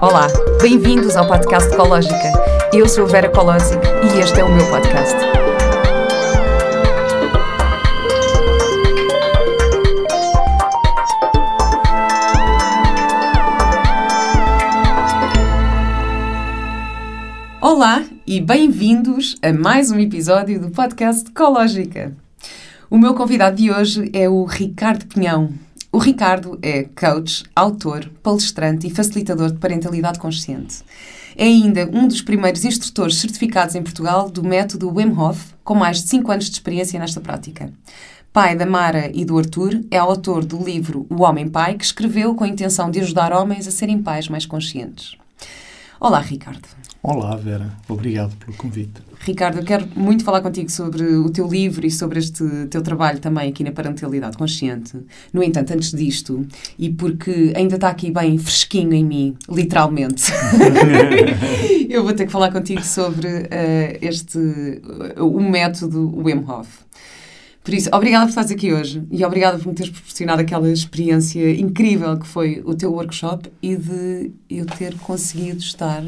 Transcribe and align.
Olá, 0.00 0.26
bem-vindos 0.60 1.16
ao 1.16 1.28
podcast 1.28 1.72
Ecológica. 1.72 2.32
Eu 2.72 2.88
sou 2.88 3.06
Vera 3.06 3.28
Colosic 3.28 3.78
e 3.78 4.18
este 4.18 4.40
é 4.40 4.44
o 4.44 4.52
meu 4.52 4.66
podcast. 4.68 5.14
Olá 17.60 18.04
e 18.26 18.40
bem-vindos 18.40 19.36
a 19.40 19.52
mais 19.52 19.90
um 19.92 19.98
episódio 20.00 20.60
do 20.60 20.70
podcast 20.70 21.30
Ecológica. 21.30 22.12
O 22.90 22.98
meu 22.98 23.14
convidado 23.14 23.56
de 23.56 23.70
hoje 23.70 24.10
é 24.12 24.28
o 24.28 24.44
Ricardo 24.44 25.06
Pinhão. 25.06 25.63
O 25.94 25.98
Ricardo 25.98 26.58
é 26.60 26.82
coach, 26.82 27.44
autor, 27.54 28.10
palestrante 28.20 28.84
e 28.84 28.90
facilitador 28.90 29.52
de 29.52 29.58
parentalidade 29.58 30.18
consciente. 30.18 30.82
É 31.36 31.44
ainda 31.44 31.88
um 31.92 32.08
dos 32.08 32.20
primeiros 32.20 32.64
instrutores 32.64 33.14
certificados 33.18 33.76
em 33.76 33.82
Portugal 33.84 34.28
do 34.28 34.42
método 34.42 34.92
Wim 34.92 35.12
Hof, 35.16 35.54
com 35.62 35.76
mais 35.76 36.02
de 36.02 36.08
5 36.08 36.32
anos 36.32 36.46
de 36.46 36.50
experiência 36.50 36.98
nesta 36.98 37.20
prática. 37.20 37.72
Pai 38.32 38.56
da 38.56 38.66
Mara 38.66 39.08
e 39.14 39.24
do 39.24 39.38
Arthur, 39.38 39.84
é 39.88 39.96
autor 39.96 40.44
do 40.44 40.60
livro 40.60 41.06
O 41.08 41.22
Homem 41.22 41.48
Pai, 41.48 41.74
que 41.74 41.84
escreveu 41.84 42.34
com 42.34 42.42
a 42.42 42.48
intenção 42.48 42.90
de 42.90 42.98
ajudar 42.98 43.32
homens 43.32 43.68
a 43.68 43.70
serem 43.70 44.02
pais 44.02 44.28
mais 44.28 44.44
conscientes. 44.44 45.16
Olá, 46.00 46.18
Ricardo. 46.18 46.66
Olá, 47.06 47.36
Vera. 47.36 47.70
Obrigado 47.86 48.34
pelo 48.36 48.56
convite. 48.56 49.02
Ricardo, 49.20 49.58
eu 49.58 49.62
quero 49.62 49.86
muito 49.94 50.24
falar 50.24 50.40
contigo 50.40 50.70
sobre 50.70 51.02
o 51.04 51.28
teu 51.28 51.46
livro 51.46 51.86
e 51.86 51.90
sobre 51.90 52.18
este 52.18 52.42
teu 52.70 52.80
trabalho 52.80 53.18
também 53.18 53.50
aqui 53.50 53.62
na 53.62 53.72
parentalidade 53.72 54.38
consciente. 54.38 54.96
No 55.30 55.42
entanto, 55.42 55.74
antes 55.74 55.90
disto, 55.90 56.46
e 56.78 56.88
porque 56.88 57.52
ainda 57.54 57.74
está 57.74 57.90
aqui 57.90 58.10
bem 58.10 58.38
fresquinho 58.38 58.94
em 58.94 59.04
mim, 59.04 59.36
literalmente, 59.50 60.32
eu 61.90 62.02
vou 62.02 62.14
ter 62.14 62.24
que 62.24 62.32
falar 62.32 62.50
contigo 62.50 62.82
sobre 62.82 63.28
uh, 63.28 63.98
este 64.00 64.38
uh, 64.38 65.26
o 65.26 65.42
método 65.42 66.10
Wim 66.16 66.42
Hof. 66.48 66.84
Por 67.62 67.74
isso, 67.74 67.90
obrigada 67.92 68.24
por 68.24 68.30
estares 68.30 68.50
aqui 68.50 68.72
hoje 68.72 69.02
e 69.10 69.22
obrigada 69.26 69.58
por 69.58 69.68
me 69.68 69.74
teres 69.74 69.92
proporcionado 69.92 70.40
aquela 70.40 70.70
experiência 70.70 71.52
incrível 71.52 72.18
que 72.18 72.26
foi 72.26 72.62
o 72.64 72.74
teu 72.74 72.94
workshop 72.94 73.52
e 73.60 73.76
de 73.76 74.30
eu 74.48 74.64
ter 74.64 74.94
conseguido 74.96 75.58
estar 75.58 76.02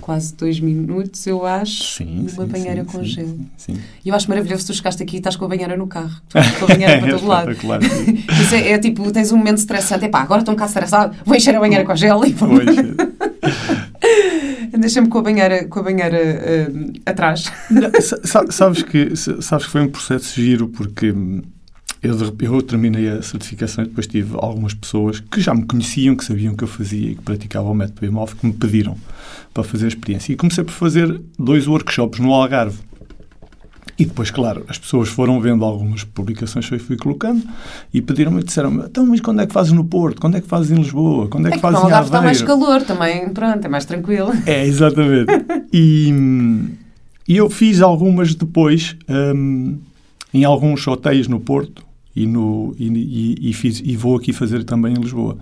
quase 0.00 0.34
dois 0.34 0.58
minutos, 0.60 1.26
eu 1.26 1.44
acho, 1.44 1.96
sim, 1.96 2.26
sim, 2.28 2.46
banheira 2.46 2.82
sim, 2.82 2.86
com 2.90 2.98
sim, 3.00 3.04
gelo. 3.06 3.40
Sim. 3.56 3.76
E 4.04 4.08
eu 4.08 4.14
acho 4.14 4.28
maravilhoso 4.28 4.66
tu 4.66 4.74
chegaste 4.74 5.02
aqui 5.02 5.16
e 5.16 5.18
estás 5.18 5.36
com 5.36 5.44
a 5.44 5.48
banheira 5.48 5.76
no 5.76 5.86
carro. 5.86 6.10
Tu 6.28 6.38
estás 6.38 6.56
com 6.58 6.64
a 6.64 6.68
banheira 6.68 6.98
para 7.00 7.10
todo 7.18 7.26
lado. 7.26 7.50
Isso 8.42 8.54
é, 8.54 8.72
é 8.72 8.78
tipo, 8.78 9.10
tens 9.12 9.32
um 9.32 9.36
momento 9.36 9.58
estressante. 9.58 10.04
Epá, 10.04 10.20
agora 10.22 10.40
estou 10.40 10.52
um 10.52 10.56
bocado 10.56 10.70
estressado, 10.70 11.16
vou 11.24 11.36
encher 11.36 11.54
a 11.54 11.60
banheira 11.60 11.84
com 11.84 11.94
gelo 11.94 12.24
e 12.26 12.32
vou... 12.32 12.48
Pois, 12.48 12.66
Deixa-me 14.78 15.08
com 15.08 15.18
a 15.18 15.22
banheira, 15.22 15.64
com 15.66 15.80
a 15.80 15.82
banheira 15.82 16.18
ah, 17.06 17.10
atrás. 17.10 17.50
Não, 17.70 17.90
sa- 18.00 18.20
sa- 18.22 18.50
sabes, 18.50 18.82
que, 18.82 19.16
sa- 19.16 19.40
sabes 19.40 19.66
que 19.66 19.72
foi 19.72 19.82
um 19.82 19.88
processo 19.88 20.34
giro 20.40 20.68
porque 20.68 21.10
hum, 21.10 21.42
eu, 22.02 22.16
eu 22.40 22.62
terminei 22.62 23.08
a 23.08 23.22
certificação 23.22 23.84
e 23.84 23.88
depois 23.88 24.06
tive 24.06 24.34
algumas 24.36 24.72
pessoas 24.72 25.20
que 25.20 25.40
já 25.40 25.54
me 25.54 25.64
conheciam, 25.64 26.14
que 26.14 26.24
sabiam 26.24 26.54
que 26.54 26.62
eu 26.62 26.68
fazia 26.68 27.10
e 27.10 27.14
que 27.16 27.22
praticavam 27.22 27.72
o 27.72 27.74
método 27.74 28.06
Wim 28.06 28.16
Hof, 28.16 28.34
que 28.36 28.46
me 28.46 28.52
pediram 28.52 28.96
para 29.52 29.64
fazer 29.64 29.86
a 29.86 29.88
experiência. 29.88 30.32
E 30.32 30.36
comecei 30.36 30.62
por 30.62 30.72
fazer 30.72 31.20
dois 31.38 31.66
workshops 31.66 32.20
no 32.20 32.32
Algarve. 32.32 32.78
E 33.98 34.04
depois, 34.04 34.30
claro, 34.30 34.64
as 34.68 34.78
pessoas 34.78 35.08
foram 35.08 35.40
vendo 35.40 35.64
algumas 35.64 36.04
publicações 36.04 36.68
que 36.68 36.74
eu 36.76 36.78
fui 36.78 36.96
colocando 36.96 37.42
e 37.92 38.00
pediram-me 38.00 38.40
e 38.40 38.44
disseram 38.44 38.72
então, 38.84 39.04
mas 39.04 39.20
quando 39.20 39.40
é 39.40 39.46
que 39.46 39.52
fazes 39.52 39.72
no 39.72 39.84
Porto? 39.84 40.20
Quando 40.20 40.36
é 40.36 40.40
que 40.40 40.46
fazes 40.46 40.70
em 40.70 40.76
Lisboa? 40.76 41.26
Quando 41.26 41.46
é 41.46 41.48
É 41.48 41.52
que 41.52 41.56
que 41.56 41.62
fazes 41.62 41.80
no 41.80 41.88
em 41.88 41.92
Algarve 41.92 42.06
está 42.06 42.22
mais 42.22 42.40
calor 42.40 42.82
também, 42.82 43.28
pronto, 43.30 43.64
é 43.64 43.68
mais 43.68 43.84
tranquilo. 43.84 44.30
É, 44.46 44.64
exatamente. 44.64 45.32
E, 45.70 46.10
e 47.28 47.36
eu 47.36 47.50
fiz 47.50 47.82
algumas 47.82 48.34
depois 48.34 48.96
hum, 49.06 49.78
em 50.32 50.44
alguns 50.44 50.86
hotéis 50.86 51.28
no 51.28 51.38
Porto 51.38 51.87
e, 52.22 52.26
no, 52.26 52.74
e, 52.78 53.50
e- 53.50 53.52
fiz, 53.52 53.80
e 53.84 53.96
vou 53.96 54.16
aqui 54.16 54.32
fazer 54.32 54.64
também 54.64 54.94
em 54.94 55.00
Lisboa. 55.00 55.38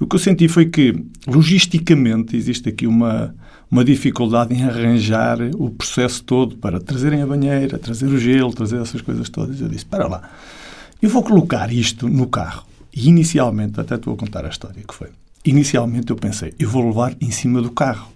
O 0.00 0.06
que 0.06 0.16
eu 0.16 0.20
senti 0.20 0.48
foi 0.48 0.66
que, 0.66 1.04
logisticamente, 1.26 2.36
existe 2.36 2.68
aqui 2.68 2.86
uma, 2.86 3.34
uma 3.70 3.84
dificuldade 3.84 4.54
em 4.54 4.64
arranjar 4.64 5.38
o 5.56 5.70
processo 5.70 6.24
todo 6.24 6.56
para 6.56 6.80
trazerem 6.80 7.20
a 7.20 7.26
banheira, 7.26 7.78
trazer 7.78 8.06
o 8.06 8.18
gelo, 8.18 8.52
trazer 8.54 8.80
essas 8.80 9.00
coisas 9.02 9.28
todas. 9.28 9.60
Eu 9.60 9.68
disse, 9.68 9.84
para 9.84 10.06
lá, 10.06 10.30
eu 11.02 11.10
vou 11.10 11.22
colocar 11.22 11.72
isto 11.72 12.08
no 12.08 12.26
carro. 12.26 12.64
E 12.94 13.08
inicialmente, 13.08 13.80
até 13.80 13.98
te 13.98 14.06
vou 14.06 14.16
contar 14.16 14.44
a 14.46 14.48
história 14.48 14.82
que 14.86 14.94
foi. 14.94 15.08
Inicialmente 15.44 16.10
eu 16.10 16.16
pensei, 16.16 16.54
eu 16.58 16.70
vou 16.70 16.86
levar 16.86 17.14
em 17.20 17.30
cima 17.30 17.60
do 17.60 17.70
carro. 17.70 18.10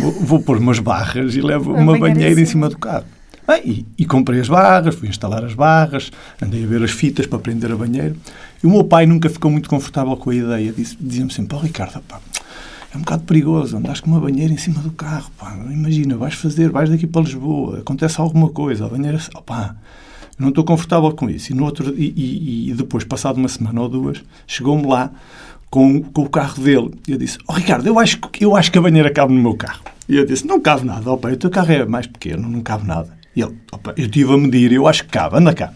Vou, 0.00 0.12
vou 0.12 0.42
pôr 0.42 0.56
umas 0.56 0.78
barras 0.78 1.34
e 1.34 1.40
levo 1.40 1.74
Uma 1.74 1.98
banheira 1.98 2.40
em 2.40 2.46
cima 2.46 2.68
do 2.68 2.78
carro. 2.78 3.04
Bem, 3.50 3.62
e, 3.64 4.02
e 4.02 4.06
comprei 4.06 4.38
as 4.38 4.48
barras, 4.48 4.94
fui 4.94 5.08
instalar 5.08 5.44
as 5.44 5.54
barras, 5.54 6.12
andei 6.40 6.62
a 6.62 6.66
ver 6.68 6.84
as 6.84 6.92
fitas 6.92 7.26
para 7.26 7.40
prender 7.40 7.72
a 7.72 7.76
banheira. 7.76 8.14
E 8.62 8.66
o 8.66 8.70
meu 8.70 8.84
pai 8.84 9.06
nunca 9.06 9.28
ficou 9.28 9.50
muito 9.50 9.68
confortável 9.68 10.16
com 10.16 10.30
a 10.30 10.34
ideia. 10.36 10.72
Dizia-me 10.72 11.32
sempre, 11.32 11.56
pá, 11.56 11.60
Ricardo, 11.64 12.00
pá, 12.02 12.20
é 12.94 12.96
um 12.96 13.00
bocado 13.00 13.24
perigoso, 13.24 13.76
andas 13.76 13.98
com 13.98 14.08
uma 14.08 14.20
banheira 14.20 14.52
em 14.52 14.56
cima 14.56 14.80
do 14.80 14.92
carro, 14.92 15.32
pá, 15.36 15.52
imagina, 15.68 16.16
vais 16.16 16.34
fazer, 16.34 16.70
vais 16.70 16.90
daqui 16.90 17.08
para 17.08 17.22
Lisboa, 17.22 17.80
acontece 17.80 18.20
alguma 18.20 18.50
coisa, 18.50 18.86
a 18.86 18.88
banheira, 18.88 19.18
pá, 19.44 19.74
não 20.38 20.50
estou 20.50 20.62
confortável 20.62 21.10
com 21.10 21.28
isso. 21.28 21.50
E, 21.50 21.54
no 21.56 21.64
outro, 21.64 21.92
e, 21.98 22.12
e- 22.16 22.70
e 22.70 22.74
depois, 22.74 23.02
passado 23.02 23.36
uma 23.36 23.48
semana 23.48 23.80
ou 23.80 23.88
duas, 23.88 24.22
chegou-me 24.46 24.86
lá 24.86 25.10
com, 25.68 26.00
com 26.04 26.22
o 26.22 26.28
carro 26.30 26.62
dele. 26.62 26.92
E 27.08 27.10
eu 27.10 27.18
disse, 27.18 27.36
oh 27.48 27.52
Ricardo, 27.52 27.84
eu 27.88 27.98
acho, 27.98 28.16
eu 28.40 28.54
acho 28.54 28.70
que 28.70 28.78
a 28.78 28.82
banheira 28.82 29.10
cabe 29.10 29.34
no 29.34 29.42
meu 29.42 29.54
carro. 29.54 29.82
E 30.08 30.14
eu 30.14 30.24
disse, 30.24 30.46
não 30.46 30.60
cabe 30.60 30.86
nada, 30.86 31.10
opa, 31.10 31.32
o 31.32 31.36
teu 31.36 31.50
carro 31.50 31.72
é 31.72 31.84
mais 31.84 32.06
pequeno, 32.06 32.48
não 32.48 32.60
cabe 32.60 32.86
nada. 32.86 33.18
E 33.34 33.42
ele, 33.42 33.56
opa, 33.72 33.94
eu 33.96 34.04
estive 34.04 34.32
a 34.32 34.36
medir, 34.36 34.72
eu 34.72 34.86
acho 34.86 35.04
que 35.04 35.10
cabe, 35.10 35.36
anda 35.36 35.54
cá. 35.54 35.72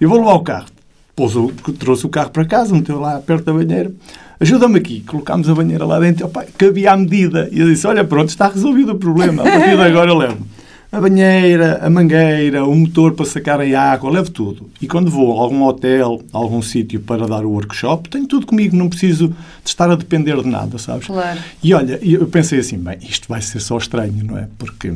Eu 0.00 0.08
vou 0.08 0.18
levar 0.18 0.34
o 0.34 0.40
carro. 0.40 0.66
Pôs 1.14 1.34
o, 1.34 1.48
trouxe 1.78 2.06
o 2.06 2.08
carro 2.08 2.30
para 2.30 2.44
casa, 2.44 2.74
meteu 2.74 3.00
lá 3.00 3.20
perto 3.20 3.44
da 3.44 3.52
banheira. 3.52 3.92
Ajuda-me 4.40 4.78
aqui. 4.78 5.00
Colocámos 5.00 5.48
a 5.48 5.54
banheira 5.54 5.84
lá 5.84 5.98
dentro. 5.98 6.26
Opa, 6.26 6.44
cabia 6.56 6.92
à 6.92 6.96
medida. 6.96 7.48
E 7.50 7.58
eu 7.60 7.68
disse, 7.68 7.86
olha, 7.86 8.04
pronto, 8.04 8.28
está 8.28 8.48
resolvido 8.48 8.92
o 8.92 8.98
problema. 8.98 9.42
A 9.42 9.50
partir 9.50 9.76
de 9.76 9.82
agora 9.82 10.10
eu 10.10 10.16
levo 10.16 10.46
a 10.90 11.00
banheira, 11.00 11.80
a 11.82 11.90
mangueira, 11.90 12.64
o 12.64 12.74
motor 12.74 13.12
para 13.12 13.26
sacar 13.26 13.60
a 13.60 13.92
água, 13.92 14.10
levo 14.10 14.30
tudo. 14.30 14.70
E 14.80 14.86
quando 14.86 15.10
vou 15.10 15.38
a 15.38 15.42
algum 15.42 15.62
hotel, 15.64 16.22
a 16.32 16.38
algum 16.38 16.62
sítio 16.62 17.00
para 17.00 17.26
dar 17.26 17.44
o 17.44 17.50
workshop, 17.50 18.08
tenho 18.08 18.26
tudo 18.26 18.46
comigo, 18.46 18.74
não 18.74 18.88
preciso 18.88 19.28
de 19.28 19.34
estar 19.66 19.90
a 19.90 19.94
depender 19.94 20.36
de 20.42 20.48
nada, 20.48 20.78
sabes? 20.78 21.06
Claro. 21.06 21.38
E 21.62 21.74
olha, 21.74 21.98
eu 22.02 22.26
pensei 22.26 22.58
assim, 22.58 22.78
bem, 22.78 22.98
isto 23.02 23.28
vai 23.28 23.42
ser 23.42 23.60
só 23.60 23.76
estranho, 23.76 24.24
não 24.24 24.38
é? 24.38 24.48
Porque 24.56 24.94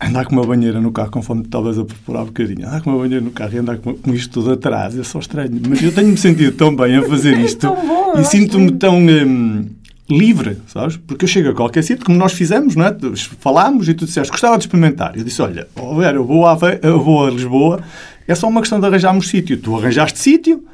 andar 0.00 0.24
com 0.24 0.32
uma 0.32 0.44
banheira 0.44 0.80
no 0.80 0.92
carro, 0.92 1.10
conforme 1.10 1.42
estavas 1.42 1.78
a 1.78 1.84
preparar 1.84 2.22
um 2.22 2.26
bocadinho, 2.26 2.66
andar 2.66 2.80
com 2.80 2.90
uma 2.90 2.98
banheira 2.98 3.24
no 3.24 3.30
carro 3.30 3.54
e 3.54 3.58
andar 3.58 3.78
com, 3.78 3.94
com 3.94 4.14
isto 4.14 4.32
tudo 4.32 4.52
atrás 4.52 4.98
é 4.98 5.02
só 5.02 5.18
estranho. 5.18 5.60
Mas 5.68 5.82
eu 5.82 5.92
tenho-me 5.92 6.16
sentido 6.16 6.56
tão 6.56 6.74
bem 6.74 6.96
a 6.96 7.02
fazer 7.02 7.38
isto 7.40 7.60
tão 7.60 7.74
bom, 7.74 8.12
eu 8.14 8.22
e 8.22 8.24
sinto-me 8.24 8.72
tão 8.72 8.98
hum, 8.98 9.66
livre, 10.08 10.58
sabes? 10.66 10.96
Porque 10.96 11.24
eu 11.24 11.28
chego 11.28 11.50
a 11.50 11.54
qualquer 11.54 11.82
sítio, 11.82 12.04
como 12.04 12.18
nós 12.18 12.32
fizemos, 12.32 12.76
não 12.76 12.86
é? 12.86 12.96
Falámos 13.40 13.88
e 13.88 13.94
tu 13.94 14.04
disseste, 14.04 14.30
gostava 14.30 14.56
de 14.56 14.64
experimentar. 14.64 15.16
Eu 15.16 15.24
disse, 15.24 15.42
olha, 15.42 15.66
oh, 15.76 15.94
Vera, 15.96 16.16
eu 16.16 16.24
vou, 16.24 16.46
a, 16.46 16.56
eu 16.82 17.02
vou 17.02 17.26
a 17.26 17.30
Lisboa, 17.30 17.82
é 18.26 18.34
só 18.34 18.48
uma 18.48 18.60
questão 18.60 18.80
de 18.80 18.86
arranjarmos 18.86 19.28
sítio. 19.28 19.56
Tu 19.56 19.76
arranjaste 19.76 20.18
sítio 20.18 20.64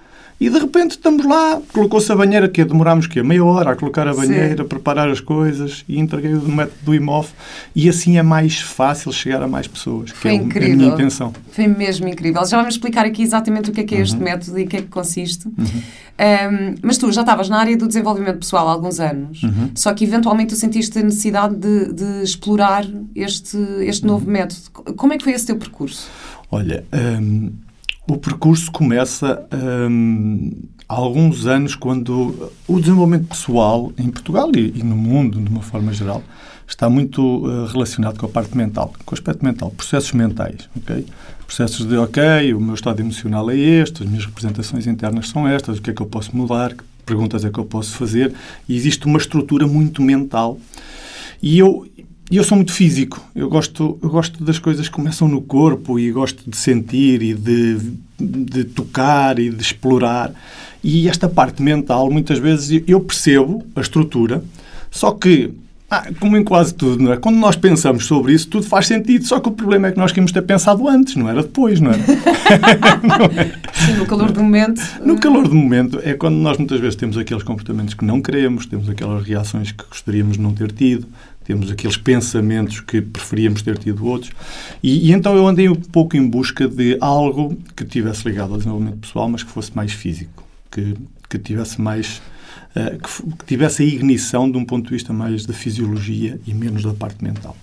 e 0.45 0.51
de 0.51 0.59
repente 0.59 0.93
estamos 0.93 1.25
lá, 1.25 1.61
colocou-se 1.73 2.11
a 2.11 2.17
banheira, 2.17 2.49
que 2.49 2.65
demorámos 2.65 3.07
que 3.07 3.23
meia 3.23 3.45
hora 3.45 3.71
a 3.71 3.77
colocar 3.77 4.09
a 4.09 4.13
Sim. 4.13 4.21
banheira, 4.27 4.63
a 4.63 4.65
preparar 4.67 5.09
as 5.09 5.21
coisas 5.21 5.85
e 5.89 5.99
entreguei 6.01 6.35
o 6.35 6.49
método 6.49 6.77
do 6.83 6.95
IMOF 6.95 7.33
e 7.77 7.89
assim 7.89 8.19
é 8.19 8.23
mais 8.23 8.61
fácil 8.61 9.13
chegar 9.13 9.41
a 9.43 9.47
mais 9.47 9.69
pessoas, 9.69 10.11
que 10.11 10.19
Foi 10.19 10.33
é 10.37 10.41
o- 10.41 10.43
a 10.43 10.45
minha 10.77 10.89
intenção. 10.89 11.33
Foi 11.53 11.67
mesmo 11.69 12.09
incrível. 12.09 12.45
Já 12.45 12.57
vamos 12.57 12.75
explicar 12.75 13.05
aqui 13.07 13.23
exatamente 13.23 13.71
o 13.71 13.73
que 13.73 13.83
é 13.83 13.85
que 13.85 13.95
é 13.95 13.99
Uhum. 13.99 14.03
este 14.03 14.17
método 14.17 14.59
e 14.59 14.65
o 14.65 14.67
que 14.67 14.77
é 14.79 14.83
que 14.83 14.89
consiste. 14.89 15.47
Um, 15.47 16.75
mas 16.83 16.99
tu 16.99 17.11
já 17.13 17.21
estavas 17.23 17.49
na 17.49 17.59
área 17.59 17.77
do 17.77 17.87
desenvolvimento 17.87 18.39
pessoal 18.39 18.69
há 18.69 18.73
alguns 18.73 18.99
anos, 19.01 19.43
Uhum. 19.43 19.71
só 19.75 19.95
que 19.95 20.05
eventualmente 20.05 20.51
tu 20.51 20.57
sentiste 20.57 20.99
a 20.99 21.03
necessidade 21.03 21.55
de, 21.57 21.93
de 21.93 22.23
explorar 22.25 22.85
este, 23.15 23.57
este 23.81 24.05
novo 24.07 24.27
Uhum. 24.27 24.33
método. 24.33 24.61
Como 24.97 25.13
é 25.13 25.19
que 25.19 25.25
foi 25.25 25.33
esse 25.33 25.47
teu 25.47 25.57
percurso? 25.57 26.09
Olha, 26.51 26.85
o 28.09 28.17
percurso 28.17 28.71
começa 28.71 29.47
hum, 29.91 30.51
há 30.89 30.95
alguns 30.95 31.47
anos 31.47 31.75
quando 31.75 32.51
o 32.67 32.81
desenvolvimento 32.81 33.29
pessoal 33.29 33.93
em 33.97 34.11
Portugal 34.11 34.51
e, 34.55 34.79
e 34.79 34.83
no 34.83 34.97
mundo, 34.97 35.41
de 35.41 35.49
uma 35.49 35.63
forma 35.63 35.93
geral, 35.93 36.23
está 36.67 36.89
muito 36.89 37.45
eh, 37.47 37.73
relacionado 37.73 38.19
com 38.19 38.27
a 38.27 38.29
parte 38.29 38.57
mental, 38.57 38.93
com 39.05 39.15
o 39.15 39.15
aspecto 39.15 39.45
mental, 39.45 39.71
processos 39.71 40.13
mentais, 40.13 40.69
ok? 40.77 41.07
Processos 41.47 41.87
de, 41.87 41.97
ok, 41.97 42.55
o 42.55 42.61
meu 42.61 42.75
estado 42.75 43.01
emocional 43.01 43.51
é 43.51 43.57
este, 43.57 44.03
as 44.03 44.09
minhas 44.09 44.25
representações 44.25 44.87
internas 44.87 45.29
são 45.29 45.47
estas, 45.47 45.79
o 45.79 45.83
que 45.83 45.91
é 45.91 45.93
que 45.93 46.03
eu 46.03 46.07
posso 46.07 46.37
mudar, 46.37 46.75
que 46.75 46.83
perguntas 47.05 47.45
é 47.45 47.51
que 47.51 47.59
eu 47.59 47.65
posso 47.65 47.97
fazer, 47.97 48.33
e 48.69 48.77
existe 48.77 49.07
uma 49.07 49.19
estrutura 49.19 49.67
muito 49.67 50.01
mental. 50.03 50.59
E 51.43 51.59
eu, 51.59 51.87
eu 52.37 52.45
sou 52.45 52.57
muito 52.57 52.73
físico. 52.73 53.21
Eu 53.35 53.49
gosto, 53.49 53.99
eu 54.03 54.09
gosto 54.09 54.43
das 54.43 54.59
coisas 54.59 54.89
que 54.89 54.95
começam 54.95 55.29
no 55.29 55.41
corpo 55.41 55.99
e 55.99 56.11
gosto 56.11 56.49
de 56.49 56.57
sentir 56.57 57.23
e 57.23 57.35
de, 57.35 57.79
de 58.19 58.65
tocar 58.65 59.39
e 59.39 59.51
de 59.51 59.63
explorar. 59.63 60.33
E 60.83 61.09
esta 61.09 61.29
parte 61.29 61.63
mental, 61.63 62.11
muitas 62.11 62.39
vezes, 62.39 62.83
eu 62.87 63.01
percebo 63.01 63.65
a 63.77 63.81
estrutura, 63.81 64.43
só 64.91 65.13
que 65.13 65.53
ah, 65.95 66.09
como 66.19 66.39
em 66.39 66.43
quase 66.43 66.73
tudo, 66.73 67.05
não 67.05 67.13
é? 67.13 67.19
Quando 67.19 67.37
nós 67.37 67.55
pensamos 67.55 68.07
sobre 68.07 68.33
isso, 68.33 68.49
tudo 68.49 68.65
faz 68.65 68.87
sentido. 68.87 69.27
Só 69.27 69.39
que 69.39 69.51
o 69.51 69.53
problema 69.53 69.89
é 69.89 69.93
que 69.93 69.99
nós 69.99 70.11
queríamos 70.11 70.33
ter 70.33 70.41
pensado 70.41 70.89
antes, 70.89 71.17
não 71.17 71.29
era 71.29 71.43
depois, 71.43 71.81
não 71.83 71.91
é? 71.91 71.99
não 73.07 73.27
é? 73.39 73.53
Sim, 73.75 73.99
no 73.99 74.07
calor 74.07 74.33
do 74.33 74.43
momento. 74.43 74.81
No 75.05 75.21
calor 75.21 75.47
do 75.47 75.55
momento 75.55 76.01
é 76.03 76.15
quando 76.15 76.37
nós 76.37 76.57
muitas 76.57 76.81
vezes 76.81 76.97
temos 76.97 77.19
aqueles 77.19 77.43
comportamentos 77.43 77.93
que 77.93 78.07
não 78.07 78.23
queremos, 78.23 78.65
temos 78.65 78.89
aquelas 78.89 79.23
reações 79.23 79.71
que 79.71 79.85
gostaríamos 79.87 80.39
de 80.39 80.43
não 80.43 80.55
ter 80.55 80.73
tido, 80.73 81.07
temos 81.53 81.71
aqueles 81.71 81.99
pensamentos 81.99 82.81
que 82.81 83.03
preferíamos 83.03 83.61
ter 83.61 83.77
tido 83.77 84.07
outros. 84.07 84.33
E, 84.83 85.11
e, 85.11 85.13
então 85.13 85.37
eu 85.37 85.47
andei 85.47 85.69
um 85.69 85.75
pouco 85.75 86.17
em 86.17 86.27
busca 86.27 86.67
de 86.67 86.97
algo 86.99 87.55
que 87.77 87.85
tivesse 87.85 88.27
ligado 88.27 88.53
ao 88.53 88.57
desenvolvimento 88.57 89.01
pessoal, 89.01 89.29
mas 89.29 89.43
que 89.43 89.51
fosse 89.51 89.77
mais 89.77 89.93
físico, 89.93 90.43
que, 90.71 90.97
que 91.29 91.39
tivesse 91.39 91.79
mais 91.79 92.23
eh, 92.75 92.97
que, 92.97 93.37
que 93.37 93.45
tivesse 93.45 93.83
a 93.83 93.87
ignição 93.87 94.51
de 94.51 94.57
um 94.57 94.65
ponto 94.65 94.87
de 94.87 94.95
vista 94.95 95.13
mais 95.13 95.45
da 95.45 95.53
fisiologia 95.53 96.41
e 96.47 96.55
menos 96.55 96.85
da 96.85 96.95
parte 96.95 97.23
mental. 97.23 97.55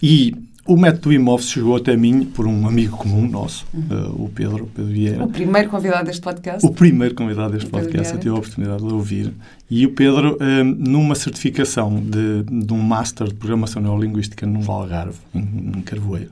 E 0.00 0.36
o 0.66 0.76
método 0.76 1.12
imóvel 1.12 1.44
chegou 1.44 1.76
até 1.76 1.96
mim 1.96 2.24
por 2.24 2.46
um 2.46 2.68
amigo 2.68 2.96
comum 2.96 3.28
nosso, 3.28 3.66
uhum. 3.74 3.82
uh, 3.90 4.24
o 4.24 4.28
Pedro, 4.28 4.70
Pedro 4.72 4.92
Vieira. 4.92 5.24
O 5.24 5.28
primeiro 5.28 5.68
convidado 5.68 6.06
deste 6.06 6.22
podcast. 6.22 6.64
O 6.64 6.70
primeiro 6.70 7.14
convidado 7.14 7.52
deste 7.54 7.68
podcast, 7.68 8.14
eu 8.14 8.20
tive 8.20 8.34
a 8.34 8.38
oportunidade 8.38 8.86
de 8.86 8.92
ouvir. 8.92 9.32
E 9.68 9.84
o 9.84 9.90
Pedro, 9.90 10.36
uh, 10.36 10.64
numa 10.64 11.16
certificação 11.16 12.00
de, 12.00 12.44
de 12.44 12.72
um 12.72 12.78
Master 12.78 13.26
de 13.26 13.34
Programação 13.34 13.82
Neurolinguística 13.82 14.46
no 14.46 14.70
Algarve, 14.70 15.18
em, 15.34 15.72
em 15.76 15.82
Carvoeiro, 15.82 16.30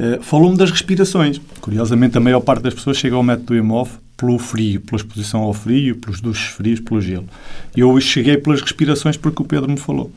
uh, 0.00 0.20
falou-me 0.20 0.56
das 0.56 0.72
respirações. 0.72 1.40
Curiosamente, 1.60 2.18
a 2.18 2.20
maior 2.20 2.40
parte 2.40 2.62
das 2.62 2.74
pessoas 2.74 2.96
chega 2.96 3.14
ao 3.14 3.22
método 3.22 3.54
imóvel 3.54 3.94
pelo 4.16 4.38
frio, 4.38 4.80
pela 4.80 5.00
exposição 5.00 5.42
ao 5.42 5.54
frio, 5.54 5.96
pelos 5.96 6.20
duches 6.20 6.48
frios, 6.48 6.80
pelo 6.80 7.00
gelo. 7.00 7.26
Eu 7.74 7.98
cheguei 8.00 8.36
pelas 8.36 8.60
respirações 8.60 9.16
porque 9.16 9.40
o 9.40 9.44
Pedro 9.44 9.70
me 9.70 9.78
falou. 9.78 10.12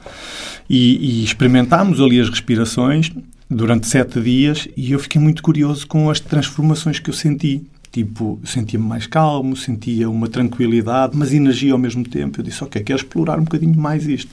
E, 0.70 1.22
e 1.22 1.24
experimentámos 1.24 2.02
ali 2.02 2.20
as 2.20 2.30
respirações 2.30 3.12
durante 3.54 3.88
sete 3.88 4.20
dias 4.22 4.68
e 4.76 4.92
eu 4.92 5.00
fiquei 5.00 5.22
muito 5.22 5.42
curioso 5.44 5.88
com 5.88 6.10
as 6.10 6.20
transformações 6.20 7.00
que 7.00 7.10
eu 7.10 7.14
senti. 7.14 7.64
Tipo, 7.92 8.40
sentia-me 8.44 8.86
mais 8.86 9.06
calmo, 9.06 9.56
sentia 9.56 10.10
uma 10.10 10.28
tranquilidade, 10.28 11.16
mas 11.16 11.32
energia 11.32 11.74
ao 11.74 11.78
mesmo 11.78 12.04
tempo. 12.04 12.40
Eu 12.40 12.44
disse, 12.44 12.64
ok, 12.64 12.82
quero 12.82 12.98
explorar 12.98 13.40
um 13.40 13.44
bocadinho 13.44 13.78
mais 13.78 14.08
isto. 14.08 14.32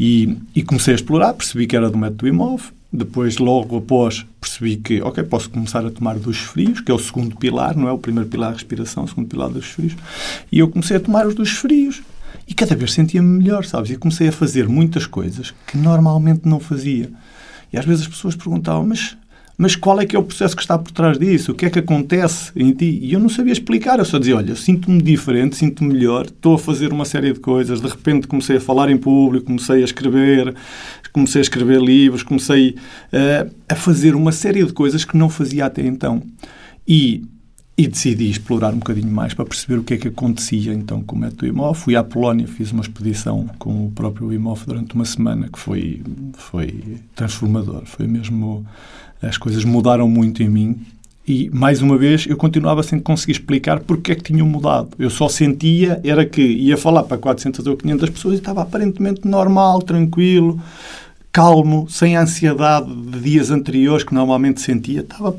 E, 0.00 0.38
e 0.54 0.62
comecei 0.62 0.94
a 0.94 0.96
explorar, 0.96 1.34
percebi 1.34 1.66
que 1.66 1.76
era 1.76 1.90
do 1.90 1.98
método 1.98 2.26
imóvel, 2.26 2.70
depois, 2.90 3.36
logo 3.36 3.76
após, 3.76 4.24
percebi 4.40 4.76
que, 4.76 5.02
ok, 5.02 5.22
posso 5.24 5.50
começar 5.50 5.84
a 5.84 5.90
tomar 5.90 6.18
duches 6.18 6.44
frios, 6.44 6.80
que 6.80 6.90
é 6.90 6.94
o 6.94 6.98
segundo 6.98 7.36
pilar, 7.36 7.76
não 7.76 7.86
é? 7.86 7.92
O 7.92 7.98
primeiro 7.98 8.30
pilar 8.30 8.50
da 8.50 8.54
respiração, 8.54 9.04
o 9.04 9.08
segundo 9.08 9.28
pilar 9.28 9.50
dos 9.50 9.66
frios. 9.66 9.94
E 10.50 10.58
eu 10.58 10.68
comecei 10.68 10.96
a 10.96 11.00
tomar 11.00 11.26
os 11.26 11.34
duches 11.34 11.58
frios. 11.58 12.02
E 12.46 12.54
cada 12.54 12.74
vez 12.74 12.94
sentia-me 12.94 13.28
melhor, 13.28 13.66
sabes? 13.66 13.90
E 13.90 13.96
comecei 13.96 14.28
a 14.28 14.32
fazer 14.32 14.66
muitas 14.66 15.06
coisas 15.06 15.52
que 15.66 15.76
normalmente 15.76 16.48
não 16.48 16.58
fazia. 16.58 17.10
E 17.72 17.78
às 17.78 17.84
vezes 17.84 18.02
as 18.02 18.08
pessoas 18.08 18.34
perguntavam, 18.34 18.86
mas 18.86 19.16
mas 19.60 19.74
qual 19.74 20.00
é 20.00 20.06
que 20.06 20.14
é 20.14 20.18
o 20.18 20.22
processo 20.22 20.54
que 20.54 20.62
está 20.62 20.78
por 20.78 20.92
trás 20.92 21.18
disso? 21.18 21.50
O 21.50 21.54
que 21.54 21.66
é 21.66 21.70
que 21.70 21.80
acontece 21.80 22.52
em 22.54 22.70
ti? 22.70 23.00
E 23.02 23.12
eu 23.12 23.18
não 23.18 23.28
sabia 23.28 23.52
explicar, 23.52 23.98
eu 23.98 24.04
só 24.04 24.16
dizia, 24.16 24.36
olha, 24.36 24.54
sinto-me 24.54 25.02
diferente, 25.02 25.56
sinto-me 25.56 25.92
melhor, 25.92 26.26
estou 26.26 26.54
a 26.54 26.58
fazer 26.60 26.92
uma 26.92 27.04
série 27.04 27.32
de 27.32 27.40
coisas, 27.40 27.80
de 27.80 27.88
repente 27.88 28.28
comecei 28.28 28.58
a 28.58 28.60
falar 28.60 28.88
em 28.88 28.96
público, 28.96 29.46
comecei 29.46 29.82
a 29.82 29.84
escrever, 29.84 30.54
comecei 31.12 31.40
a 31.40 31.42
escrever 31.42 31.80
livros, 31.80 32.22
comecei 32.22 32.76
uh, 33.12 33.52
a 33.68 33.74
fazer 33.74 34.14
uma 34.14 34.30
série 34.30 34.64
de 34.64 34.72
coisas 34.72 35.04
que 35.04 35.16
não 35.16 35.28
fazia 35.28 35.66
até 35.66 35.84
então. 35.84 36.22
E 36.86 37.24
e 37.78 37.86
decidi 37.86 38.28
explorar 38.28 38.74
um 38.74 38.78
bocadinho 38.78 39.10
mais 39.10 39.32
para 39.32 39.44
perceber 39.44 39.78
o 39.78 39.84
que 39.84 39.94
é 39.94 39.96
que 39.96 40.08
acontecia 40.08 40.74
então 40.74 41.00
com 41.00 41.14
o 41.14 41.18
método 41.18 41.46
IMOF. 41.46 41.80
Fui 41.80 41.94
à 41.94 42.02
Polónia, 42.02 42.48
fiz 42.48 42.72
uma 42.72 42.82
expedição 42.82 43.48
com 43.56 43.86
o 43.86 43.90
próprio 43.92 44.32
IMOF 44.32 44.66
durante 44.66 44.96
uma 44.96 45.04
semana 45.04 45.48
que 45.48 45.58
foi, 45.60 46.02
foi 46.36 46.98
transformador. 47.14 47.84
Foi 47.86 48.08
mesmo 48.08 48.66
as 49.22 49.38
coisas 49.38 49.64
mudaram 49.64 50.08
muito 50.08 50.42
em 50.42 50.48
mim 50.48 50.80
e, 51.28 51.50
mais 51.50 51.82
uma 51.82 51.96
vez, 51.96 52.26
eu 52.26 52.36
continuava 52.36 52.82
sem 52.82 52.98
conseguir 52.98 53.32
explicar 53.32 53.78
porque 53.80 54.12
é 54.12 54.14
que 54.16 54.24
tinham 54.24 54.46
mudado. 54.46 54.88
Eu 54.98 55.10
só 55.10 55.28
sentia, 55.28 56.00
era 56.02 56.24
que 56.24 56.42
ia 56.42 56.76
falar 56.76 57.04
para 57.04 57.18
400 57.18 57.64
ou 57.66 57.76
500 57.76 58.10
pessoas 58.10 58.34
e 58.34 58.38
estava 58.38 58.62
aparentemente 58.62 59.28
normal, 59.28 59.82
tranquilo, 59.82 60.60
calmo, 61.30 61.86
sem 61.88 62.16
ansiedade 62.16 62.92
de 62.92 63.20
dias 63.20 63.50
anteriores 63.50 64.02
que 64.02 64.14
normalmente 64.14 64.60
sentia. 64.62 65.02
Estava, 65.02 65.30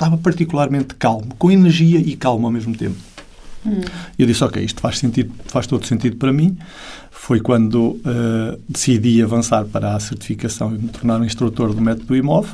estava 0.00 0.16
particularmente 0.16 0.94
calmo, 0.94 1.34
com 1.38 1.50
energia 1.50 1.98
e 1.98 2.16
calmo 2.16 2.46
ao 2.46 2.52
mesmo 2.52 2.74
tempo. 2.74 2.96
Hum. 3.66 3.82
Eu 4.18 4.26
disse, 4.26 4.42
ok, 4.42 4.64
isto 4.64 4.80
faz, 4.80 4.98
sentido, 4.98 5.30
faz 5.44 5.66
todo 5.66 5.86
sentido 5.86 6.16
para 6.16 6.32
mim. 6.32 6.56
Foi 7.10 7.38
quando 7.38 7.76
uh, 7.76 8.58
decidi 8.66 9.22
avançar 9.22 9.66
para 9.66 9.94
a 9.94 10.00
certificação 10.00 10.74
e 10.74 10.78
me 10.78 10.88
tornar 10.88 11.20
um 11.20 11.24
instrutor 11.24 11.74
do 11.74 11.82
método 11.82 12.16
IMOV 12.16 12.48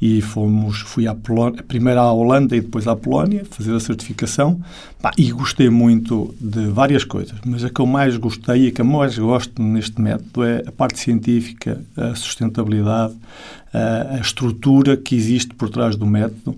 e 0.00 0.22
fomos, 0.22 0.78
fui 0.78 1.06
à 1.06 1.14
Polónia, 1.14 1.62
primeiro 1.62 2.00
à 2.00 2.10
Holanda 2.10 2.56
e 2.56 2.60
depois 2.62 2.86
à 2.86 2.96
Polónia, 2.96 3.44
fazer 3.50 3.74
a 3.74 3.80
certificação 3.80 4.62
Pá, 5.02 5.10
e 5.18 5.30
gostei 5.30 5.68
muito 5.68 6.34
de 6.40 6.68
várias 6.68 7.04
coisas, 7.04 7.36
mas 7.44 7.64
a 7.64 7.68
que 7.68 7.80
eu 7.80 7.86
mais 7.86 8.16
gostei 8.16 8.64
e 8.64 8.68
a 8.68 8.72
que 8.72 8.80
eu 8.80 8.84
mais 8.84 9.18
gosto 9.18 9.60
neste 9.60 10.00
método 10.00 10.44
é 10.44 10.62
a 10.66 10.72
parte 10.72 10.98
científica, 11.00 11.82
a 11.96 12.14
sustentabilidade, 12.14 13.14
a, 13.72 14.14
a 14.14 14.20
estrutura 14.20 14.96
que 14.96 15.14
existe 15.14 15.52
por 15.54 15.68
trás 15.68 15.96
do 15.96 16.06
método. 16.06 16.56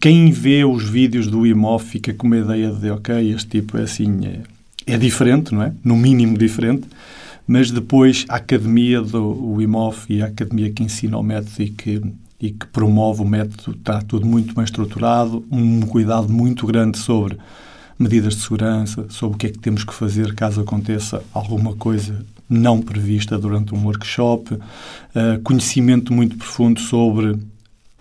Quem 0.00 0.30
vê 0.30 0.64
os 0.64 0.88
vídeos 0.88 1.26
do 1.26 1.46
IMOF 1.46 1.84
fica 1.84 2.14
com 2.14 2.26
uma 2.26 2.38
ideia 2.38 2.70
de, 2.70 2.90
ok, 2.90 3.32
este 3.32 3.48
tipo 3.48 3.76
é 3.76 3.82
assim, 3.82 4.26
é, 4.26 4.94
é 4.94 4.96
diferente, 4.96 5.54
não 5.54 5.62
é? 5.62 5.72
No 5.84 5.96
mínimo 5.96 6.36
diferente 6.36 6.86
mas 7.50 7.70
depois 7.70 8.26
a 8.28 8.36
academia 8.36 9.00
do 9.00 9.58
IMOF 9.58 10.12
e 10.12 10.22
a 10.22 10.26
academia 10.26 10.70
que 10.70 10.82
ensina 10.82 11.16
o 11.16 11.22
método 11.22 11.62
e 11.62 11.70
que 11.70 12.02
e 12.40 12.50
que 12.50 12.66
promove 12.66 13.22
o 13.22 13.24
método, 13.24 13.76
está 13.76 14.00
tudo 14.00 14.24
muito 14.24 14.54
bem 14.54 14.64
estruturado, 14.64 15.44
um 15.50 15.80
cuidado 15.80 16.28
muito 16.28 16.66
grande 16.66 16.96
sobre 16.96 17.36
medidas 17.98 18.36
de 18.36 18.42
segurança, 18.42 19.06
sobre 19.08 19.34
o 19.34 19.38
que 19.38 19.46
é 19.48 19.50
que 19.50 19.58
temos 19.58 19.82
que 19.82 19.92
fazer 19.92 20.34
caso 20.34 20.60
aconteça 20.60 21.22
alguma 21.34 21.74
coisa 21.74 22.24
não 22.48 22.80
prevista 22.80 23.36
durante 23.36 23.74
um 23.74 23.84
workshop, 23.84 24.54
uh, 24.54 24.60
conhecimento 25.42 26.12
muito 26.12 26.36
profundo 26.36 26.80
sobre 26.80 27.36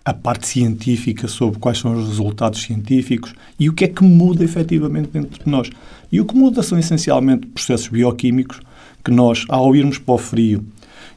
a 0.07 0.13
parte 0.13 0.47
científica, 0.47 1.27
sobre 1.27 1.59
quais 1.59 1.79
são 1.79 1.93
os 1.93 2.07
resultados 2.07 2.61
científicos 2.61 3.33
e 3.59 3.67
o 3.67 3.73
que 3.73 3.83
é 3.83 3.87
que 3.89 4.05
muda 4.05 4.41
efetivamente 4.41 5.09
dentro 5.11 5.43
de 5.43 5.51
nós. 5.51 5.69
E 6.09 6.21
o 6.21 6.25
que 6.25 6.33
muda 6.33 6.63
são 6.63 6.79
essencialmente 6.79 7.45
processos 7.47 7.89
bioquímicos 7.89 8.61
que 9.03 9.11
nós, 9.11 9.43
ao 9.49 9.75
irmos 9.75 9.97
para 9.97 10.15
o 10.15 10.17
frio 10.17 10.63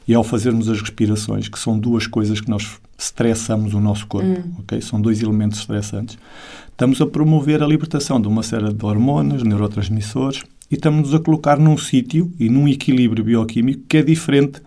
e 0.05 0.13
ao 0.13 0.25
fazermos 0.25 0.67
as 0.67 0.81
respirações, 0.81 1.47
que 1.47 1.57
são 1.57 1.79
duas 1.79 2.05
coisas 2.05 2.41
que 2.41 2.49
nós 2.49 2.67
estressamos 2.99 3.73
o 3.73 3.79
nosso 3.79 4.05
corpo, 4.07 4.27
hum. 4.27 4.55
ok? 4.59 4.81
São 4.81 4.99
dois 4.99 5.23
elementos 5.23 5.59
estressantes. 5.59 6.17
Estamos 6.69 6.99
a 6.99 7.05
promover 7.05 7.63
a 7.63 7.67
libertação 7.67 8.19
de 8.19 8.27
uma 8.27 8.43
série 8.43 8.73
de 8.73 8.85
hormonas, 8.85 9.41
neurotransmissores, 9.41 10.43
e 10.69 10.75
estamos 10.75 11.13
a 11.13 11.19
colocar 11.19 11.57
num 11.57 11.77
sítio 11.77 12.29
e 12.37 12.49
num 12.49 12.67
equilíbrio 12.67 13.23
bioquímico 13.23 13.83
que 13.87 13.95
é 13.95 14.03
diferente 14.03 14.61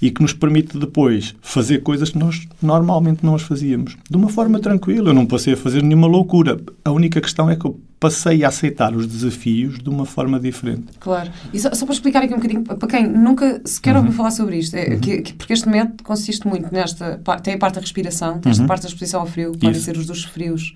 e 0.00 0.10
que 0.10 0.20
nos 0.22 0.32
permite 0.32 0.78
depois 0.78 1.34
fazer 1.40 1.78
coisas 1.82 2.10
que 2.10 2.18
nós 2.18 2.46
normalmente 2.60 3.24
não 3.24 3.34
as 3.34 3.42
fazíamos. 3.42 3.96
De 4.08 4.16
uma 4.16 4.28
forma 4.28 4.58
tranquila. 4.60 5.10
Eu 5.10 5.14
não 5.14 5.26
passei 5.26 5.54
a 5.54 5.56
fazer 5.56 5.82
nenhuma 5.82 6.06
loucura. 6.06 6.58
A 6.84 6.90
única 6.90 7.20
questão 7.20 7.48
é 7.48 7.56
que 7.56 7.64
eu 7.64 7.80
passei 7.98 8.44
a 8.44 8.48
aceitar 8.48 8.94
os 8.94 9.06
desafios 9.06 9.78
de 9.78 9.88
uma 9.88 10.04
forma 10.04 10.38
diferente. 10.38 10.86
Claro. 11.00 11.30
E 11.52 11.58
só, 11.58 11.72
só 11.72 11.86
para 11.86 11.94
explicar 11.94 12.22
aqui 12.22 12.34
um 12.34 12.36
bocadinho, 12.36 12.62
para 12.62 12.88
quem 12.88 13.08
nunca 13.08 13.60
sequer 13.64 13.92
uhum. 13.92 13.98
ouviu 13.98 14.12
falar 14.12 14.30
sobre 14.30 14.58
isto, 14.58 14.74
é, 14.74 14.94
uhum. 14.94 15.00
que, 15.00 15.22
que, 15.22 15.32
porque 15.32 15.52
este 15.52 15.68
método 15.68 16.04
consiste 16.04 16.46
muito 16.46 16.72
nesta. 16.72 17.20
Tem 17.42 17.54
a 17.54 17.58
parte 17.58 17.76
da 17.76 17.80
respiração, 17.80 18.38
tem 18.38 18.50
esta 18.50 18.62
uhum. 18.62 18.68
parte 18.68 18.82
da 18.82 18.88
exposição 18.88 19.20
ao 19.20 19.26
frio, 19.26 19.52
podem 19.52 19.80
ser 19.80 19.96
os 19.96 20.06
dos 20.06 20.24
frios. 20.24 20.74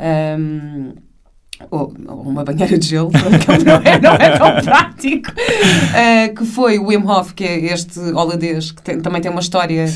Um, 0.00 0.92
ou, 1.70 1.92
ou, 2.06 2.20
uma 2.22 2.44
banheira 2.44 2.78
de 2.78 2.86
gelo, 2.86 3.10
que 3.12 3.64
não 3.64 3.76
é, 3.76 4.00
não 4.00 4.14
é 4.14 4.38
tão 4.38 4.54
prático, 4.62 5.30
uh, 5.30 6.34
que 6.34 6.44
foi 6.44 6.78
o 6.78 6.86
Wim 6.86 7.04
Hof, 7.04 7.34
que 7.34 7.44
é 7.44 7.72
este 7.72 7.98
holandês, 7.98 8.70
que 8.70 8.82
tem, 8.82 9.00
também 9.00 9.20
tem 9.20 9.30
uma 9.30 9.40
história 9.40 9.86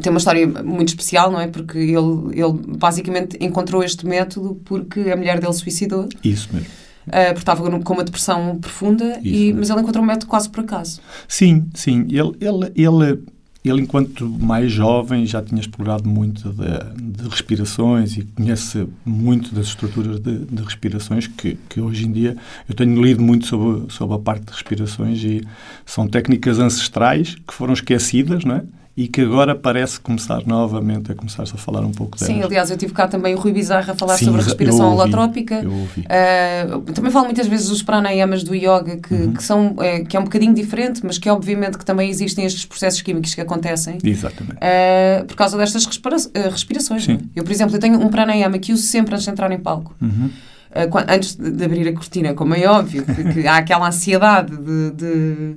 tem 0.00 0.10
uma 0.10 0.18
história 0.18 0.46
muito 0.46 0.88
especial, 0.88 1.30
não 1.30 1.40
é? 1.40 1.48
Porque 1.48 1.76
ele, 1.76 2.30
ele 2.32 2.52
basicamente 2.78 3.36
encontrou 3.40 3.84
este 3.84 4.06
método 4.06 4.60
porque 4.64 5.00
a 5.10 5.16
mulher 5.16 5.38
dele 5.38 5.52
suicidou. 5.52 6.08
Isso 6.24 6.48
mesmo. 6.52 6.68
Uh, 7.06 7.10
porque 7.10 7.40
estava 7.40 7.80
com 7.80 7.92
uma 7.94 8.04
depressão 8.04 8.58
profunda, 8.58 9.18
e, 9.24 9.52
mas 9.52 9.70
ele 9.70 9.80
encontrou 9.80 10.04
um 10.04 10.06
método 10.06 10.28
quase 10.28 10.48
por 10.48 10.60
acaso. 10.60 11.00
Sim, 11.26 11.66
sim. 11.74 12.06
Ele, 12.08 12.32
ele, 12.40 12.72
ele, 12.76 13.22
ele 13.64 13.82
enquanto 13.82 14.28
mais 14.28 14.72
jovem, 14.72 15.24
já 15.24 15.40
tinha 15.40 15.60
explorado 15.60 16.08
muito 16.08 16.50
de, 16.50 17.12
de 17.14 17.28
respirações 17.28 18.16
e 18.16 18.24
conhece 18.24 18.88
muito 19.04 19.54
das 19.54 19.66
estruturas 19.66 20.18
de, 20.18 20.38
de, 20.38 20.62
respirações 20.62 21.28
que, 21.28 21.56
que 21.68 21.80
hoje 21.80 22.06
em 22.06 22.12
dia 22.12 22.36
eu 22.68 22.74
tenho 22.74 23.00
lido 23.00 23.22
muito 23.22 23.46
sobre, 23.46 23.92
sobre 23.92 24.16
a 24.16 24.18
parte 24.18 24.46
de 24.46 24.52
respirações 24.52 25.22
e 25.22 25.42
são 25.86 26.08
técnicas 26.08 26.58
ancestrais 26.58 27.36
que 27.36 27.54
foram 27.54 27.72
esquecidas, 27.72 28.44
não 28.44 28.56
é? 28.56 28.64
E 28.94 29.08
que 29.08 29.22
agora 29.22 29.54
parece 29.54 29.98
começar 29.98 30.46
novamente 30.46 31.10
a 31.10 31.14
começar-se 31.14 31.54
a 31.54 31.56
falar 31.56 31.80
um 31.80 31.92
pouco 31.92 32.18
delas. 32.18 32.34
Sim, 32.34 32.42
aliás, 32.42 32.70
eu 32.70 32.76
tive 32.76 32.92
cá 32.92 33.08
também 33.08 33.34
o 33.34 33.38
Rui 33.38 33.50
Bizarro 33.52 33.90
a 33.90 33.94
falar 33.94 34.18
Sim, 34.18 34.26
sobre 34.26 34.40
a 34.42 34.44
respiração 34.44 34.90
ouvi, 34.90 35.00
holotrópica. 35.00 35.54
eu 35.62 35.72
ouvi. 35.72 36.00
Uh, 36.02 36.80
também 36.92 37.10
falo 37.10 37.24
muitas 37.24 37.46
vezes 37.46 37.68
dos 37.70 37.82
pranayamas 37.82 38.42
do 38.44 38.54
yoga, 38.54 38.98
que, 38.98 39.14
Uhum. 39.14 39.32
que 39.32 39.42
são, 39.42 39.76
é, 39.80 40.00
que 40.00 40.14
é 40.16 40.20
um 40.20 40.24
bocadinho 40.24 40.52
diferente, 40.52 41.00
mas 41.04 41.16
que 41.16 41.28
obviamente 41.30 41.78
que 41.78 41.84
também 41.86 42.10
existem 42.10 42.44
estes 42.44 42.66
processos 42.66 43.00
químicos 43.00 43.34
que 43.34 43.40
acontecem. 43.40 43.96
Exatamente. 44.04 44.56
uh, 44.56 45.24
por 45.26 45.36
causa 45.36 45.56
destas 45.56 45.86
respira- 45.86 46.16
uh, 46.16 46.50
respirações. 46.50 47.04
Sim. 47.04 47.14
é? 47.14 47.40
Eu, 47.40 47.44
por 47.44 47.52
exemplo, 47.52 47.74
eu 47.74 47.80
tenho 47.80 47.98
um 47.98 48.08
pranayama 48.08 48.58
que 48.58 48.72
uso 48.74 48.82
sempre 48.82 49.14
antes 49.14 49.24
de 49.24 49.30
entrar 49.30 49.50
em 49.52 49.58
palco. 49.58 49.94
Uhum. 50.02 50.28
Uh, 50.74 51.04
antes 51.08 51.34
de, 51.36 51.64
abrir 51.64 51.86
a 51.88 51.92
cortina, 51.92 52.32
como 52.34 52.54
é 52.54 52.66
óbvio, 52.66 53.04
que, 53.04 53.24
que 53.34 53.46
há 53.46 53.56
aquela 53.56 53.88
ansiedade 53.88 54.56
de, 54.56 54.90
de, 54.92 55.56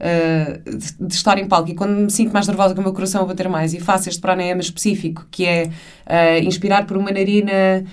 uh, 0.00 0.70
de- 0.76 1.06
de 1.08 1.14
estar 1.14 1.38
em 1.38 1.46
palco. 1.46 1.70
E 1.70 1.74
quando 1.74 1.92
me 1.96 2.10
sinto 2.10 2.32
mais 2.32 2.46
nervosa 2.48 2.74
com 2.74 2.80
o 2.80 2.84
meu 2.84 2.92
coração 2.92 3.22
a 3.22 3.24
bater 3.26 3.48
mais 3.48 3.74
e 3.74 3.80
faço 3.80 4.08
este 4.08 4.20
pranayama 4.20 4.60
específico, 4.60 5.26
que 5.30 5.44
é 5.46 5.64
uh, 6.06 6.44
inspirar 6.44 6.86
por 6.86 6.96
uma 6.96 7.10
narina 7.10 7.84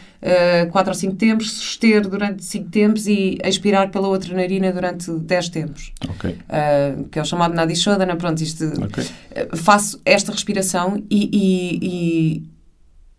4 0.71 0.89
ou 0.91 0.95
5 0.95 1.15
tempos, 1.15 1.51
suster 1.51 2.01
durante 2.07 2.43
5 2.43 2.69
tempos 2.69 3.07
e 3.07 3.37
expirar 3.43 3.89
pela 3.91 4.07
outra 4.07 4.33
narina 4.35 4.71
durante 4.71 5.11
10 5.11 5.49
tempos. 5.49 5.91
Ok, 6.09 6.37
Uh, 6.47 7.03
que 7.09 7.19
é 7.19 7.21
o 7.21 7.25
chamado 7.25 7.53
Nadishodana. 7.53 8.15
Pronto, 8.15 8.41
isto 8.41 8.65
ok. 8.83 9.03
Uh, 9.03 9.55
faço 9.57 9.99
esta 10.05 10.31
respiração 10.31 11.03
e, 11.09 11.29
e, 11.31 11.79
e, 11.81 12.43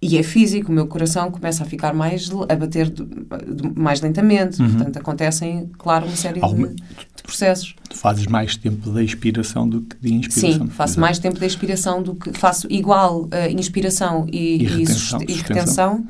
e 0.01 0.17
é 0.17 0.23
físico, 0.23 0.71
o 0.71 0.75
meu 0.75 0.87
coração 0.87 1.29
começa 1.31 1.65
a 1.65 1.67
ficar 1.67 1.93
mais, 1.93 2.31
a 2.49 2.55
bater 2.55 2.89
de- 2.89 3.05
de- 3.05 3.79
mais 3.81 4.01
lentamente, 4.01 4.63
Uhum. 4.63 4.71
portanto 4.75 4.97
acontecem, 4.97 5.69
claro, 5.77 6.07
uma 6.07 6.15
série 6.17 6.41
Alguma- 6.41 6.69
de, 6.69 6.75
de 6.77 7.23
processos. 7.25 7.75
Fazes 7.95 8.27
mais 8.27 8.57
tempo 8.57 8.91
de 8.93 9.05
expiração 9.05 9.69
do 9.69 9.81
que 9.83 9.97
de 10.01 10.15
inspiração. 10.15 10.67
Sim, 10.67 10.73
faço 10.73 11.01
mais 11.01 11.19
tempo 11.19 11.39
de 11.41 11.45
expiração 11.47 12.01
do 12.03 12.15
que 12.15 12.33
faço 12.33 12.69
igual 12.71 13.23
uh, 13.25 13.29
inspiração 13.51 14.27
e, 14.33 14.39
E 14.39 14.63
e 14.63 14.67
retenção, 14.67 15.21
e 15.27 15.33
retenção 15.33 16.07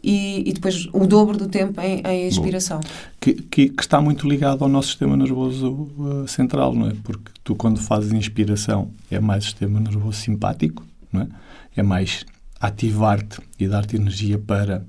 e, 0.00 0.52
depois 0.54 0.86
o 0.92 1.04
dobro 1.06 1.36
do 1.36 1.48
tempo 1.48 1.80
em, 1.80 2.00
em 2.06 2.28
expiração. 2.28 2.78
que, 3.20 3.34
que- 3.34 3.68
que 3.68 3.82
está 3.82 4.00
muito 4.00 4.28
ligado 4.28 4.62
ao 4.62 4.68
nosso 4.70 4.88
sistema 4.90 5.16
nervoso 5.16 5.90
uh, 5.98 6.28
central, 6.28 6.72
não 6.72 6.88
é? 6.88 6.92
Porque 7.02 7.32
tu, 7.42 7.56
quando 7.56 7.80
fazes 7.80 8.12
inspiração, 8.12 8.90
é 9.10 9.18
mais 9.18 9.42
sistema 9.44 9.80
nervoso 9.80 10.18
simpático, 10.20 10.84
não 11.12 11.22
é? 11.22 11.26
É 11.76 11.82
mais 11.82 12.24
ativar-te 12.60 13.40
e 13.58 13.68
dar-te 13.68 13.96
energia 13.96 14.38
para, 14.38 14.84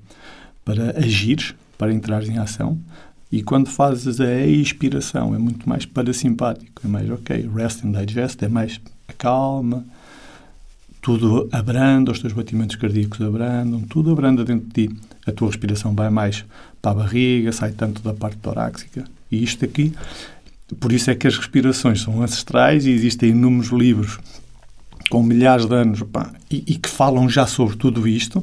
para 0.65 0.97
agires, 0.97 1.53
para 1.77 1.93
entrares 1.93 2.29
em 2.29 2.37
ação. 2.37 2.79
E 3.31 3.43
quando 3.43 3.69
fazes 3.69 4.19
a 4.19 4.45
expiração, 4.45 5.35
é 5.35 5.37
muito 5.37 5.69
mais 5.69 5.85
parasimpático, 5.85 6.81
é 6.83 6.87
mais 6.87 7.09
ok, 7.09 7.49
rest 7.53 7.85
and 7.85 7.91
digest, 7.91 8.41
é 8.43 8.47
mais 8.47 8.81
calma, 9.17 9.85
tudo 11.01 11.47
abranda, 11.51 12.11
os 12.11 12.19
teus 12.19 12.33
batimentos 12.33 12.75
cardíacos 12.75 13.21
abrandam, 13.21 13.81
tudo 13.81 14.11
abranda 14.11 14.43
dentro 14.43 14.67
de 14.67 14.87
ti. 14.87 14.95
A 15.25 15.31
tua 15.31 15.47
respiração 15.47 15.93
vai 15.93 16.09
mais 16.09 16.43
para 16.81 16.91
a 16.91 16.95
barriga, 16.95 17.51
sai 17.51 17.71
tanto 17.71 18.01
da 18.01 18.13
parte 18.13 18.37
torácica. 18.37 19.05
E 19.31 19.43
isto 19.43 19.63
aqui, 19.63 19.93
por 20.79 20.91
isso 20.91 21.09
é 21.11 21.15
que 21.15 21.27
as 21.27 21.37
respirações 21.37 22.01
são 22.01 22.21
ancestrais 22.21 22.85
e 22.85 22.91
existem 22.91 23.29
inúmeros 23.29 23.69
livros 23.69 24.19
com 25.09 25.23
milhares 25.23 25.65
de 25.65 25.73
anos 25.73 26.03
pá, 26.03 26.31
e, 26.49 26.63
e 26.67 26.75
que 26.75 26.89
falam 26.89 27.27
já 27.27 27.47
sobre 27.47 27.75
tudo 27.75 28.07
isto 28.07 28.41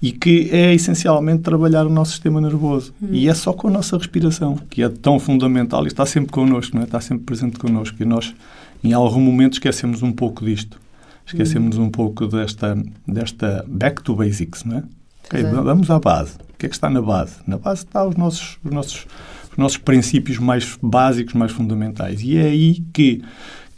e 0.00 0.12
que 0.12 0.50
é 0.52 0.74
essencialmente 0.74 1.42
trabalhar 1.42 1.86
o 1.86 1.90
nosso 1.90 2.12
sistema 2.12 2.40
nervoso. 2.40 2.92
E 3.10 3.26
é 3.26 3.32
só 3.32 3.54
com 3.54 3.68
a 3.68 3.70
nossa 3.70 3.96
respiração, 3.96 4.56
que 4.68 4.82
é 4.82 4.88
tão 4.90 5.18
fundamental 5.18 5.84
e 5.84 5.86
está 5.86 6.04
sempre 6.04 6.30
connosco, 6.30 6.76
não 6.76 6.82
é? 6.82 6.84
está 6.84 7.00
sempre 7.00 7.24
presente 7.24 7.58
connosco. 7.58 7.96
E 8.02 8.04
nós, 8.04 8.34
em 8.82 8.92
algum 8.92 9.20
momento, 9.20 9.54
esquecemos 9.54 10.02
um 10.02 10.12
pouco 10.12 10.44
disto. 10.44 10.78
Esquecemos 11.26 11.78
um 11.78 11.88
pouco 11.88 12.26
desta, 12.26 12.76
desta 13.08 13.64
back 13.66 14.02
to 14.02 14.14
basics, 14.14 14.62
não 14.64 14.76
é? 14.76 14.82
Ok, 15.24 15.40
Exato. 15.40 15.62
vamos 15.62 15.90
à 15.90 15.98
base. 15.98 16.34
O 16.52 16.58
que 16.58 16.66
é 16.66 16.68
que 16.68 16.74
está 16.74 16.90
na 16.90 17.00
base? 17.00 17.36
Na 17.46 17.56
base 17.56 17.84
está 17.84 18.06
os 18.06 18.14
nossos, 18.14 18.58
os 18.62 18.70
nossos, 18.70 19.06
os 19.50 19.56
nossos 19.56 19.78
princípios 19.78 20.38
mais 20.38 20.78
básicos, 20.82 21.32
mais 21.32 21.50
fundamentais. 21.50 22.20
E 22.22 22.36
é 22.36 22.42
aí 22.42 22.84
que, 22.92 23.22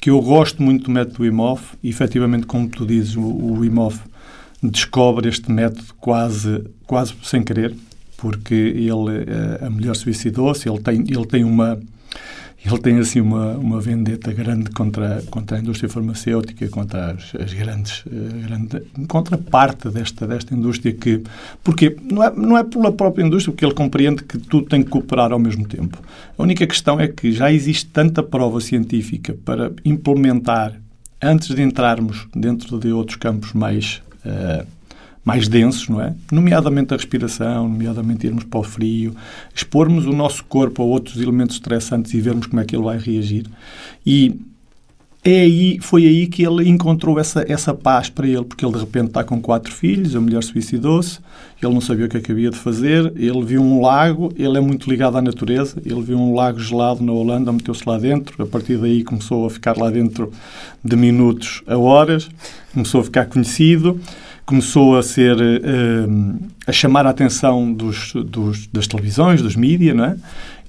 que 0.00 0.11
eu 0.11 0.21
gosto 0.21 0.62
muito 0.62 0.85
do 0.85 0.91
método 0.91 1.23
Wim 1.23 1.41
Hof. 1.41 1.75
E, 1.83 1.88
efetivamente, 1.88 2.47
como 2.47 2.69
tu 2.69 2.87
dizes, 2.87 3.17
o, 3.17 3.23
o 3.23 3.59
Wim 3.61 3.79
Hof 3.79 4.00
descobre 4.62 5.29
este 5.29 5.50
método 5.50 5.95
quase, 6.00 6.65
quase 6.87 7.15
sem 7.23 7.43
querer, 7.43 7.75
porque 8.17 8.55
ele, 8.55 9.25
eh, 9.26 9.65
a 9.65 9.71
mulher 9.71 9.95
suicidou-se, 9.95 10.69
ele 10.69 10.81
tem, 10.81 11.00
ele 11.00 11.26
tem 11.26 11.45
uma 11.45 11.79
ele 12.66 12.78
tem 12.78 12.99
assim 12.99 13.20
uma, 13.20 13.52
uma 13.52 13.80
vendetta 13.80 14.32
grande 14.32 14.70
contra, 14.70 15.23
contra 15.30 15.56
a 15.56 15.61
indústria 15.61 15.88
farmacêutica, 15.88 16.68
contra 16.68 17.12
as, 17.12 17.32
as 17.40 17.52
grandes, 17.52 18.02
eh, 18.06 18.46
grande, 18.46 18.82
contra 19.06 19.38
parte 19.38 19.88
desta, 19.88 20.26
desta 20.26 20.52
indústria 20.52 20.92
que, 20.92 21.23
porque 21.62 21.96
não 22.02 22.25
é, 22.25 22.32
não 22.35 22.58
é 22.58 22.64
pela 22.64 22.90
própria 22.90 23.25
indústria, 23.25 23.52
porque 23.52 23.64
ele 23.64 23.75
compreende 23.75 24.25
que 24.25 24.37
tudo 24.38 24.66
tem 24.66 24.82
que 24.82 24.90
cooperar 24.90 25.32
ao 25.32 25.38
mesmo 25.38 25.66
tempo. 25.66 25.96
A 26.37 26.42
única 26.42 26.66
questão 26.66 26.99
é 26.99 27.06
que 27.06 27.30
já 27.30 27.52
existe 27.52 27.87
tanta 27.87 28.20
prova 28.20 28.61
científica 28.61 29.37
para 29.44 29.73
implementar 29.85 30.75
antes 31.23 31.54
de 31.54 31.62
entrarmos 31.62 32.26
dentro 32.35 32.80
de 32.80 32.90
outros 32.90 33.16
campos 33.16 33.52
mais 33.52 34.02
eh, 34.25 34.66
mais 35.26 35.49
densos, 35.49 35.88
não 35.88 36.00
é? 36.00 36.14
Nomeadamente 36.30 36.95
a 36.95 36.97
respiração, 36.97 37.68
nomeadamente 37.68 38.28
irmos 38.28 38.45
para 38.45 38.61
o 38.61 38.62
frio, 38.62 39.12
expormos 39.52 40.06
o 40.06 40.12
nosso 40.12 40.45
corpo 40.45 40.80
a 40.80 40.87
outros 40.87 41.21
elementos 41.21 41.56
estressantes 41.56 42.14
e 42.14 42.21
vermos 42.21 42.47
como 42.47 42.62
é 42.62 42.64
que 42.64 42.76
ele 42.76 42.85
vai 42.85 42.97
reagir. 42.97 43.45
E 44.06 44.37
é 45.25 45.40
aí, 45.40 45.78
foi 45.80 46.06
aí 46.06 46.28
que 46.28 46.45
ele 46.47 46.68
encontrou 46.68 47.18
essa, 47.18 47.45
essa 47.49 47.75
paz 47.75 48.09
para 48.09 48.28
ele, 48.28 48.45
porque 48.45 48.64
ele 48.64 48.75
de 48.75 48.78
repente 48.78 49.09
está 49.09 49.25
com 49.25 49.40
quatro 49.40 49.73
filhos, 49.73 50.14
a 50.14 50.21
mulher 50.21 50.45
suicidou-se, 50.45 51.18
ele 51.61 51.75
não 51.75 51.80
sabia 51.80 52.06
o 52.06 52.09
que 52.09 52.18
é 52.18 52.21
havia 52.33 52.49
de 52.49 52.56
fazer, 52.56 53.12
ele 53.16 53.45
viu 53.45 53.61
um 53.61 53.80
lago, 53.80 54.33
ele 54.37 54.56
é 54.56 54.61
muito 54.61 54.88
ligado 54.88 55.18
à 55.18 55.21
natureza, 55.21 55.83
ele 55.85 56.02
viu 56.02 56.16
um 56.16 56.37
lago 56.37 56.61
gelado 56.61 57.02
na 57.02 57.11
Holanda, 57.11 57.52
meteu-se 57.52 57.83
lá 57.85 57.99
dentro, 57.99 58.40
a 58.40 58.47
partir 58.47 58.78
daí 58.78 59.02
começou 59.02 59.45
a 59.45 59.50
ficar 59.50 59.76
lá 59.76 59.90
dentro 59.90 60.30
de 60.85 60.95
minutos 60.95 61.64
a 61.66 61.76
horas, 61.76 62.28
começou 62.73 63.00
a 63.00 63.04
ficar 63.04 63.26
conhecido, 63.26 64.00
começou 64.47 64.97
a 64.97 65.03
ser 65.03 65.37
eh, 65.41 66.07
a 66.67 66.73
chamar 66.73 67.05
a 67.07 67.11
atenção 67.11 67.73
dos, 67.73 68.12
dos- 68.15 68.69
das 68.69 68.87
televisões, 68.87 69.43
dos 69.43 69.57
mídias, 69.57 69.97
não 69.97 70.05
é? 70.05 70.17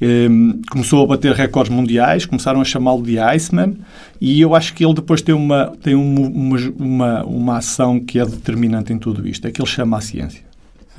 Eh, 0.01 0.27
começou 0.71 1.03
a 1.03 1.07
bater 1.07 1.31
recordes 1.33 1.71
mundiais, 1.73 2.25
começaram 2.25 2.59
a 2.59 2.65
chamá-lo 2.65 3.03
de 3.03 3.19
Iceman 3.19 3.75
e 4.19 4.41
eu 4.41 4.55
acho 4.55 4.73
que 4.73 4.83
ele 4.83 4.93
depois 4.95 5.21
tem 5.21 5.33
uma 5.35 5.73
tem 5.81 5.95
um- 5.95 6.25
uma, 6.27 6.57
uma, 6.79 7.23
uma 7.25 7.57
ação 7.57 7.99
que 7.99 8.17
é 8.19 8.25
determinante 8.25 8.91
em 8.91 8.97
tudo 8.97 9.27
isto, 9.27 9.47
é 9.47 9.51
que 9.51 9.61
ele 9.61 9.69
chama 9.69 9.97
a 9.97 10.01
ciência. 10.01 10.41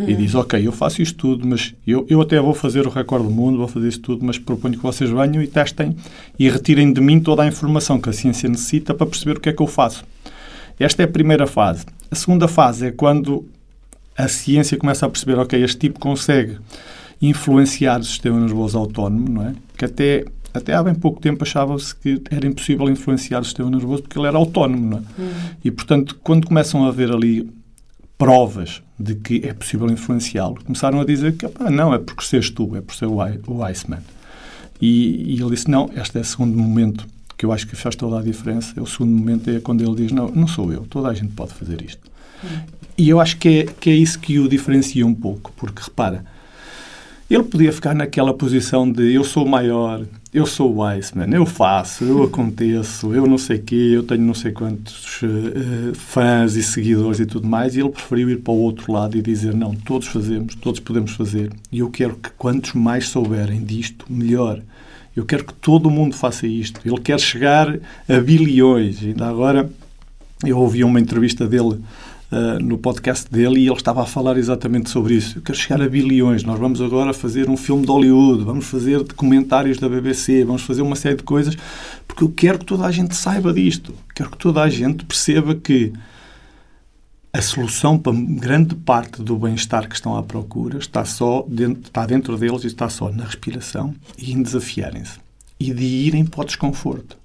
E 0.00 0.14
diz, 0.14 0.36
ok, 0.36 0.64
eu 0.64 0.70
faço 0.70 1.02
isto 1.02 1.16
tudo, 1.18 1.44
mas 1.44 1.74
eu, 1.84 2.06
eu 2.08 2.20
até 2.20 2.38
vou 2.40 2.54
fazer 2.54 2.86
o 2.86 2.90
recorde 2.90 3.26
do 3.26 3.32
mundo, 3.32 3.58
vou 3.58 3.66
fazer 3.66 3.88
isto 3.88 4.00
tudo, 4.02 4.24
mas 4.24 4.38
proponho 4.38 4.76
que 4.76 4.82
vocês 4.82 5.10
venham 5.10 5.42
e 5.42 5.48
testem 5.48 5.96
e 6.38 6.48
retirem 6.48 6.92
de 6.92 7.00
mim 7.00 7.18
toda 7.18 7.42
a 7.42 7.46
informação 7.48 8.00
que 8.00 8.08
a 8.08 8.12
ciência 8.12 8.48
necessita 8.48 8.94
para 8.94 9.08
perceber 9.08 9.38
o 9.38 9.40
que 9.40 9.48
é 9.48 9.52
que 9.52 9.60
eu 9.60 9.66
faço. 9.66 10.04
Esta 10.78 11.02
é 11.02 11.04
a 11.04 11.08
primeira 11.08 11.48
fase. 11.48 11.84
A 12.10 12.14
segunda 12.14 12.48
fase 12.48 12.86
é 12.86 12.90
quando 12.90 13.46
a 14.16 14.26
ciência 14.28 14.76
começa 14.76 15.06
a 15.06 15.08
perceber, 15.08 15.38
ok, 15.38 15.62
este 15.62 15.78
tipo 15.78 15.98
consegue 16.00 16.58
influenciar 17.20 18.00
o 18.00 18.04
sistema 18.04 18.38
nervoso 18.40 18.78
autónomo, 18.78 19.28
não 19.28 19.46
é? 19.46 19.54
Que 19.76 19.84
até, 19.84 20.24
até 20.54 20.74
há 20.74 20.82
bem 20.82 20.94
pouco 20.94 21.20
tempo 21.20 21.42
achava-se 21.44 21.94
que 21.94 22.20
era 22.30 22.46
impossível 22.46 22.88
influenciar 22.88 23.40
o 23.40 23.44
sistema 23.44 23.70
nervoso 23.70 24.02
porque 24.02 24.18
ele 24.18 24.26
era 24.28 24.36
autónomo, 24.36 24.90
não 24.90 24.98
é? 24.98 25.02
E, 25.64 25.70
portanto, 25.70 26.18
quando 26.22 26.46
começam 26.46 26.84
a 26.84 26.88
haver 26.88 27.10
ali 27.12 27.48
provas 28.16 28.82
de 28.98 29.14
que 29.14 29.42
é 29.44 29.52
possível 29.52 29.88
influenciá-lo, 29.90 30.58
começaram 30.64 31.00
a 31.00 31.04
dizer 31.04 31.36
que 31.36 31.46
"Epá, 31.46 31.70
não, 31.70 31.94
é 31.94 31.98
porque 31.98 32.24
seres 32.24 32.50
tu, 32.50 32.74
é 32.74 32.80
por 32.80 32.94
ser 32.96 33.06
o, 33.06 33.24
I- 33.24 33.40
o 33.46 33.62
Iceman. 33.64 34.00
E, 34.80 35.34
e 35.36 35.40
ele 35.40 35.50
disse, 35.50 35.70
não, 35.70 35.90
este 35.96 36.18
é 36.18 36.20
o 36.20 36.24
segundo 36.24 36.56
momento 36.56 37.06
que 37.38 37.46
eu 37.46 37.52
acho 37.52 37.68
que 37.68 37.76
faz 37.76 37.94
toda 37.94 38.18
a 38.18 38.22
diferença. 38.22 38.74
É 38.76 38.80
o 38.80 38.86
segundo 38.86 39.16
momento 39.16 39.48
é 39.48 39.60
quando 39.60 39.82
ele 39.82 39.94
diz, 39.94 40.12
não, 40.12 40.28
não 40.28 40.48
sou 40.48 40.72
eu, 40.72 40.84
toda 40.90 41.08
a 41.08 41.14
gente 41.14 41.32
pode 41.32 41.54
fazer 41.54 41.80
isto. 41.80 42.10
E 42.98 43.08
eu 43.08 43.20
acho 43.20 43.36
que 43.36 43.48
é, 43.48 43.64
que 43.64 43.88
é 43.88 43.94
isso 43.94 44.18
que 44.18 44.40
o 44.40 44.48
diferencia 44.48 45.06
um 45.06 45.14
pouco, 45.14 45.52
porque 45.56 45.80
repara, 45.80 46.24
ele 47.30 47.44
podia 47.44 47.72
ficar 47.72 47.94
naquela 47.94 48.34
posição 48.34 48.90
de 48.90 49.12
eu 49.12 49.22
sou 49.22 49.46
maior, 49.46 50.04
eu 50.34 50.46
sou 50.46 50.74
o 50.74 50.82
Iceman, 50.82 51.32
eu 51.32 51.46
faço, 51.46 52.04
eu 52.04 52.24
aconteço, 52.24 53.14
eu 53.14 53.26
não 53.26 53.38
sei 53.38 53.58
quê, 53.58 53.92
eu 53.94 54.02
tenho 54.02 54.22
não 54.22 54.34
sei 54.34 54.50
quantos 54.50 55.20
eh, 55.22 55.92
fãs 55.94 56.56
e 56.56 56.62
seguidores 56.62 57.20
e 57.20 57.26
tudo 57.26 57.46
mais, 57.46 57.76
e 57.76 57.80
ele 57.80 57.90
preferiu 57.90 58.30
ir 58.30 58.38
para 58.38 58.52
o 58.52 58.58
outro 58.58 58.92
lado 58.92 59.16
e 59.16 59.22
dizer 59.22 59.54
não, 59.54 59.74
todos 59.74 60.08
fazemos, 60.08 60.54
todos 60.54 60.80
podemos 60.80 61.12
fazer, 61.12 61.52
e 61.70 61.78
eu 61.80 61.90
quero 61.90 62.16
que 62.16 62.30
quantos 62.30 62.72
mais 62.72 63.08
souberem 63.08 63.62
disto, 63.62 64.06
melhor. 64.08 64.60
Eu 65.18 65.24
quero 65.24 65.44
que 65.44 65.52
todo 65.52 65.90
mundo 65.90 66.14
faça 66.14 66.46
isto. 66.46 66.80
Ele 66.84 67.00
quer 67.00 67.18
chegar 67.18 67.76
a 68.08 68.20
bilhões. 68.20 69.02
Ainda 69.02 69.26
agora 69.26 69.68
eu 70.44 70.56
ouvi 70.56 70.84
uma 70.84 71.00
entrevista 71.00 71.44
dele 71.44 71.80
uh, 72.30 72.62
no 72.62 72.78
podcast 72.78 73.28
dele 73.28 73.58
e 73.58 73.66
ele 73.66 73.74
estava 73.74 74.00
a 74.00 74.06
falar 74.06 74.38
exatamente 74.38 74.88
sobre 74.90 75.14
isso. 75.14 75.38
Eu 75.38 75.42
quero 75.42 75.58
chegar 75.58 75.82
a 75.82 75.88
bilhões. 75.88 76.44
Nós 76.44 76.56
vamos 76.56 76.80
agora 76.80 77.12
fazer 77.12 77.50
um 77.50 77.56
filme 77.56 77.84
de 77.84 77.90
Hollywood, 77.90 78.44
vamos 78.44 78.66
fazer 78.66 79.02
documentários 79.02 79.78
da 79.78 79.88
BBC, 79.88 80.44
vamos 80.44 80.62
fazer 80.62 80.82
uma 80.82 80.94
série 80.94 81.16
de 81.16 81.24
coisas, 81.24 81.56
porque 82.06 82.22
eu 82.22 82.28
quero 82.28 82.60
que 82.60 82.66
toda 82.66 82.86
a 82.86 82.92
gente 82.92 83.16
saiba 83.16 83.52
disto. 83.52 83.92
Quero 84.14 84.30
que 84.30 84.38
toda 84.38 84.62
a 84.62 84.70
gente 84.70 85.04
perceba 85.04 85.52
que 85.52 85.92
a 87.32 87.42
solução 87.42 87.98
para 87.98 88.12
grande 88.12 88.74
parte 88.74 89.22
do 89.22 89.36
bem-estar 89.36 89.88
que 89.88 89.94
estão 89.94 90.16
à 90.16 90.22
procura 90.22 90.78
está 90.78 91.04
só 91.04 91.44
dentro, 91.48 91.82
está 91.82 92.06
dentro 92.06 92.36
deles 92.36 92.64
e 92.64 92.66
está 92.66 92.88
só 92.88 93.10
na 93.10 93.24
respiração 93.24 93.94
e 94.16 94.32
em 94.32 94.42
desafiarem-se 94.42 95.18
e 95.60 95.72
de 95.72 95.84
irem 95.84 96.24
para 96.24 96.40
o 96.40 96.44
desconforto. 96.44 97.18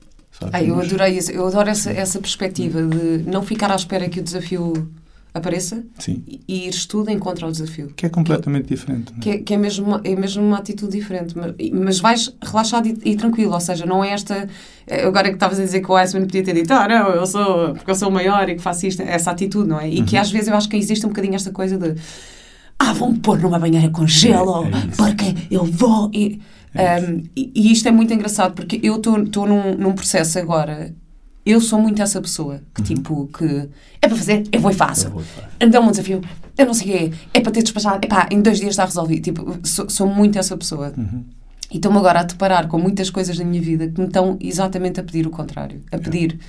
Ah, 0.51 0.61
eu 0.61 0.79
adorei 0.79 1.17
isso. 1.17 1.31
Eu 1.31 1.47
adoro 1.47 1.69
essa, 1.69 1.91
essa 1.91 2.19
perspectiva 2.19 2.81
de 2.81 3.23
não 3.29 3.43
ficar 3.43 3.71
à 3.71 3.75
espera 3.75 4.09
que 4.09 4.19
o 4.19 4.23
desafio 4.23 4.89
apareça 5.33 5.83
Sim. 5.97 6.23
e 6.47 6.67
ir 6.67 6.87
tudo 6.87 7.09
em 7.09 7.17
contra 7.17 7.47
o 7.47 7.51
desafio. 7.51 7.91
Que 7.95 8.05
é 8.05 8.09
completamente 8.09 8.65
que, 8.65 8.75
diferente. 8.75 9.13
É? 9.17 9.19
Que, 9.19 9.29
é, 9.29 9.37
que 9.39 9.53
é, 9.53 9.57
mesmo 9.57 9.87
uma, 9.87 10.01
é 10.03 10.15
mesmo 10.15 10.43
uma 10.43 10.59
atitude 10.59 10.91
diferente. 10.91 11.35
Mas, 11.35 11.53
mas 11.71 11.99
vais 11.99 12.35
relaxado 12.41 12.87
e, 12.87 12.97
e, 13.03 13.15
tranquilo, 13.15 13.53
ou 13.53 13.59
seja, 13.59 13.85
não 13.85 14.03
é 14.03 14.11
esta. 14.11 14.47
Eh, 14.85 15.05
agora 15.05 15.29
que 15.29 15.35
estavas 15.35 15.59
a 15.59 15.63
dizer 15.63 15.81
que 15.81 15.91
o 15.91 15.95
Iceman 15.95 16.27
podia 16.27 16.43
ter 16.43 16.53
dito, 16.53 16.71
ah, 16.71 16.87
não, 16.87 17.09
eu 17.09 17.25
sou, 17.25 17.73
porque 17.73 17.89
eu 17.89 17.95
sou 17.95 18.09
o 18.09 18.11
maior 18.11 18.47
e 18.47 18.55
que 18.55 18.61
faço 18.61 18.85
isto, 18.85 19.01
essa 19.01 19.31
atitude, 19.31 19.67
não 19.67 19.79
é? 19.79 19.89
E 19.89 19.99
uhum. 19.99 20.05
que 20.05 20.17
às 20.17 20.31
vezes 20.31 20.49
eu 20.49 20.55
acho 20.55 20.69
que 20.69 20.77
existe 20.77 21.05
um 21.05 21.09
bocadinho 21.09 21.35
esta 21.35 21.51
coisa 21.51 21.77
de 21.77 21.95
ah, 22.77 22.93
vão-me 22.93 23.19
pôr 23.19 23.39
numa 23.39 23.57
banheira 23.57 23.89
com 23.89 24.05
gelo, 24.05 24.65
é, 24.65 24.67
é 24.67 24.87
porque 24.95 25.33
eu 25.49 25.65
vou. 25.65 26.11
E, 26.13 26.39
é 26.75 26.99
um, 26.99 27.23
e, 27.35 27.51
e, 27.55 27.71
isto 27.71 27.87
é 27.87 27.91
muito 27.91 28.13
engraçado 28.13 28.53
porque 28.53 28.79
eu 28.83 28.97
estou 28.97 29.47
num, 29.47 29.75
num 29.75 29.93
processo 29.93 30.39
agora 30.39 30.93
eu 31.45 31.59
sou 31.59 31.79
muito 31.79 32.01
essa 32.01 32.21
pessoa 32.21 32.61
que, 32.73 32.81
uhum. 32.81 32.85
tipo, 32.85 33.27
que 33.27 33.69
é 34.01 34.07
para 34.07 34.17
fazer, 34.17 34.43
eu 34.51 34.59
vou 34.59 34.71
e 34.71 34.73
faço. 34.73 35.11
Dá-me 35.59 35.87
um 35.87 35.91
desafio, 35.91 36.21
eu 36.57 36.65
não 36.65 36.73
sei 36.73 36.87
o 36.87 36.97
quê, 36.97 37.13
é 37.33 37.41
para 37.41 37.51
ter 37.51 37.63
despachado, 37.63 38.05
epá, 38.05 38.27
em 38.31 38.41
dois 38.41 38.59
dias 38.59 38.71
está 38.71 38.85
resolvido. 38.85 39.21
Tipo, 39.21 39.59
sou, 39.63 39.89
sou 39.89 40.07
muito 40.07 40.39
essa 40.39 40.55
pessoa. 40.55 40.93
Uhum. 40.95 41.23
E 41.71 41.77
estou-me 41.77 41.97
agora 41.97 42.19
a 42.19 42.23
deparar 42.23 42.67
com 42.67 42.77
muitas 42.77 43.09
coisas 43.09 43.37
da 43.37 43.43
minha 43.43 43.61
vida 43.61 43.87
que 43.87 43.99
me 43.99 44.07
estão 44.07 44.37
exatamente 44.39 44.99
a 44.99 45.03
pedir 45.03 45.25
o 45.25 45.31
contrário. 45.31 45.81
A 45.91 45.97
pedir 45.97 46.39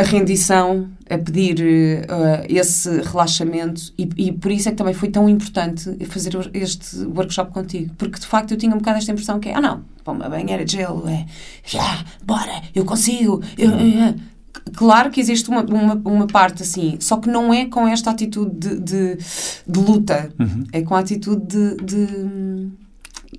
a 0.00 0.02
rendição, 0.02 0.88
a 1.10 1.18
pedir 1.18 1.60
uh, 1.60 2.46
esse 2.48 3.02
relaxamento 3.02 3.92
e, 3.98 4.08
e, 4.16 4.32
por 4.32 4.50
isso 4.50 4.68
é 4.68 4.72
que 4.72 4.78
também 4.78 4.94
foi 4.94 5.10
tão 5.10 5.28
importante 5.28 5.94
fazer 6.06 6.32
este 6.54 7.04
workshop 7.04 7.52
contigo, 7.52 7.94
porque 7.98 8.18
de 8.18 8.26
facto 8.26 8.52
eu 8.52 8.56
tinha 8.56 8.74
um 8.74 8.78
bocado 8.78 8.96
esta 8.96 9.12
impressão 9.12 9.38
que 9.38 9.50
é, 9.50 9.54
ah 9.54 9.60
não, 9.60 9.82
uma 10.06 10.28
banheira 10.28 10.64
de 10.64 10.72
gelo, 10.72 11.06
é, 11.06 11.26
já, 11.66 12.02
bora, 12.24 12.62
eu 12.74 12.84
consigo, 12.84 13.42
eu, 13.58 13.70
eu, 13.70 14.14
Claro 14.74 15.10
que 15.10 15.20
existe 15.20 15.48
uma, 15.48 15.62
uma, 15.62 15.94
uma, 16.04 16.26
parte 16.26 16.62
assim, 16.62 16.96
só 16.98 17.18
que 17.18 17.28
não 17.28 17.54
é 17.54 17.66
com 17.66 17.86
esta 17.86 18.10
atitude 18.10 18.50
de, 18.56 18.80
de, 18.80 19.18
de 19.66 19.78
luta, 19.78 20.30
uhum. 20.38 20.64
é 20.72 20.82
com 20.82 20.94
a 20.94 20.98
atitude 20.98 21.46
de, 21.46 21.76
de, 21.76 22.68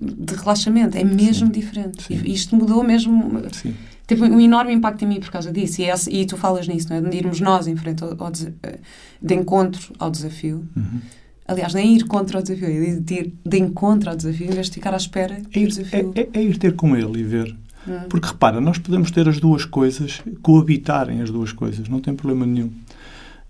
de 0.00 0.34
relaxamento, 0.34 0.96
é 0.96 1.04
mesmo 1.04 1.46
Sim. 1.46 1.52
diferente. 1.52 2.02
Sim. 2.04 2.20
E 2.24 2.32
isto 2.32 2.56
mudou 2.56 2.82
mesmo. 2.82 3.42
Sim 3.52 3.74
teve 4.14 4.34
um 4.34 4.40
enorme 4.40 4.72
impacto 4.72 5.02
em 5.02 5.08
mim 5.08 5.20
por 5.20 5.30
causa 5.30 5.52
disso. 5.52 5.80
E, 5.80 5.84
esse, 5.84 6.10
e 6.10 6.26
tu 6.26 6.36
falas 6.36 6.68
nisso, 6.68 6.88
não 6.90 6.96
é? 6.96 7.00
De 7.00 7.16
irmos 7.16 7.40
nós 7.40 7.66
em 7.66 7.76
frente 7.76 8.02
ao, 8.02 8.10
ao 8.18 8.30
de 8.30 9.34
encontro 9.34 9.92
ao 9.98 10.10
desafio. 10.10 10.66
Uhum. 10.76 11.00
Aliás, 11.46 11.74
nem 11.74 11.96
ir 11.96 12.04
contra 12.04 12.38
o 12.38 12.42
desafio, 12.42 12.66
é 12.68 13.00
de 13.00 13.14
ir 13.14 13.34
de 13.44 13.58
encontro 13.58 14.10
ao 14.10 14.16
desafio, 14.16 14.46
em 14.46 14.54
vez 14.54 14.68
de 14.68 14.74
ficar 14.74 14.94
à 14.94 14.96
espera 14.96 15.40
é 15.52 15.58
ir, 15.58 15.68
desafio. 15.68 16.12
É, 16.14 16.20
é, 16.20 16.28
é, 16.32 16.42
ir 16.42 16.56
ter 16.58 16.74
com 16.74 16.96
ele 16.96 17.20
e 17.20 17.24
ver. 17.24 17.56
Uhum. 17.86 18.08
Porque 18.08 18.28
repara, 18.28 18.60
nós 18.60 18.78
podemos 18.78 19.10
ter 19.10 19.28
as 19.28 19.40
duas 19.40 19.64
coisas, 19.64 20.22
coabitarem 20.40 21.20
as 21.20 21.30
duas 21.30 21.52
coisas, 21.52 21.88
não 21.88 22.00
tem 22.00 22.14
problema 22.14 22.46
nenhum. 22.46 22.70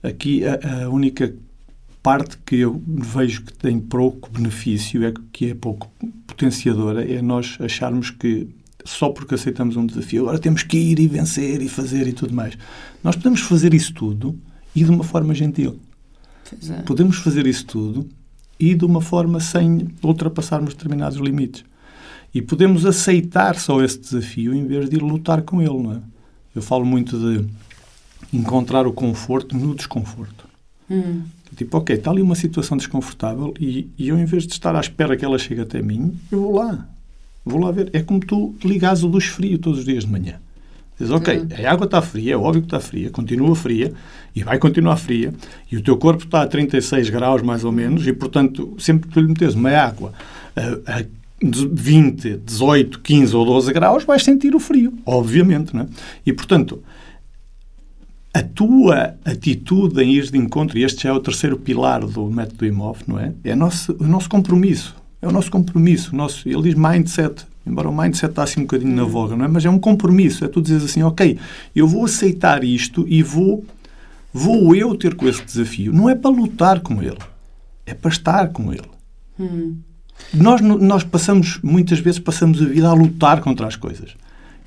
Aqui 0.03 0.43
a, 0.45 0.85
a 0.85 0.89
única 0.89 1.35
parte 2.03 2.37
que 2.45 2.57
eu 2.57 2.83
vejo 2.87 3.43
que 3.43 3.53
tem 3.53 3.79
pouco 3.79 4.31
benefício, 4.31 5.05
é 5.05 5.13
que 5.33 5.51
é 5.51 5.55
pouco 5.55 5.89
potenciadora, 6.27 7.09
é 7.09 7.23
nós 7.23 7.57
acharmos 7.61 8.11
que 8.11 8.49
só 8.85 9.11
porque 9.11 9.35
aceitamos 9.35 9.77
um 9.77 9.87
desafio. 9.87 10.23
Agora 10.23 10.39
temos 10.39 10.63
que 10.63 10.77
ir 10.77 10.99
e 10.99 11.07
vencer 11.07 11.63
e 11.63 11.69
fazer 11.69 12.07
e 12.07 12.13
tudo 12.13 12.35
mais. 12.35 12.57
Nós 13.03 13.17
podemos 13.17 13.41
fazer 13.41 13.75
isso 13.75 13.93
tudo 13.95 14.39
e 14.75 14.85
de 14.85 14.91
uma 14.91 15.05
forma 15.05 15.35
gentil. 15.35 15.79
É. 16.71 16.83
Podemos 16.83 17.17
fazer 17.17 17.47
isso 17.47 17.67
tudo 17.67 18.09
e 18.59 18.75
de 18.75 18.85
uma 18.85 19.01
forma 19.01 19.41
sem 19.41 19.89
ultrapassarmos 20.03 20.75
determinados 20.75 21.19
limites. 21.19 21.65
E 22.35 22.41
podemos 22.41 22.87
aceitar 22.87 23.57
só 23.57 23.83
esse 23.83 23.99
desafio 23.99 24.55
em 24.55 24.67
vez 24.67 24.89
de 24.89 24.97
ir 24.97 25.03
lutar 25.03 25.43
com 25.43 25.61
ele, 25.61 25.83
não 25.83 25.93
é? 25.93 26.01
Eu 26.55 26.63
falo 26.63 26.85
muito 26.85 27.19
de 27.19 27.47
encontrar 28.33 28.87
o 28.87 28.93
conforto 28.93 29.57
no 29.57 29.75
desconforto. 29.75 30.47
Hum. 30.91 31.23
Tipo, 31.57 31.79
ok, 31.79 31.97
está 31.97 32.11
ali 32.11 32.23
uma 32.23 32.35
situação 32.35 32.77
desconfortável 32.77 33.53
e, 33.61 33.91
e 33.99 34.09
eu, 34.09 34.19
em 34.19 34.25
vez 34.25 34.47
de 34.47 34.53
estar 34.53 34.75
à 34.75 34.81
espera 34.81 35.17
que 35.17 35.25
ela 35.25 35.39
chegue 35.39 35.61
até 35.61 35.83
mim, 35.83 36.19
eu 36.31 36.41
vou 36.41 36.57
lá. 36.57 36.89
Vou 37.45 37.61
lá 37.61 37.71
ver. 37.71 37.91
É 37.93 38.03
como 38.03 38.21
tu 38.21 38.55
ligares 38.65 39.03
o 39.03 39.09
luz 39.09 39.25
frio 39.25 39.59
todos 39.59 39.81
os 39.81 39.85
dias 39.85 40.05
de 40.05 40.11
manhã. 40.11 40.35
Dizes, 40.99 41.13
ok, 41.13 41.47
a 41.65 41.73
água 41.73 41.87
está 41.87 42.01
fria, 42.03 42.35
é 42.35 42.37
óbvio 42.37 42.63
que 42.63 42.67
está 42.67 42.79
fria, 42.79 43.11
continua 43.11 43.57
fria 43.57 43.93
e 44.37 44.43
vai 44.43 44.59
continuar 44.59 44.97
fria 44.97 45.33
e 45.71 45.77
o 45.77 45.83
teu 45.83 45.97
corpo 45.97 46.25
está 46.25 46.43
a 46.43 46.47
36 46.47 47.11
graus 47.11 47.43
mais 47.43 47.65
ou 47.65 47.73
menos 47.73 48.07
e, 48.07 48.13
portanto, 48.13 48.77
sempre 48.79 49.09
que 49.09 49.15
tu 49.15 49.21
lhe 49.21 49.27
metes 49.27 49.55
uma 49.55 49.71
água 49.71 50.13
a, 50.55 50.99
a 50.99 51.05
20, 51.43 52.37
18, 52.37 53.01
15 53.01 53.35
ou 53.35 53.45
12 53.45 53.73
graus, 53.73 54.05
vais 54.05 54.23
sentir 54.23 54.55
o 54.55 54.61
frio, 54.61 54.97
obviamente, 55.05 55.75
não 55.75 55.83
é? 55.83 55.87
E, 56.25 56.33
portanto, 56.33 56.83
a 58.33 58.43
tua 58.43 59.15
atitude 59.25 60.01
em 60.01 60.13
ir 60.13 60.31
de 60.31 60.39
encontro, 60.39 60.79
e 60.79 60.85
este 60.85 61.03
já 61.03 61.09
é 61.09 61.13
o 61.13 61.21
terceiro 61.21 61.59
pilar 61.59 62.07
do 62.07 62.31
método 62.31 62.65
IMOV, 62.65 63.01
não 63.09 63.19
é? 63.19 63.33
É 63.43 63.57
nosso, 63.57 63.97
o 63.99 64.05
nosso 64.05 64.29
compromisso 64.29 65.02
é 65.23 65.29
o 65.29 65.33
nosso 65.33 65.51
compromisso. 65.51 66.13
O 66.13 66.17
nosso, 66.17 66.49
ele 66.49 66.63
diz 66.63 66.75
mindset, 66.75 67.47
embora 67.65 67.89
o 67.89 67.97
mindset 67.97 68.31
está 68.31 68.43
assim 68.43 68.61
um 68.61 68.65
bocadinho 68.65 68.95
na 68.95 69.05
voga, 69.05 69.37
não 69.37 69.45
é? 69.45 69.49
Mas 69.49 69.65
é 69.65 69.71
um 69.71 69.79
compromisso. 69.79 70.45
É 70.45 70.49
tu 70.49 70.61
dizes 70.61 70.85
assim, 70.85 71.03
ok, 71.03 71.39
eu 71.75 71.87
vou 71.87 72.05
aceitar 72.05 72.65
isto 72.65 73.07
e 73.09 73.23
vou, 73.23 73.65
vou 74.33 74.75
eu 74.75 74.97
ter 74.97 75.15
com 75.15 75.29
esse 75.29 75.43
desafio. 75.45 75.93
Não 75.93 76.11
é 76.11 76.15
para 76.17 76.31
lutar 76.31 76.81
com 76.81 77.01
ele, 77.01 77.19
é 77.87 77.95
para 77.95 78.11
estar 78.11 78.49
com 78.49 78.73
ele. 78.73 78.91
Hum. 79.39 79.79
Nós, 80.35 80.61
nós 80.61 81.05
passamos, 81.05 81.59
muitas 81.63 82.01
vezes, 82.01 82.19
passamos 82.19 82.61
a 82.61 82.65
vida 82.67 82.89
a 82.89 82.93
lutar 82.93 83.41
contra 83.41 83.67
as 83.67 83.77
coisas. 83.77 84.15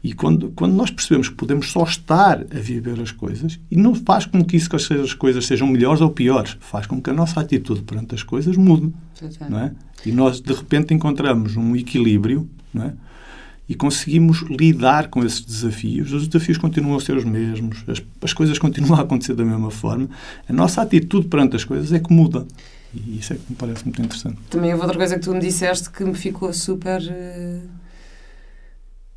E 0.04 0.14
quando, 0.14 0.52
quando 0.52 0.74
nós 0.74 0.92
percebemos 0.92 1.30
que 1.30 1.36
podemos 1.36 1.72
só 1.72 1.84
estar 1.84 2.40
a 2.40 2.60
viver 2.60 3.00
as 3.02 3.12
coisas, 3.12 3.60
e 3.72 3.76
não 3.76 3.96
faz 3.96 4.26
com 4.26 4.44
que 4.44 4.56
isso 4.56 4.70
que 4.70 4.76
as 4.76 5.14
coisas 5.14 5.46
sejam 5.46 5.68
melhores 5.68 6.00
ou 6.00 6.12
piores, 6.12 6.56
faz 6.60 6.86
com 6.86 7.02
que 7.02 7.10
a 7.10 7.14
nossa 7.14 7.40
atitude 7.40 7.82
perante 7.82 8.14
as 8.14 8.22
coisas 8.22 8.56
mude. 8.56 8.94
Não 9.50 9.60
é? 9.60 9.72
E 10.06 10.12
nós, 10.12 10.40
de 10.42 10.54
repente, 10.54 10.94
encontramos 10.94 11.56
um 11.56 11.76
equilíbrio 11.76 12.50
não 12.74 12.86
é? 12.86 12.94
e 13.68 13.74
conseguimos 13.74 14.44
lidar 14.44 15.10
com 15.10 15.24
esses 15.24 15.42
desafios. 15.42 16.12
Os 16.12 16.28
desafios 16.28 16.58
continuam 16.58 16.98
a 16.98 17.02
ser 17.02 17.18
os 17.18 17.26
mesmos, 17.26 17.84
as, 17.88 18.02
as 18.22 18.34
coisas 18.34 18.60
continuam 18.60 19.00
a 19.00 19.02
acontecer 19.02 19.34
da 19.34 19.44
mesma 19.44 19.72
forma. 19.72 20.10
A 20.48 20.54
nossa 20.54 20.82
atitude 20.82 21.28
perante 21.28 21.56
as 21.56 21.64
coisas 21.64 21.92
é 21.92 22.00
que 22.00 22.14
muda. 22.14 22.46
E 22.94 23.20
isso 23.20 23.34
é 23.34 23.36
que 23.36 23.44
me 23.50 23.56
parece 23.56 23.84
muito 23.84 24.02
interessante. 24.02 24.38
Também 24.50 24.72
houve 24.72 24.84
outra 24.84 24.98
coisa 24.98 25.16
que 25.16 25.22
tu 25.22 25.34
me 25.34 25.40
disseste 25.40 25.90
que 25.90 26.04
me 26.06 26.14
ficou 26.14 26.54
super 26.54 27.02
uh, 27.02 27.70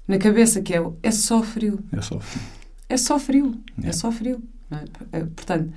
na 0.06 0.18
cabeça, 0.18 0.60
que 0.62 0.74
é 0.74 0.82
é 1.02 1.10
só 1.10 1.42
frio. 1.42 1.78
É 1.92 2.00
só 2.00 2.18
frio. 2.18 2.42
É 2.88 2.96
só 2.96 3.18
frio. 3.18 3.60
É, 3.82 3.88
é 3.88 3.92
só 3.92 4.10
frio. 4.10 4.42
É? 5.12 5.20
Portanto, 5.20 5.72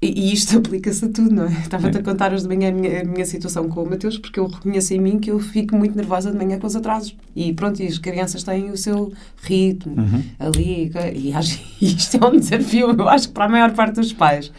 e, 0.00 0.32
isto 0.32 0.56
aplica-se 0.58 1.04
a 1.04 1.08
tudo, 1.08 1.34
não 1.34 1.44
é? 1.44 1.52
Estava-te 1.52 1.98
a 1.98 2.02
contar 2.02 2.32
hoje 2.32 2.42
de 2.46 2.48
manhã 2.48 2.68
a 2.68 2.72
minha, 2.72 3.00
a 3.02 3.04
minha 3.04 3.26
situação 3.26 3.68
com 3.68 3.82
o 3.82 3.90
Mateus, 3.90 4.16
porque 4.16 4.38
eu 4.38 4.46
reconheço 4.46 4.94
em 4.94 5.00
mim 5.00 5.18
que 5.18 5.30
eu 5.30 5.40
fico 5.40 5.76
muito 5.76 5.96
nervosa 5.96 6.30
de 6.30 6.36
manhã 6.36 6.58
com 6.58 6.66
os 6.66 6.76
atrasos. 6.76 7.16
E 7.34 7.52
pronto, 7.52 7.82
e 7.82 7.86
as 7.86 7.98
crianças 7.98 8.42
têm 8.42 8.70
o 8.70 8.76
seu 8.76 9.12
ritmo 9.42 9.96
uhum. 9.96 10.22
ali. 10.38 10.92
E, 11.14 11.32
isto 11.82 12.16
é 12.16 12.26
um 12.26 12.38
desafio, 12.38 12.94
eu 12.96 13.08
acho 13.08 13.30
para 13.30 13.46
a 13.46 13.48
maior 13.48 13.72
parte 13.72 13.96
dos 13.96 14.12
pais. 14.12 14.52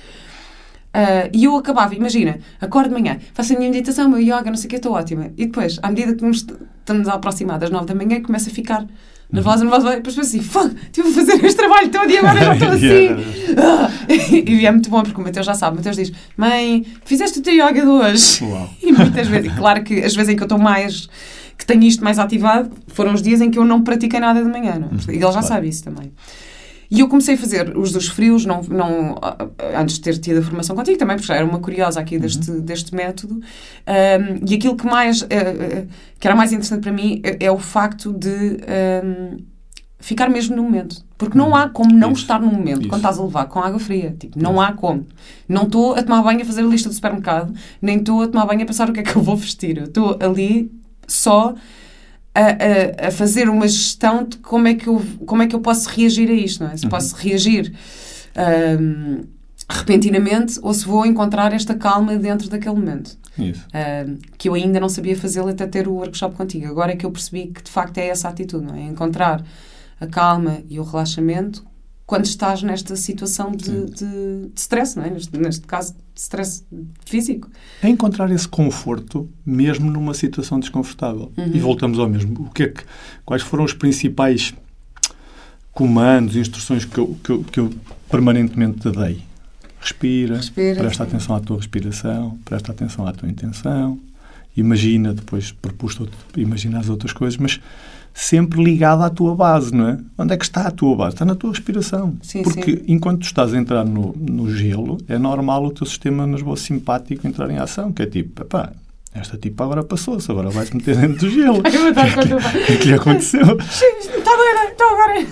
Uh, 0.89 1.30
e 1.32 1.43
eu 1.43 1.56
acabava, 1.56 1.93
imagina, 1.93 2.39
acordo 2.60 2.89
de 2.89 2.99
manhã, 2.99 3.19
faço 3.34 3.54
a 3.54 3.58
minha 3.58 3.69
meditação, 3.69 4.08
o 4.08 4.10
meu 4.10 4.19
yoga, 4.19 4.45
não 4.45 4.56
sei 4.56 4.65
o 4.65 4.69
que, 4.69 4.75
estou 4.78 4.93
ótima. 4.93 5.32
E 5.38 5.45
depois, 5.45 5.78
à 5.84 5.89
medida 5.89 6.15
que 6.15 6.25
estamos 6.25 7.08
a 7.08 7.13
aproximar 7.13 7.60
das 7.60 7.69
nove 7.69 7.86
da 7.86 7.93
manhã, 7.93 8.19
começo 8.21 8.49
a 8.49 8.52
ficar 8.52 8.88
nervosa, 9.32 9.63
nervosa, 9.63 9.96
depois 9.96 10.15
penso 10.15 10.28
assim, 10.28 10.42
fuck, 10.42 10.76
tive 10.92 11.10
a 11.10 11.12
fazer 11.12 11.46
este 11.46 11.56
trabalho 11.56 11.89
todo 11.89 12.10
e 12.10 12.18
agora 12.18 12.39
já 12.39 12.54
estou 12.54 12.70
assim. 12.74 13.08
Ah. 13.58 13.89
e 14.10 14.65
é 14.65 14.72
muito 14.72 14.89
bom, 14.89 15.04
porque 15.04 15.20
o 15.20 15.24
Mateus 15.24 15.46
já 15.46 15.54
sabe, 15.54 15.74
o 15.74 15.78
Mateus 15.78 15.96
diz, 15.96 16.12
mãe, 16.36 16.86
fizeste 17.06 17.39
o 17.39 17.42
teu 17.42 17.54
yoga 17.54 17.82
de 17.82 17.88
hoje? 17.88 18.44
Uau. 18.44 18.70
E 18.82 18.92
muitas 18.92 19.28
vezes, 19.28 19.54
claro 19.54 19.84
que 19.84 20.00
as 20.04 20.15
vezes 20.15 20.34
em 20.34 20.36
que 20.36 20.42
eu 20.42 20.46
estou 20.46 20.58
mais, 20.58 21.08
que 21.58 21.65
tenho 21.65 21.84
isto 21.84 22.04
mais 22.04 22.18
ativado, 22.18 22.72
foram 22.88 23.13
os 23.13 23.22
dias 23.22 23.39
em 23.39 23.52
que 23.52 23.60
eu 23.60 23.65
não 23.65 23.84
pratiquei 23.84 24.20
nada 24.20 24.44
de 24.44 24.50
manhã, 24.50 24.80
não? 24.80 24.88
É? 24.88 24.92
Uhum. 24.92 25.00
E 25.10 25.12
ele 25.12 25.20
já 25.20 25.32
claro. 25.32 25.48
sabe 25.48 25.70
isso 25.70 25.84
também. 25.84 26.12
E 26.91 27.02
eu 27.02 27.08
comecei 27.08 27.36
a 27.36 27.38
fazer 27.38 27.78
os 27.78 27.91
dos 27.91 28.08
frios, 28.08 28.45
não, 28.45 28.62
não, 28.63 29.15
antes 29.75 29.95
de 29.95 30.02
ter 30.02 30.17
tido 30.17 30.39
a 30.39 30.41
formação 30.41 30.75
contigo 30.75 30.97
também, 30.97 31.15
porque 31.17 31.28
já 31.28 31.36
era 31.36 31.45
uma 31.45 31.60
curiosa 31.60 31.99
aqui 31.99 32.17
deste, 32.17 32.49
uhum. 32.49 32.62
deste 32.62 32.95
método. 32.95 33.36
Um, 33.36 34.45
e 34.49 34.56
aquilo 34.56 34.75
que 34.75 34.86
mais, 34.86 35.21
uh, 35.21 35.28
que 36.19 36.28
era 36.28 36.36
mais 36.36 36.52
interessante 36.52 36.82
para 36.82 36.91
mim 36.91 37.21
é, 37.23 37.45
é 37.45 37.52
o 37.52 37.60
facto 37.60 38.12
de 38.12 38.58
um, 39.04 39.38
ficar 39.99 40.30
mesmo 40.30 40.56
no 40.56 40.63
momento. 40.63 41.04
Porque 41.15 41.38
não 41.38 41.56
há 41.56 41.69
como 41.69 41.93
não 41.93 42.13
Isso. 42.13 42.21
estar 42.21 42.39
no 42.39 42.47
momento 42.47 42.82
Isso. 42.82 42.89
quando 42.89 43.02
estás 43.02 43.19
a 43.19 43.23
levar 43.23 43.45
com 43.45 43.60
água 43.60 43.80
fria. 43.80 44.15
Tipo, 44.17 44.41
não 44.41 44.60
há 44.60 44.71
como. 44.71 45.06
Não 45.47 45.63
estou 45.63 45.93
a 45.93 46.02
tomar 46.02 46.23
banho 46.23 46.41
a 46.41 46.45
fazer 46.45 46.62
a 46.62 46.67
lista 46.67 46.89
do 46.89 46.95
supermercado, 46.95 47.54
nem 47.80 47.97
estou 47.97 48.23
a 48.23 48.28
tomar 48.28 48.47
banho 48.47 48.63
a 48.63 48.65
pensar 48.65 48.89
o 48.89 48.93
que 48.93 49.02
é 49.02 49.04
que 49.04 49.15
eu 49.15 49.21
vou 49.21 49.36
vestir. 49.36 49.78
Eu 49.78 49.84
estou 49.84 50.17
ali 50.19 50.71
só 51.08 51.54
a, 52.39 53.06
a, 53.06 53.08
a 53.08 53.12
fazer 53.12 53.49
uma 53.49 53.67
gestão 53.67 54.23
de 54.23 54.38
como 54.38 54.67
é, 54.67 54.73
que 54.73 54.88
eu, 54.88 55.02
como 55.25 55.41
é 55.43 55.47
que 55.47 55.56
eu 55.56 55.60
posso 55.60 55.89
reagir 55.89 56.30
a 56.30 56.34
isto, 56.34 56.63
não 56.63 56.71
é? 56.71 56.78
Se 56.78 56.88
posso 56.88 57.15
reagir 57.15 57.73
ahm, 58.36 59.23
repentinamente 59.69 60.58
ou 60.62 60.73
se 60.73 60.86
vou 60.86 61.06
encontrar 61.06 61.52
esta 61.54 61.75
calma 61.75 62.15
dentro 62.15 62.49
daquele 62.49 62.75
momento. 62.75 63.17
Isso. 63.38 63.65
Uh, 63.67 64.17
que 64.38 64.49
eu 64.49 64.54
ainda 64.54 64.80
não 64.80 64.89
sabia 64.89 65.15
fazê-lo 65.15 65.49
até 65.49 65.67
ter 65.67 65.88
o 65.88 65.93
workshop 65.93 66.36
contigo. 66.36 66.67
Agora 66.67 66.93
é 66.93 66.95
que 66.95 67.06
eu 67.06 67.12
percebi 67.12 67.47
que 67.47 67.63
de 67.63 67.71
facto 67.71 67.97
é 67.97 68.08
essa 68.08 68.30
atitude, 68.30 68.65
não 68.65 68.75
é? 68.75 68.84
Encontrar 68.84 69.43
a 69.99 70.08
calma 70.08 70.62
e 70.69 70.80
o 70.80 70.84
relaxamento 70.84 71.63
quando 72.10 72.26
estás 72.26 72.63
nesta 72.63 72.95
situação 72.95 73.52
de, 73.52 73.86
de, 73.86 74.48
de 74.48 74.60
stress, 74.60 74.98
não 74.98 75.06
é? 75.06 75.12
Neste, 75.12 75.38
neste 75.38 75.67
caso, 75.67 75.93
de 75.93 76.19
stress 76.19 76.65
físico. 77.06 77.48
É 77.84 77.88
encontrar 77.88 78.32
esse 78.32 78.48
conforto 78.48 79.30
mesmo 79.45 79.91
numa 79.91 80.15
situação 80.15 80.60
desconfortável. 80.60 81.32
Uhum. 81.38 81.52
E 81.54 81.60
voltamos 81.60 82.00
ao 82.00 82.10
mesmo. 82.10 82.48
O 82.48 82.50
que 82.50 82.63
é 82.63 82.67
que, 82.69 82.84
quais 83.24 83.43
foram 83.43 83.63
os 83.63 83.74
principais 83.74 84.56
comandos, 85.72 86.36
instruções 86.36 86.84
que 86.84 86.98
eu, 86.98 87.15
que 87.24 87.30
eu, 87.30 87.43
que 87.43 87.60
eu 87.60 87.72
permanentemente 88.10 88.80
te 88.80 88.89
dei? 88.89 89.22
Respira, 89.80 90.38
Respira, 90.38 90.80
presta 90.80 91.04
sim. 91.04 91.10
atenção 91.12 91.36
à 91.36 91.39
tua 91.39 91.58
respiração, 91.58 92.39
presta 92.43 92.72
atenção 92.72 93.06
à 93.06 93.13
tua 93.13 93.30
intenção, 93.30 94.00
imagina, 94.58 95.13
depois 95.13 95.52
propus 95.52 95.95
imaginar 96.36 96.80
as 96.80 96.89
outras 96.89 97.13
coisas, 97.13 97.38
mas 97.38 97.62
sempre 98.13 98.63
ligado 98.63 99.04
à 99.04 99.10
tua 99.10 99.36
base, 99.36 99.74
não 99.74 99.89
é? 99.89 100.00
Onde 100.17 100.34
é 100.34 100.38
que 100.38 100.43
está 100.43 100.67
a 100.67 100.72
tua 100.72 100.95
base? 100.95 101.15
Está 101.15 101.26
na 101.26 101.36
tua 101.36 101.52
respiração. 101.52 102.17
Sim, 102.22 102.43
Porque 102.43 102.78
sim. 102.78 102.84
enquanto 102.88 103.22
tu 103.22 103.26
estás 103.26 103.54
a 103.54 103.58
entrar 103.58 103.86
no, 103.86 104.15
no 104.17 104.52
gelo, 104.54 104.98
é 105.08 105.17
normal 105.17 105.65
o 105.65 105.72
teu 105.72 105.86
sistema 105.86 106.28
nervoso 106.28 106.63
simpático 106.63 107.28
entrar 107.28 107.50
em 107.50 107.58
ação, 107.58 107.91
que 107.91 108.02
é 108.02 108.06
tipo, 108.06 108.41
epá, 108.41 108.72
esta 109.13 109.38
tipa 109.38 109.63
agora 109.63 109.84
passou-se, 109.84 110.30
agora 110.32 110.50
vai-se 110.50 110.76
meter 110.76 110.95
dentro 110.95 111.28
do 111.28 111.30
gelo. 111.30 111.60
O 111.65 112.65
que 112.65 112.74
é 112.74 112.78
que 112.78 112.88
lhe 112.88 112.93
aconteceu? 112.93 113.41
Está 113.60 114.32
estou 114.69 114.88
agora. 114.88 115.28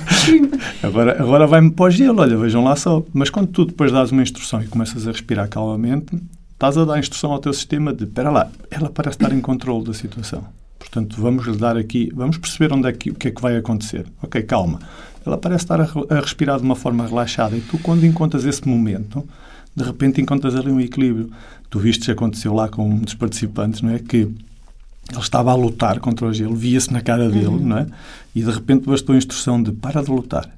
Agora, 0.84 1.22
agora 1.22 1.48
vai-me 1.48 1.72
para 1.72 1.86
o 1.86 1.90
gelo, 1.90 2.22
olha, 2.22 2.38
vejam 2.38 2.64
lá 2.64 2.76
só. 2.76 3.04
Mas 3.14 3.30
quando 3.30 3.48
tu 3.48 3.66
depois 3.66 3.92
dás 3.92 4.12
uma 4.12 4.22
instrução 4.22 4.62
e 4.62 4.68
começas 4.68 5.08
a 5.08 5.12
respirar 5.12 5.48
calmamente, 5.48 6.18
estás 6.54 6.78
a 6.78 6.86
dar 6.86 7.00
instrução 7.00 7.32
ao 7.32 7.40
teu 7.40 7.54
sistema 7.54 7.94
de, 7.94 8.04
espera 8.04 8.30
lá, 8.30 8.50
ela 8.70 8.90
parece 8.90 9.18
estar 9.18 9.34
em 9.34 9.40
controle 9.40 9.86
da 9.86 9.94
situação. 9.94 10.44
Portanto, 10.90 11.22
vamos 11.22 11.46
lhe 11.46 11.58
dar 11.58 11.76
aqui, 11.76 12.10
vamos 12.16 12.38
perceber 12.38 12.74
onde 12.74 12.88
é 12.88 12.94
que, 12.94 13.12
o 13.12 13.16
que 13.16 13.28
é 13.28 13.32
que 13.32 13.42
vai 13.42 13.58
acontecer. 13.58 14.06
Ok, 14.22 14.42
calma. 14.44 14.80
Ela 15.26 15.38
parece 15.38 15.66
estar 15.66 15.82
a, 15.82 15.88
a 16.10 16.20
respirar 16.22 16.58
de 16.58 16.64
uma 16.64 16.76
forma 16.76 17.06
relaxada 17.06 17.58
e 17.58 17.62
tu, 17.62 17.78
quando 17.80 18.06
encontras 18.06 18.46
esse 18.46 18.66
momento, 18.66 19.28
de 19.76 19.84
repente 19.84 20.22
encontras 20.22 20.56
ali 20.56 20.72
um 20.72 20.80
equilíbrio. 20.80 21.30
Tu 21.70 21.78
viste 21.78 22.06
que 22.06 22.12
aconteceu 22.12 22.54
lá 22.54 22.70
com 22.70 22.90
um 22.90 23.00
dos 23.00 23.14
participantes, 23.14 23.82
não 23.82 23.92
é? 23.92 24.00
Que 24.00 24.18
ele 24.18 25.20
estava 25.20 25.52
a 25.52 25.56
lutar 25.56 26.00
contra 26.00 26.26
o 26.26 26.34
gelo, 26.34 26.56
via-se 26.56 26.92
na 26.92 27.02
cara 27.02 27.30
dele, 27.30 27.60
não 27.60 27.80
é? 27.80 27.88
E 28.34 28.42
de 28.42 28.50
repente 28.50 28.86
bastou 28.86 29.14
a 29.14 29.18
instrução 29.18 29.62
de 29.62 29.74
para 29.74 30.02
de 30.02 30.10
lutar. 30.10 30.50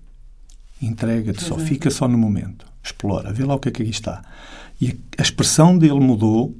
Entrega-te 0.79 1.43
só, 1.43 1.55
é. 1.55 1.59
fica 1.59 1.89
só 1.89 2.07
no 2.07 2.17
momento. 2.17 2.67
Explora, 2.83 3.33
vê 3.33 3.43
lá 3.43 3.55
o 3.55 3.59
que 3.59 3.69
é 3.69 3.71
que 3.71 3.81
aqui 3.81 3.91
está. 3.91 4.21
E 4.79 4.95
a 5.17 5.21
expressão 5.21 5.75
dele 5.75 5.99
mudou 5.99 6.55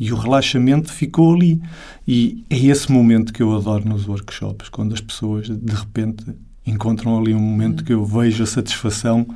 e 0.00 0.10
o 0.10 0.16
relaxamento 0.16 0.90
ficou 0.90 1.34
ali. 1.34 1.60
E 2.08 2.42
é 2.48 2.56
esse 2.56 2.90
momento 2.90 3.34
que 3.34 3.42
eu 3.42 3.54
adoro 3.54 3.86
nos 3.86 4.08
workshops, 4.08 4.70
quando 4.70 4.94
as 4.94 5.00
pessoas 5.00 5.48
de 5.48 5.74
repente 5.74 6.24
encontram 6.66 7.18
ali 7.18 7.34
um 7.34 7.40
momento 7.40 7.84
que 7.84 7.92
eu 7.92 8.04
vejo 8.04 8.42
a 8.42 8.46
satisfação, 8.46 9.26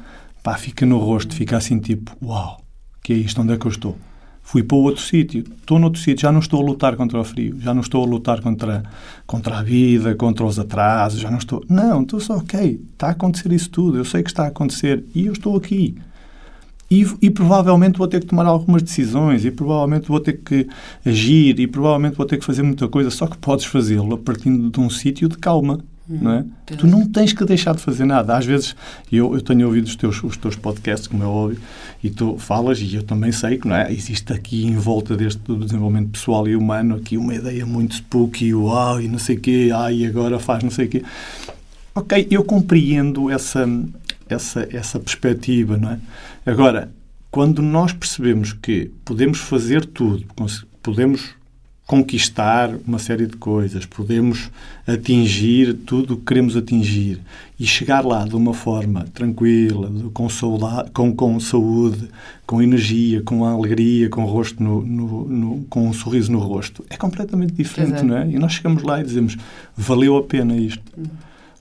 pá, 0.42 0.56
fica 0.56 0.86
no 0.86 0.98
rosto, 0.98 1.34
fica 1.34 1.58
assim 1.58 1.78
tipo, 1.78 2.16
uau, 2.24 2.60
que 3.02 3.12
é 3.12 3.16
isto, 3.16 3.42
onde 3.42 3.52
é 3.52 3.58
que 3.58 3.66
eu 3.66 3.70
estou? 3.70 3.98
Fui 4.42 4.62
para 4.62 4.76
outro 4.76 5.02
sítio, 5.02 5.40
estou 5.40 5.78
noutro 5.78 6.00
sítio, 6.00 6.22
já 6.22 6.32
não 6.32 6.40
estou 6.40 6.60
a 6.60 6.64
lutar 6.64 6.96
contra 6.96 7.18
o 7.18 7.24
frio, 7.24 7.58
já 7.60 7.72
não 7.72 7.80
estou 7.80 8.02
a 8.04 8.06
lutar 8.06 8.40
contra, 8.40 8.82
contra 9.26 9.58
a 9.58 9.62
vida, 9.62 10.14
contra 10.14 10.44
os 10.44 10.58
atrasos, 10.58 11.20
já 11.20 11.30
não 11.30 11.38
estou. 11.38 11.64
Não, 11.68 12.02
estou 12.02 12.20
só, 12.20 12.36
ok, 12.36 12.80
está 12.92 13.08
a 13.08 13.10
acontecer 13.10 13.52
isso 13.52 13.70
tudo, 13.70 13.98
eu 13.98 14.04
sei 14.04 14.22
que 14.22 14.30
está 14.30 14.44
a 14.44 14.48
acontecer 14.48 15.04
e 15.14 15.26
eu 15.26 15.32
estou 15.32 15.56
aqui. 15.56 15.96
E, 16.94 17.06
e 17.22 17.30
provavelmente 17.30 17.98
vou 17.98 18.06
ter 18.06 18.20
que 18.20 18.26
tomar 18.26 18.46
algumas 18.46 18.82
decisões, 18.82 19.44
e 19.44 19.50
provavelmente 19.50 20.06
vou 20.06 20.20
ter 20.20 20.34
que 20.34 20.68
agir, 21.04 21.58
e 21.58 21.66
provavelmente 21.66 22.16
vou 22.16 22.24
ter 22.24 22.38
que 22.38 22.44
fazer 22.44 22.62
muita 22.62 22.86
coisa, 22.86 23.10
só 23.10 23.26
que 23.26 23.36
podes 23.36 23.64
fazê-lo 23.64 24.14
a 24.14 24.18
partir 24.18 24.56
de 24.56 24.80
um 24.80 24.88
sítio 24.88 25.28
de 25.28 25.36
calma. 25.36 25.80
Não 26.06 26.32
é? 26.32 26.44
Tu 26.66 26.86
não 26.86 27.06
tens 27.08 27.32
que 27.32 27.42
deixar 27.46 27.74
de 27.74 27.80
fazer 27.80 28.04
nada. 28.04 28.36
Às 28.36 28.44
vezes, 28.44 28.76
eu, 29.10 29.34
eu 29.34 29.40
tenho 29.40 29.66
ouvido 29.66 29.86
os 29.86 29.96
teus, 29.96 30.22
os 30.22 30.36
teus 30.36 30.54
podcasts, 30.54 31.08
como 31.08 31.22
é 31.22 31.26
óbvio, 31.26 31.58
e 32.02 32.10
tu 32.10 32.36
falas, 32.36 32.78
e 32.78 32.94
eu 32.94 33.02
também 33.02 33.32
sei 33.32 33.56
que 33.56 33.66
não 33.66 33.74
é? 33.74 33.90
existe 33.90 34.30
aqui 34.30 34.66
em 34.66 34.76
volta 34.76 35.16
deste 35.16 35.40
desenvolvimento 35.56 36.10
pessoal 36.10 36.46
e 36.46 36.54
humano 36.54 36.96
aqui 36.96 37.16
uma 37.16 37.34
ideia 37.34 37.64
muito 37.64 37.94
spooky, 37.94 38.54
uau, 38.54 39.00
e 39.00 39.08
não 39.08 39.18
sei 39.18 39.36
o 39.36 39.40
quê, 39.40 39.70
ai, 39.74 40.00
e 40.00 40.06
agora 40.06 40.38
faz 40.38 40.62
não 40.62 40.70
sei 40.70 40.86
o 40.86 40.88
quê. 40.90 41.02
Ok, 41.94 42.26
eu 42.30 42.44
compreendo 42.44 43.30
essa, 43.30 43.66
essa, 44.34 44.68
essa 44.70 44.98
perspectiva, 45.00 45.76
não 45.76 45.90
é? 45.92 45.98
Agora, 46.44 46.90
quando 47.30 47.62
nós 47.62 47.92
percebemos 47.92 48.52
que 48.52 48.90
podemos 49.04 49.38
fazer 49.38 49.84
tudo, 49.86 50.24
podemos 50.82 51.34
conquistar 51.86 52.70
uma 52.86 52.98
série 52.98 53.26
de 53.26 53.36
coisas, 53.36 53.84
podemos 53.84 54.50
atingir 54.86 55.74
tudo 55.74 56.14
o 56.14 56.16
que 56.16 56.24
queremos 56.24 56.56
atingir 56.56 57.20
e 57.60 57.66
chegar 57.66 58.02
lá 58.06 58.24
de 58.24 58.34
uma 58.34 58.54
forma 58.54 59.04
tranquila, 59.12 59.92
com, 60.14 60.26
sauda- 60.30 60.88
com, 60.94 61.14
com 61.14 61.38
saúde, 61.38 62.08
com 62.46 62.62
energia, 62.62 63.20
com 63.22 63.44
alegria, 63.44 64.08
com 64.08 64.24
rosto 64.24 64.62
no, 64.62 64.80
no- 64.82 65.28
no- 65.28 65.64
com 65.68 65.86
um 65.86 65.92
sorriso 65.92 66.32
no 66.32 66.38
rosto, 66.38 66.82
é 66.88 66.96
completamente 66.96 67.52
diferente, 67.52 67.98
é. 68.00 68.02
não 68.02 68.16
é? 68.16 68.30
E 68.30 68.38
nós 68.38 68.54
chegamos 68.54 68.82
lá 68.82 69.00
e 69.00 69.04
dizemos, 69.04 69.36
valeu 69.76 70.16
a 70.16 70.22
pena 70.22 70.56
isto. 70.56 70.82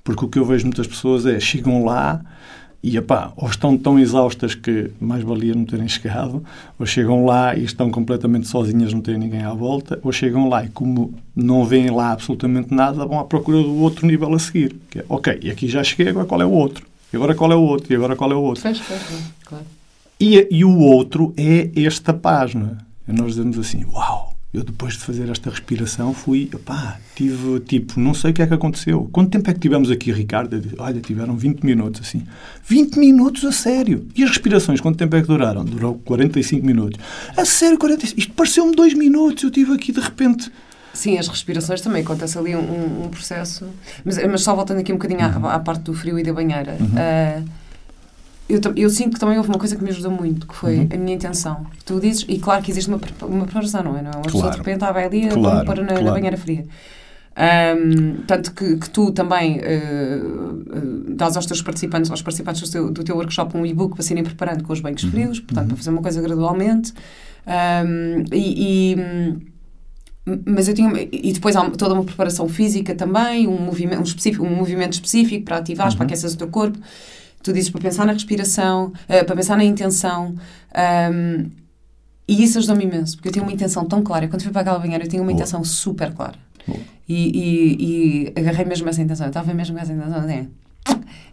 Porque 0.06 0.24
o 0.24 0.28
que 0.30 0.40
eu 0.40 0.46
vejo 0.46 0.66
muitas 0.66 0.88
pessoas 0.88 1.26
é, 1.26 1.38
chegam 1.40 1.84
lá 1.84 2.22
e, 2.84 2.98
epá, 2.98 3.32
ou 3.38 3.48
estão 3.48 3.78
tão 3.78 3.98
exaustas 3.98 4.54
que 4.54 4.92
mais 5.00 5.24
valia 5.24 5.56
não 5.56 5.64
terem 5.64 5.88
chegado, 5.88 6.44
ou 6.78 6.86
chegam 6.86 7.26
lá 7.26 7.56
e 7.56 7.64
estão 7.64 7.90
completamente 7.90 8.46
sozinhas, 8.48 8.94
não 8.94 9.00
têm 9.00 9.18
ninguém 9.18 9.42
à 9.42 9.54
volta, 9.54 9.98
ou 10.04 10.12
chegam 10.12 10.50
lá 10.50 10.66
e 10.66 10.68
como 10.68 11.14
não 11.34 11.64
veem 11.64 11.90
lá 11.90 12.12
absolutamente 12.12 12.74
nada, 12.76 13.06
vão 13.06 13.20
à 13.20 13.24
procura 13.24 13.64
do 13.64 13.76
outro 13.78 14.06
nível 14.06 14.34
a 14.34 14.40
seguir. 14.40 14.76
Que 14.90 15.00
é, 15.00 15.06
ok, 15.08 15.40
e 15.42 15.50
aqui 15.50 15.70
já 15.70 15.82
cheguei, 15.82 16.10
agora 16.10 16.26
qual 16.26 16.42
é 16.42 16.46
o 16.46 16.52
outro? 16.52 16.86
E 17.14 17.16
agora 17.16 17.34
qual 17.34 17.52
é 17.54 17.56
o 17.56 17.62
outro? 17.62 17.94
E 17.94 17.96
agora 17.96 18.18
qual 18.18 18.32
é 18.34 18.36
o 18.36 18.42
outro? 18.42 18.62
Pois, 18.62 18.80
pois, 18.80 19.02
claro. 19.46 19.66
E, 20.20 20.48
e 20.52 20.66
o 20.66 20.78
outro 20.78 21.34
é 21.38 21.72
esta 21.86 22.12
não 22.54 22.68
é? 22.68 22.78
E 23.08 23.14
nós 23.14 23.36
dizemos 23.36 23.58
assim, 23.58 23.86
uau, 23.86 24.33
eu 24.54 24.64
depois 24.64 24.94
de 24.94 25.00
fazer 25.00 25.28
esta 25.30 25.50
respiração 25.50 26.14
fui, 26.14 26.48
pá, 26.64 27.00
tive 27.16 27.60
tipo, 27.62 28.00
não 28.00 28.14
sei 28.14 28.30
o 28.30 28.34
que 28.34 28.42
é 28.42 28.48
que 28.48 28.54
aconteceu. 28.54 29.10
Quanto 29.12 29.32
tempo 29.32 29.50
é 29.50 29.54
que 29.54 29.60
tivemos 29.60 29.90
aqui, 29.90 30.12
Ricardo? 30.12 30.60
Disse, 30.60 30.76
Olha, 30.78 31.02
tiveram 31.02 31.36
20 31.36 31.64
minutos, 31.64 32.02
assim. 32.02 32.24
20 32.68 32.98
minutos, 33.00 33.44
a 33.46 33.52
sério! 33.52 34.08
E 34.16 34.24
as 34.24 34.30
respirações, 34.30 34.80
quanto 34.80 34.98
tempo 34.98 35.16
é 35.16 35.22
que 35.22 35.28
duraram? 35.28 35.66
Durou 35.66 35.96
45 36.06 36.66
minutos. 36.66 37.00
A 37.36 37.44
sério, 37.46 37.78
45? 37.80 38.20
Isto 38.20 38.34
pareceu-me 38.34 38.76
2 38.76 38.94
minutos, 38.94 39.44
eu 39.44 39.50
tive 39.52 39.74
aqui 39.74 39.92
de 39.92 40.00
repente... 40.00 40.52
Sim, 40.94 41.18
as 41.18 41.28
respirações 41.28 41.82
também 41.82 42.04
acontece 42.04 42.38
ali 42.38 42.56
um, 42.56 43.06
um- 43.06 43.10
processo. 43.10 43.66
Mas, 44.06 44.16
mas 44.28 44.42
só 44.44 44.56
voltando 44.56 44.78
aqui 44.82 44.92
um 44.94 44.98
bocadinho 44.98 45.22
à, 45.22 45.56
à 45.56 45.60
parte 45.60 45.82
do 45.86 45.94
frio 45.96 46.20
e 46.20 46.24
da 46.24 46.32
banheira. 46.32 46.78
ah, 46.96 47.42
eu, 48.50 48.60
eu 48.76 48.90
sinto 48.90 49.14
que 49.14 49.20
também 49.20 49.38
houve 49.38 49.50
uma 49.50 49.58
coisa 49.58 49.76
que 49.76 49.84
me 49.84 49.90
ajudou 49.90 50.12
muito, 50.12 50.46
que 50.48 50.54
foi 50.56 50.80
Uhum. 50.80 50.90
a 50.94 50.98
minha 50.98 51.16
intenção. 51.16 51.66
Tu 51.86 52.00
dizes, 52.00 52.26
e 52.28 52.38
claro 52.40 52.62
que 52.64 52.70
existe 52.72 52.90
uma, 52.90 53.00
uma 53.24 53.46
preparação, 53.46 53.84
não 53.84 53.98
é? 53.98 54.02
Não 54.02 54.12
é? 54.12 54.16
Uma 54.16 54.22
pessoa 54.24 54.44
Claro. 54.44 54.52
de 54.52 54.58
repente, 54.60 54.84
ah, 54.86 54.92
vai 54.92 55.06
ali, 55.06 55.28
Claro, 55.30 55.66
pôr 55.66 55.76
na, 55.78 55.84
na 55.84 55.94
claro. 56.00 56.12
banheira 56.12 56.38
fria. 56.38 56.66
Ahm, 57.36 58.24
tanto 58.28 58.54
que, 58.54 58.76
que 58.78 58.90
tu 58.92 59.12
também 59.12 59.60
ah, 59.60 59.64
ah, 60.76 60.80
dás 61.16 61.36
aos 61.36 61.46
teus 61.48 61.62
participantes, 61.64 62.12
aos 62.12 62.22
participantes 62.22 62.62
do 62.62 62.72
teu, 62.72 62.92
do 62.92 63.04
teu 63.04 63.16
workshop 63.16 63.58
um 63.58 63.66
e-book 63.66 63.96
para 63.96 64.04
se 64.04 64.14
irem 64.14 64.24
preparando 64.24 64.64
com 64.64 64.72
os 64.72 64.80
banhos 64.82 65.02
frios, 65.04 65.40
portanto, 65.40 65.68
para 65.70 65.78
fazer 65.78 65.90
uma 65.90 66.02
coisa 66.02 66.22
gradualmente. 66.22 66.94
Ahm, 67.48 68.26
e- 68.32 68.94
e, 68.94 69.54
mas 70.46 70.68
eu 70.68 70.74
tinha 70.74 70.90
e 71.12 71.34
depois 71.34 71.56
há 71.56 71.70
toda 71.72 71.94
uma 71.96 72.04
preparação 72.04 72.48
física 72.48 72.96
também 72.96 73.46
um 73.48 73.60
movimento 73.60 74.00
um, 74.00 74.04
específico, 74.04 74.46
um 74.46 74.56
movimento 74.56 74.94
específico 74.94 75.44
para 75.44 75.58
ativares 75.58 75.96
para 75.96 76.06
aquecer 76.06 76.30
o 76.30 76.38
teu 76.38 76.48
corpo 76.48 76.78
tu 77.44 77.54
dizes 77.54 77.70
para 77.70 77.82
pensar 77.82 78.06
na 78.06 78.14
respiração 78.14 78.94
eh, 79.08 79.24
para 79.24 79.36
pensar 79.36 79.58
na 79.58 79.64
intenção 79.64 80.36
ahm, 80.74 81.52
e 82.28 82.44
isso 82.44 82.58
ajudou-me 82.58 82.86
imenso 82.86 83.18
porque 83.18 83.28
eu 83.28 83.34
tinha 83.34 83.44
uma 83.44 83.52
intenção 83.52 83.86
tão 83.86 84.02
clara. 84.02 84.28
Quando 84.28 84.42
fui 84.42 84.52
para 84.52 84.62
aquela 84.62 84.80
banheira 84.80 85.04
eu 85.04 85.10
tinha 85.10 85.22
uma 85.22 85.28
Boa. 85.28 85.36
intenção 85.36 85.64
super 85.64 86.14
clara. 86.14 86.38
E, 87.08 87.14
e, 87.16 88.34
e 88.34 88.40
agarrei 88.40 88.66
mesmo 88.66 88.88
essa 88.88 89.02
intenção. 89.02 89.26
Eu 89.26 89.30
estava 89.30 89.54
mesmo 89.54 89.76
com 89.76 89.82
essa 89.82 89.92
intenção 89.92 90.30
é, 90.30 90.48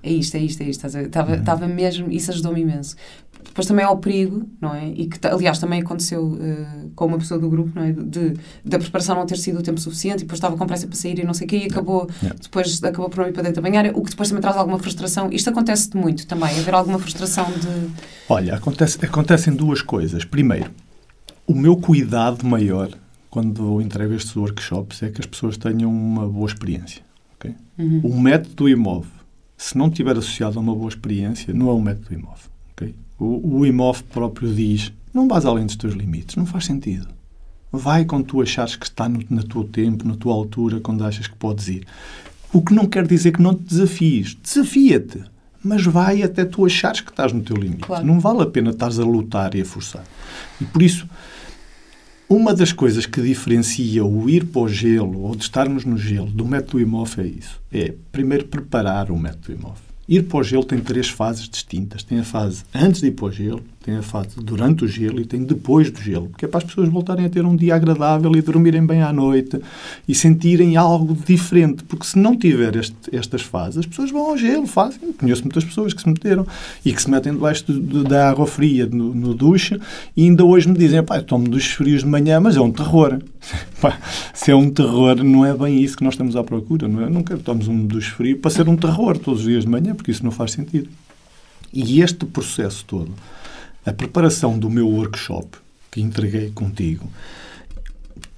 é 0.03 0.11
isto, 0.11 0.37
é 0.37 0.41
isto, 0.41 0.63
é 0.63 0.67
isto 0.69 0.87
estava, 0.87 1.37
estava 1.37 1.69
mesmo, 1.69 2.11
isso 2.11 2.31
ajudou-me 2.31 2.61
imenso 2.61 2.97
depois 3.45 3.67
também 3.67 3.85
há 3.85 3.91
o 3.91 3.99
perigo, 3.99 4.49
não 4.61 4.75
é? 4.75 4.89
E 4.89 5.07
que, 5.07 5.27
aliás, 5.27 5.59
também 5.59 5.81
aconteceu 5.81 6.25
uh, 6.25 6.91
com 6.95 7.07
uma 7.07 7.19
pessoa 7.19 7.39
do 7.41 7.49
grupo, 7.49 7.73
não 7.75 7.83
é? 7.83 7.93
De, 7.93 8.35
da 8.65 8.79
preparação 8.79 9.17
não 9.17 9.27
ter 9.27 9.37
sido 9.37 9.59
o 9.59 9.63
tempo 9.63 9.81
suficiente 9.81 10.19
e 10.19 10.25
depois 10.25 10.39
estava 10.39 10.57
com 10.57 10.67
pressa 10.67 10.87
para 10.87 10.97
sair 10.97 11.19
e 11.19 11.25
não 11.25 11.35
sei 11.35 11.47
o 11.47 11.49
quê 11.49 11.57
e 11.59 11.65
acabou, 11.67 12.09
yeah. 12.23 12.39
depois 12.41 12.83
acabou 12.83 13.09
por 13.09 13.21
não 13.21 13.29
ir 13.29 13.33
para 13.33 13.43
dentro 13.43 13.63
da 13.63 13.69
banheira, 13.69 13.93
o 13.97 14.03
que 14.03 14.11
depois 14.11 14.29
também 14.29 14.43
traz 14.43 14.57
alguma 14.57 14.79
frustração. 14.79 15.31
Isto 15.33 15.51
acontece 15.51 15.97
muito 15.97 16.27
também, 16.27 16.51
haver 16.51 16.75
alguma 16.75 16.99
frustração 16.99 17.47
de... 17.47 17.91
Olha, 18.29 18.55
acontece, 18.55 19.05
acontecem 19.05 19.53
duas 19.55 19.83
coisas. 19.83 20.25
Primeiro, 20.25 20.71
o 21.47 21.55
meu 21.55 21.77
cuidado 21.77 22.47
maior 22.47 22.91
quando 23.31 23.81
entrego 23.81 24.13
estes 24.13 24.37
workshops 24.37 25.03
é 25.03 25.11
que 25.11 25.21
as 25.21 25.27
pessoas 25.27 25.57
tenham 25.57 25.91
uma 25.91 26.29
boa 26.29 26.47
experiência. 26.47 27.03
Okay? 27.37 27.55
Uhum. 27.79 28.01
O 28.05 28.21
método 28.21 28.69
imóvel, 28.69 29.11
se 29.57 29.79
não 29.79 29.87
estiver 29.87 30.17
associado 30.17 30.59
a 30.59 30.63
uma 30.63 30.75
boa 30.75 30.89
experiência, 30.89 31.55
não 31.55 31.69
é 31.71 31.73
um 31.73 31.81
método 31.81 32.13
imóvel. 32.13 32.51
Okay? 32.81 32.95
O, 33.19 33.59
o 33.59 33.67
IMOF 33.67 34.03
próprio 34.05 34.53
diz: 34.53 34.93
não 35.13 35.29
vais 35.29 35.45
além 35.45 35.67
dos 35.67 35.77
teus 35.77 35.95
limites, 35.95 36.37
não 36.37 36.47
faz 36.47 36.65
sentido. 36.65 37.09
Vai 37.73 38.05
quando 38.05 38.25
tu 38.25 38.43
achares 38.43 38.75
que 38.75 38.87
está 38.87 39.09
no, 39.09 39.45
teu 39.45 39.65
tempo, 39.65 40.07
na 40.07 40.17
tua 40.17 40.35
altura, 40.35 40.81
quando 40.81 41.05
achas 41.05 41.29
que 41.29 41.37
podes 41.37 41.69
ir. 41.69 41.87
O 42.53 42.63
que 42.63 42.75
não 42.75 42.87
quer 42.87 43.07
dizer 43.07 43.33
que 43.33 43.43
não 43.43 43.55
te 43.55 43.63
desafies. 43.63 44.37
Desafia-te. 44.43 45.23
Mas 45.63 45.85
vai 45.85 46.23
até 46.23 46.45
tu 46.45 46.65
achares 46.65 47.01
que 47.01 47.11
estás 47.11 47.33
no 47.33 47.43
teu 47.43 47.57
limite. 47.57 47.83
Claro. 47.83 48.05
Não 48.05 48.19
vale 48.19 48.43
a 48.43 48.47
pena 48.47 48.71
estares 48.71 48.99
a 48.99 49.05
lutar 49.05 49.55
e 49.55 49.61
a 49.61 49.65
forçar. 49.65 50.05
E 50.61 50.65
por 50.65 50.83
isso, 50.83 51.09
uma 52.29 52.55
das 52.55 52.73
coisas 52.73 53.07
que 53.07 53.21
diferencia 53.21 54.05
o 54.05 54.29
ir 54.29 54.47
para 54.47 54.63
o 54.63 54.69
gelo 54.69 55.23
ou 55.23 55.37
de 55.37 55.43
estarmos 55.43 55.85
no 55.85 55.99
gelo 55.99 56.31
do 56.31 56.45
método 56.45 56.81
IMOF 56.81 57.21
é 57.21 57.27
isso. 57.27 57.61
É, 57.71 57.95
primeiro, 58.11 58.47
preparar 58.47 59.11
o 59.11 59.19
método 59.19 59.53
IMOF. 59.53 59.90
Ir 60.11 60.25
para 60.25 60.41
o 60.41 60.43
gelo 60.43 60.65
tem 60.65 60.81
três 60.81 61.09
fases 61.09 61.49
distintas. 61.49 62.03
Tem 62.03 62.19
a 62.19 62.25
fase 62.25 62.65
antes 62.75 63.01
de 63.01 63.07
ir 63.07 63.13
para 63.13 63.27
o 63.27 63.33
gelo, 63.33 63.63
tem 63.83 63.97
a 63.97 64.03
fase 64.03 64.37
durante 64.37 64.85
o 64.85 64.89
gelo 64.89 65.21
e 65.21 65.25
tem 65.25 65.43
depois 65.43 65.91
do 65.91 66.01
gelo. 66.01 66.31
Que 66.37 66.45
é 66.45 66.49
para 66.49 66.59
as 66.59 66.65
pessoas 66.65 66.91
voltarem 66.91 67.25
a 67.25 67.31
ter 67.31 67.47
um 67.47 67.57
dia 67.57 67.75
agradável 67.75 68.31
e 68.37 68.43
dormirem 68.43 68.85
bem 68.85 69.03
à 69.03 69.11
noite 69.11 69.59
e 70.07 70.15
sentirem 70.15 70.77
algo 70.77 71.17
diferente. 71.27 71.83
Porque 71.85 72.05
se 72.05 72.19
não 72.19 72.37
tiver 72.37 72.77
este, 72.77 72.95
estas 73.11 73.41
fases, 73.41 73.79
as 73.79 73.87
pessoas 73.87 74.11
vão 74.11 74.31
ao 74.31 74.37
gelo, 74.37 74.67
fazem. 74.67 75.13
Conheço 75.13 75.43
muitas 75.43 75.65
pessoas 75.65 75.95
que 75.95 76.03
se 76.03 76.09
meteram 76.09 76.47
e 76.85 76.93
que 76.93 77.01
se 77.01 77.11
metem 77.11 77.33
debaixo 77.33 77.73
de, 77.73 77.81
de, 77.81 78.05
da 78.05 78.29
água 78.29 78.47
fria 78.47 78.85
no, 78.85 79.15
no 79.15 79.33
duche 79.33 79.81
e 80.15 80.25
ainda 80.25 80.45
hoje 80.45 80.69
me 80.69 80.77
dizem, 80.77 81.03
pá, 81.03 81.23
tomo 81.23 81.49
duches 81.49 81.73
frios 81.73 82.03
de 82.03 82.09
manhã, 82.09 82.39
mas 82.39 82.57
é 82.57 82.61
um 82.61 82.71
terror. 82.71 83.19
se 84.35 84.51
é 84.51 84.55
um 84.55 84.69
terror, 84.69 85.25
não 85.25 85.47
é 85.47 85.55
bem 85.55 85.83
isso 85.83 85.97
que 85.97 86.05
nós 86.05 86.13
estamos 86.13 86.37
à 86.37 86.45
procura. 86.45 86.87
Não 86.87 87.03
é? 87.03 87.09
Não 87.09 87.23
quero 87.23 87.41
um 87.71 87.87
duche 87.87 88.11
frio 88.11 88.39
para 88.39 88.51
ser 88.51 88.69
um 88.69 88.77
terror 88.77 89.17
todos 89.17 89.41
os 89.41 89.47
dias 89.47 89.65
de 89.65 89.71
manhã, 89.71 89.95
porque 89.95 90.11
isso 90.11 90.23
não 90.23 90.31
faz 90.31 90.53
sentido. 90.53 90.89
E 91.73 92.03
este 92.03 92.27
processo 92.27 92.85
todo, 92.85 93.13
a 93.85 93.93
preparação 93.93 94.59
do 94.59 94.69
meu 94.69 94.89
workshop, 94.89 95.59
que 95.91 96.01
entreguei 96.01 96.51
contigo, 96.51 97.09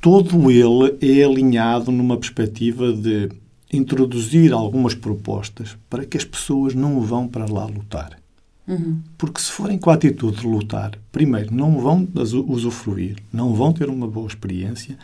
todo 0.00 0.50
ele 0.50 0.96
é 1.00 1.24
alinhado 1.24 1.90
numa 1.90 2.16
perspectiva 2.16 2.92
de 2.92 3.30
introduzir 3.72 4.52
algumas 4.52 4.94
propostas 4.94 5.76
para 5.88 6.04
que 6.04 6.16
as 6.16 6.24
pessoas 6.24 6.74
não 6.74 7.00
vão 7.00 7.26
para 7.26 7.50
lá 7.50 7.64
lutar. 7.64 8.18
Uhum. 8.66 9.00
Porque 9.18 9.40
se 9.40 9.50
forem 9.50 9.76
com 9.76 9.90
a 9.90 9.94
atitude 9.94 10.40
de 10.40 10.46
lutar, 10.46 10.92
primeiro, 11.10 11.54
não 11.54 11.80
vão 11.80 12.06
usufruir, 12.46 13.16
não 13.32 13.54
vão 13.54 13.72
ter 13.72 13.88
uma 13.88 14.06
boa 14.06 14.28
experiência 14.28 14.96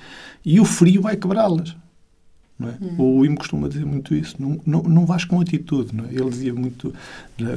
e 0.44 0.60
o 0.60 0.64
frio 0.64 1.02
vai 1.02 1.16
quebrá-las. 1.16 1.74
Não 2.58 2.68
é? 2.68 2.74
Uhum. 2.80 3.18
O 3.18 3.24
Imo 3.24 3.36
costuma 3.36 3.68
dizer 3.68 3.86
muito 3.86 4.14
isso. 4.14 4.36
Não, 4.38 4.60
não, 4.66 4.82
não 4.82 5.06
vais 5.06 5.24
com 5.24 5.40
atitude. 5.40 5.94
Não 5.94 6.04
é? 6.04 6.08
Ele 6.08 6.28
dizia 6.28 6.52
muito, 6.52 6.92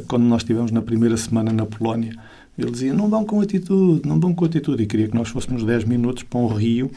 quando 0.07 0.23
nós 0.23 0.41
estivemos 0.41 0.71
na 0.71 0.81
primeira 0.81 1.17
semana 1.17 1.51
na 1.51 1.65
Polónia, 1.65 2.15
ele 2.61 2.71
dizia: 2.71 2.93
não 2.93 3.09
vão 3.09 3.25
com 3.25 3.41
atitude, 3.41 4.07
não 4.07 4.19
vão 4.19 4.33
com 4.33 4.45
atitude. 4.45 4.83
E 4.83 4.85
queria 4.85 5.07
que 5.07 5.15
nós 5.15 5.29
fôssemos 5.29 5.63
10 5.63 5.85
minutos 5.85 6.23
para 6.23 6.39
um 6.39 6.47
rio 6.47 6.91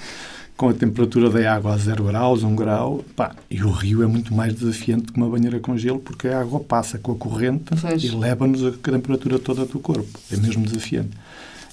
com 0.56 0.68
a 0.68 0.72
temperatura 0.72 1.28
da 1.28 1.52
água 1.52 1.74
a 1.74 1.76
0 1.76 2.04
graus, 2.04 2.42
1 2.42 2.54
grau. 2.54 3.04
Pá, 3.16 3.34
e 3.50 3.62
o 3.62 3.70
rio 3.70 4.02
é 4.02 4.06
muito 4.06 4.34
mais 4.34 4.54
desafiante 4.54 5.12
que 5.12 5.16
uma 5.16 5.28
banheira 5.28 5.58
com 5.58 5.76
gelo 5.76 5.98
porque 5.98 6.28
a 6.28 6.40
água 6.40 6.60
passa 6.60 6.98
com 6.98 7.12
a 7.12 7.16
corrente 7.16 7.64
e 8.02 8.08
leva-nos 8.10 8.64
a 8.64 8.70
temperatura 8.70 9.38
toda 9.38 9.64
do 9.64 9.78
corpo. 9.78 10.18
É 10.30 10.36
mesmo 10.36 10.64
desafiante. 10.64 11.10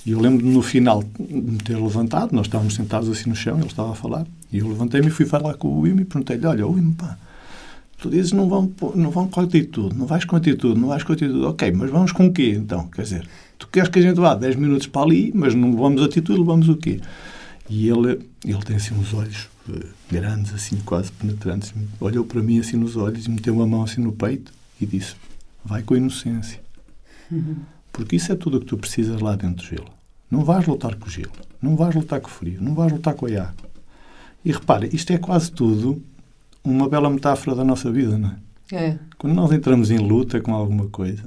E 0.05 0.11
eu 0.11 0.19
lembro 0.19 0.45
no 0.45 0.61
final 0.63 1.03
de 1.03 1.33
me 1.33 1.57
ter 1.59 1.77
levantado, 1.77 2.33
nós 2.33 2.47
estávamos 2.47 2.73
sentados 2.73 3.07
assim 3.07 3.29
no 3.29 3.35
chão, 3.35 3.57
ele 3.57 3.67
estava 3.67 3.91
a 3.91 3.95
falar, 3.95 4.25
e 4.51 4.57
eu 4.57 4.67
levantei-me 4.67 5.07
e 5.07 5.11
fui 5.11 5.27
falar 5.27 5.53
com 5.55 5.67
o 5.67 5.81
Wim 5.81 6.01
e 6.01 6.05
perguntei-lhe: 6.05 6.45
Olha, 6.45 6.65
Wim, 6.65 6.91
pá, 6.93 7.17
tu 7.99 8.09
dizes 8.09 8.31
não 8.31 8.49
vão, 8.49 8.71
não 8.95 9.11
vão 9.11 9.27
com 9.27 9.41
atitude, 9.41 9.95
não 9.95 10.07
vais 10.07 10.25
com 10.25 10.35
atitude, 10.35 10.79
não 10.79 10.87
vais 10.87 11.03
com 11.03 11.13
atitude. 11.13 11.45
Ok, 11.45 11.71
mas 11.71 11.91
vamos 11.91 12.11
com 12.11 12.25
o 12.25 12.33
quê 12.33 12.55
então? 12.57 12.87
Quer 12.87 13.03
dizer, 13.03 13.29
queres 13.71 13.89
que 13.89 13.99
a 13.99 14.01
gente 14.01 14.19
vá 14.19 14.35
10 14.35 14.55
minutos 14.55 14.87
para 14.87 15.03
ali, 15.03 15.31
mas 15.33 15.55
não 15.55 15.75
vamos 15.75 16.01
atitude, 16.01 16.39
levamos 16.39 16.69
o 16.69 16.75
quê? 16.75 16.99
E 17.69 17.87
ele, 17.87 18.19
ele 18.45 18.61
tem 18.63 18.75
assim 18.75 18.93
uns 18.93 19.13
olhos 19.13 19.49
uh, 19.69 19.87
grandes, 20.11 20.53
assim, 20.53 20.77
quase 20.85 21.11
penetrantes, 21.11 21.73
olhou 21.99 22.25
para 22.25 22.41
mim 22.41 22.59
assim 22.59 22.75
nos 22.75 22.97
olhos 22.97 23.25
e 23.25 23.29
meteu 23.29 23.53
uma 23.53 23.65
mão 23.65 23.83
assim 23.83 24.01
no 24.01 24.11
peito 24.11 24.51
e 24.79 24.85
disse: 24.85 25.15
Vai 25.63 25.81
com 25.81 25.93
a 25.93 25.97
inocência. 25.97 26.59
Uhum. 27.31 27.57
Porque 27.93 28.15
isso 28.15 28.31
é 28.31 28.35
tudo 28.35 28.57
o 28.57 28.59
que 28.59 28.65
tu 28.65 28.77
precisas 28.77 29.21
lá 29.21 29.35
dentro 29.35 29.63
do 29.63 29.63
gelo. 29.63 29.91
Não 30.29 30.43
vais 30.43 30.65
lutar 30.65 30.95
com 30.95 31.07
o 31.07 31.09
gelo, 31.09 31.31
não 31.61 31.75
vais 31.75 31.93
lutar 31.93 32.19
com 32.19 32.27
o 32.27 32.31
frio, 32.31 32.61
não 32.61 32.73
vais 32.73 32.91
lutar 32.91 33.13
com 33.13 33.25
a 33.25 33.29
água. 33.29 33.69
E 34.43 34.51
repara, 34.51 34.87
isto 34.93 35.11
é 35.11 35.17
quase 35.17 35.51
tudo 35.51 36.01
uma 36.63 36.87
bela 36.89 37.09
metáfora 37.09 37.55
da 37.55 37.63
nossa 37.63 37.91
vida, 37.91 38.17
não 38.17 38.29
é? 38.29 38.35
É. 38.73 38.99
Quando 39.17 39.33
nós 39.33 39.51
entramos 39.51 39.91
em 39.91 39.97
luta 39.97 40.39
com 40.39 40.53
alguma 40.53 40.87
coisa, 40.87 41.23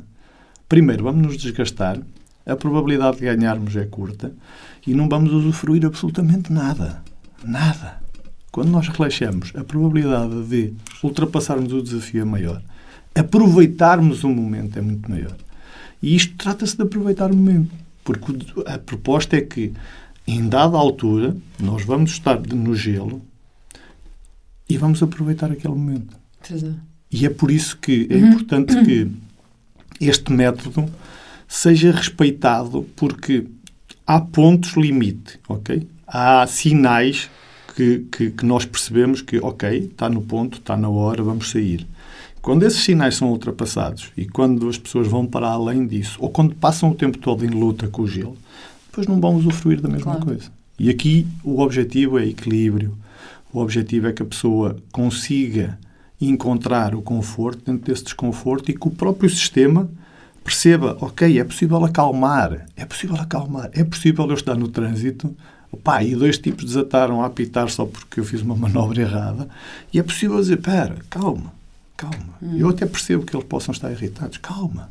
primeiro 0.69 1.05
vamos 1.05 1.27
nos 1.27 1.37
desgastar, 1.37 2.01
a 2.47 2.57
probabilidade 2.57 3.19
de 3.19 3.25
ganharmos 3.25 3.75
é 3.77 3.85
curta 3.85 4.33
e 4.87 4.95
não 4.95 5.09
vamos 5.09 5.33
usufruir 5.33 5.85
absolutamente 5.85 6.53
nada. 6.53 7.03
Nada. 7.43 8.03
Quando 8.51 8.71
nós 8.71 8.89
relaxamos, 8.89 9.53
a 9.57 9.65
probabilidade 9.65 10.45
de 10.45 10.75
ultrapassarmos 11.03 11.73
o 11.73 11.83
desafio 11.83 12.23
é 12.23 12.25
maior. 12.25 12.63
Aproveitarmos 13.15 14.25
o 14.25 14.29
momento 14.29 14.79
é 14.79 14.83
muito 14.83 15.11
maior. 15.11 15.37
E 16.03 16.15
isto 16.15 16.37
trata-se 16.37 16.77
de 16.77 16.83
aproveitar 16.83 17.31
o 17.31 17.37
momento. 17.37 17.73
Porque 18.05 18.33
a 18.67 18.79
proposta 18.79 19.37
é 19.37 19.41
que, 19.41 19.73
em 20.27 20.47
dada 20.49 20.77
altura, 20.77 21.35
nós 21.59 21.83
vamos 21.85 22.13
estar 22.13 22.39
no 22.41 22.75
gelo 22.75 23.23
e 24.69 24.77
vamos 24.77 25.03
aproveitar 25.03 25.51
aquele 25.51 25.75
momento. 25.75 26.17
E 27.11 27.25
é 27.25 27.31
por 27.31 27.51
isso 27.51 27.79
que 27.79 28.07
é 28.11 28.19
importante 28.19 28.85
que 28.85 29.11
este 30.01 30.33
método 30.33 30.91
seja 31.55 31.93
respeitado, 31.93 32.85
porque 32.97 33.47
há 34.05 34.21
pontos 34.21 34.73
limite, 34.77 35.39
ok? 35.49 35.87
Há 36.05 36.45
sinais 36.49 37.31
que, 37.77 38.05
que, 38.11 38.31
que, 38.33 38.45
nós 38.45 38.65
percebemos 38.65 39.23
que, 39.23 39.39
ok, 39.39 39.79
está 39.79 40.09
no 40.09 40.21
ponto, 40.21 40.59
está 40.59 40.77
na 40.77 40.89
hora, 40.89 41.23
vamos 41.23 41.53
sair. 41.53 41.87
Quando 42.43 42.65
esses 42.65 42.83
sinais 42.83 43.15
são 43.15 43.31
ultrapassados 43.31 44.11
e 44.17 44.27
quando 44.27 44.69
as 44.69 44.77
pessoas 44.77 45.07
vão 45.07 45.25
para 45.25 45.47
além 45.47 45.87
disso, 45.87 46.19
ou 46.21 46.29
quando 46.29 46.57
passam 46.57 46.91
o 46.91 46.95
tempo 46.95 47.19
todo 47.19 47.47
em 47.47 47.51
luta 47.51 47.87
com 47.87 48.03
o 48.03 48.09
gelo, 48.09 48.37
depois 48.87 49.07
não 49.07 49.21
vão 49.21 49.37
usufruir 49.37 49.81
da 49.81 49.89
mesma 49.89 50.13
claro. 50.13 50.27
coisa. 50.27 50.51
E 50.77 50.91
aqui 50.91 51.25
o 51.45 51.61
objetivo 51.61 52.19
é 52.19 52.27
equilíbrio. 52.27 52.99
O 53.53 53.61
objetivo 53.61 54.09
é 54.09 54.13
que 54.13 54.23
a 54.23 54.27
pessoa 54.27 54.77
consiga 54.91 55.79
encontrar 56.21 56.97
o 56.97 57.01
conforto 57.01 57.65
dentro 57.65 57.93
desse 57.93 58.05
desconforto 58.05 58.71
e 58.71 58.75
que 58.75 58.89
o 58.89 58.91
próprio 58.91 59.31
sistema 59.31 59.89
perceba, 60.45 60.97
ok, 61.01 61.41
é 61.41 61.43
possível 61.43 61.83
acalmar, 61.85 62.67
é 62.77 62.85
possível 62.85 63.17
acalmar, 63.17 63.71
é 63.73 63.83
possível 63.83 64.29
eu 64.29 64.35
estar 64.35 64.55
no 64.55 64.69
trânsito, 64.69 65.35
pá, 65.83 66.05
e 66.05 66.15
dois 66.15 66.37
tipos 66.37 66.67
desataram 66.67 67.23
a 67.23 67.27
apitar 67.27 67.69
só 67.71 67.87
porque 67.87 68.21
eu 68.21 68.25
fiz 68.25 68.43
uma 68.43 68.55
manobra 68.55 69.01
errada, 69.01 69.49
e 69.93 69.99
é 69.99 70.03
possível 70.03 70.39
dizer, 70.39 70.59
pera, 70.59 70.97
calma, 71.09 71.51
calma. 71.97 72.35
Hum. 72.43 72.59
Eu 72.59 72.69
até 72.69 72.85
percebo 72.85 73.25
que 73.25 73.35
eles 73.35 73.47
possam 73.47 73.73
estar 73.73 73.91
irritados, 73.91 74.37
calma. 74.37 74.91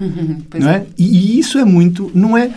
não 0.00 0.68
é? 0.68 0.76
é? 0.78 0.86
E, 0.96 1.38
isso 1.38 1.58
é 1.58 1.64
muito, 1.64 2.10
não 2.14 2.36
é... 2.36 2.50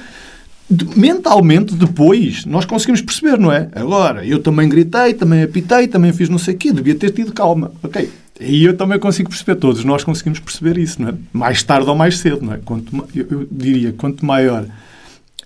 Mentalmente, 0.96 1.74
depois, 1.74 2.46
nós 2.46 2.64
conseguimos 2.64 3.02
perceber, 3.02 3.40
não 3.40 3.52
é? 3.52 3.72
Agora, 3.74 4.24
eu 4.24 4.40
também 4.40 4.70
gritei, 4.70 5.16
também 5.16 5.42
apitei, 5.42 5.88
também 5.88 6.14
fiz 6.14 6.30
não 6.30 6.38
sei 6.38 6.54
o 6.54 6.58
quê, 6.60 6.72
devia 6.72 6.94
ter 6.94 7.10
tido 7.10 7.34
calma. 7.34 7.72
Ok, 7.82 8.08
e 8.40 8.64
eu 8.64 8.78
também 8.78 8.98
consigo 8.98 9.30
perceber, 9.30 9.56
todos 9.56 9.84
nós 9.84 10.04
conseguimos 10.04 10.40
perceber 10.40 10.78
isso, 10.78 11.02
não 11.02 11.10
é? 11.10 11.14
Mais 11.34 11.62
tarde 11.62 11.90
ou 11.90 11.96
mais 11.96 12.18
cedo, 12.20 12.46
não 12.46 12.54
é? 12.54 12.58
Quanto, 12.58 12.96
eu, 13.14 13.28
eu 13.30 13.48
diria, 13.52 13.92
quanto 13.92 14.26
maior 14.26 14.66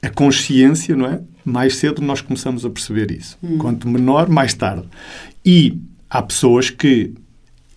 a 0.01 0.09
consciência, 0.09 0.95
não 0.95 1.07
é? 1.07 1.19
Mais 1.43 1.77
cedo 1.77 2.01
nós 2.01 2.21
começamos 2.21 2.65
a 2.65 2.69
perceber 2.69 3.11
isso. 3.11 3.37
Hum. 3.41 3.57
Quanto 3.57 3.87
menor, 3.87 4.29
mais 4.29 4.53
tarde. 4.53 4.85
E 5.43 5.81
há 6.09 6.21
pessoas 6.21 6.69
que 6.69 7.13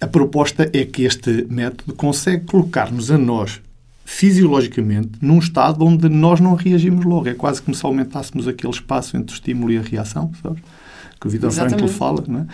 a 0.00 0.06
proposta 0.06 0.70
é 0.72 0.84
que 0.84 1.04
este 1.04 1.46
método 1.48 1.94
consegue 1.94 2.44
colocar-nos 2.44 3.10
a 3.10 3.16
nós 3.16 3.60
fisiologicamente 4.04 5.12
num 5.20 5.38
estado 5.38 5.84
onde 5.84 6.08
nós 6.08 6.40
não 6.40 6.54
reagimos 6.54 7.04
logo. 7.04 7.28
É 7.28 7.34
quase 7.34 7.62
como 7.62 7.74
se 7.74 7.84
aumentássemos 7.84 8.46
aquele 8.46 8.72
espaço 8.72 9.16
entre 9.16 9.34
o 9.34 9.34
estímulo 9.34 9.72
e 9.72 9.78
a 9.78 9.82
reação, 9.82 10.30
sabes? 10.42 10.62
Que 11.18 11.26
o 11.26 11.30
Vitor 11.30 11.50
Frankl 11.50 11.86
fala, 11.86 12.22
não 12.28 12.40
é? 12.40 12.46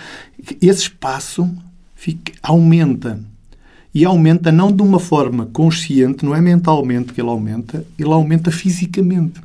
Esse 0.61 0.83
espaço 0.83 1.51
fica, 2.03 2.33
aumenta. 2.43 3.21
E 3.95 4.05
aumenta 4.05 4.51
não 4.51 4.73
de 4.73 4.83
uma 4.83 4.99
forma 4.99 5.47
consciente, 5.53 6.25
não 6.25 6.35
é 6.35 6.41
mentalmente 6.41 7.13
que 7.13 7.21
ele 7.21 7.29
aumenta, 7.29 7.87
ele 7.97 8.11
aumenta 8.11 8.51
fisicamente. 8.51 9.41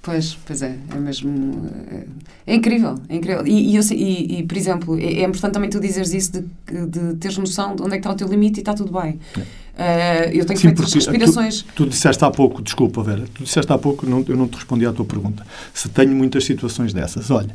Pois, 0.00 0.38
pois 0.46 0.62
é, 0.62 0.76
é 0.94 0.98
mesmo. 0.98 1.68
É, 1.90 2.52
é 2.52 2.54
incrível, 2.54 2.94
é 3.08 3.16
incrível. 3.16 3.46
E, 3.46 3.76
e, 3.76 3.78
e, 3.78 4.38
e 4.38 4.42
por 4.44 4.56
exemplo, 4.56 4.98
é, 4.98 5.22
é, 5.22 5.24
importante 5.24 5.54
também 5.54 5.68
tu 5.68 5.80
dizeres 5.80 6.12
isso 6.12 6.32
de, 6.32 6.86
de 6.86 7.16
teres 7.16 7.36
noção 7.36 7.74
de 7.74 7.82
onde 7.82 7.94
é 7.94 7.96
que 7.96 7.98
está 7.98 8.12
o 8.12 8.14
teu 8.14 8.28
limite 8.28 8.60
e 8.60 8.62
está 8.62 8.74
tudo 8.74 8.92
bem. 8.92 9.18
Uh, 9.36 10.30
eu 10.32 10.44
tenho 10.44 10.58
Sim, 10.58 10.68
feito 10.68 10.82
respirações. 10.82 11.62
Tu, 11.62 11.72
tu, 11.74 11.86
disseste 11.88 12.24
há 12.24 12.30
pouco, 12.30 12.62
desculpa, 12.62 13.02
Vera, 13.02 13.24
tu 13.34 13.42
disseste 13.42 13.72
há 13.72 13.78
pouco, 13.78 14.06
não, 14.06 14.24
eu 14.28 14.36
não 14.36 14.46
te 14.46 14.54
respondi 14.54 14.86
à 14.86 14.92
tua 14.92 15.04
pergunta. 15.04 15.44
Se 15.74 15.88
tenho 15.88 16.14
muitas 16.14 16.44
situações 16.44 16.92
dessas. 16.92 17.30
Olha, 17.30 17.54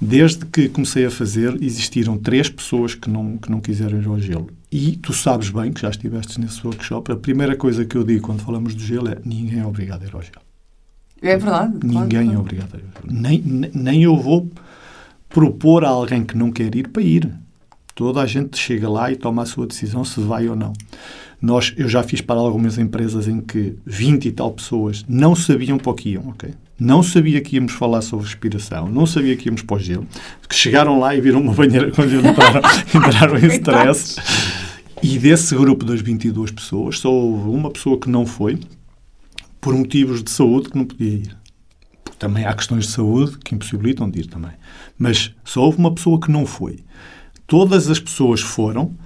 desde 0.00 0.46
que 0.46 0.68
comecei 0.68 1.06
a 1.06 1.10
fazer, 1.10 1.56
existiram 1.62 2.16
três 2.16 2.48
pessoas 2.48 2.94
que 2.94 3.10
não, 3.10 3.36
que 3.36 3.50
não 3.50 3.60
quiseram 3.60 4.00
ir 4.00 4.06
ao 4.06 4.18
gelo. 4.18 4.50
E 4.70 4.96
tu 4.96 5.12
sabes 5.12 5.50
bem 5.50 5.72
que 5.72 5.80
já 5.80 5.90
estiveste 5.90 6.40
nesse 6.40 6.64
workshop. 6.66 7.12
A 7.12 7.16
primeira 7.16 7.56
coisa 7.56 7.84
que 7.84 7.96
eu 7.96 8.04
digo 8.04 8.26
quando 8.26 8.42
falamos 8.42 8.74
do 8.74 8.82
gelo 8.82 9.08
é 9.08 9.18
ninguém 9.24 9.60
é 9.60 9.66
obrigado 9.66 10.02
a 10.02 10.06
ir 10.06 10.14
ao 10.14 10.22
gelo. 10.22 10.40
É 11.20 11.36
verdade. 11.36 11.74
Ninguém 11.82 12.26
claro. 12.26 12.32
é 12.32 12.38
obrigado 12.38 12.74
a 12.74 12.78
ir. 12.78 12.84
Nem, 13.04 13.42
nem 13.74 14.02
eu 14.02 14.16
vou 14.16 14.48
propor 15.28 15.84
a 15.84 15.88
alguém 15.88 16.24
que 16.24 16.36
não 16.36 16.52
quer 16.52 16.74
ir 16.74 16.88
para 16.88 17.02
ir. 17.02 17.32
Toda 17.94 18.20
a 18.20 18.26
gente 18.26 18.56
chega 18.56 18.88
lá 18.88 19.10
e 19.10 19.16
toma 19.16 19.42
a 19.42 19.46
sua 19.46 19.66
decisão 19.66 20.04
se 20.04 20.20
vai 20.20 20.48
ou 20.48 20.54
não. 20.54 20.72
Nós, 21.40 21.72
eu 21.76 21.88
já 21.88 22.02
fiz 22.02 22.20
para 22.20 22.38
algumas 22.38 22.78
empresas 22.78 23.26
em 23.28 23.40
que 23.40 23.76
20 23.86 24.26
e 24.26 24.32
tal 24.32 24.52
pessoas 24.52 25.04
não 25.08 25.34
sabiam 25.34 25.78
para 25.78 25.90
o 25.90 25.94
que 25.94 26.10
iam, 26.10 26.28
ok? 26.28 26.52
Não 26.80 27.02
sabia 27.02 27.40
que 27.40 27.56
íamos 27.56 27.72
falar 27.72 28.02
sobre 28.02 28.26
respiração, 28.26 28.88
não 28.88 29.04
sabia 29.04 29.36
que 29.36 29.48
íamos 29.48 29.62
para 29.62 29.76
o 29.76 29.80
gelo, 29.80 30.06
que 30.48 30.54
chegaram 30.54 31.00
lá 31.00 31.14
e 31.14 31.20
viram 31.20 31.40
uma 31.40 31.52
banheira 31.52 31.90
quando 31.90 32.14
entraram, 32.14 32.60
entraram 32.94 33.38
em 33.38 33.46
stress. 33.46 34.16
E 35.02 35.18
desse 35.18 35.56
grupo 35.56 35.84
das 35.84 36.00
22 36.00 36.52
pessoas, 36.52 37.00
só 37.00 37.12
houve 37.12 37.50
uma 37.50 37.70
pessoa 37.70 37.98
que 37.98 38.08
não 38.08 38.24
foi, 38.24 38.60
por 39.60 39.74
motivos 39.74 40.22
de 40.22 40.30
saúde 40.30 40.70
que 40.70 40.76
não 40.76 40.84
podia 40.84 41.14
ir. 41.14 41.36
Porque 42.04 42.18
também 42.18 42.44
há 42.44 42.54
questões 42.54 42.86
de 42.86 42.92
saúde 42.92 43.38
que 43.38 43.54
impossibilitam 43.54 44.08
de 44.08 44.20
ir 44.20 44.26
também. 44.26 44.52
Mas 44.96 45.34
só 45.44 45.62
houve 45.62 45.78
uma 45.78 45.92
pessoa 45.92 46.20
que 46.20 46.30
não 46.30 46.46
foi. 46.46 46.78
Todas 47.46 47.90
as 47.90 47.98
pessoas 47.98 48.40
foram 48.40 48.96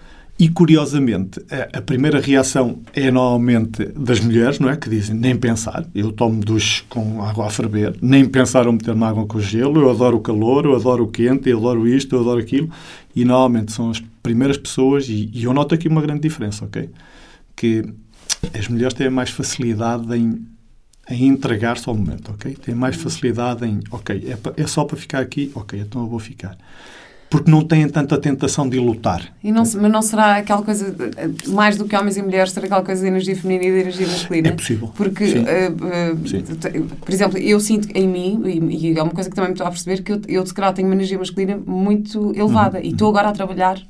e, 0.43 0.49
curiosamente, 0.49 1.41
a, 1.73 1.81
primeira 1.81 2.19
reação 2.19 2.81
é 2.93 3.13
normalmente 3.13 3.85
das 3.95 4.19
mulheres, 4.19 4.59
não 4.59 4.69
é? 4.69 4.77
Que 4.77 4.91
dizem 4.91 5.15
nem 5.15 5.37
pensar. 5.37 5.87
Eu 5.95 6.11
tomo 6.11 6.41
duche 6.41 6.83
com 6.89 7.23
água 7.23 7.47
a 7.47 7.49
ferver, 7.51 7.97
nem 8.03 8.25
pensar 8.25 8.67
em 8.67 8.73
meter-me 8.73 9.05
água 9.05 9.25
com 9.25 9.39
gelo. 9.39 9.81
Eu 9.81 9.89
adoro 9.89 10.17
o 10.17 10.21
calor, 10.21 10.65
eu 10.65 10.75
adoro 10.75 11.05
o 11.05 11.07
quente, 11.07 11.49
eu 11.49 11.59
adoro 11.59 11.87
isto, 11.87 12.17
eu 12.17 12.23
adoro 12.23 12.41
aquilo. 12.41 12.69
E 13.15 13.25
normalmente 13.25 13.71
são 13.71 13.89
as 13.89 14.03
primeiras 14.21 14.57
pessoas, 14.57 15.09
e, 15.09 15.31
e 15.33 15.45
eu 15.45 15.55
noto 15.55 15.77
aqui 15.77 15.87
uma 15.87 16.03
grande 16.03 16.23
diferença, 16.23 16.65
ok? 16.65 16.91
Que 17.55 17.85
as 18.53 18.67
mulheres 18.67 18.95
têm 18.95 19.11
mais 19.11 19.31
facilidade 19.31 20.13
em, 20.13 20.45
em 21.09 21.29
entregar-se 21.29 21.89
ao 21.89 21.95
momento, 21.95 22.33
ok? 22.33 22.53
Têm 22.57 22.75
mais 22.75 22.97
facilidade 22.97 23.65
em, 23.65 23.79
ok, 23.93 24.27
é, 24.27 24.61
é 24.61 24.67
só 24.67 24.85
para 24.85 24.97
ficar 24.97 25.21
aqui, 25.21 25.53
ok, 25.55 25.79
então 25.79 26.03
eu 26.03 26.09
vou 26.09 26.19
ficar 26.19 26.59
porque 27.33 27.51
não 27.51 27.65
têm 27.65 27.89
tanta 27.89 28.19
tentação 28.19 28.69
de 28.69 28.79
lutar. 28.79 29.33
E 29.43 29.51
não, 29.51 29.63
mas 29.63 29.91
não 29.91 30.03
será 30.03 30.37
aquela 30.37 30.63
coisa, 30.63 30.95
mais 31.49 31.79
do 31.79 31.87
que 31.87 31.97
homens 31.97 32.19
e 32.19 32.23
mulheres, 32.23 32.53
será 32.53 32.67
aquela 32.67 32.83
coisa 32.83 33.01
de 33.01 33.09
energia 33.09 33.35
feminina 33.35 33.65
e 33.65 33.73
de 33.73 33.81
energia 33.81 34.07
masculina? 34.07 34.49
É 34.49 34.53
possível. 34.53 34.93
Porque, 34.95 35.25
uh, 35.25 36.13
uh, 36.13 36.87
por 37.01 37.11
exemplo, 37.11 37.39
eu 37.39 37.59
sinto 37.59 37.89
em 37.95 38.07
mim, 38.07 38.43
e, 38.45 38.91
e, 38.91 38.99
é 38.99 39.03
uma 39.03 39.13
coisa 39.13 39.31
que 39.31 39.35
também 39.35 39.49
me 39.49 39.55
estou 39.55 39.67
a 39.67 39.71
perceber, 39.71 40.03
que 40.03 40.13
eu, 40.13 40.21
eu 40.29 40.47
se 40.47 40.53
calhar 40.53 40.75
tenho 40.75 40.87
uma 40.89 40.95
energia 40.95 41.19
masculina 41.19 41.59
muito 41.67 42.33
elevada 42.37 42.77
uhum. 42.77 42.85
e 42.85 42.89
estou 42.89 43.09
agora 43.09 43.31
a 43.31 43.33
trabalhar 43.33 43.81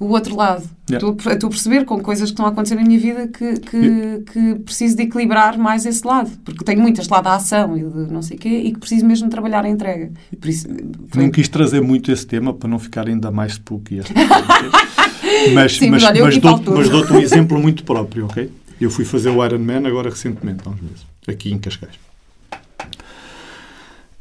o 0.00 0.06
outro 0.06 0.34
lado. 0.34 0.64
Yeah. 0.90 1.06
Estou, 1.06 1.32
estou 1.32 1.46
a 1.48 1.50
perceber 1.50 1.84
com 1.84 2.00
coisas 2.00 2.30
que 2.30 2.32
estão 2.32 2.46
a 2.46 2.48
acontecer 2.48 2.74
na 2.74 2.82
minha 2.82 2.98
vida 2.98 3.28
que, 3.28 3.60
que, 3.60 3.76
yeah. 3.76 4.24
que 4.24 4.54
preciso 4.60 4.96
de 4.96 5.02
equilibrar 5.02 5.58
mais 5.58 5.84
esse 5.84 6.04
lado. 6.04 6.30
Porque 6.42 6.64
tenho 6.64 6.80
muito 6.80 7.00
este 7.00 7.10
lado 7.10 7.24
da 7.24 7.34
ação 7.34 7.76
e 7.76 7.84
de 7.84 8.12
não 8.12 8.22
sei 8.22 8.38
o 8.38 8.40
quê 8.40 8.48
e 8.48 8.72
que 8.72 8.78
preciso 8.80 9.04
mesmo 9.04 9.28
trabalhar 9.28 9.64
a 9.64 9.68
entrega. 9.68 10.10
Por 10.40 10.48
isso, 10.48 10.66
foi... 11.08 11.22
Não 11.22 11.30
quis 11.30 11.48
trazer 11.48 11.82
muito 11.82 12.10
esse 12.10 12.26
tema 12.26 12.54
para 12.54 12.68
não 12.68 12.78
ficar 12.78 13.06
ainda 13.06 13.30
mais 13.30 13.52
spooky. 13.52 14.00
mas, 15.54 15.76
Sim, 15.76 15.90
mas, 15.90 16.02
mas, 16.02 16.18
mas, 16.18 16.38
dou, 16.38 16.62
mas 16.74 16.88
dou-te 16.88 17.12
um 17.12 17.20
exemplo 17.20 17.60
muito 17.60 17.84
próprio, 17.84 18.24
ok? 18.24 18.50
Eu 18.80 18.90
fui 18.90 19.04
fazer 19.04 19.28
o 19.28 19.44
Iron 19.44 19.58
Man 19.58 19.86
agora 19.86 20.08
recentemente, 20.08 20.62
há 20.64 20.70
uns 20.70 20.80
meses, 20.80 21.06
aqui 21.28 21.52
em 21.52 21.58
Cascais. 21.58 22.09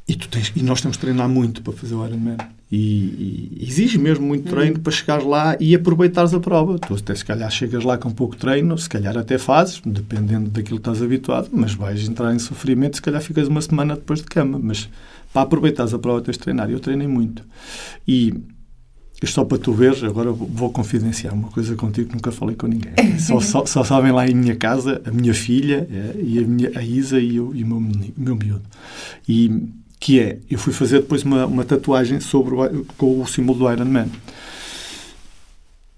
E, 0.09 0.15
tu 0.15 0.27
tens, 0.27 0.51
e 0.55 0.63
nós 0.63 0.81
temos 0.81 0.97
de 0.97 1.01
treinar 1.01 1.29
muito 1.29 1.61
para 1.61 1.71
fazer 1.71 1.93
o 1.93 2.03
Ironman. 2.03 2.35
E, 2.71 3.57
e 3.59 3.65
exige 3.67 3.99
mesmo 3.99 4.25
muito 4.25 4.45
uhum. 4.45 4.55
treino 4.55 4.79
para 4.79 4.91
chegar 4.91 5.23
lá 5.23 5.55
e 5.59 5.75
aproveitares 5.75 6.33
a 6.33 6.39
prova. 6.39 6.79
Tu 6.79 6.95
até 6.95 7.13
se 7.13 7.23
calhar 7.23 7.49
chegas 7.51 7.83
lá 7.83 7.95
com 7.95 8.09
pouco 8.09 8.35
treino, 8.35 8.75
se 8.75 8.89
calhar 8.89 9.15
até 9.15 9.37
fazes, 9.37 9.79
dependendo 9.85 10.49
daquilo 10.49 10.79
que 10.79 10.89
estás 10.89 11.03
habituado, 11.03 11.49
mas 11.51 11.75
vais 11.75 12.07
entrar 12.07 12.33
em 12.33 12.39
sofrimento, 12.39 12.95
se 12.95 13.03
calhar 13.03 13.21
ficas 13.21 13.47
uma 13.47 13.61
semana 13.61 13.93
depois 13.93 14.19
de 14.19 14.25
cama. 14.25 14.59
Mas 14.59 14.89
para 15.31 15.43
aproveitares 15.43 15.93
a 15.93 15.99
prova 15.99 16.21
tens 16.21 16.37
de 16.37 16.39
treinar. 16.39 16.71
Eu 16.71 16.79
treinei 16.79 17.07
muito. 17.07 17.43
E 18.07 18.33
só 19.27 19.45
para 19.45 19.59
tu 19.59 19.73
veres, 19.73 20.03
agora 20.03 20.31
vou 20.31 20.71
confidenciar 20.71 21.35
uma 21.35 21.49
coisa 21.49 21.75
contigo 21.75 22.09
que 22.09 22.15
nunca 22.15 22.31
falei 22.31 22.55
com 22.55 22.65
ninguém. 22.65 22.93
Só, 23.19 23.39
só, 23.41 23.65
só 23.65 23.83
sabem 23.83 24.11
lá 24.11 24.25
em 24.27 24.33
minha 24.33 24.55
casa 24.55 25.01
a 25.05 25.11
minha 25.11 25.33
filha 25.33 25.87
é, 25.91 26.19
e 26.19 26.39
a, 26.39 26.41
minha, 26.47 26.71
a 26.73 26.81
Isa 26.81 27.19
e, 27.19 27.37
o, 27.39 27.53
e 27.53 27.63
o 27.63 27.67
meu, 27.67 27.81
meu 28.17 28.35
miúdo. 28.35 28.63
E 29.27 29.69
que 29.99 30.19
é, 30.19 30.39
eu 30.49 30.57
fui 30.57 30.71
fazer 30.71 31.01
depois 31.01 31.23
uma, 31.23 31.45
uma 31.45 31.65
tatuagem 31.65 32.19
sobre 32.19 32.55
o, 32.55 32.85
com 32.97 33.21
o 33.21 33.27
símbolo 33.27 33.59
do 33.59 33.71
Iron 33.71 33.85
Man. 33.85 34.07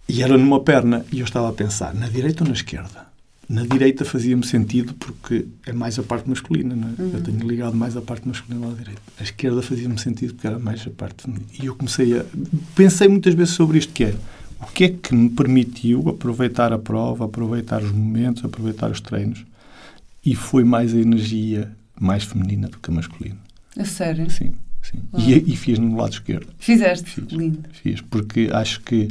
E 0.10 0.24
era 0.24 0.38
numa 0.38 0.60
perna, 0.60 1.06
e 1.12 1.20
eu 1.20 1.26
estava 1.26 1.50
a 1.50 1.54
pensar, 1.54 1.94
na 1.94 2.08
direita 2.08 2.44
ou 2.44 2.48
na 2.48 2.54
esquerda? 2.54 3.12
Na 3.48 3.64
direita 3.64 4.04
fazia-me 4.04 4.46
sentido 4.46 4.94
porque 4.96 5.46
é 5.66 5.74
mais 5.74 6.00
a 6.00 6.04
parte 6.04 6.28
masculina, 6.28 6.74
é? 6.74 7.02
uhum. 7.02 7.12
eu 7.14 7.22
tenho 7.22 7.48
ligado 7.48 7.76
mais 7.76 7.96
a 7.96 8.02
parte 8.02 8.28
masculina 8.28 8.72
à 8.72 8.74
direita. 8.74 9.02
A 9.20 9.24
esquerda 9.24 9.62
fazia-me 9.62 10.00
sentido 10.00 10.34
porque 10.34 10.48
era 10.48 10.58
mais 10.58 10.86
a 10.88 10.90
parte 10.90 11.24
feminina. 11.24 11.48
E 11.62 11.66
eu 11.66 11.76
comecei 11.76 12.18
a... 12.18 12.26
Pensei 12.76 13.08
muitas 13.08 13.34
vezes 13.34 13.54
sobre 13.54 13.78
isto, 13.78 13.94
que 13.94 14.06
é, 14.06 14.16
o 14.62 14.66
que 14.68 14.84
é 14.86 14.90
que 14.90 15.14
me 15.14 15.30
permitiu 15.30 16.10
aproveitar 16.10 16.74
a 16.74 16.80
prova, 16.80 17.26
aproveitar 17.26 17.84
os 17.84 17.92
momentos, 17.92 18.44
aproveitar 18.44 18.90
os 18.90 19.02
treinos, 19.02 19.46
e 20.26 20.36
foi 20.36 20.64
mais 20.64 20.94
a 20.94 20.98
energia 20.98 21.72
mais 22.00 22.24
feminina 22.24 22.68
do 22.68 22.80
que 22.80 22.90
a 22.90 22.94
masculina. 22.94 23.38
A 23.78 23.86
sério? 23.86 24.30
Sim, 24.30 24.52
sim. 24.82 25.00
E, 25.18 25.54
e, 25.54 25.56
fiz 25.56 25.80
no 25.80 25.96
lado 25.96 26.14
esquerdo. 26.14 26.48
Fizeste? 26.58 27.10
Fiz, 27.10 27.32
Lindo. 27.32 27.70
Fiz, 27.72 28.02
porque 28.02 28.50
acho 28.52 28.82
que 28.82 29.08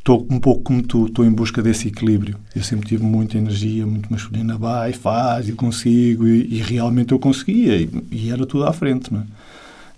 estou 0.00 0.26
um 0.30 0.40
pouco 0.40 0.62
como 0.62 0.82
tu, 0.82 1.06
estou 1.06 1.24
em 1.24 1.30
busca 1.30 1.62
desse 1.62 1.88
equilíbrio. 1.88 2.36
Eu 2.54 2.62
sempre 2.62 2.88
tive 2.88 3.04
muita 3.04 3.36
energia, 3.36 3.86
muito 3.86 4.10
masculina, 4.10 4.56
vai, 4.56 4.92
faz, 4.92 5.48
e 5.48 5.52
consigo, 5.52 6.26
e, 6.26 6.54
e 6.54 6.62
realmente 6.62 7.12
eu 7.12 7.18
conseguia, 7.18 7.76
e, 7.76 7.90
e, 8.10 8.30
era 8.30 8.46
tudo 8.46 8.64
à 8.64 8.72
frente, 8.72 9.12
não 9.12 9.20
é? 9.20 9.24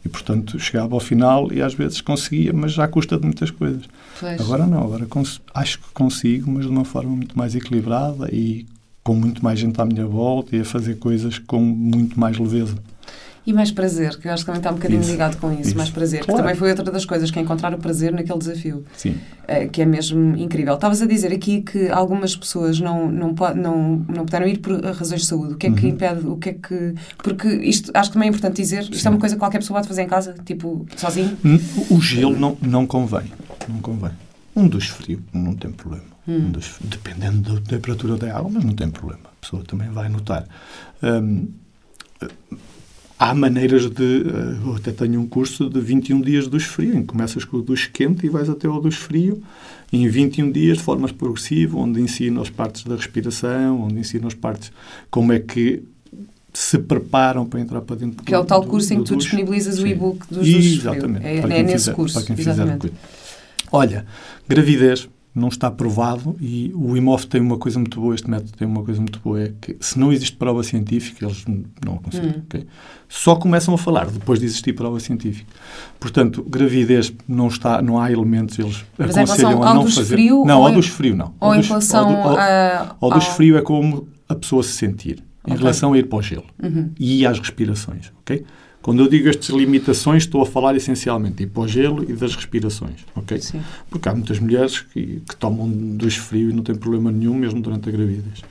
E, 0.04 0.08
portanto, 0.08 0.58
chegava 0.58 0.94
ao 0.94 1.00
final 1.00 1.52
e 1.52 1.62
às 1.62 1.74
vezes 1.74 2.00
conseguia, 2.00 2.52
mas 2.52 2.72
já 2.72 2.88
custa 2.88 3.16
de 3.16 3.24
muitas 3.24 3.52
coisas. 3.52 3.84
Pois. 4.18 4.40
Agora 4.40 4.66
não, 4.66 4.82
agora 4.82 5.06
acho 5.54 5.78
que 5.78 5.84
consigo, 5.94 6.50
mas 6.50 6.64
de 6.64 6.70
uma 6.70 6.84
forma 6.84 7.14
muito 7.14 7.38
mais 7.38 7.54
equilibrada 7.54 8.28
e 8.32 8.66
com 9.04 9.14
muito 9.14 9.44
mais 9.44 9.60
gente 9.60 9.80
à 9.80 9.84
minha 9.84 10.04
volta 10.04 10.56
e 10.56 10.60
a 10.60 10.64
fazer 10.64 10.96
coisas 10.96 11.38
com 11.38 11.60
muito 11.60 12.18
mais 12.18 12.36
leveza. 12.36 12.74
E 13.44 13.52
mais 13.52 13.72
prazer, 13.72 14.16
que 14.18 14.28
eu 14.28 14.32
acho 14.32 14.42
que 14.42 14.46
também 14.46 14.60
está 14.60 14.70
um 14.70 14.74
bocadinho 14.74 15.00
isso, 15.00 15.10
ligado 15.10 15.36
com 15.38 15.52
isso, 15.52 15.68
isso. 15.68 15.76
mais 15.76 15.90
prazer. 15.90 16.20
Claro. 16.20 16.32
Que 16.32 16.42
também 16.42 16.54
foi 16.54 16.70
outra 16.70 16.84
das 16.92 17.04
coisas, 17.04 17.30
que 17.30 17.38
é 17.38 17.42
encontrar 17.42 17.74
o 17.74 17.78
prazer 17.78 18.12
naquele 18.12 18.38
desafio. 18.38 18.84
Sim. 18.96 19.16
É, 19.48 19.66
que 19.66 19.82
é 19.82 19.84
mesmo 19.84 20.36
incrível. 20.36 20.74
Estavas 20.74 21.02
a 21.02 21.06
dizer 21.06 21.32
aqui 21.32 21.60
que 21.60 21.88
algumas 21.88 22.36
pessoas 22.36 22.78
não, 22.78 23.10
não, 23.10 23.34
não, 23.56 24.06
não 24.08 24.24
puderam 24.24 24.46
ir 24.46 24.58
por 24.58 24.80
razões 24.80 25.22
de 25.22 25.26
saúde. 25.26 25.54
O 25.54 25.56
que 25.56 25.66
é 25.66 25.72
que 25.72 25.86
uhum. 25.86 25.92
impede? 25.92 26.26
O 26.26 26.36
que 26.36 26.50
é 26.50 26.52
que. 26.52 26.94
Porque 27.18 27.48
isto 27.48 27.90
acho 27.94 28.10
que 28.10 28.14
também 28.14 28.28
é 28.28 28.30
importante 28.30 28.56
dizer, 28.56 28.82
isto 28.82 28.96
Sim. 28.96 29.08
é 29.08 29.10
uma 29.10 29.18
coisa 29.18 29.34
que 29.34 29.40
qualquer 29.40 29.58
pessoa 29.58 29.78
pode 29.78 29.88
fazer 29.88 30.02
em 30.02 30.08
casa, 30.08 30.36
tipo, 30.44 30.86
sozinho. 30.96 31.36
Hum, 31.44 31.58
o 31.90 32.00
gelo 32.00 32.38
não, 32.38 32.56
não 32.62 32.86
convém. 32.86 33.32
Não 33.68 33.80
convém. 33.80 34.12
Um 34.54 34.68
dos 34.68 34.86
frio 34.86 35.20
não 35.32 35.54
tem 35.54 35.72
problema. 35.72 36.04
Hum. 36.28 36.46
Um 36.46 36.50
dos, 36.52 36.76
dependendo 36.80 37.54
da 37.54 37.60
temperatura 37.60 38.16
da 38.16 38.36
água, 38.36 38.50
mas 38.52 38.64
não 38.64 38.74
tem 38.74 38.88
problema. 38.88 39.22
A 39.24 39.40
pessoa 39.40 39.64
também 39.64 39.90
vai 39.90 40.08
notar. 40.08 40.46
Um, 41.02 41.48
há 43.22 43.34
maneiras 43.34 43.88
de. 43.88 44.22
Eh, 44.26 44.66
eu 44.66 44.74
até 44.74 44.90
tenho 44.90 45.20
um 45.20 45.26
curso 45.26 45.70
de 45.70 45.80
21 45.80 46.20
dias 46.20 46.48
duche 46.48 46.66
frio, 46.66 46.96
em 46.96 47.02
que 47.02 47.08
começas 47.08 47.44
com 47.44 47.58
o 47.58 47.62
duche 47.62 47.88
quente 47.88 48.26
e 48.26 48.28
vais 48.28 48.50
até 48.50 48.66
ao 48.66 48.80
duche 48.80 48.98
frio, 48.98 49.40
em 49.92 50.08
21 50.08 50.50
dias, 50.50 50.78
de 50.78 50.82
forma 50.82 51.08
progressiva, 51.08 51.78
onde 51.78 52.00
ensino 52.00 52.40
as 52.40 52.50
partes 52.50 52.82
da 52.82 52.96
respiração, 52.96 53.82
onde 53.82 54.00
ensino 54.00 54.26
as 54.26 54.34
partes 54.34 54.72
como 55.08 55.32
é 55.32 55.38
que 55.38 55.84
se 56.52 56.78
preparam 56.78 57.46
para 57.46 57.60
entrar 57.60 57.80
para 57.80 57.96
dentro 57.96 58.22
Que 58.22 58.32
do, 58.32 58.36
é 58.36 58.38
o 58.38 58.44
tal 58.44 58.64
curso 58.66 58.88
do, 58.88 58.94
em 58.94 58.98
que 58.98 59.04
tu 59.04 59.16
disponibilizas 59.16 59.76
Sim. 59.76 59.84
o 59.84 59.86
e-book 59.86 60.26
dos 60.28 60.46
Exatamente. 60.46 61.24
É, 61.24 61.38
é 61.38 61.62
nesse 61.62 61.78
fizer, 61.78 61.94
curso. 61.94 62.14
Para 62.14 62.26
quem 62.26 62.36
fizer 62.36 62.78
Olha, 63.70 64.04
gravidez 64.46 65.08
não 65.34 65.48
está 65.48 65.70
provado 65.70 66.36
e 66.40 66.70
o 66.74 66.94
IMOF 66.94 67.26
tem 67.26 67.40
uma 67.40 67.56
coisa 67.56 67.78
muito 67.78 67.98
boa, 67.98 68.14
este 68.14 68.28
método 68.28 68.52
tem 68.52 68.68
uma 68.68 68.82
coisa 68.82 69.00
muito 69.00 69.18
boa, 69.20 69.42
é 69.42 69.52
que 69.60 69.76
se 69.80 69.98
não 69.98 70.12
existe 70.12 70.36
prova 70.36 70.62
científica, 70.62 71.24
eles 71.24 71.44
não 71.46 71.94
aconselham. 71.94 72.36
Hum. 72.36 72.42
Okay? 72.44 72.66
Só 73.08 73.34
começam 73.36 73.72
a 73.72 73.78
falar 73.78 74.10
depois 74.10 74.38
de 74.38 74.44
existir 74.44 74.74
prova 74.74 75.00
científica. 75.00 75.50
Portanto, 75.98 76.42
gravidez 76.42 77.12
não 77.26 77.48
está, 77.48 77.80
não 77.80 77.98
há 77.98 78.12
elementos, 78.12 78.58
eles 78.58 78.84
Mas 78.98 79.16
aconselham 79.16 79.62
a 79.62 79.74
não 79.74 79.88
fazer. 79.88 80.14
Frio, 80.14 80.44
não, 80.44 80.66
ao 80.66 80.72
dos 80.72 80.86
frio 80.88 81.16
não. 81.16 81.34
Ou 81.40 81.54
em 81.54 81.62
relação 81.62 82.08
ao, 82.08 82.38
ao, 82.38 82.96
ao 83.00 83.10
dos 83.10 83.26
frio 83.28 83.56
é 83.56 83.62
como 83.62 84.06
a 84.28 84.34
pessoa 84.34 84.62
se 84.62 84.72
sentir. 84.72 85.24
Em 85.44 85.52
okay. 85.52 85.58
relação 85.58 85.92
a 85.92 85.98
ir 85.98 86.08
para 86.08 86.18
o 86.18 86.22
gelo 86.22 86.44
uhum. 86.62 86.90
e 87.00 87.26
às 87.26 87.38
respirações, 87.38 88.12
ok? 88.20 88.44
Quando 88.82 89.00
eu 89.00 89.08
digo 89.08 89.28
estas 89.28 89.54
limitações, 89.54 90.24
estou 90.24 90.42
a 90.42 90.46
falar 90.46 90.74
essencialmente 90.74 91.36
de 91.36 91.44
hipogelo 91.44 92.02
e 92.02 92.12
das 92.14 92.34
respirações, 92.34 93.06
ok? 93.14 93.40
Sim. 93.40 93.60
Porque 93.88 94.08
há 94.08 94.12
muitas 94.12 94.40
mulheres 94.40 94.80
que, 94.80 95.22
que 95.26 95.36
tomam 95.36 95.68
duche 95.68 96.18
frio 96.18 96.50
e 96.50 96.52
não 96.52 96.64
tem 96.64 96.74
problema 96.74 97.12
nenhum, 97.12 97.34
mesmo 97.34 97.60
durante 97.62 97.88
a 97.88 97.92
gravidez. 97.92 98.42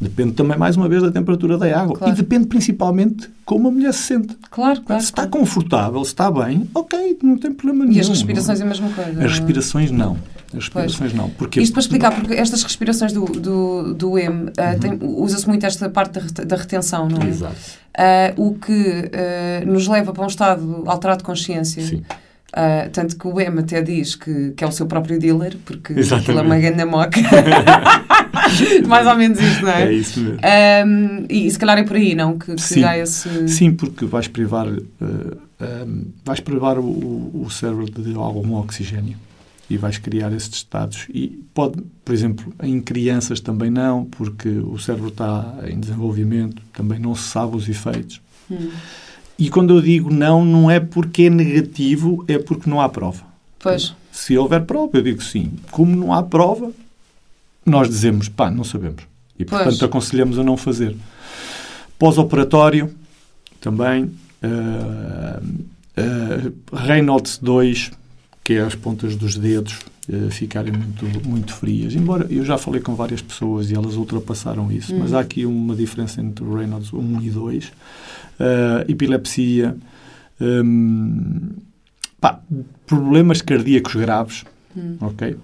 Depende 0.00 0.32
também, 0.32 0.56
mais 0.56 0.76
uma 0.76 0.88
vez, 0.88 1.02
da 1.02 1.10
temperatura 1.10 1.56
da 1.56 1.80
água. 1.80 1.96
Claro. 1.96 2.12
E 2.12 2.16
depende 2.16 2.46
principalmente 2.46 3.28
como 3.44 3.68
a 3.68 3.70
mulher 3.70 3.92
se 3.94 4.02
sente. 4.02 4.36
Claro, 4.50 4.82
claro. 4.82 5.02
Se 5.02 5.08
está 5.08 5.26
confortável, 5.26 6.04
se 6.04 6.10
está 6.10 6.30
bem, 6.30 6.68
ok, 6.74 7.18
não 7.22 7.38
tem 7.38 7.52
problema 7.52 7.84
nenhum. 7.84 7.96
E 7.96 8.00
as 8.00 8.08
respirações 8.08 8.60
não. 8.60 8.66
é 8.66 8.68
a 8.68 8.70
mesma 8.70 8.90
coisa? 8.90 9.24
As 9.24 9.30
respirações 9.32 9.90
não. 9.90 10.18
As 10.48 10.64
respirações 10.64 11.12
pois. 11.12 11.14
não. 11.14 11.30
Isto 11.62 11.72
para 11.72 11.80
explicar, 11.80 12.14
porque 12.14 12.34
estas 12.34 12.62
respirações 12.62 13.12
do, 13.12 13.24
do, 13.24 13.94
do 13.94 14.18
M, 14.18 14.44
uh, 14.44 15.04
uhum. 15.04 15.22
usa-se 15.22 15.46
muito 15.46 15.66
esta 15.66 15.90
parte 15.90 16.20
da, 16.20 16.44
da 16.44 16.56
retenção, 16.56 17.08
não 17.08 17.20
é? 17.20 17.28
Exato. 17.28 17.56
Uh, 17.98 18.48
o 18.48 18.54
que 18.54 18.72
uh, 18.72 19.66
nos 19.66 19.86
leva 19.86 20.12
para 20.12 20.24
um 20.24 20.28
estado 20.28 20.84
alterado 20.86 21.18
de 21.18 21.24
consciência. 21.24 21.82
Sim. 21.82 22.02
Uh, 22.48 22.88
tanto 22.92 23.18
que 23.18 23.28
o 23.28 23.38
M 23.38 23.60
até 23.60 23.82
diz 23.82 24.14
que, 24.14 24.52
que 24.52 24.64
é 24.64 24.66
o 24.66 24.72
seu 24.72 24.86
próprio 24.86 25.18
dealer, 25.18 25.58
porque 25.66 25.92
aquilo 25.92 26.38
é 26.38 26.42
uma 26.42 26.58
grande 26.58 26.84
moca. 26.84 27.20
Mais 28.88 29.06
ou 29.06 29.14
menos 29.16 29.38
isso, 29.38 29.62
não 29.62 29.70
é? 29.70 29.82
É 29.82 29.92
isso 29.92 30.18
mesmo. 30.18 30.38
Um, 30.86 31.26
e 31.28 31.50
se 31.50 31.58
calhar 31.58 31.76
é 31.76 31.82
por 31.82 31.96
aí, 31.96 32.14
não? 32.14 32.38
Que, 32.38 32.54
que 32.54 32.62
Sim. 32.62 32.84
há 32.84 32.96
esse... 32.96 33.48
Sim, 33.48 33.72
porque 33.72 34.06
vais 34.06 34.28
privar, 34.28 34.66
uh, 34.66 34.78
um, 35.60 36.06
vais 36.24 36.40
privar 36.40 36.78
o, 36.78 37.42
o 37.44 37.50
cérebro 37.50 37.84
de 37.84 38.14
algum 38.14 38.54
oxigênio 38.54 39.18
e 39.70 39.76
vais 39.76 39.98
criar 39.98 40.32
esses 40.32 40.54
estados. 40.54 41.06
E 41.12 41.44
pode, 41.52 41.82
por 42.04 42.14
exemplo, 42.14 42.52
em 42.62 42.80
crianças 42.80 43.40
também 43.40 43.70
não, 43.70 44.04
porque 44.04 44.48
o 44.48 44.78
cérebro 44.78 45.08
está 45.08 45.54
em 45.66 45.78
desenvolvimento, 45.78 46.62
também 46.72 46.98
não 46.98 47.14
se 47.14 47.24
sabe 47.24 47.56
os 47.56 47.68
efeitos. 47.68 48.20
Hum. 48.50 48.70
E 49.38 49.50
quando 49.50 49.74
eu 49.74 49.82
digo 49.82 50.12
não, 50.12 50.44
não 50.44 50.70
é 50.70 50.80
porque 50.80 51.24
é 51.24 51.30
negativo, 51.30 52.24
é 52.26 52.38
porque 52.38 52.68
não 52.68 52.80
há 52.80 52.88
prova. 52.88 53.22
Pois. 53.58 53.94
Se 54.10 54.36
houver 54.36 54.64
prova, 54.64 54.96
eu 54.96 55.02
digo 55.02 55.22
sim. 55.22 55.52
Como 55.70 55.94
não 55.94 56.12
há 56.12 56.22
prova, 56.22 56.72
nós 57.64 57.88
dizemos, 57.88 58.28
pá, 58.28 58.50
não 58.50 58.64
sabemos. 58.64 59.02
E, 59.38 59.44
portanto, 59.44 59.78
pois. 59.78 59.82
aconselhamos 59.82 60.38
a 60.38 60.42
não 60.42 60.56
fazer. 60.56 60.96
Pós-operatório, 61.98 62.92
também, 63.60 64.04
uh, 64.42 65.44
uh, 65.96 66.76
Reynolds 66.76 67.38
2, 67.38 67.92
que 68.48 68.54
é 68.54 68.62
as 68.62 68.74
pontas 68.74 69.14
dos 69.14 69.36
dedos 69.36 69.78
uh, 70.08 70.30
ficarem 70.30 70.72
muito, 70.72 71.28
muito 71.28 71.52
frias. 71.52 71.94
Embora 71.94 72.26
eu 72.30 72.42
já 72.46 72.56
falei 72.56 72.80
com 72.80 72.94
várias 72.94 73.20
pessoas 73.20 73.70
e 73.70 73.74
elas 73.74 73.94
ultrapassaram 73.94 74.72
isso, 74.72 74.94
hum. 74.94 75.00
mas 75.00 75.12
há 75.12 75.20
aqui 75.20 75.44
uma 75.44 75.76
diferença 75.76 76.22
entre 76.22 76.42
o 76.42 76.56
Reynolds 76.56 76.90
1 76.90 77.20
e 77.20 77.28
2. 77.28 77.64
Uh, 77.66 77.70
eh, 78.40 78.84
epilepsia, 78.88 79.76
um, 80.40 81.50
pá, 82.18 82.40
problemas 82.86 83.42
cardíacos 83.42 83.94
graves, 83.96 84.44
hum. 84.74 84.96
ok? 84.98 85.36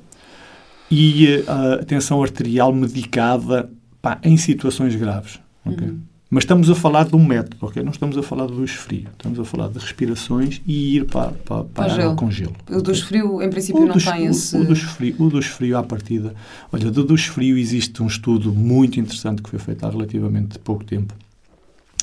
E 0.90 1.44
uh, 1.46 1.82
a 1.82 1.84
tensão 1.84 2.22
arterial 2.22 2.72
medicada 2.72 3.68
pá, 4.00 4.18
em 4.22 4.38
situações 4.38 4.96
graves, 4.96 5.38
ok? 5.66 5.88
Hum. 5.88 6.00
Mas 6.34 6.42
estamos 6.42 6.68
a 6.68 6.74
falar 6.74 7.04
de 7.04 7.14
um 7.14 7.24
método, 7.24 7.56
ok? 7.60 7.80
Não 7.80 7.92
estamos 7.92 8.18
a 8.18 8.22
falar 8.22 8.46
do 8.46 8.56
duche 8.56 8.76
frio. 8.76 9.06
Estamos 9.12 9.38
a 9.38 9.44
falar 9.44 9.68
de 9.68 9.78
respirações 9.78 10.60
e 10.66 10.96
ir 10.96 11.04
para, 11.04 11.30
para, 11.30 11.62
para 11.62 11.92
a 11.92 11.94
água 11.94 12.16
com 12.16 12.28
gelo. 12.28 12.56
O 12.68 12.82
duche 12.82 13.04
frio, 13.04 13.40
em 13.40 13.48
princípio, 13.48 13.82
o 13.82 13.86
não 13.86 13.94
tem 13.94 14.26
esse... 14.26 14.56
O 14.56 14.64
duche 14.64 14.84
frio, 14.84 15.14
o 15.16 15.30
duche 15.30 15.50
frio, 15.50 15.78
à 15.78 15.84
partida... 15.84 16.34
Olha, 16.72 16.90
do 16.90 17.04
duche 17.04 17.30
frio 17.30 17.56
existe 17.56 18.02
um 18.02 18.08
estudo 18.08 18.52
muito 18.52 18.98
interessante 18.98 19.42
que 19.42 19.48
foi 19.48 19.60
feito 19.60 19.86
há 19.86 19.90
relativamente 19.90 20.58
pouco 20.58 20.82
tempo 20.82 21.14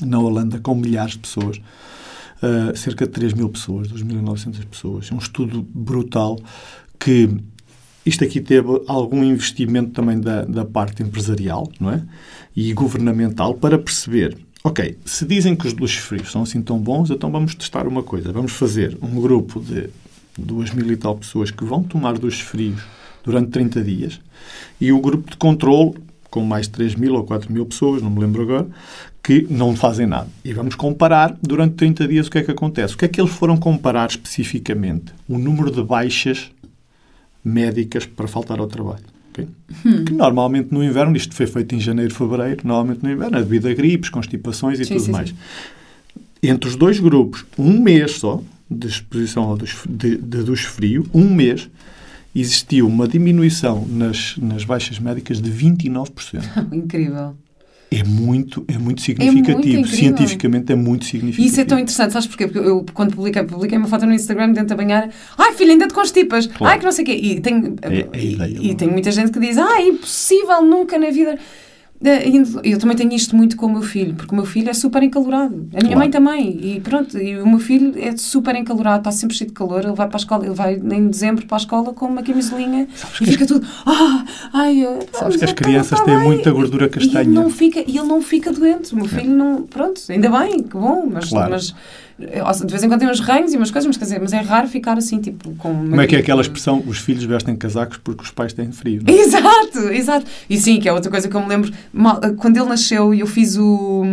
na 0.01 0.17
Holanda 0.17 0.61
com 0.61 0.75
milhares 0.75 1.15
de 1.15 1.19
pessoas. 1.19 1.57
Uh, 1.57 2.75
cerca 2.77 3.05
de 3.05 3.11
3 3.11 3.33
mil 3.33 3.49
pessoas, 3.49 3.89
2.900 3.89 4.65
pessoas. 4.65 5.11
É 5.11 5.13
um 5.13 5.19
estudo 5.19 5.61
brutal 5.73 6.39
que 6.97 7.29
isto 8.05 8.23
aqui 8.23 8.41
teve 8.41 8.67
algum 8.87 9.23
investimento 9.23 9.91
também 9.91 10.19
da, 10.19 10.43
da 10.43 10.65
parte 10.65 11.03
empresarial 11.03 11.69
não 11.79 11.91
é? 11.91 12.01
e 12.55 12.73
governamental 12.73 13.53
para 13.53 13.77
perceber, 13.77 14.37
ok, 14.63 14.97
se 15.05 15.25
dizem 15.25 15.55
que 15.55 15.67
os 15.67 15.73
duches 15.73 16.03
frios 16.03 16.31
são 16.31 16.43
assim 16.43 16.61
tão 16.61 16.79
bons, 16.79 17.09
então 17.11 17.31
vamos 17.31 17.55
testar 17.55 17.87
uma 17.87 18.03
coisa. 18.03 18.31
Vamos 18.31 18.51
fazer 18.51 18.97
um 19.01 19.21
grupo 19.21 19.59
de 19.59 19.89
duas 20.37 20.71
mil 20.71 20.91
e 20.91 20.97
tal 20.97 21.15
pessoas 21.15 21.51
que 21.51 21.63
vão 21.63 21.83
tomar 21.83 22.17
duches 22.17 22.41
frios 22.41 22.81
durante 23.23 23.51
30 23.51 23.83
dias 23.83 24.19
e 24.79 24.91
o 24.91 24.99
grupo 24.99 25.29
de 25.29 25.37
controle 25.37 25.95
com 26.31 26.43
mais 26.43 26.65
de 26.65 26.71
3 26.71 26.95
mil 26.95 27.13
ou 27.15 27.25
4 27.25 27.51
mil 27.51 27.65
pessoas, 27.65 28.01
não 28.01 28.09
me 28.09 28.21
lembro 28.21 28.41
agora, 28.41 28.67
que 29.21 29.45
não 29.49 29.75
fazem 29.75 30.07
nada. 30.07 30.29
E 30.43 30.53
vamos 30.53 30.75
comparar 30.75 31.37
durante 31.43 31.75
30 31.75 32.07
dias 32.07 32.27
o 32.27 32.31
que 32.31 32.39
é 32.39 32.43
que 32.43 32.51
acontece. 32.51 32.95
O 32.95 32.97
que 32.97 33.05
é 33.05 33.07
que 33.09 33.19
eles 33.19 33.33
foram 33.33 33.57
comparar 33.57 34.09
especificamente? 34.09 35.13
O 35.27 35.37
número 35.37 35.69
de 35.69 35.83
baixas 35.83 36.49
médicas 37.43 38.05
para 38.05 38.27
faltar 38.27 38.59
ao 38.59 38.67
trabalho. 38.67 39.03
Okay? 39.31 39.47
Hum. 39.85 40.05
Que 40.05 40.13
normalmente 40.13 40.73
no 40.73 40.83
inverno, 40.83 41.15
isto 41.15 41.33
foi 41.33 41.47
feito 41.47 41.73
em 41.73 41.79
janeiro, 41.79 42.13
fevereiro, 42.13 42.61
normalmente 42.63 43.03
no 43.03 43.11
inverno 43.11 43.37
é 43.37 43.41
devido 43.41 43.67
a 43.67 43.73
gripes, 43.73 44.09
constipações 44.09 44.79
e 44.79 44.85
sim, 44.85 44.95
tudo 44.95 45.05
sim, 45.05 45.11
mais. 45.11 45.29
Sim. 45.29 45.35
Entre 46.43 46.69
os 46.69 46.75
dois 46.75 46.99
grupos, 46.99 47.45
um 47.57 47.79
mês 47.79 48.17
só 48.17 48.41
de 48.69 48.87
exposição 48.87 49.43
ao 49.43 49.57
dos, 49.57 49.75
de, 49.87 50.17
de 50.17 50.43
dos 50.43 50.61
frio, 50.61 51.05
um 51.13 51.33
mês, 51.33 51.69
existiu 52.33 52.87
uma 52.87 53.07
diminuição 53.07 53.85
nas, 53.87 54.37
nas 54.37 54.63
baixas 54.63 54.97
médicas 54.97 55.41
de 55.41 55.51
29%. 55.51 56.41
Incrível. 56.71 57.35
É 57.93 58.05
muito, 58.05 58.63
é 58.69 58.77
muito 58.77 59.01
significativo. 59.01 59.69
É 59.69 59.75
muito 59.75 59.89
Cientificamente 59.89 60.71
é 60.71 60.75
muito 60.75 61.03
significativo. 61.03 61.45
E 61.45 61.51
isso 61.51 61.59
é 61.59 61.65
tão 61.65 61.77
interessante, 61.77 62.13
sabes 62.13 62.25
porquê? 62.25 62.47
Porque 62.47 62.59
eu, 62.59 62.85
quando 62.93 63.13
publiquei, 63.13 63.43
publiquei 63.43 63.77
uma 63.77 63.87
foto 63.87 64.05
no 64.05 64.13
Instagram 64.13 64.53
dentro 64.53 64.69
da 64.69 64.75
banheira, 64.77 65.09
ai 65.37 65.53
filha, 65.53 65.73
ainda 65.73 65.87
te 65.87 65.93
constipas, 65.93 66.47
claro. 66.47 66.71
ai 66.71 66.79
que 66.79 66.85
não 66.85 66.91
sei 66.93 67.03
o 67.03 67.05
quê. 67.05 67.13
E, 67.13 67.41
tenho, 67.41 67.75
é, 67.81 68.07
é 68.13 68.25
ideia, 68.25 68.57
e, 68.61 68.71
e 68.71 68.75
tem 68.75 68.89
muita 68.89 69.11
gente 69.11 69.31
que 69.31 69.39
diz, 69.41 69.57
é 69.57 69.81
impossível, 69.81 70.61
nunca 70.61 70.97
na 70.97 71.09
vida. 71.09 71.37
É, 72.03 72.27
eu 72.63 72.79
também 72.79 72.97
tenho 72.97 73.13
isto 73.13 73.35
muito 73.35 73.55
com 73.55 73.67
o 73.67 73.71
meu 73.71 73.83
filho, 73.83 74.15
porque 74.15 74.33
o 74.33 74.35
meu 74.35 74.45
filho 74.45 74.69
é 74.69 74.73
super 74.73 75.03
encalorado. 75.03 75.53
A 75.73 75.77
minha 75.77 75.81
claro. 75.81 75.99
mãe 75.99 76.09
também. 76.09 76.59
E 76.61 76.79
pronto, 76.79 77.17
e 77.17 77.37
o 77.37 77.47
meu 77.47 77.59
filho 77.59 77.93
é 77.95 78.17
super 78.17 78.55
encalorado, 78.55 78.99
está 78.99 79.11
sempre 79.11 79.35
cheio 79.35 79.49
de 79.49 79.53
calor. 79.53 79.83
Ele 79.83 79.93
vai 79.93 80.07
para 80.07 80.17
a 80.17 80.19
escola, 80.19 80.45
ele 80.45 80.55
vai 80.55 80.75
em 80.75 81.07
dezembro 81.07 81.45
para 81.45 81.57
a 81.57 81.59
escola 81.59 81.93
com 81.93 82.07
uma 82.07 82.23
camisolinha 82.23 82.87
e 83.21 83.25
fica 83.25 83.45
tudo. 83.45 83.67
Ah, 83.85 84.25
ai, 84.53 84.79
eu, 84.83 84.99
Sabes 85.13 85.37
que 85.37 85.45
as 85.45 85.53
crianças 85.53 85.99
tá 85.99 86.05
têm 86.05 86.17
bem. 86.17 86.25
muita 86.25 86.51
gordura 86.51 86.89
castanha. 86.89 87.23
E 87.23 87.27
ele 87.27 87.33
não 87.33 87.49
fica, 87.49 87.79
ele 87.79 88.03
não 88.03 88.21
fica 88.21 88.51
doente. 88.51 88.93
O 88.93 88.95
meu 88.95 89.05
filho 89.05 89.31
é. 89.31 89.35
não. 89.35 89.63
Pronto, 89.63 90.01
ainda 90.09 90.29
bem, 90.29 90.63
que 90.63 90.77
bom, 90.77 91.07
mas. 91.11 91.29
Claro. 91.29 91.51
mas 91.51 91.73
de 92.21 92.71
vez 92.71 92.83
em 92.83 92.87
quando 92.87 92.99
tem 92.99 93.09
uns 93.09 93.19
ranhos 93.19 93.53
e 93.53 93.57
umas 93.57 93.71
coisas, 93.71 93.87
mas, 93.87 93.97
quer 93.97 94.05
dizer, 94.05 94.19
mas 94.19 94.33
é 94.33 94.39
raro 94.39 94.67
ficar 94.67 94.97
assim, 94.97 95.19
tipo, 95.19 95.51
com... 95.55 95.73
Como 95.73 96.01
é 96.01 96.07
que 96.07 96.15
é 96.15 96.19
aquela 96.19 96.41
expressão, 96.41 96.83
os 96.85 96.99
filhos 96.99 97.23
vestem 97.23 97.55
casacos 97.55 97.97
porque 98.03 98.23
os 98.23 98.31
pais 98.31 98.53
têm 98.53 98.71
frio, 98.71 99.01
não 99.05 99.13
é? 99.13 99.17
Exato, 99.17 99.79
exato. 99.91 100.25
E 100.49 100.57
sim, 100.57 100.79
que 100.79 100.87
é 100.87 100.93
outra 100.93 101.09
coisa 101.09 101.27
que 101.27 101.35
eu 101.35 101.41
me 101.41 101.47
lembro, 101.47 101.71
quando 102.37 102.57
ele 102.57 102.67
nasceu 102.67 103.13
e 103.13 103.19
eu 103.19 103.27
fiz 103.27 103.57
o, 103.57 104.03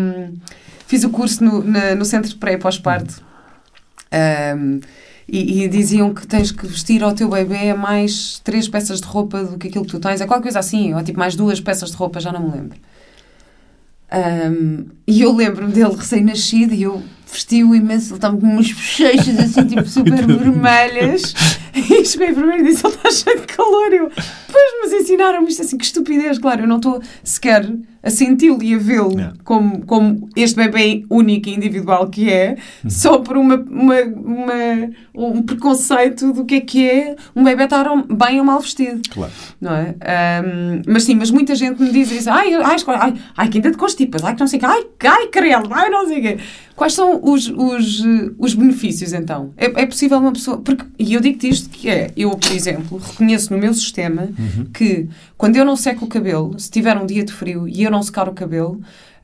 fiz 0.86 1.04
o 1.04 1.10
curso 1.10 1.44
no, 1.44 1.62
na, 1.62 1.94
no 1.94 2.04
centro 2.04 2.28
de 2.28 2.36
pré 2.36 2.54
e 2.54 2.58
pós-parto, 2.58 3.22
um, 4.56 4.80
e, 5.30 5.64
e, 5.64 5.68
diziam 5.68 6.14
que 6.14 6.26
tens 6.26 6.50
que 6.50 6.66
vestir 6.66 7.02
ao 7.02 7.12
teu 7.12 7.28
bebê 7.28 7.74
mais 7.74 8.40
três 8.42 8.66
peças 8.66 8.98
de 8.98 9.06
roupa 9.06 9.44
do 9.44 9.58
que 9.58 9.68
aquilo 9.68 9.84
que 9.84 9.90
tu 9.90 10.00
tens, 10.00 10.22
é 10.22 10.26
qualquer 10.26 10.44
coisa 10.44 10.58
assim, 10.58 10.94
ou 10.94 11.02
tipo 11.02 11.18
mais 11.18 11.36
duas 11.36 11.60
peças 11.60 11.90
de 11.90 11.96
roupa, 11.96 12.18
já 12.18 12.32
não 12.32 12.48
me 12.48 12.56
lembro. 12.56 12.78
Um, 14.10 14.86
e 15.06 15.20
eu 15.20 15.34
lembro-me 15.34 15.70
dele 15.70 15.94
recém-nascido 15.94 16.72
e 16.72 16.82
eu 16.82 17.02
vestiu 17.30 17.74
imenso, 17.74 18.08
ele 18.08 18.14
estava 18.16 18.36
com 18.36 18.46
umas 18.46 18.70
bochechas 18.72 19.38
assim, 19.38 19.66
tipo, 19.66 19.86
super 19.88 20.26
vermelhas. 20.26 21.34
E 22.00 22.04
cheguei 22.04 22.32
primeiro 22.32 22.62
e 22.64 22.68
disse: 22.68 22.86
Ele 22.86 22.94
está 22.94 23.10
cheio 23.10 23.40
de 23.40 23.46
calor. 23.46 23.92
Eu, 23.92 24.08
pois, 24.10 24.72
mas 24.82 24.92
ensinaram-me 24.92 25.48
isto 25.48 25.62
assim, 25.62 25.76
que 25.78 25.84
estupidez, 25.84 26.38
claro. 26.38 26.62
Eu 26.62 26.66
não 26.68 26.76
estou 26.76 27.00
sequer 27.24 27.70
a 28.00 28.10
senti-lo 28.10 28.62
e 28.62 28.74
a 28.74 28.78
vê-lo 28.78 29.10
Yeah. 29.12 29.34
como, 29.42 29.84
como 29.84 30.28
este 30.36 30.54
bebê 30.56 31.04
único 31.10 31.48
e 31.48 31.54
individual 31.54 32.08
que 32.08 32.30
é, 32.30 32.56
Uhum. 32.84 32.90
só 32.90 33.18
por 33.18 33.36
uma, 33.36 33.56
uma, 33.56 33.96
uma- 34.02 34.90
um 35.16 35.42
preconceito 35.42 36.32
do 36.32 36.44
que 36.44 36.54
é 36.56 36.60
que 36.60 36.88
é 36.88 37.16
um 37.34 37.42
bebê 37.42 37.64
estar 37.64 37.84
bem 38.06 38.38
ou 38.38 38.44
mal 38.44 38.60
vestido 38.60 39.00
Claro. 39.10 39.32
não 39.60 39.72
é? 39.74 39.96
Ahm, 40.00 40.82
mas 40.86 41.02
sim, 41.04 41.16
mas 41.16 41.30
muita 41.32 41.56
gente 41.56 41.82
me 41.82 41.90
diz 41.90 42.10
isso, 42.12 42.30
ai, 42.30 42.54
ai, 42.54 42.76
ai, 42.86 43.14
ai 43.36 43.48
que 43.48 43.58
ainda 43.58 43.72
te 43.72 43.76
constipas, 43.76 44.22
ai, 44.22 44.34
que 44.34 44.40
não 44.40 44.46
sei 44.46 44.58
o 44.58 44.60
quê, 44.60 44.66
ai, 44.66 44.84
ai, 45.04 45.26
crelo, 45.26 45.68
ai, 45.72 45.90
não 45.90 46.06
sei 46.06 46.18
o 46.20 46.22
quê. 46.22 46.38
Quais 46.76 46.92
são 46.94 47.20
os, 47.24 47.48
os, 47.48 48.04
eh, 48.04 48.30
os 48.38 48.54
benefícios, 48.54 49.12
então? 49.12 49.52
É, 49.56 49.82
é 49.82 49.86
possível 49.86 50.18
uma 50.18 50.30
pessoa... 50.32 50.58
Porque, 50.58 50.84
e 50.96 51.12
eu 51.14 51.20
digo-te 51.20 51.48
isto 51.48 51.67
que 51.72 51.88
é, 51.88 52.10
eu, 52.16 52.30
por 52.30 52.52
exemplo, 52.52 52.98
reconheço 52.98 53.52
no 53.52 53.58
meu 53.58 53.72
sistema 53.74 54.28
que 54.74 55.08
quando 55.36 55.56
eu 55.56 55.64
não 55.64 55.76
seco 55.76 56.04
o 56.04 56.08
cabelo, 56.08 56.58
se 56.58 56.70
tiver 56.70 56.96
um 56.96 57.06
dia 57.06 57.24
de 57.24 57.32
frio 57.32 57.68
e 57.68 57.82
eu 57.84 57.90
não 57.90 58.02
secar 58.02 58.28
o 58.28 58.32
cabelo, 58.32 58.80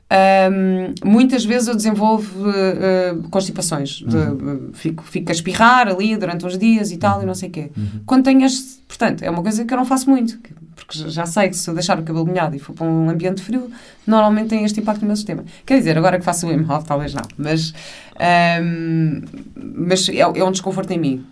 ahm, 0.09 0.93
muitas 1.03 1.43
vezes 1.43 1.67
eu 1.67 1.75
desenvolvo 1.75 2.49
eh, 2.49 2.77
eh, 2.79 3.15
constipações. 3.31 4.03
De- 4.05 4.17
eh, 4.17 4.59
fico, 4.73 5.03
fico 5.03 5.31
a 5.31 5.33
espirrar 5.33 5.87
ali 5.87 6.15
durante 6.15 6.45
uns 6.45 6.57
dias 6.57 6.91
e 6.91 6.97
tal, 6.97 7.21
e 7.23 7.25
não 7.25 7.33
sei 7.35 7.49
o 7.49 7.51
quê. 7.51 7.71
Quando 8.05 8.23
tenho 8.23 8.43
este... 8.45 8.75
Portanto, 8.87 9.23
é 9.23 9.29
uma 9.29 9.41
coisa 9.41 9.65
que 9.65 9.73
eu 9.73 9.77
não 9.77 9.85
faço 9.85 10.09
muito. 10.09 10.37
que- 10.39 10.53
Porque 10.75 11.09
já- 11.09 11.25
sei 11.25 11.49
que 11.49 11.55
se 11.55 11.67
eu 11.69 11.73
deixar 11.73 11.97
o 11.99 12.03
cabelo 12.03 12.25
molhado 12.27 12.55
e 12.55 12.59
for 12.59 12.73
para 12.73 12.85
um 12.85 13.09
ambiente 13.09 13.41
frio, 13.41 13.71
normalmente 14.05 14.49
tem 14.49 14.63
este 14.65 14.79
impacto 14.79 15.01
no 15.01 15.07
meu 15.07 15.15
sistema. 15.15 15.43
Quer 15.65 15.79
dizer, 15.79 15.97
agora 15.97 16.19
que 16.19 16.25
faço 16.25 16.45
o 16.45 16.49
Wim 16.49 16.65
Hof, 16.69 16.85
talvez 16.85 17.13
não. 17.13 17.23
Mas, 17.37 17.73
ahm, 18.19 19.21
mas 19.55 20.07
é, 20.09 20.19
é 20.19 20.43
um 20.43 20.51
desconforto 20.51 20.91
em 20.91 20.99
mim. 20.99 21.25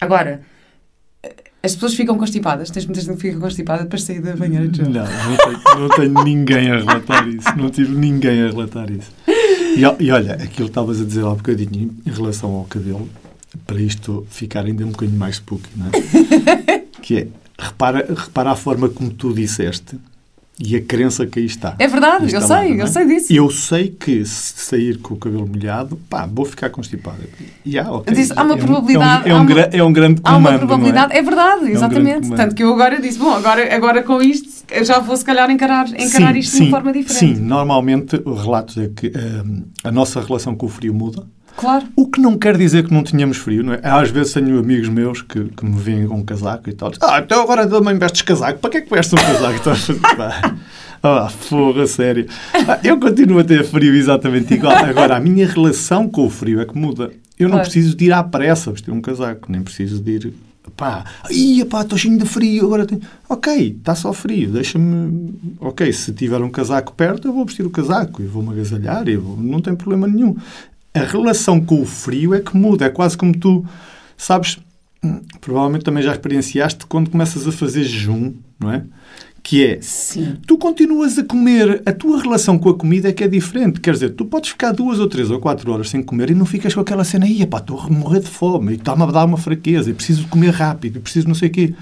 Agora, 0.00 0.40
as 1.62 1.74
pessoas 1.74 1.94
ficam 1.94 2.16
constipadas. 2.16 2.70
Tens 2.70 2.86
muita 2.86 3.00
gente 3.00 3.16
que 3.16 3.22
fica 3.22 3.38
constipada 3.40 3.82
depois 3.82 4.02
de 4.02 4.06
sair 4.06 4.20
da 4.20 4.36
banheira 4.36 4.68
de 4.68 4.82
Não, 4.82 4.92
gelo. 4.92 5.06
não 5.06 5.36
tenho, 5.36 5.78
não 5.80 5.88
tenho 5.88 6.24
ninguém 6.24 6.70
a 6.70 6.78
relatar 6.78 7.28
isso. 7.28 7.48
Não 7.56 7.70
tive 7.70 7.94
ninguém 7.94 8.42
a 8.42 8.46
relatar 8.50 8.90
isso. 8.90 9.10
E, 9.28 9.80
e 10.04 10.10
olha, 10.10 10.34
aquilo 10.34 10.48
que 10.48 10.62
estavas 10.62 11.00
a 11.00 11.04
dizer 11.04 11.24
há 11.24 11.30
bocadinho 11.30 11.94
em 12.06 12.10
relação 12.10 12.50
ao 12.52 12.64
cabelo, 12.64 13.08
para 13.66 13.80
isto 13.80 14.26
ficar 14.30 14.64
ainda 14.64 14.84
um 14.84 14.90
bocadinho 14.90 15.18
mais 15.18 15.36
spooky, 15.36 15.68
não 15.76 15.86
é? 15.86 16.78
que 17.02 17.16
é, 17.18 17.28
repara, 17.58 18.06
repara 18.14 18.50
a 18.52 18.56
forma 18.56 18.88
como 18.88 19.10
tu 19.10 19.32
disseste 19.34 19.98
e 20.58 20.74
a 20.74 20.80
crença 20.82 21.26
que 21.26 21.38
aí 21.38 21.44
está. 21.46 21.74
É 21.78 21.86
verdade, 21.86 22.32
eu 22.32 22.38
Instalada, 22.40 22.62
sei, 22.62 22.70
não 22.72 22.80
eu 22.80 22.84
é? 22.84 22.88
sei 22.88 23.06
disso. 23.06 23.32
Eu 23.32 23.50
sei 23.50 23.88
que 23.90 24.24
se 24.24 24.54
sair 24.56 24.98
com 24.98 25.14
o 25.14 25.16
cabelo 25.18 25.46
molhado, 25.46 25.96
pá, 26.08 26.26
vou 26.30 26.44
ficar 26.46 26.70
constipado. 26.70 27.18
E 27.64 27.78
há, 27.78 27.90
ok. 27.90 28.14
Disse, 28.14 28.32
há 28.34 28.42
uma 28.42 28.54
É 28.54 28.56
um- 28.56 28.58
probabilidade, 28.60 29.28
É 29.28 29.34
um, 29.34 29.36
é 29.36 29.40
um, 29.40 29.40
há 29.40 29.42
uma- 29.42 29.60
é 29.60 29.82
um 29.84 29.92
grande 29.92 30.20
Há 30.24 30.32
comando, 30.32 30.52
uma 30.52 30.58
probabilidade, 30.58 31.12
é, 31.14 31.20
verdade, 31.22 31.60
grande 31.60 31.72
exatamente. 31.72 32.30
Tanto 32.30 32.54
que 32.54 32.62
eu 32.62 32.72
agora 32.72 33.00
disse, 33.00 33.18
bom, 33.18 33.34
agora, 33.34 33.74
agora 33.74 34.02
com 34.02 34.22
isto, 34.22 34.48
já 34.82 34.98
vou 34.98 35.16
se 35.16 35.24
calhar 35.24 35.50
encarar, 35.50 35.88
encarar 35.88 36.32
Sim, 36.32 36.38
isto 36.38 36.50
de 36.52 36.56
sim, 36.58 36.62
uma 36.64 36.70
forma 36.70 36.92
diferente. 36.92 37.36
Sim, 37.36 37.42
normalmente 37.42 38.16
o 38.24 38.32
relato 38.34 38.80
é 38.80 38.88
que 38.88 39.12
hum, 39.16 39.62
a 39.84 39.92
nossa 39.92 40.20
relação 40.22 40.54
com 40.54 40.66
o 40.66 40.68
frio 40.70 40.94
muda. 40.94 41.22
Claro. 41.56 41.86
O 41.96 42.06
que 42.08 42.20
não 42.20 42.36
quer 42.36 42.56
dizer 42.56 42.86
que 42.86 42.92
não 42.92 43.02
tínhamos 43.02 43.38
frio, 43.38 43.62
não 43.64 43.72
é? 43.72 43.80
Às 43.82 44.10
vezes 44.10 44.32
tenho 44.34 44.58
amigos 44.58 44.88
meus 44.88 45.22
que, 45.22 45.44
que 45.44 45.64
me 45.64 45.78
veem 45.80 46.06
com 46.06 46.16
um 46.16 46.24
casaco 46.24 46.68
e 46.68 46.72
tal. 46.74 46.92
Ah, 47.00 47.20
então 47.24 47.42
agora 47.42 47.66
também 47.66 47.98
vestes 47.98 48.22
casaco. 48.22 48.58
Para 48.58 48.70
que 48.70 48.76
é 48.78 48.80
que 48.82 48.90
vestes 48.94 49.12
um 49.14 49.16
casaco? 49.16 50.56
Ah, 51.02 51.30
porra, 51.48 51.86
sério. 51.86 52.26
Ah, 52.52 52.80
Eu 52.82 52.98
continuo 52.98 53.38
a 53.38 53.44
ter 53.44 53.62
frio 53.64 53.94
exatamente 53.94 54.54
igual. 54.54 54.74
Agora, 54.76 55.16
a 55.16 55.20
minha 55.20 55.46
relação 55.46 56.08
com 56.08 56.26
o 56.26 56.30
frio 56.30 56.60
é 56.60 56.64
que 56.64 56.76
muda. 56.76 57.10
Eu 57.38 57.48
não 57.48 57.56
Claro. 57.58 57.70
preciso 57.70 57.94
de 57.94 58.06
ir 58.06 58.12
à 58.12 58.24
pressa 58.24 58.72
vestir 58.72 58.90
um 58.92 59.00
casaco, 59.00 59.52
nem 59.52 59.62
preciso 59.62 60.02
de 60.02 60.10
ir. 60.12 60.34
Pá, 60.76 61.04
ia 61.30 61.64
pá, 61.64 61.82
estou 61.82 61.96
cheio 61.96 62.18
de 62.18 62.24
frio, 62.26 62.64
agora 62.64 62.86
tenho. 62.86 63.00
Ok, 63.28 63.76
está 63.78 63.94
só 63.94 64.12
frio, 64.12 64.50
deixa-me. 64.50 65.32
Ok, 65.60 65.92
se 65.92 66.12
tiver 66.12 66.40
um 66.40 66.50
casaco 66.50 66.92
perto, 66.94 67.28
eu 67.28 67.32
vou 67.32 67.44
vestir 67.44 67.64
o 67.64 67.70
casaco 67.70 68.20
e 68.22 68.26
vou-me 68.26 68.50
agasalhar 68.50 69.06
e 69.06 69.16
vou... 69.16 69.36
não 69.36 69.60
tem 69.60 69.76
problema 69.76 70.08
nenhum. 70.08 70.34
A 71.00 71.04
relação 71.04 71.60
com 71.60 71.80
o 71.80 71.86
frio 71.86 72.34
é 72.34 72.40
que 72.40 72.56
muda, 72.56 72.86
é 72.86 72.88
quase 72.88 73.16
como 73.16 73.36
tu, 73.36 73.64
sabes, 74.16 74.58
provavelmente 75.40 75.84
também 75.84 76.02
já 76.02 76.12
experienciaste 76.12 76.86
quando 76.86 77.10
começas 77.10 77.46
a 77.46 77.52
fazer 77.52 77.84
jejum, 77.84 78.34
não 78.58 78.72
é? 78.72 78.84
Que 79.42 79.64
é, 79.64 79.78
Sim. 79.80 80.38
tu 80.44 80.58
continuas 80.58 81.16
a 81.18 81.24
comer, 81.24 81.80
a 81.86 81.92
tua 81.92 82.20
relação 82.20 82.58
com 82.58 82.68
a 82.68 82.74
comida 82.74 83.08
é 83.08 83.12
que 83.12 83.22
é 83.22 83.28
diferente. 83.28 83.78
Quer 83.80 83.92
dizer, 83.92 84.10
tu 84.10 84.24
podes 84.24 84.50
ficar 84.50 84.72
duas 84.72 84.98
ou 84.98 85.06
três 85.06 85.30
ou 85.30 85.38
quatro 85.38 85.70
horas 85.70 85.88
sem 85.88 86.02
comer 86.02 86.30
e 86.30 86.34
não 86.34 86.44
ficas 86.44 86.74
com 86.74 86.80
aquela 86.80 87.04
cena 87.04 87.26
aí, 87.26 87.46
pá, 87.46 87.58
estou 87.58 87.78
a 87.78 87.88
morrer 87.88 88.20
de 88.20 88.26
fome 88.26 88.72
e 88.72 88.74
está-me 88.74 89.04
a 89.04 89.06
dar 89.06 89.24
uma 89.24 89.36
fraqueza 89.36 89.90
e 89.90 89.94
preciso 89.94 90.26
comer 90.26 90.50
rápido 90.50 90.96
e 90.96 91.00
preciso 91.00 91.28
não 91.28 91.34
sei 91.34 91.48
o 91.48 91.52
quê. 91.52 91.74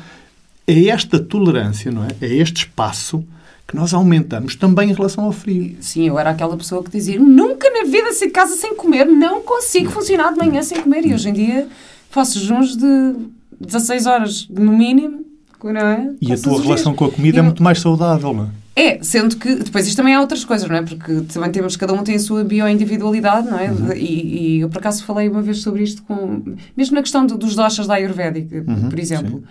É 0.67 0.89
esta 0.89 1.19
tolerância, 1.19 1.91
não 1.91 2.05
é? 2.05 2.09
É 2.21 2.35
este 2.35 2.59
espaço 2.59 3.25
que 3.67 3.75
nós 3.77 3.95
aumentamos 3.95 4.57
também 4.57 4.91
em 4.91 4.95
relação 4.95 5.25
ao 5.25 5.33
frio. 5.33 5.77
Sim, 5.81 6.07
eu 6.09 6.19
era 6.19 6.31
aquela 6.31 6.57
pessoa 6.57 6.83
que 6.85 6.91
dizia 6.91 7.19
nunca 7.19 7.71
na 7.71 7.85
vida 7.85 8.11
de 8.13 8.29
casa 8.31 8.55
sem 8.57 8.75
comer, 8.77 9.07
não 9.07 9.41
consigo 9.43 9.91
funcionar 9.91 10.33
de 10.33 10.39
manhã 10.39 10.63
sem 10.63 10.81
comer. 10.83 11.07
E 11.07 11.15
hoje 11.15 11.29
em 11.31 11.33
dia 11.33 11.67
faço 12.11 12.39
jejuns 12.39 12.77
de 12.77 13.15
16 13.61 14.07
horas 14.07 14.47
no 14.51 14.73
mínimo. 14.77 15.25
Não 15.63 15.81
é? 15.81 16.11
E 16.21 16.31
a 16.31 16.37
tua 16.37 16.61
relação 16.61 16.93
dias. 16.93 16.99
com 16.99 17.05
a 17.07 17.11
comida 17.11 17.37
E 17.37 17.41
é 17.41 17.43
muito 17.43 17.63
mais 17.63 17.81
saudável, 17.81 18.35
não 18.35 18.45
é? 18.45 18.49
É, 18.77 18.99
sendo 19.03 19.37
que 19.37 19.55
depois 19.55 19.87
isto 19.87 19.97
também 19.97 20.13
há 20.15 20.21
outras 20.21 20.45
coisas, 20.45 20.69
não 20.69 20.77
é? 20.77 20.83
Porque 20.83 21.23
também 21.33 21.51
temos, 21.51 21.75
cada 21.75 21.95
um 21.95 22.03
tem 22.03 22.17
a 22.17 22.19
sua 22.19 22.45
bioindividualidade, 22.45 23.49
não 23.49 23.59
é? 23.59 23.71
Uhum. 23.71 23.93
E, 23.95 24.57
e 24.57 24.61
eu 24.61 24.69
por 24.69 24.77
acaso 24.79 25.03
falei 25.05 25.27
uma 25.27 25.41
vez 25.41 25.63
sobre 25.63 25.83
isto 25.83 26.03
com. 26.03 26.43
Mesmo 26.77 26.97
na 26.97 27.01
questão 27.01 27.25
do- 27.25 27.39
dos 27.39 27.55
doshas 27.57 27.87
da 27.87 27.95
Ayurvédica, 27.95 28.63
Uhum, 28.69 28.91
por 28.91 28.99
exemplo. 28.99 29.43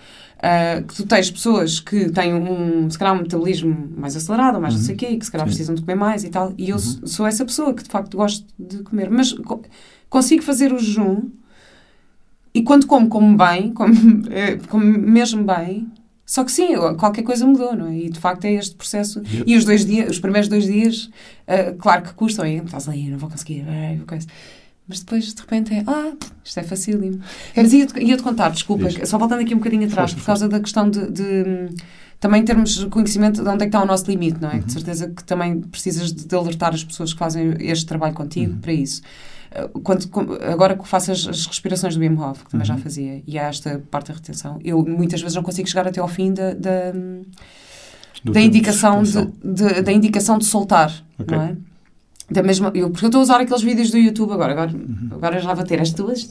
Ah, 0.43 0.81
que 0.85 0.93
tu 0.93 1.05
tens 1.07 1.31
pessoas 1.31 1.79
que 1.79 2.11
têm 2.11 2.33
um, 2.33 2.89
se 2.89 2.99
calhar, 2.99 3.15
um 3.15 3.21
metabolismo 3.21 3.89
mais 3.97 4.15
acelerado, 4.15 4.55
ou 4.55 4.61
mais 4.61 4.75
não 4.75 4.81
sei 4.81 4.93
o 4.93 4.97
quê, 4.97 5.15
que 5.17 5.25
se 5.25 5.31
calhar 5.31 5.47
Uhum. 5.47 5.51
Sim. 5.51 5.55
precisam 5.57 5.75
de 5.75 5.81
comer 5.81 5.95
mais 5.95 6.23
e 6.25 6.29
tal. 6.29 6.53
E 6.57 6.69
eu 6.69 6.77
sou- 6.77 7.07
sou 7.07 7.25
essa 7.25 7.45
pessoa 7.45 7.73
que 7.73 7.83
de 7.83 7.89
facto 7.89 8.17
gosto 8.17 8.45
de 8.59 8.83
comer. 8.83 9.09
Mas 9.09 9.31
co- 9.33 9.61
consigo 10.09 10.43
fazer 10.43 10.73
o 10.73 10.77
jejum 10.77 11.29
e 12.53 12.61
quando 12.61 12.85
como, 12.85 13.07
como 13.09 13.35
bem, 13.37 13.71
como, 13.73 13.93
eh, 14.29 14.57
como 14.69 14.83
mesmo 14.85 15.43
bem. 15.43 15.87
Só 16.25 16.43
que 16.43 16.51
sim, 16.51 16.69
qualquer 16.97 17.21
coisa 17.23 17.45
mudou, 17.45 17.75
não 17.75 17.87
é? 17.87 17.97
E 17.97 18.09
de 18.09 18.17
facto 18.19 18.45
é 18.45 18.53
este 18.53 18.75
processo. 18.75 19.21
E 19.45 19.57
os 19.57 19.65
dois 19.65 19.85
dias, 19.85 20.09
os 20.09 20.19
primeiros 20.19 20.47
dois 20.49 20.65
dias, 20.65 21.09
ah, 21.47 21.73
claro 21.77 22.01
que 22.03 22.13
custam, 22.13 22.45
e 22.45 22.57
estás 22.57 22.87
ali, 22.87 23.09
não 23.09 23.17
vou 23.17 23.29
conseguir, 23.29 23.65
vou 23.97 24.05
coisa. 24.07 24.25
Mas 24.87 24.99
depois 24.99 25.33
de 25.33 25.39
repente 25.41 25.73
é, 25.73 25.83
ah, 25.87 26.13
isto 26.43 26.59
é 26.59 26.63
facílimo. 26.63 27.19
Mas 27.55 27.71
ia-te 27.73 27.99
ia 28.03 28.17
-te 28.17 28.23
contar, 28.23 28.49
desculpa, 28.49 28.87
Diz. 28.89 29.07
só 29.09 29.17
voltando 29.17 29.41
aqui 29.41 29.53
um 29.53 29.57
bocadinho 29.59 29.85
atrás, 29.85 30.11
Força, 30.11 30.21
por 30.21 30.25
causa 30.25 30.49
da 30.49 30.59
questão 30.59 30.89
de, 30.89 31.09
de, 31.11 31.69
também 32.19 32.43
termos 32.43 32.83
conhecimento 32.85 33.41
de 33.43 33.49
onde 33.49 33.63
é 33.63 33.65
que 33.65 33.75
está 33.75 33.81
o 33.81 33.85
nosso 33.85 34.09
limite, 34.09 34.41
não 34.41 34.49
é? 34.49 34.55
Uhum. 34.55 34.59
De 34.61 34.71
certeza 34.73 35.07
que 35.09 35.23
também 35.23 35.59
precisas 35.61 36.11
de, 36.11 36.35
alertar 36.35 36.73
as 36.73 36.83
pessoas 36.83 37.13
que 37.13 37.19
fazem 37.19 37.55
este 37.59 37.85
trabalho 37.85 38.13
contigo 38.13 38.53
Uhum. 38.53 38.59
para 38.59 38.73
isso. 38.73 39.01
Ah, 39.51 39.69
Quando, 39.83 40.09
agora 40.51 40.75
que 40.77 40.87
faço 40.87 41.11
as, 41.11 41.27
as 41.27 41.45
respirações 41.45 41.95
do 41.95 42.01
Wim 42.01 42.17
Hof, 42.17 42.43
que 42.43 42.51
também 42.51 42.65
já 42.65 42.73
Uhum. 42.75 42.81
fazia, 42.81 43.21
e 43.27 43.37
há 43.39 43.43
esta 43.43 43.81
parte 43.91 44.07
da 44.07 44.13
retenção, 44.15 44.59
eu 44.63 44.83
muitas 44.83 45.21
vezes 45.21 45.35
não 45.35 45.43
consigo 45.43 45.67
chegar 45.69 45.87
até 45.87 45.99
ao 46.01 46.07
fim 46.07 46.33
da, 46.33 46.53
da, 46.53 46.91
da 48.23 48.41
indicação 48.41 49.03
de, 49.03 49.25
de- 49.43 49.81
da 49.81 49.91
indicação 49.91 50.37
de 50.37 50.45
soltar, 50.45 50.91
Ok. 51.19 51.35
não 51.37 51.43
é? 51.43 51.55
Da 52.33 52.41
mesma, 52.41 52.71
eu, 52.73 52.89
porque 52.89 53.05
eu 53.05 53.09
estou 53.09 53.19
a 53.19 53.21
usar 53.23 53.39
aqueles 53.41 53.61
vídeos 53.61 53.91
do 53.91 53.97
YouTube 53.97 54.31
agora, 54.33 54.51
agora, 54.53 54.71
Uhum. 54.73 55.09
agora 55.11 55.39
já 55.39 55.53
vou 55.53 55.63
ter 55.63 55.79
as 55.79 55.91
tuas, 55.91 56.27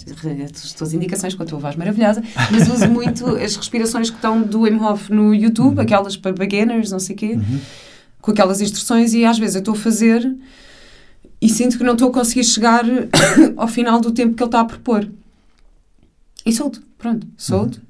as 0.64 0.72
tuas 0.72 0.92
indicações 0.92 1.34
com 1.34 1.42
a 1.42 1.46
tua 1.46 1.58
voz 1.58 1.76
maravilhosa, 1.76 2.22
mas 2.50 2.68
uso 2.68 2.88
muito 2.88 3.24
as 3.36 3.54
respirações 3.56 4.10
que 4.10 4.16
estão 4.16 4.42
do 4.42 4.62
Wim 4.62 4.76
Hof 4.80 5.10
no 5.12 5.32
YouTube, 5.34 5.78
aquelas 5.80 6.16
para 6.16 6.32
beginners, 6.32 6.90
não 6.90 6.98
sei 6.98 7.14
o 7.14 7.18
quê, 7.18 7.32
Uhum. 7.34 7.60
com 8.20 8.30
aquelas 8.32 8.60
instruções 8.60 9.14
e 9.14 9.24
às 9.24 9.38
vezes 9.38 9.54
eu 9.56 9.60
estou 9.60 9.74
a 9.74 9.76
fazer 9.76 10.28
e 11.40 11.48
sinto 11.48 11.78
que 11.78 11.84
não 11.84 11.92
estou 11.92 12.08
a 12.08 12.12
conseguir 12.12 12.44
chegar 12.44 12.84
ao 13.56 13.68
final 13.68 14.00
do 14.00 14.10
tempo 14.12 14.34
que 14.34 14.42
ele 14.42 14.48
está 14.48 14.60
a 14.60 14.64
propor. 14.64 15.08
E 16.44 16.52
solto, 16.52 16.82
pronto, 16.98 17.26
solto. 17.36 17.80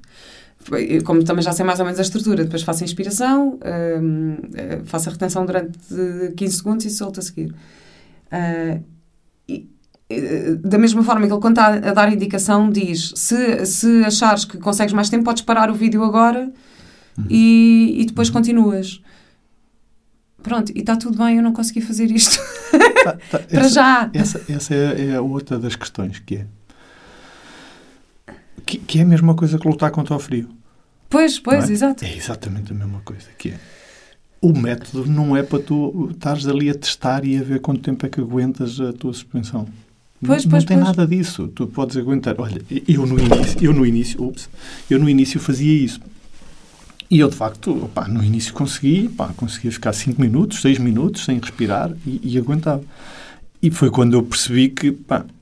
Eu, 0.71 1.03
Como 1.03 1.23
também 1.23 1.43
já 1.43 1.51
sei 1.51 1.65
mais 1.65 1.79
ou 1.79 1.85
menos 1.85 1.99
a 1.99 2.03
estrutura, 2.03 2.43
depois 2.43 2.61
faço 2.61 2.83
a 2.83 2.85
inspiração, 2.85 3.59
hum, 4.01 4.37
eh, 4.53 4.79
faço 4.85 5.09
a 5.09 5.11
retenção 5.11 5.45
durante 5.45 5.77
15 6.37 6.57
segundos 6.57 6.85
e 6.85 6.89
solto 6.89 7.19
a 7.19 7.23
seguir. 7.23 7.53
E, 9.47 9.67
eh, 10.09 10.55
da 10.55 10.77
mesma 10.77 11.03
forma 11.03 11.27
que 11.27 11.33
ele, 11.33 11.41
quando 11.41 11.57
está 11.59 11.67
a 11.89 11.93
dar 11.93 12.11
indicação, 12.11 12.69
diz: 12.69 13.13
se, 13.15 13.65
se 13.65 14.03
achares 14.05 14.45
que 14.45 14.57
consegues 14.57 14.93
mais 14.93 15.09
tempo, 15.09 15.23
podes 15.23 15.43
parar 15.43 15.69
o 15.69 15.73
vídeo 15.73 16.03
agora 16.03 16.51
e, 17.29 17.95
e 17.99 18.05
depois 18.05 18.29
continuas. 18.29 19.01
Pronto, 20.41 20.73
e 20.75 20.79
está 20.79 20.97
tudo 20.97 21.17
bem, 21.17 21.37
eu 21.37 21.43
não 21.43 21.53
consegui 21.53 21.79
fazer 21.79 22.11
isto. 22.11 22.37
Tá, 23.03 23.13
tá, 23.31 23.39
Para 23.39 23.61
essa- 23.61 23.69
já. 23.69 24.09
Essa, 24.13 24.41
essa 24.49 24.75
é, 24.75 25.11
é 25.11 25.21
outra 25.21 25.57
das 25.57 25.75
questões, 25.75 26.19
que 26.19 26.35
é... 26.35 26.45
Que, 28.65 28.77
que 28.77 28.99
é 28.99 29.03
a 29.03 29.05
mesma 29.05 29.35
coisa 29.35 29.57
que 29.57 29.65
lutar 29.67 29.89
contra 29.91 30.13
o 30.13 30.19
frio. 30.19 30.49
Pois, 31.09 31.39
pois, 31.39 31.69
é? 31.69 31.73
exato. 31.73 32.03
É 32.03 32.13
exatamente 32.13 32.73
a 32.73 32.75
mesma 32.75 32.99
coisa, 33.05 33.27
que 33.37 33.51
é... 33.51 33.59
O 34.43 34.51
método 34.51 35.09
não 35.09 35.37
é 35.37 35.41
para 35.41 35.59
tu 35.59 36.09
estares 36.11 36.45
ali 36.45 36.69
a 36.69 36.75
testar 36.75 37.23
e 37.23 37.37
a 37.37 37.41
ver 37.41 37.61
quanto 37.61 37.79
tempo 37.79 38.05
é 38.05 38.09
que 38.09 38.19
aguentas 38.19 38.77
a 38.81 38.91
tua 38.91 39.13
suspensão. 39.13 39.65
Pois, 40.21 40.43
não, 40.43 40.51
pois, 40.51 40.63
não 40.63 40.67
tem 40.67 40.77
pois. 40.77 40.89
nada 40.89 41.07
disso. 41.07 41.47
Tu 41.47 41.65
podes 41.65 41.95
aguentar. 41.95 42.35
Olha, 42.37 42.61
eu 42.85 43.05
no 43.05 43.17
início, 43.17 43.57
eu 43.61 43.73
no 43.73 43.85
início, 43.85 44.21
ups, 44.21 44.49
eu 44.89 44.99
no 44.99 45.07
início 45.07 45.39
fazia 45.39 45.73
isso. 45.73 46.01
E 47.09 47.19
eu, 47.19 47.29
de 47.29 47.37
facto, 47.37 47.85
opá, 47.85 48.05
no 48.09 48.21
início 48.21 48.53
consegui, 48.53 49.07
opá, 49.07 49.29
conseguia 49.37 49.71
ficar 49.71 49.93
5 49.93 50.19
minutos, 50.19 50.61
6 50.61 50.77
minutos 50.77 51.23
sem 51.23 51.39
respirar 51.39 51.95
e, 52.05 52.19
e, 52.21 52.37
aguentava. 52.37 52.83
E 53.61 53.71
foi 53.71 53.89
quando 53.89 54.13
eu 54.13 54.23
percebi 54.23 54.67
que 54.67 54.93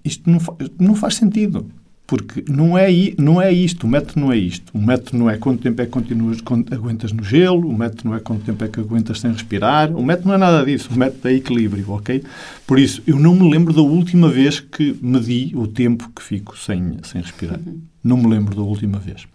isto 0.05 0.29
não, 0.29 0.39
fa 0.39 0.53
não 0.79 0.93
faz 0.93 1.15
sentido. 1.15 1.65
Porque 2.11 2.43
não 2.51 2.77
é, 2.77 2.89
não 3.17 3.41
é 3.41 3.53
isto, 3.53 3.87
o 3.87 3.89
método 3.89 4.19
não 4.19 4.33
é 4.33 4.37
isto. 4.37 4.69
O 4.73 4.81
método 4.81 5.17
não 5.17 5.29
é 5.29 5.37
quanto 5.37 5.61
tempo 5.61 5.81
é 5.81 5.85
que 5.85 5.91
continuas, 5.91 6.39
aguentas 6.69 7.13
no 7.13 7.23
gelo, 7.23 7.69
o 7.69 7.73
método 7.73 8.09
não 8.09 8.13
é 8.13 8.19
quanto 8.19 8.43
tempo 8.43 8.61
é 8.65 8.67
que 8.67 8.81
aguentas 8.81 9.21
sem 9.21 9.31
respirar, 9.31 9.95
o 9.95 10.03
método 10.03 10.27
não 10.27 10.35
é 10.35 10.37
nada 10.37 10.65
disso, 10.65 10.89
o 10.93 10.97
método 10.97 11.29
é 11.29 11.35
equilíbrio, 11.35 11.89
ok? 11.89 12.21
Por 12.67 12.77
isso, 12.77 13.01
eu 13.07 13.17
não 13.17 13.33
me 13.33 13.49
lembro 13.49 13.71
da 13.71 13.81
última 13.81 14.27
vez 14.27 14.59
que 14.59 14.93
medi 15.01 15.53
o 15.55 15.65
tempo 15.67 16.11
que 16.13 16.21
fico 16.21 16.57
sem, 16.57 16.97
sem 17.03 17.21
respirar. 17.21 17.61
Uhum. 17.65 17.79
Não 18.03 18.17
me 18.17 18.27
lembro 18.27 18.53
da 18.53 18.61
última 18.61 18.99
vez. 18.99 19.25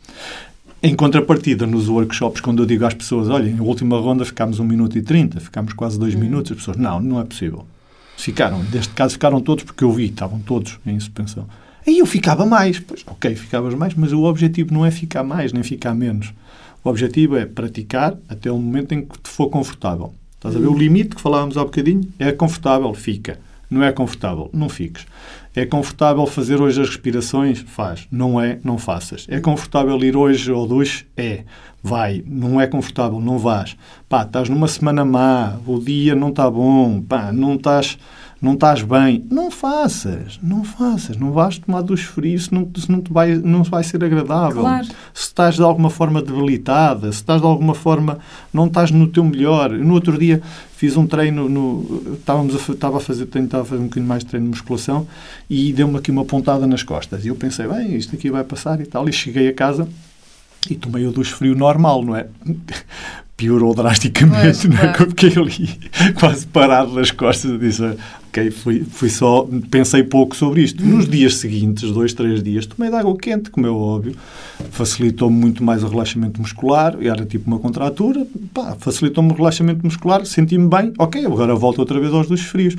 Em 0.83 0.95
contrapartida, 0.95 1.67
nos 1.67 1.89
workshops, 1.89 2.43
quando 2.43 2.63
eu 2.63 2.67
digo 2.67 2.85
às 2.85 2.93
pessoas, 2.93 3.31
olhem, 3.31 3.55
na 3.55 3.63
última 3.63 3.99
ronda 3.99 4.23
ficámos 4.23 4.59
1 4.61 4.65
minuto 4.67 4.99
e 4.99 5.03
30, 5.03 5.41
ficámos 5.41 5.73
quase 5.73 5.99
2 5.99 6.13
uhum. 6.13 6.21
minutos, 6.21 6.53
as 6.53 6.59
pessoas, 6.59 6.77
não, 6.77 7.01
não 7.01 7.19
é 7.19 7.25
possível. 7.25 7.65
Ficaram, 8.19 8.63
neste 8.65 8.93
caso 8.93 9.15
ficaram 9.15 9.41
todos 9.41 9.65
porque 9.65 9.83
eu 9.83 9.91
vi, 9.91 10.11
estavam 10.11 10.41
todos 10.41 10.79
em 10.85 11.01
suspensão. 11.01 11.47
Aí 11.87 11.99
eu 11.99 12.07
ficava 12.07 12.45
mais. 12.45 12.79
Pois, 12.81 13.05
ok, 13.07 13.35
ficavas 13.35 13.75
mais, 13.75 13.95
mas 13.95 14.13
o 14.13 14.25
objetivo 14.25 14.75
não 14.75 14.85
é 14.85 14.91
ficar 14.91 15.23
mais, 15.23 15.53
nem 15.53 15.63
ficar 15.63 15.95
menos. 15.95 16.33
O 16.83 16.89
objetivo 16.89 17.37
é 17.37 17.47
praticar 17.47 18.17
até 18.29 18.51
o 18.51 18.59
momento 18.59 18.93
em 18.93 19.03
que 19.03 19.19
te 19.19 19.31
for 19.31 19.49
confortável. 19.49 20.13
Estás 20.35 20.57
a 20.57 20.59
ver? 20.59 20.67
O 20.67 20.77
limite 20.77 21.17
que 21.17 21.21
falávamos 21.21 21.57
há 21.57 21.65
bocadinho 21.65 22.09
é 22.19 22.33
confortável, 22.33 22.93
fica. 22.95 23.39
Não 23.69 23.83
é 23.83 23.91
confortável, 23.91 24.49
não 24.53 24.69
fiques. 24.69 25.05
É 25.55 25.67
confortável 25.67 26.25
fazer 26.27 26.61
hoje 26.61 26.81
as 26.81 26.89
respirações? 26.89 27.61
Faz. 27.67 28.07
Não 28.13 28.41
é? 28.41 28.61
Não 28.63 28.79
faças. 28.79 29.27
É 29.29 29.41
confortável 29.41 29.99
ir 30.05 30.17
hoje 30.17 30.51
ao 30.53 30.67
duche? 30.67 31.05
É. 31.17 31.43
Vai. 31.83 32.23
Não 32.27 32.61
é 32.61 32.67
confortável? 32.67 33.21
Não 33.21 33.39
vás. 33.39 33.77
Pá, 34.09 34.23
estás 34.23 34.49
numa 34.49 34.69
semana 34.69 35.05
má, 35.05 35.59
o 35.67 35.81
dia 35.81 36.15
não 36.15 36.29
está 36.29 36.49
bom, 36.49 37.01
pá, 37.01 37.33
não 37.33 37.55
estás 37.55 37.99
não 38.47 38.55
estás 38.55 38.81
bem, 38.83 39.25
não 39.29 39.51
faças, 39.51 40.39
não 40.41 40.63
faças, 40.63 41.17
não 41.17 41.33
vais 41.33 41.59
tomar 41.59 41.83
dos 41.83 42.03
frios 42.03 42.45
se 42.45 42.55
não, 42.55 42.71
se 42.77 42.91
não, 42.91 43.01
te 43.01 43.13
vai, 43.13 43.35
não 43.35 43.65
vai 43.65 43.83
ser 43.83 44.03
agradável. 44.05 44.63
Claro. 44.63 44.87
Se 45.13 45.25
estás 45.25 45.57
de 45.57 45.63
alguma 45.63 45.91
forma 45.91 46.23
debilitada, 46.23 47.11
se 47.11 47.19
estás 47.19 47.41
de 47.41 47.47
alguma 47.47 47.75
forma, 47.75 48.21
não 48.55 48.67
estás 48.67 48.93
no 48.93 49.09
teu 49.09 49.25
melhor. 49.25 49.71
No 49.71 49.95
outro 49.95 50.17
dia 50.17 50.41
fiz 50.77 50.97
um 50.97 51.07
treino, 51.07 51.49
no, 51.49 52.15
estávamos 52.15 52.55
a, 52.55 52.73
estava 52.73 52.99
a 52.99 53.01
fazer, 53.01 53.27
tentava 53.27 53.65
fazer 53.65 53.81
um 53.81 53.87
bocadinho 53.87 54.09
mais 54.09 54.23
de 54.23 54.31
treino 54.31 54.47
de 54.47 54.51
musculação 54.51 55.09
e 55.51 55.73
deu-me 55.73 55.99
aqui 55.99 56.13
uma 56.13 56.25
pontada 56.25 56.69
nas 56.69 56.85
costas. 56.85 57.25
E 57.25 57.29
eu 57.29 57.35
pensei, 57.35 57.67
bem, 57.67 57.97
isto 57.97 58.15
aqui 58.15 58.31
vai 58.31 58.45
passar 58.45 58.81
e 58.81 58.87
tal. 58.87 59.09
E 59.09 59.13
cheguei 59.13 59.49
a 59.49 59.53
casa 59.53 59.89
e 60.71 60.77
tomei 60.77 61.05
o 61.05 61.11
duche 61.11 61.35
frio 61.35 61.57
normal, 61.57 62.05
não 62.05 62.15
é? 62.15 62.29
Piorou 63.37 63.75
drasticamente, 63.75 64.67
não 64.67 64.79
é? 64.79 64.93
Claro. 64.93 65.11
Fiquei 65.11 65.33
ali 65.37 65.69
quase 66.19 66.47
parado 66.47 66.95
nas 66.95 67.11
costas 67.11 67.61
disse, 67.61 67.83
ok, 68.29 68.51
fui, 68.51 68.83
fui 68.91 69.11
só, 69.11 69.47
pensei 69.71 70.03
pouco 70.03 70.35
sobre 70.35 70.63
isto. 70.63 70.83
Nos 70.83 71.07
dias 71.07 71.37
seguintes, 71.37 71.91
dois, 71.93 72.15
três 72.15 72.43
dias, 72.43 72.65
tomei 72.65 72.91
de 72.91 72.97
água 72.97 73.15
quente, 73.19 73.51
como 73.51 73.67
é 73.67 73.71
óbvio, 73.71 74.17
facilitou-me 74.71 75.37
muito 75.37 75.63
mais 75.63 75.85
o 75.85 75.89
relaxamento 75.89 76.41
muscular, 76.41 76.97
era 77.01 77.27
tipo 77.27 77.47
uma 77.47 77.59
contratura, 77.59 78.27
facilitou-me 78.79 79.31
o 79.33 79.35
relaxamento 79.35 79.85
muscular, 79.85 80.25
senti-me 80.25 80.69
bem, 80.69 80.95
ok, 80.99 81.27
agora 81.27 81.55
volto 81.55 81.79
outra 81.81 82.01
vez 82.01 82.15
aos 82.15 82.27
duches 82.29 82.47
frios. 82.47 82.75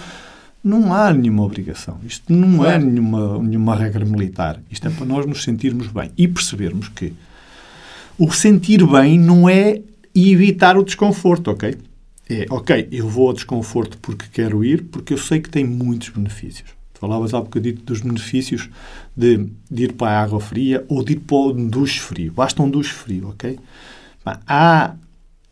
Não 0.63 0.91
há 0.91 1.13
nenhuma 1.13 1.43
obrigação. 1.43 1.97
Isto 2.05 2.33
não 2.33 2.65
é 2.65 2.77
nenhuma, 2.79 3.37
nenhuma 3.37 3.75
regra 3.75 4.03
militar. 4.03 4.59
Isto 4.71 4.87
é 4.87 4.89
para 4.89 5.05
nós 5.05 5.25
nos 5.25 5.43
sentirmos 5.43 5.87
bem 5.87 6.11
e 6.17 6.27
percebermos 6.27 6.89
que 6.89 7.13
o 8.17 8.31
sentir 8.31 8.85
bem 8.85 9.19
não 9.19 9.47
é 9.47 9.81
evitar 10.17 10.77
o 10.77 10.83
desconforto, 10.83 11.51
ok? 11.51 11.77
É, 12.29 12.45
ok, 12.49 12.89
eu 12.91 13.07
vou 13.07 13.27
ao 13.27 13.33
desconforto 13.33 13.97
porque 13.99 14.25
quero 14.31 14.63
ir, 14.63 14.83
porque 14.85 15.13
eu 15.13 15.17
sei 15.17 15.39
que 15.39 15.49
tem 15.49 15.63
muitos 15.63 16.09
benefícios. 16.09 16.69
Falavas 16.99 17.33
há 17.33 17.39
bocadinho 17.39 17.75
dos 17.75 18.01
benefícios 18.01 18.69
de, 19.15 19.49
de, 19.69 19.83
ir 19.83 19.93
para 19.93 20.11
a 20.11 20.23
água 20.23 20.39
fria 20.39 20.83
ou 20.89 21.03
de 21.03 21.13
ir 21.13 21.19
para 21.19 21.37
um 21.37 21.67
duche 21.67 21.99
frio. 21.99 22.33
Basta 22.33 22.61
um 22.61 22.69
duche 22.69 22.91
frio, 22.91 23.29
ok? 23.29 23.59
Há 24.25 24.95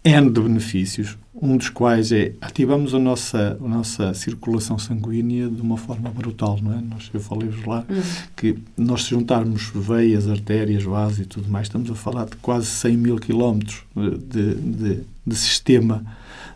N 0.03 0.29
de 0.29 0.41
benefícios 0.41 1.17
um 1.41 1.57
dos 1.57 1.69
quais 1.69 2.11
é 2.11 2.33
ativamos 2.39 2.93
a 2.93 2.99
nossa, 2.99 3.57
a 3.61 3.67
nossa 3.67 4.13
circulação 4.13 4.77
sanguínea 4.79 5.49
de 5.49 5.61
uma 5.61 5.77
forma 5.77 6.09
brutal, 6.09 6.59
não 6.61 6.73
é? 6.73 6.81
Nós, 6.81 7.09
eu 7.13 7.19
falei-vos 7.19 7.65
lá 7.65 7.85
uhum. 7.89 8.01
que 8.35 8.57
nós 8.77 9.03
se 9.03 9.09
juntarmos 9.09 9.69
veias, 9.73 10.29
artérias, 10.29 10.83
vasos 10.83 11.19
e 11.19 11.25
tudo 11.25 11.49
mais, 11.49 11.67
estamos 11.67 11.91
a 11.91 11.95
falar 11.95 12.25
de 12.25 12.35
quase 12.37 12.67
100 12.67 12.97
mil 12.97 13.17
quilómetros 13.17 13.83
de, 13.95 14.55
de, 14.55 15.03
de 15.25 15.35
sistema 15.35 16.05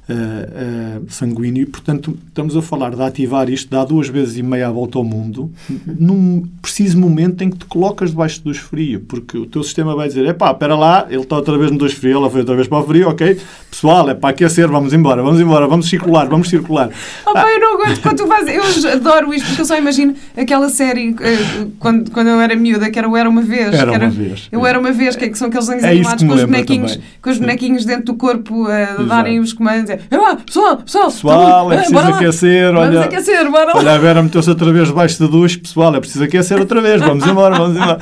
uh, 0.09 1.01
uh, 1.01 1.05
sanguíneo 1.09 1.63
e, 1.63 1.65
portanto, 1.65 2.17
estamos 2.27 2.55
a 2.57 2.61
falar 2.61 2.95
de 2.95 3.01
ativar 3.01 3.49
isto, 3.49 3.69
dá 3.69 3.85
duas 3.85 4.07
vezes 4.07 4.37
e 4.37 4.43
meia 4.43 4.67
a 4.67 4.71
volta 4.71 4.97
ao 4.97 5.03
mundo, 5.03 5.51
num 5.85 6.47
preciso 6.61 6.97
momento 6.97 7.43
em 7.43 7.49
que 7.49 7.57
te 7.57 7.65
colocas 7.65 8.11
debaixo 8.11 8.43
do 8.43 8.53
frio, 8.53 9.01
porque 9.07 9.37
o 9.37 9.45
teu 9.45 9.63
sistema 9.63 9.95
vai 9.95 10.07
dizer, 10.07 10.25
epá, 10.25 10.51
espera 10.51 10.75
lá, 10.75 11.05
ele 11.09 11.21
está 11.21 11.35
outra 11.35 11.57
vez 11.57 11.71
no 11.71 11.77
dos 11.77 11.93
frio, 11.93 12.17
ela 12.17 12.29
foi 12.29 12.41
outra 12.41 12.55
vez 12.55 12.67
para 12.67 12.79
o 12.79 12.83
frio, 12.83 13.09
ok? 13.09 13.39
Pessoal, 13.69 14.09
é 14.09 14.15
para 14.15 14.29
aquecer, 14.29 14.67
vamos 14.67 14.93
embora, 14.93 15.21
vamos 15.21 15.39
embora, 15.39 15.67
vamos 15.67 15.87
circular, 15.87 16.27
vamos 16.27 16.49
circular. 16.49 16.89
Oh, 17.25 17.31
ah. 17.35 17.51
eu 17.51 17.59
não 17.59 17.75
aguento 17.75 18.01
quando 18.01 18.17
tu 18.17 18.27
fazes, 18.27 18.83
eu 18.83 18.91
adoro 18.91 19.33
isto, 19.33 19.47
porque 19.47 19.61
eu 19.61 19.65
só 19.65 19.77
imagino 19.77 20.15
aquela 20.35 20.69
série, 20.69 21.15
eh, 21.21 21.67
quando, 21.79 22.11
quando 22.11 22.27
eu 22.27 22.39
era 22.39 22.55
miúda, 22.55 22.89
que 22.89 22.97
era 22.97 23.07
o 23.07 23.15
Era 23.15 23.29
Uma 23.29 23.41
Vez. 23.41 23.73
Era, 23.73 23.93
era 23.93 24.05
Uma 24.05 24.09
Vez. 24.09 24.47
Eu 24.51 24.65
Era 24.65 24.79
Uma 24.79 24.91
Vez, 24.91 25.15
que, 25.15 25.25
é 25.25 25.29
que 25.29 25.37
são 25.37 25.47
aqueles 25.47 25.67
desenhos 25.67 25.83
é 25.83 25.91
animados 25.91 26.23
com 26.23 26.33
os 26.33 26.43
bonequinhos, 26.43 26.99
com 27.21 27.29
os 27.29 27.37
bonequinhos 27.37 27.85
dentro 27.85 28.05
do 28.05 28.15
corpo 28.15 28.67
a 28.67 29.03
darem 29.03 29.39
os 29.39 29.53
comandos. 29.53 29.98
Ah, 30.11 30.35
pessoal, 30.35 30.77
pessoal, 30.77 31.11
pessoal, 31.11 31.73
é 31.73 31.77
preciso 31.77 31.99
aquecer. 31.99 32.75
Olha, 32.75 32.91
vamos 32.91 33.05
aquecer, 33.05 33.51
bora 33.51 33.77
Olha, 33.77 33.95
a 33.95 33.97
Vera 33.97 34.23
meteu-se 34.23 34.49
outra 34.49 34.71
vez 34.71 34.87
debaixo 34.87 35.19
da 35.19 35.27
duche. 35.27 35.57
Pessoal, 35.57 35.95
é 35.95 35.99
preciso 35.99 36.23
aquecer 36.23 36.59
outra 36.59 36.81
vez. 36.81 37.01
Vamos 37.01 37.25
embora, 37.25 37.57
vamos 37.57 37.75
embora. 37.75 37.99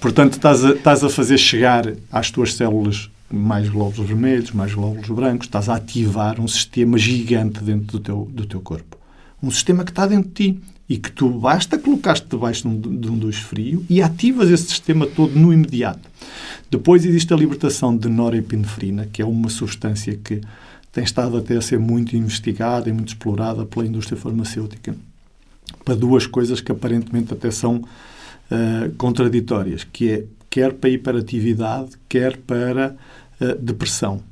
Portanto, 0.00 0.34
estás 0.34 0.64
a, 0.64 0.70
estás 0.70 1.02
a 1.02 1.08
fazer 1.08 1.38
chegar 1.38 1.90
às 2.12 2.30
tuas 2.30 2.54
células 2.54 3.10
mais 3.30 3.68
glóbulos 3.68 4.06
vermelhos, 4.06 4.52
mais 4.52 4.74
glóbulos 4.74 5.08
brancos, 5.08 5.46
estás 5.46 5.68
a 5.68 5.76
ativar 5.76 6.40
um 6.40 6.46
sistema 6.46 6.98
gigante 6.98 7.62
dentro 7.62 7.98
do 7.98 8.00
teu, 8.00 8.28
do 8.30 8.46
teu 8.46 8.60
corpo. 8.60 8.96
Um 9.42 9.50
sistema 9.50 9.84
que 9.84 9.90
está 9.90 10.06
dentro 10.06 10.28
de 10.28 10.34
ti 10.34 10.60
e 10.88 10.98
que 10.98 11.10
tu 11.10 11.28
basta 11.30 11.78
colocar-te 11.78 12.26
debaixo 12.28 12.68
de 12.68 12.88
um, 12.88 12.96
de 12.96 13.10
duche 13.10 13.42
frio 13.42 13.84
e 13.88 14.02
ativas 14.02 14.50
esse 14.50 14.64
sistema 14.64 15.06
todo 15.06 15.34
no 15.34 15.52
imediato. 15.52 16.08
Depois 16.70 17.04
existe 17.04 17.32
a 17.32 17.36
libertação 17.36 17.96
de 17.96 18.08
norepinefrina, 18.08 19.08
que 19.12 19.22
é 19.22 19.24
uma 19.24 19.48
substância 19.48 20.18
que 20.22 20.40
tem 20.94 21.02
estado 21.02 21.36
até 21.36 21.56
a 21.56 21.60
ser 21.60 21.78
muito 21.78 22.16
investigada 22.16 22.88
e 22.88 22.92
muito 22.92 23.08
explorada 23.08 23.66
pela 23.66 23.84
indústria 23.84 24.16
farmacêutica 24.16 24.94
para 25.84 25.94
duas 25.94 26.26
coisas 26.26 26.60
que 26.60 26.70
aparentemente 26.70 27.32
até 27.32 27.50
são 27.50 27.76
uh, 27.76 28.90
contraditórias, 28.96 29.84
que 29.84 30.10
é 30.10 30.24
quer 30.48 30.72
para 30.72 30.88
hiperatividade, 30.88 31.90
quer 32.08 32.36
para 32.36 32.94
uh, 33.40 33.54
depressão. 33.60 34.22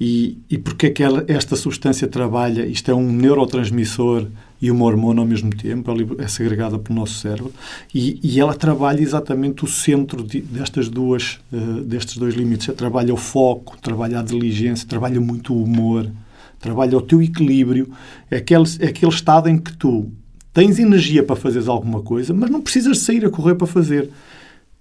E, 0.00 0.38
e 0.48 0.56
porque 0.56 0.86
é 0.86 0.90
que 0.90 1.02
ela, 1.02 1.24
esta 1.26 1.56
substância 1.56 2.06
trabalha? 2.06 2.64
Isto 2.64 2.92
é 2.92 2.94
um 2.94 3.12
neurotransmissor 3.12 4.28
e 4.60 4.70
uma 4.70 4.84
hormona 4.84 5.20
ao 5.20 5.26
mesmo 5.26 5.50
tempo, 5.50 5.90
é 6.18 6.28
segregada 6.28 6.78
pelo 6.78 6.98
nosso 6.98 7.14
cérebro, 7.14 7.52
e, 7.94 8.20
e 8.22 8.38
ela 8.38 8.54
trabalha 8.54 9.00
exatamente 9.00 9.64
o 9.64 9.68
centro 9.68 10.22
de, 10.22 10.40
destas 10.40 10.88
duas, 10.88 11.40
uh, 11.52 11.82
destes 11.82 12.18
dois 12.18 12.34
limites. 12.34 12.68
Ela 12.68 12.76
trabalha 12.76 13.14
o 13.14 13.16
foco, 13.16 13.78
trabalha 13.80 14.20
a 14.20 14.22
diligência, 14.22 14.86
trabalha 14.86 15.20
muito 15.20 15.54
o 15.54 15.62
humor, 15.62 16.10
trabalha 16.58 16.98
o 16.98 17.00
teu 17.00 17.22
equilíbrio. 17.22 17.90
É 18.30 18.36
aquele, 18.36 18.64
é 18.80 18.88
aquele 18.88 19.12
estado 19.12 19.48
em 19.48 19.56
que 19.56 19.74
tu 19.76 20.10
tens 20.52 20.78
energia 20.78 21.22
para 21.22 21.36
fazeres 21.36 21.68
alguma 21.68 22.02
coisa, 22.02 22.34
mas 22.34 22.50
não 22.50 22.60
precisas 22.60 22.98
sair 22.98 23.24
a 23.24 23.30
correr 23.30 23.54
para 23.54 23.66
fazer. 23.66 24.10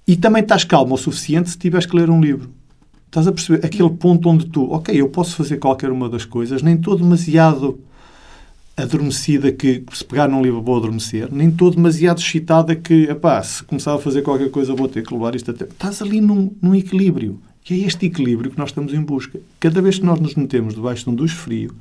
E 0.06 0.18
também 0.18 0.42
estás 0.42 0.64
calmo 0.66 0.96
o 0.96 0.98
suficiente 0.98 1.52
se 1.52 1.58
tiveres 1.58 1.86
que 1.86 1.96
ler 1.96 2.10
um 2.10 2.20
livro. 2.20 2.50
Estás 3.06 3.28
a 3.28 3.32
perceber? 3.32 3.66
Aquele 3.66 3.90
ponto 3.92 4.30
onde 4.30 4.46
tu, 4.48 4.72
ok, 4.72 4.94
eu 4.94 5.08
posso 5.08 5.36
fazer 5.36 5.58
qualquer 5.58 5.90
uma 5.90 6.10
das 6.10 6.26
coisas, 6.26 6.62
nem 6.62 6.76
estou 6.76 6.98
demasiado 6.98 7.80
adormecida 8.84 9.52
que 9.52 9.84
se 9.94 10.04
pegar 10.04 10.28
num 10.28 10.42
livro 10.42 10.62
vou 10.62 10.78
adormecer, 10.78 11.30
nem 11.32 11.50
estou 11.50 11.72
demasiado 11.72 12.20
excitada 12.20 12.76
que, 12.76 13.04
epá, 13.04 13.42
se 13.42 13.64
começar 13.64 13.94
a 13.96 14.00
fazer 14.00 14.22
qualquer 14.22 14.50
coisa 14.50 14.74
vou 14.74 14.88
ter 14.88 15.06
que 15.06 15.14
levar 15.14 15.36
isto 15.36 15.52
até... 15.52 15.66
Estás 15.66 16.02
ali 16.02 16.22
num, 16.22 16.52
num 16.62 16.76
equilíbrio. 16.76 17.40
E 17.70 17.74
é 17.74 17.78
este 17.86 18.08
equilíbrio 18.08 18.50
que 18.50 18.58
nós 18.58 18.70
estamos 18.70 18.94
em 18.94 19.02
busca. 19.02 19.40
Cada 19.60 19.82
vez 19.82 20.00
que 20.00 20.06
nós 20.06 20.20
nos 20.20 20.34
metemos 20.34 20.74
debaixo 20.74 21.04
de 21.04 21.10
um 21.12 21.16
duche 21.16 21.36
frio, 21.36 21.76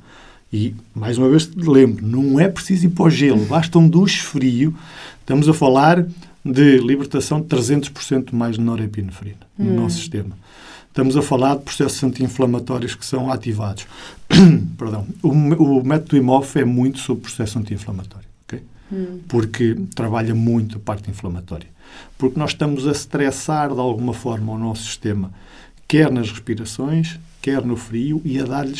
e, 0.51 0.73
mais 0.95 1.17
uma 1.17 1.29
vez, 1.29 1.49
lembro, 1.55 2.05
não 2.05 2.39
é 2.39 2.47
preciso 2.47 2.87
ir 2.87 2.89
para 2.89 3.05
o 3.05 3.09
gelo, 3.09 3.45
basta 3.45 3.77
um 3.77 3.87
duche 3.87 4.21
frio, 4.21 4.75
estamos 5.21 5.47
a 5.47 5.53
falar 5.53 6.05
de 6.43 6.77
libertação 6.77 7.39
de 7.41 7.47
300% 7.47 8.33
mais 8.33 8.55
de 8.55 8.61
norepinefrina 8.61 9.37
no 9.57 9.71
hum. 9.71 9.75
nosso 9.75 9.97
sistema. 9.97 10.37
Estamos 10.99 11.15
a 11.15 11.21
falar 11.21 11.55
de 11.55 11.61
processos 11.61 12.03
anti-inflamatórios 12.03 12.93
que 12.93 13.05
são 13.05 13.31
ativados. 13.31 13.87
Perdão. 14.77 15.07
O, 15.23 15.29
o, 15.29 15.81
método 15.81 16.17
IMOF 16.17 16.59
é 16.59 16.65
muito 16.65 16.99
sobre 16.99 17.23
processo 17.23 17.57
anti-inflamatório, 17.57 18.27
okay? 18.43 18.61
hum. 18.91 19.19
porque 19.29 19.77
trabalha 19.95 20.35
muito 20.35 20.75
a 20.75 20.79
parte 20.81 21.09
inflamatória. 21.09 21.69
Porque 22.17 22.37
nós 22.37 22.51
estamos 22.51 22.85
a 22.85 22.91
estressar 22.91 23.73
de 23.73 23.79
alguma 23.79 24.13
forma 24.13 24.51
o 24.51 24.57
nosso 24.57 24.83
sistema, 24.83 25.31
quer 25.87 26.11
nas 26.11 26.31
respirações, 26.31 27.17
quer 27.41 27.65
no 27.65 27.77
frio, 27.77 28.21
e 28.25 28.37
a 28.37 28.43
dar-lhe 28.43 28.75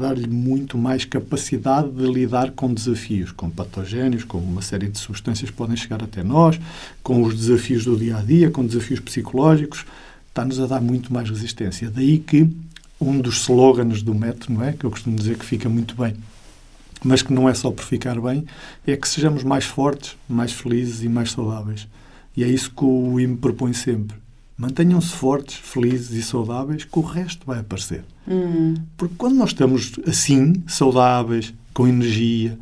dar 0.00 0.16
muito 0.28 0.76
mais 0.76 1.04
capacidade 1.04 1.88
de 1.92 2.04
lidar 2.04 2.50
com 2.50 2.74
desafios, 2.74 3.30
com 3.30 3.48
patogénios, 3.48 4.24
com 4.24 4.38
uma 4.38 4.60
série 4.60 4.88
de 4.88 4.98
substâncias 4.98 5.50
que 5.50 5.56
podem 5.56 5.76
chegar 5.76 6.02
até 6.02 6.24
nós, 6.24 6.58
com 7.00 7.22
os 7.22 7.32
desafios 7.32 7.84
do 7.84 7.96
dia 7.96 8.16
a 8.16 8.22
dia, 8.22 8.50
com 8.50 8.66
desafios 8.66 8.98
psicológicos. 8.98 9.86
Está-nos 10.30 10.58
a 10.58 10.66
dar 10.66 10.80
muito 10.80 11.12
mais 11.12 11.28
resistência. 11.28 11.90
Daí 11.90 12.18
que 12.18 12.48
um 13.00 13.20
dos 13.20 13.42
slogans 13.42 14.02
do 14.02 14.14
método, 14.14 14.54
não 14.54 14.64
é? 14.64 14.72
Que 14.72 14.84
eu 14.84 14.90
costumo 14.90 15.16
dizer 15.16 15.38
que 15.38 15.44
fica 15.44 15.68
muito 15.68 15.94
bem, 15.94 16.14
mas 17.02 17.22
que 17.22 17.32
não 17.32 17.48
é 17.48 17.54
só 17.54 17.70
por 17.70 17.84
ficar 17.84 18.20
bem, 18.20 18.44
é 18.86 18.96
que 18.96 19.08
sejamos 19.08 19.42
mais 19.42 19.64
fortes, 19.64 20.16
mais 20.28 20.52
felizes 20.52 21.02
e 21.02 21.08
mais 21.08 21.30
saudáveis. 21.32 21.88
E 22.36 22.44
é 22.44 22.48
isso 22.48 22.70
que 22.70 22.84
o 22.84 23.18
IME 23.18 23.36
propõe 23.36 23.72
sempre. 23.72 24.16
Mantenham-se 24.56 25.12
fortes, 25.12 25.56
felizes 25.56 26.10
e 26.10 26.22
saudáveis, 26.22 26.84
que 26.84 26.98
o 26.98 27.02
resto 27.02 27.46
vai 27.46 27.60
aparecer. 27.60 28.04
Hum. 28.28 28.74
Porque 28.96 29.14
quando 29.16 29.36
nós 29.36 29.50
estamos 29.50 29.92
assim, 30.06 30.62
saudáveis, 30.66 31.54
com 31.72 31.88
energia 31.88 32.58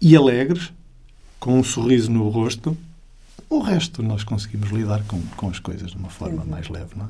e 0.00 0.16
alegres, 0.16 0.72
com 1.38 1.58
um 1.58 1.62
sorriso 1.62 2.10
no 2.10 2.28
rosto, 2.30 2.74
o 3.56 3.60
resto 3.60 4.02
nós 4.02 4.24
conseguimos 4.24 4.70
lidar 4.70 5.02
com, 5.06 5.20
com 5.36 5.48
as 5.48 5.58
coisas 5.58 5.90
de 5.90 5.96
uma 5.96 6.10
forma 6.10 6.42
uhum. 6.42 6.50
mais 6.50 6.68
leve, 6.68 6.90
não 6.96 7.04
é? 7.04 7.08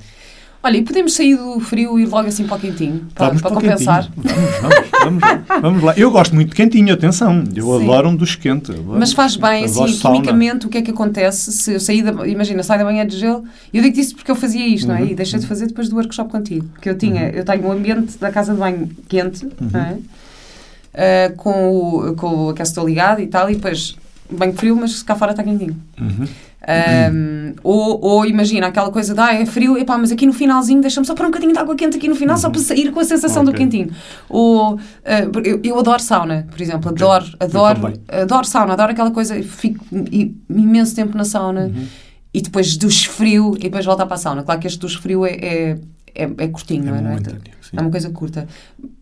Olha, 0.64 0.78
e 0.78 0.82
podemos 0.82 1.12
sair 1.12 1.36
do 1.36 1.60
frio 1.60 1.98
e 1.98 2.04
ir 2.04 2.06
logo 2.06 2.26
assim 2.26 2.46
para 2.46 2.56
o 2.56 2.58
quentinho? 2.58 3.06
Para, 3.14 3.26
vamos 3.26 3.42
para, 3.42 3.50
para 3.50 3.60
compensar? 3.60 4.10
Vamos, 4.16 4.32
vamos, 4.32 4.90
vamos, 5.02 5.22
lá, 5.22 5.60
vamos 5.60 5.82
lá. 5.84 5.94
Eu 5.94 6.10
gosto 6.10 6.34
muito 6.34 6.48
de 6.48 6.54
quentinho, 6.54 6.94
atenção. 6.94 7.44
Eu 7.54 7.66
Sim. 7.66 7.84
adoro 7.84 8.08
um 8.08 8.16
dos 8.16 8.34
quentes. 8.34 8.74
Mas 8.86 9.12
faz 9.12 9.36
bem, 9.36 9.66
assim, 9.66 9.84
quimicamente, 9.98 10.66
o 10.66 10.70
que 10.70 10.78
é 10.78 10.82
que 10.82 10.90
acontece 10.90 11.52
se 11.52 11.74
eu 11.74 11.78
sair 11.78 12.00
da... 12.00 12.26
Imagina, 12.26 12.62
sai 12.62 12.78
da 12.78 12.84
manhã 12.84 13.06
de 13.06 13.18
gelo... 13.18 13.44
Eu 13.74 13.82
digo 13.82 14.00
isso 14.00 14.16
porque 14.16 14.30
eu 14.30 14.34
fazia 14.34 14.66
isto, 14.66 14.88
uhum. 14.88 14.94
não 14.94 15.04
é? 15.04 15.10
E 15.10 15.14
deixei 15.14 15.38
de 15.38 15.46
fazer 15.46 15.66
depois 15.66 15.90
do 15.90 15.96
workshop 15.96 16.30
contigo. 16.30 16.66
Que 16.80 16.88
eu 16.88 16.96
tinha... 16.96 17.24
Uhum. 17.24 17.28
Eu 17.34 17.44
tenho 17.44 17.66
um 17.66 17.72
ambiente 17.72 18.16
da 18.16 18.32
casa 18.32 18.54
de 18.54 18.58
banho 18.58 18.88
quente, 19.06 19.44
uhum. 19.44 19.68
não 19.70 19.80
é? 19.80 19.98
Uh, 20.94 21.36
com, 21.36 21.68
o, 21.68 22.14
com 22.14 22.46
o 22.46 22.48
aquecedor 22.48 22.86
ligado 22.86 23.20
e 23.20 23.26
tal, 23.26 23.50
e 23.50 23.56
depois 23.56 23.96
banho 24.30 24.52
frio, 24.54 24.76
mas 24.76 25.02
cá 25.02 25.14
fora 25.14 25.32
está 25.32 25.42
quentinho. 25.42 25.76
Uhum. 26.00 26.26
Um, 26.66 27.54
ou, 27.62 28.00
ou, 28.02 28.26
imagina 28.26 28.68
aquela 28.68 28.90
coisa 28.90 29.12
de 29.12 29.20
ah, 29.20 29.34
é 29.34 29.44
frio, 29.44 29.76
epá, 29.76 29.98
mas 29.98 30.10
aqui 30.10 30.24
no 30.24 30.32
finalzinho 30.32 30.80
deixa-me 30.80 31.06
só 31.06 31.14
para 31.14 31.26
um 31.26 31.30
bocadinho 31.30 31.52
de 31.52 31.58
água 31.58 31.76
quente 31.76 31.98
aqui 31.98 32.08
no 32.08 32.14
final, 32.14 32.36
uhum. 32.36 32.40
só 32.40 32.48
para 32.48 32.60
sair 32.60 32.90
com 32.90 33.00
a 33.00 33.04
sensação 33.04 33.42
okay. 33.42 33.52
do 33.52 33.58
quentinho. 33.58 33.90
Ou 34.28 34.76
uh, 34.76 34.78
eu, 35.44 35.60
eu, 35.62 35.78
adoro 35.78 36.00
sauna, 36.00 36.46
por 36.50 36.60
exemplo, 36.60 36.90
okay. 36.90 37.04
adoro, 37.04 37.26
adoro, 37.38 37.92
adoro 38.08 38.46
sauna, 38.46 38.72
adoro 38.72 38.92
aquela 38.92 39.10
coisa, 39.10 39.42
fico 39.42 39.84
imenso 40.48 40.96
tempo 40.96 41.16
na 41.16 41.24
sauna 41.24 41.66
uhum. 41.66 41.86
e 42.32 42.40
depois 42.40 42.76
dos 42.78 43.04
frio 43.04 43.54
e 43.58 43.64
depois 43.64 43.84
voltar 43.84 44.06
para 44.06 44.14
a 44.14 44.18
sauna. 44.18 44.42
Claro 44.42 44.60
que 44.60 44.66
este 44.66 44.78
dos 44.78 44.94
frio 44.94 45.26
é, 45.26 45.32
é 45.32 45.78
é, 46.14 46.22
é 46.38 46.48
curtinho, 46.48 46.94
é 46.94 47.00
não 47.00 47.10
é? 47.10 47.16
É 47.76 47.80
uma 47.80 47.90
coisa 47.90 48.10
curta. 48.10 48.48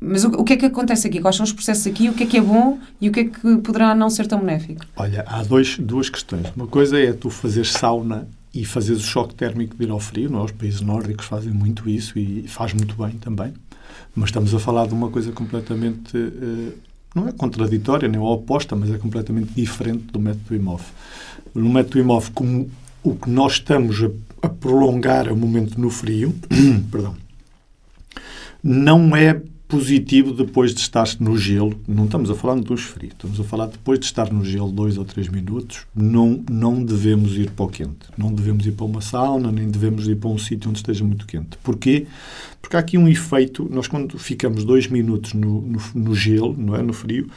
Mas 0.00 0.24
o, 0.24 0.28
o, 0.28 0.44
que 0.44 0.54
é 0.54 0.56
que 0.56 0.66
acontece 0.66 1.06
aqui? 1.06 1.20
Quais 1.20 1.36
são 1.36 1.44
os 1.44 1.52
processos 1.52 1.86
aqui? 1.86 2.08
O 2.08 2.14
que 2.14 2.24
é 2.24 2.26
que 2.26 2.36
é 2.36 2.40
bom 2.40 2.78
e 3.00 3.08
o 3.08 3.12
que 3.12 3.20
é 3.20 3.24
que 3.24 3.56
poderá 3.58 3.94
não 3.94 4.10
ser 4.10 4.26
tão 4.26 4.40
benéfico? 4.40 4.84
Olha, 4.96 5.24
há 5.26 5.42
dois, 5.42 5.78
duas 5.78 6.08
questões. 6.08 6.46
Uma 6.56 6.66
coisa 6.66 6.98
é 6.98 7.12
tu 7.12 7.30
fazer 7.30 7.66
sauna 7.66 8.28
e 8.54 8.64
fazer 8.64 8.92
o 8.92 9.00
choque 9.00 9.34
térmico 9.34 9.76
de 9.76 9.84
ir 9.84 9.90
ao 9.90 10.00
frio. 10.00 10.30
Não 10.30 10.40
é? 10.40 10.44
Os 10.44 10.52
países 10.52 10.80
nórdicos 10.80 11.26
fazem 11.26 11.52
muito 11.52 11.88
isso 11.88 12.18
e 12.18 12.46
faz 12.48 12.72
muito 12.72 12.96
bem 12.96 13.12
também. 13.12 13.52
Mas 14.14 14.28
estamos 14.28 14.54
a 14.54 14.58
falar 14.58 14.86
de 14.86 14.94
uma 14.94 15.10
coisa 15.10 15.32
completamente. 15.32 16.16
Uh, 16.16 16.72
não 17.14 17.28
é 17.28 17.32
contraditória 17.32 18.08
nem 18.08 18.20
oposta, 18.20 18.74
mas 18.74 18.90
é 18.90 18.98
completamente 18.98 19.52
diferente 19.54 20.04
do 20.04 20.18
método 20.18 20.54
IMOF. 20.54 20.84
No 21.54 21.68
método 21.68 21.98
IMOF, 21.98 22.30
como 22.30 22.70
o 23.02 23.14
que 23.14 23.28
nós 23.28 23.54
estamos 23.54 24.02
a 24.02 24.10
a 24.42 24.48
prolongar 24.48 25.32
o 25.32 25.36
momento 25.36 25.80
no 25.80 25.88
frio, 25.88 26.34
perdão, 26.90 27.14
não 28.62 29.16
é 29.16 29.40
positivo 29.72 30.34
depois 30.34 30.74
de 30.74 30.80
estar 30.80 31.08
no 31.18 31.34
gelo. 31.38 31.74
Não 31.88 32.04
estamos 32.04 32.30
a 32.30 32.34
falar 32.34 32.56
dos 32.56 32.82
frios, 32.82 33.14
estamos 33.14 33.40
a 33.40 33.42
falar 33.42 33.68
depois 33.68 33.98
de 33.98 34.04
estar 34.04 34.30
no 34.30 34.44
gelo 34.44 34.70
dois 34.70 34.98
ou 34.98 35.04
três 35.06 35.28
minutos. 35.28 35.86
Não, 35.96 36.44
não 36.50 36.84
devemos 36.84 37.38
ir 37.38 37.50
para 37.52 37.64
o 37.64 37.68
quente. 37.68 38.06
Não 38.18 38.30
devemos 38.30 38.66
ir 38.66 38.72
para 38.72 38.84
uma 38.84 39.00
sauna, 39.00 39.50
nem 39.50 39.70
devemos 39.70 40.06
ir 40.06 40.16
para 40.16 40.28
um 40.28 40.36
sítio 40.36 40.68
onde 40.68 40.78
esteja 40.78 41.02
muito 41.02 41.26
quente. 41.26 41.56
Porquê? 41.62 42.06
Porque 42.60 42.76
há 42.76 42.80
aqui 42.80 42.98
um 42.98 43.08
efeito. 43.08 43.66
Nós, 43.72 43.88
quando 43.88 44.18
ficamos 44.18 44.62
dois 44.62 44.88
minutos 44.88 45.32
no, 45.32 45.62
no, 45.62 45.80
no 45.94 46.14
gelo, 46.14 46.54
não 46.54 46.76
é? 46.76 46.82
no 46.82 46.92
frio, 46.92 47.28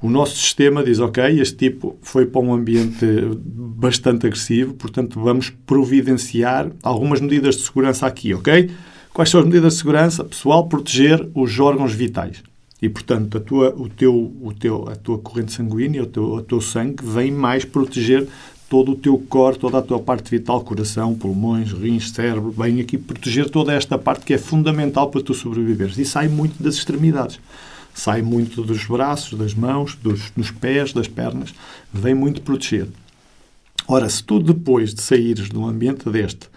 o 0.00 0.08
nosso 0.08 0.36
sistema 0.36 0.84
diz: 0.84 1.00
Ok, 1.00 1.40
este 1.40 1.56
tipo 1.56 1.98
foi 2.00 2.26
para 2.26 2.40
um 2.40 2.54
ambiente 2.54 3.04
bastante 3.44 4.24
agressivo, 4.28 4.74
portanto, 4.74 5.20
vamos 5.20 5.50
providenciar 5.66 6.70
algumas 6.80 7.20
medidas 7.20 7.56
de 7.56 7.62
segurança 7.62 8.06
aqui, 8.06 8.32
ok? 8.32 8.70
Quais 9.12 9.28
são 9.28 9.40
as 9.40 9.46
medidas 9.46 9.74
de 9.74 9.78
segurança? 9.80 10.24
Pessoal, 10.24 10.66
proteger 10.66 11.28
os 11.34 11.58
órgãos 11.60 11.92
vitais. 11.92 12.42
E, 12.80 12.88
portanto, 12.88 13.36
a 13.36 13.40
tua, 13.42 13.68
o 13.76 13.86
teu, 13.86 14.14
o 14.40 14.54
teu, 14.58 14.88
a 14.88 14.96
tua 14.96 15.18
corrente 15.18 15.52
sanguínea, 15.52 16.02
o 16.02 16.06
teu, 16.06 16.24
o 16.24 16.42
teu 16.42 16.62
sangue, 16.62 17.04
vem 17.04 17.30
mais 17.30 17.62
proteger 17.62 18.26
todo 18.70 18.92
o 18.92 18.96
teu 18.96 19.18
corpo, 19.18 19.60
toda 19.60 19.78
a 19.78 19.82
tua 19.82 20.00
parte 20.00 20.30
vital, 20.30 20.62
coração, 20.62 21.14
pulmões, 21.14 21.72
rins, 21.72 22.10
cérebro, 22.10 22.50
vem 22.50 22.80
aqui 22.80 22.96
proteger 22.96 23.50
toda 23.50 23.74
esta 23.74 23.98
parte 23.98 24.24
que 24.24 24.32
é 24.32 24.38
fundamental 24.38 25.10
para 25.10 25.20
tu 25.20 25.34
sobreviveres. 25.34 25.98
E 25.98 26.06
sai 26.06 26.26
muito 26.26 26.62
das 26.62 26.76
extremidades. 26.76 27.38
Sai 27.92 28.22
muito 28.22 28.62
dos 28.62 28.82
braços, 28.86 29.38
das 29.38 29.52
mãos, 29.52 29.94
dos, 29.94 30.30
dos 30.34 30.50
pés, 30.50 30.94
das 30.94 31.06
pernas. 31.06 31.52
Vem 31.92 32.14
muito 32.14 32.40
proteger. 32.40 32.88
Ora, 33.86 34.08
se 34.08 34.24
tu 34.24 34.38
depois 34.38 34.94
de 34.94 35.02
saíres 35.02 35.50
de 35.50 35.58
um 35.58 35.66
ambiente 35.66 36.08
deste, 36.08 36.48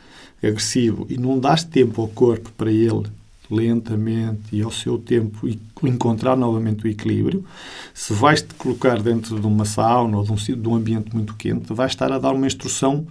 agressivo 0.48 1.06
e 1.10 1.18
não 1.18 1.40
dás 1.40 1.64
tempo 1.64 2.02
ao 2.02 2.08
corpo 2.08 2.52
para 2.58 2.72
ele 2.72 3.04
lentamente 3.50 4.56
e 4.56 4.62
ao 4.62 4.72
seu 4.72 4.98
tempo 4.98 5.48
encontrar 5.84 6.36
novamente 6.36 6.86
o 6.86 6.88
equilíbrio, 6.88 7.46
se 7.94 8.14
vais-te 8.14 8.54
colocar 8.56 9.02
dentro 9.02 9.40
de 9.40 9.46
uma 9.46 9.66
sauna 9.66 10.18
ou 10.18 10.24
de 10.24 10.32
um, 10.32 10.36
de 10.36 10.68
um 10.68 10.76
ambiente 10.76 11.14
muito 11.14 11.36
quente, 11.36 11.74
vais 11.74 11.92
estar 11.92 12.12
a 12.12 12.20
dar 12.20 12.34
uma 12.34 12.48
instrução 12.48 13.06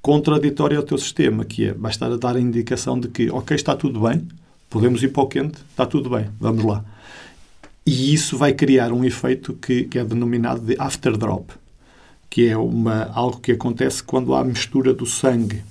contraditória 0.00 0.76
ao 0.76 0.82
teu 0.82 0.98
sistema, 0.98 1.44
que 1.44 1.66
é, 1.66 1.72
vais 1.72 1.94
estar 1.94 2.10
a 2.10 2.16
dar 2.16 2.36
a 2.36 2.40
indicação 2.40 2.98
de 2.98 3.08
que, 3.08 3.30
ok, 3.30 3.54
está 3.54 3.76
tudo 3.76 4.00
bem, 4.00 4.26
podemos 4.68 5.02
ir 5.02 5.08
para 5.08 5.22
o 5.22 5.26
quente, 5.26 5.58
está 5.70 5.86
tudo 5.86 6.10
bem, 6.10 6.28
vamos 6.40 6.64
lá. 6.64 6.84
E 7.84 8.14
isso 8.14 8.36
vai 8.36 8.52
criar 8.52 8.92
um 8.92 9.04
efeito 9.04 9.54
que, 9.54 9.84
que 9.84 9.98
é 9.98 10.04
denominado 10.04 10.60
de 10.60 10.76
after 10.78 11.16
drop, 11.16 11.52
que 12.30 12.48
é 12.48 12.56
uma, 12.56 13.10
algo 13.12 13.38
que 13.40 13.52
acontece 13.52 14.02
quando 14.02 14.34
há 14.34 14.44
mistura 14.44 14.94
do 14.94 15.04
sangue 15.04 15.62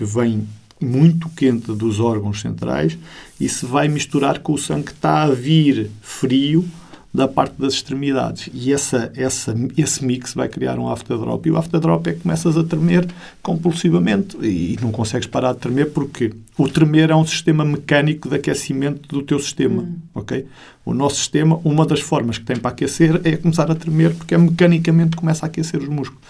que 0.00 0.04
vem 0.06 0.48
muito 0.80 1.28
quente 1.28 1.72
dos 1.72 2.00
órgãos 2.00 2.40
centrais 2.40 2.96
e 3.38 3.46
se 3.50 3.66
vai 3.66 3.86
misturar 3.86 4.38
com 4.38 4.54
o 4.54 4.58
sangue 4.58 4.84
que 4.84 4.92
está 4.92 5.24
a 5.24 5.30
vir 5.30 5.90
frio 6.00 6.66
da 7.12 7.28
parte 7.28 7.60
das 7.60 7.74
extremidades. 7.74 8.48
E 8.54 8.72
essa, 8.72 9.12
essa, 9.14 9.54
esse 9.76 10.02
mix 10.02 10.32
vai 10.32 10.48
criar 10.48 10.78
um 10.78 10.88
afterdrop. 10.88 11.44
E 11.44 11.50
o 11.50 11.58
afterdrop 11.58 12.06
é 12.06 12.12
que 12.14 12.20
começas 12.20 12.56
a 12.56 12.64
tremer 12.64 13.06
compulsivamente 13.42 14.38
e 14.38 14.78
não 14.80 14.90
consegues 14.90 15.26
parar 15.26 15.52
de 15.52 15.58
tremer 15.58 15.90
porque 15.90 16.32
o 16.56 16.66
tremer 16.66 17.10
é 17.10 17.16
um 17.16 17.26
sistema 17.26 17.62
mecânico 17.62 18.30
de 18.30 18.36
aquecimento 18.36 19.06
do 19.06 19.22
teu 19.22 19.38
sistema. 19.38 19.82
Hum. 19.82 19.98
ok? 20.14 20.46
O 20.82 20.94
nosso 20.94 21.16
sistema, 21.16 21.60
uma 21.62 21.84
das 21.84 22.00
formas 22.00 22.38
que 22.38 22.44
tem 22.46 22.56
para 22.56 22.70
aquecer 22.70 23.20
é 23.22 23.36
começar 23.36 23.70
a 23.70 23.74
tremer 23.74 24.14
porque 24.14 24.34
é 24.34 24.38
mecanicamente 24.38 25.14
começa 25.14 25.44
a 25.44 25.48
aquecer 25.48 25.82
os 25.82 25.88
músculos. 25.88 26.22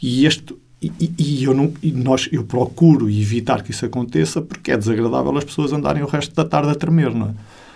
E 0.00 0.24
este 0.24 0.54
e, 0.82 1.12
e, 1.18 1.44
eu 1.44 1.54
não, 1.54 1.72
e 1.82 1.92
nós, 1.92 2.28
eu 2.32 2.42
procuro 2.42 3.10
evitar 3.10 3.62
que 3.62 3.70
isso 3.70 3.84
aconteça 3.84 4.40
porque 4.40 4.72
é 4.72 4.76
desagradável 4.76 5.36
as 5.36 5.44
pessoas 5.44 5.72
andarem 5.72 6.02
o 6.02 6.06
resto 6.06 6.34
da 6.34 6.44
tarde 6.44 6.70
a 6.70 6.74
tremer, 6.74 7.14
não 7.14 7.26
é? 7.26 7.30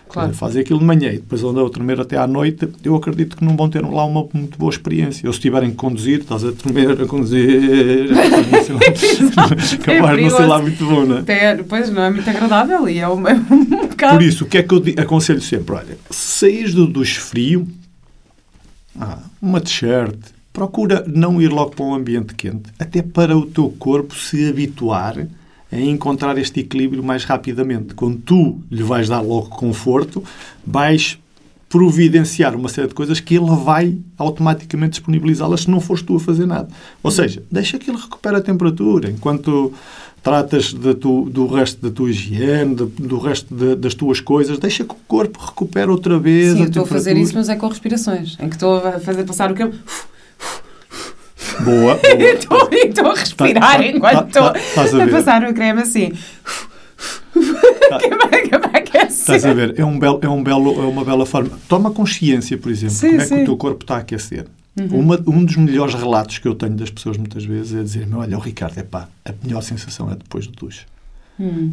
Claro. 0.09 0.33
Fazer 0.33 0.61
aquilo 0.61 0.79
de 0.79 0.85
manhã 0.85 1.09
e 1.09 1.17
depois 1.17 1.43
andar 1.43 1.65
a 1.67 1.71
tremer 1.71 2.01
até 2.01 2.17
à 2.17 2.27
noite, 2.27 2.69
eu 2.85 2.95
acredito 2.95 3.37
que 3.37 3.45
não 3.45 3.57
vão 3.57 3.69
ter 3.69 3.83
lá 3.85 4.05
uma 4.05 4.27
muito 4.33 4.57
boa 4.57 4.71
experiência. 4.71 5.27
Ou 5.27 5.33
se 5.33 5.41
tiverem 5.41 5.71
que 5.71 5.77
conduzir, 5.77 6.21
estás 6.21 6.45
a 6.45 6.53
tremer, 6.53 7.03
a 7.03 7.07
conduzir, 7.07 8.09
capaz 9.85 10.23
não 10.23 10.31
ser 10.31 10.47
lá 10.47 10.63
muito 10.63 10.87
bom, 10.87 11.05
não 11.05 11.19
é? 11.19 11.63
Pois 11.69 11.91
não 11.91 12.03
é 12.03 12.11
muito 12.11 12.31
agradável 12.31 12.89
e 12.89 12.99
é 12.99 13.09
um, 13.09 13.27
é 13.27 13.35
um 13.35 13.65
bocado. 13.89 14.19
Por 14.19 14.23
isso, 14.23 14.45
o 14.45 14.47
que 14.47 14.59
é 14.59 14.63
que 14.63 14.73
eu 14.73 14.83
aconselho 14.99 15.41
sempre? 15.41 15.75
Olha, 15.75 15.99
se 16.11 16.39
saís 16.39 16.73
do, 16.73 16.87
dos 16.87 17.17
frio, 17.17 17.67
ah, 19.01 19.19
uma 19.43 19.61
t-shirt, 19.61 20.34
procura 20.55 21.05
não 21.07 21.43
ir 21.43 21.49
logo 21.49 21.73
para 21.73 21.85
um 21.85 21.95
ambiente 21.95 22.33
quente, 22.33 22.71
até 22.79 23.03
para 23.03 23.37
o 23.37 23.45
teu 23.45 23.69
corpo 23.77 24.15
se 24.15 24.49
habituar 24.49 25.27
a 25.71 25.81
encontrar 25.81 26.39
este 26.39 26.61
equilíbrio 26.61 27.03
mais 27.03 27.25
rapidamente. 27.25 27.93
Quando 27.93 28.19
tu 28.19 28.61
lhe 28.71 28.85
vais 28.85 29.09
dar 29.09 29.21
logo 29.21 29.49
conforto, 29.49 30.23
vais 30.65 31.19
providenciar 31.69 32.55
uma 32.55 32.69
série 32.69 32.87
de 32.87 32.95
coisas 32.95 33.19
que 33.19 33.35
ele 33.35 33.51
vai 33.65 33.99
automaticamente 34.17 34.93
disponibilizá-las 34.93 35.63
se 35.63 35.71
não 35.71 35.81
fores 35.81 36.03
tu 36.03 36.15
a 36.15 36.21
fazer 36.21 36.47
nada. 36.47 36.69
Ou 37.03 37.11
seja, 37.11 37.43
deixa 37.51 37.77
que 37.77 37.91
ele 37.91 37.99
recupere 37.99 38.37
a 38.37 38.41
temperatura 38.41 39.11
enquanto 39.11 39.73
tratas 40.23 40.73
tu, 41.01 41.29
do 41.29 41.49
resto 41.49 41.83
da 41.83 41.91
tua 41.93 42.11
higiene, 42.11 42.77
do, 42.77 42.87
do 42.87 43.19
resto 43.19 43.53
de, 43.53 43.75
das 43.75 43.93
tuas 43.93 44.21
coisas, 44.21 44.57
deixa 44.57 44.85
que 44.85 44.93
o 44.93 44.99
corpo 45.09 45.41
recupere 45.45 45.91
outra 45.91 46.17
vez 46.17 46.53
Sim, 46.53 46.63
a 46.63 46.67
estou 46.67 46.85
a 46.85 46.87
fazer 46.87 47.17
isso, 47.17 47.35
mas 47.35 47.49
é 47.49 47.57
com 47.57 47.67
respirações, 47.67 48.39
em 48.39 48.49
que 48.49 48.55
estou 48.55 48.77
a 48.77 49.01
fazer 49.01 49.25
passar 49.25 49.51
o 49.51 49.55
campo 49.57 49.77
Boa. 51.61 51.99
boa. 52.49 52.69
estou, 52.73 53.11
a 53.11 53.15
respirar 53.15 53.73
tá, 53.73 53.79
tá 53.79 53.87
enquanto 53.87 54.33
tá, 54.33 54.53
estou 54.59 54.99
tá, 54.99 55.05
a, 55.05 55.05
a, 55.05 55.09
passar 55.09 55.45
o 55.45 55.55
creme 55.55 55.83
assim. 55.83 56.13
Estás 59.09 59.45
a 59.45 59.53
ver? 59.53 59.79
É, 59.79 59.85
um 59.85 59.99
belo, 59.99 60.21
é, 60.23 60.29
um 60.29 60.43
belo, 60.43 60.83
é 60.83 60.87
uma 60.87 61.05
bela 61.05 61.27
forma. 61.27 61.59
Toma 61.69 61.91
consciência, 61.91 62.57
por 62.57 62.71
exemplo, 62.71 62.95
Sim, 62.95 63.11
como 63.11 63.21
é 63.21 63.25
sim. 63.25 63.37
que 63.37 63.43
o 63.43 63.47
teu 63.47 63.57
corpo 63.57 63.85
está 63.85 63.97
a 63.97 63.99
aquecer. 63.99 64.47
Uma- 64.91 65.23
um 65.27 65.45
dos 65.45 65.57
melhores 65.57 65.95
relatos 65.95 66.39
que 66.39 66.49
eu 66.49 66.55
tenho 66.55 66.75
das 66.75 66.91
pessoas 66.91 67.17
muitas 67.17 67.45
vezes 67.45 67.75
é 67.79 67.83
dizer-me: 67.83 68.15
Olha, 68.15 68.37
o 68.37 68.41
Ricardo, 68.41 68.79
é 68.79 68.83
pá, 68.83 69.09
a 69.25 69.33
melhor 69.45 69.63
sensação 69.63 70.11
é 70.11 70.17
depois 70.17 70.47
do 70.47 70.53
duche. 70.53 70.85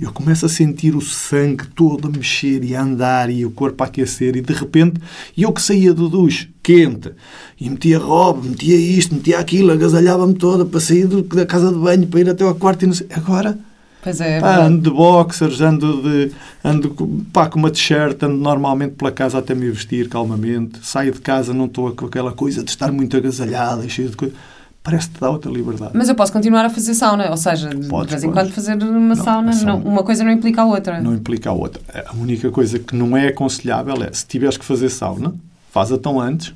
Eu 0.01 0.11
começo 0.11 0.45
a 0.45 0.49
sentir 0.49 0.95
o 0.95 1.01
sangue 1.01 1.67
todo 1.75 2.07
a 2.07 2.11
mexer 2.11 2.63
e 2.63 2.75
a 2.75 2.81
andar 2.81 3.29
e 3.29 3.45
o 3.45 3.51
corpo 3.51 3.83
a 3.83 3.87
aquecer 3.87 4.35
e 4.35 4.41
de 4.41 4.53
repente 4.53 4.99
eu 5.37 5.51
que 5.53 5.61
saía 5.61 5.93
do 5.93 6.09
duche 6.09 6.49
quente 6.63 7.11
e 7.59 7.69
metia 7.69 7.99
roupa, 7.99 8.41
metia 8.47 8.75
isto, 8.75 9.13
metia 9.13 9.37
aquilo, 9.37 9.71
agasalhava-me 9.71 10.33
toda 10.33 10.65
para 10.65 10.79
sair 10.79 11.05
do- 11.05 11.21
da 11.21 11.45
casa 11.45 11.71
de 11.71 11.77
banho 11.77 12.07
para 12.07 12.19
ir 12.21 12.29
até 12.29 12.43
ao 12.43 12.55
quarto 12.55 12.83
e 12.83 12.87
não 12.87 12.93
sei. 12.93 13.05
Agora 13.11 13.57
Pois 14.03 14.19
é, 14.19 14.37
é 14.37 14.39
Pá, 14.39 14.65
ando 14.65 14.89
de 14.89 14.89
boxers, 14.89 15.61
ando, 15.61 16.01
de, 16.01 16.31
ando 16.63 16.89
pá, 17.31 17.47
com 17.47 17.59
uma 17.59 17.69
t-shirt, 17.69 18.17
ando 18.23 18.37
normalmente 18.37 18.95
pela 18.95 19.11
casa 19.11 19.37
até 19.37 19.53
me 19.53 19.69
vestir 19.69 20.09
calmamente. 20.09 20.79
Saio 20.81 21.11
de 21.13 21.21
casa, 21.21 21.53
não 21.53 21.65
estou 21.65 21.91
com 21.91 22.07
aquela 22.07 22.31
coisa 22.31 22.63
de 22.63 22.71
estar 22.71 22.91
muito 22.91 23.15
agasalhada, 23.15 23.87
cheio 23.87 24.09
de 24.09 24.17
coisa. 24.17 24.33
Parece 24.83 25.09
que 25.09 25.15
te 25.15 25.21
dá 25.21 25.29
outra 25.29 25.51
liberdade. 25.51 25.91
Mas 25.93 26.09
eu 26.09 26.15
posso 26.15 26.33
continuar 26.33 26.65
a 26.65 26.69
fazer 26.69 26.95
sauna, 26.95 27.29
ou 27.29 27.37
seja, 27.37 27.69
de 27.69 27.87
Podes, 27.87 28.11
vez 28.11 28.23
em 28.23 28.31
quando 28.31 28.51
fazer 28.51 28.73
uma 28.81 29.15
Não, 29.15 29.15
sauna, 29.15 29.53
sauna- 29.53 29.73
não- 29.83 29.91
uma 29.91 30.03
coisa 30.03 30.23
não 30.23 30.31
implica 30.31 30.63
a 30.63 30.65
outra. 30.65 30.99
Não 30.99 31.13
implica 31.13 31.51
a 31.51 31.53
outra. 31.53 31.81
A 32.07 32.13
única 32.15 32.49
coisa 32.49 32.79
que 32.79 32.95
não 32.95 33.15
é 33.15 33.27
aconselhável 33.27 34.01
é, 34.03 34.11
se 34.11 34.25
tiveres 34.25 34.57
que 34.57 34.65
fazer 34.65 34.89
sauna, 34.89 35.35
faz-a 35.71 35.97
tão 35.99 36.19
antes, 36.19 36.47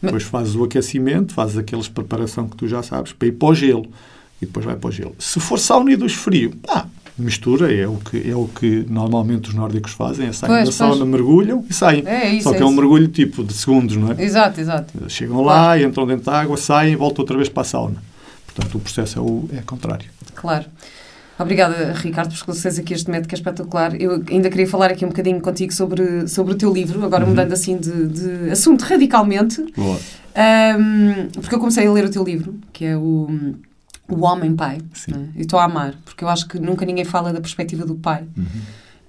Mas- 0.00 0.10
depois 0.10 0.22
fazes 0.24 0.56
o 0.56 0.64
aquecimento, 0.64 1.32
fazes 1.34 1.56
aqueles 1.56 1.86
preparação 1.86 2.48
que 2.48 2.56
tu 2.56 2.66
já 2.66 2.82
sabes, 2.82 3.12
para 3.12 3.28
ir 3.28 3.32
para 3.32 3.48
o 3.48 3.54
gelo. 3.54 3.86
E 4.40 4.46
depois 4.46 4.66
vai 4.66 4.74
para 4.74 4.88
o 4.88 4.90
gelo. 4.90 5.14
Se 5.20 5.38
for 5.38 5.56
sauna 5.56 5.92
e 5.92 5.96
duche 5.96 6.16
frio, 6.16 6.52
ah, 6.68 6.86
mistura, 7.18 7.72
é 7.74 7.86
o 7.86 7.96
que, 7.96 8.30
é 8.30 8.34
o 8.34 8.48
que 8.48 8.86
normalmente 8.88 9.48
os 9.50 9.54
nórdicos 9.54 9.92
fazem, 9.92 10.28
é 10.28 10.32
saem 10.32 10.52
Pois, 10.52 10.60
da 10.60 10.64
pois. 10.64 10.74
sauna, 10.76 11.04
mergulham 11.04 11.64
e 11.68 11.74
saem. 11.74 12.02
É 12.06 12.34
isso, 12.34 12.44
Só 12.44 12.54
é 12.54 12.56
que 12.56 12.62
é 12.62 12.64
um 12.66 12.68
isso. 12.70 12.76
mergulho 12.80 13.08
tipo 13.08 13.44
de 13.44 13.52
segundos, 13.52 13.96
não 13.96 14.12
é? 14.12 14.22
Exato, 14.22 14.60
exato. 14.60 14.92
Chegam 15.10 15.42
lá, 15.42 15.78
entram 15.80 16.06
dentro 16.06 16.24
da 16.26 16.40
água, 16.40 16.56
saem 16.56 16.94
e 16.94 16.96
voltam 16.96 17.22
outra 17.22 17.36
vez 17.36 17.48
para 17.48 17.60
a 17.62 17.64
sauna. 17.64 18.02
Portanto, 18.46 18.74
o 18.76 18.80
processo 18.80 19.18
é, 19.18 19.22
o, 19.22 19.48
é 19.52 19.62
contrário. 19.62 20.06
Claro. 20.34 20.64
Obrigada, 21.38 21.92
Ricardo, 21.94 22.28
por 22.28 22.36
esclarecer 22.36 22.78
aqui 22.80 22.92
este 22.94 23.10
método 23.10 23.28
que 23.28 23.34
é 23.34 23.38
espetacular. 23.38 24.00
Eu 24.00 24.22
ainda 24.30 24.48
queria 24.50 24.66
falar 24.68 24.90
aqui 24.90 25.04
um 25.04 25.08
bocadinho 25.08 25.40
contigo 25.40 25.72
sobre, 25.72 26.28
sobre 26.28 26.52
o 26.52 26.56
teu 26.56 26.72
livro, 26.72 27.02
agora 27.04 27.24
Uhum. 27.24 27.30
mudando 27.30 27.52
assim 27.52 27.76
de, 27.78 28.06
de 28.08 28.50
assunto 28.50 28.82
radicalmente, 28.82 29.64
Boa. 29.76 29.98
Ahm, 30.36 31.28
porque 31.34 31.54
eu 31.54 31.58
comecei 31.58 31.86
a 31.86 31.92
ler 31.92 32.04
o 32.04 32.10
teu 32.10 32.22
livro, 32.22 32.54
que 32.72 32.84
é 32.84 32.96
o, 32.96 33.28
o 34.08 34.24
Homem 34.24 34.54
Pai, 34.54 34.78
né? 35.08 35.28
e 35.36 35.42
estou 35.42 35.58
a 35.58 35.64
amar, 35.64 35.94
porque 36.04 36.24
eu 36.24 36.28
acho 36.28 36.48
que 36.48 36.58
nunca 36.58 36.84
ninguém 36.84 37.04
fala 37.04 37.32
da 37.32 37.40
perspectiva 37.40 37.84
do 37.84 37.94
pai. 37.94 38.26
Uhum. 38.36 38.62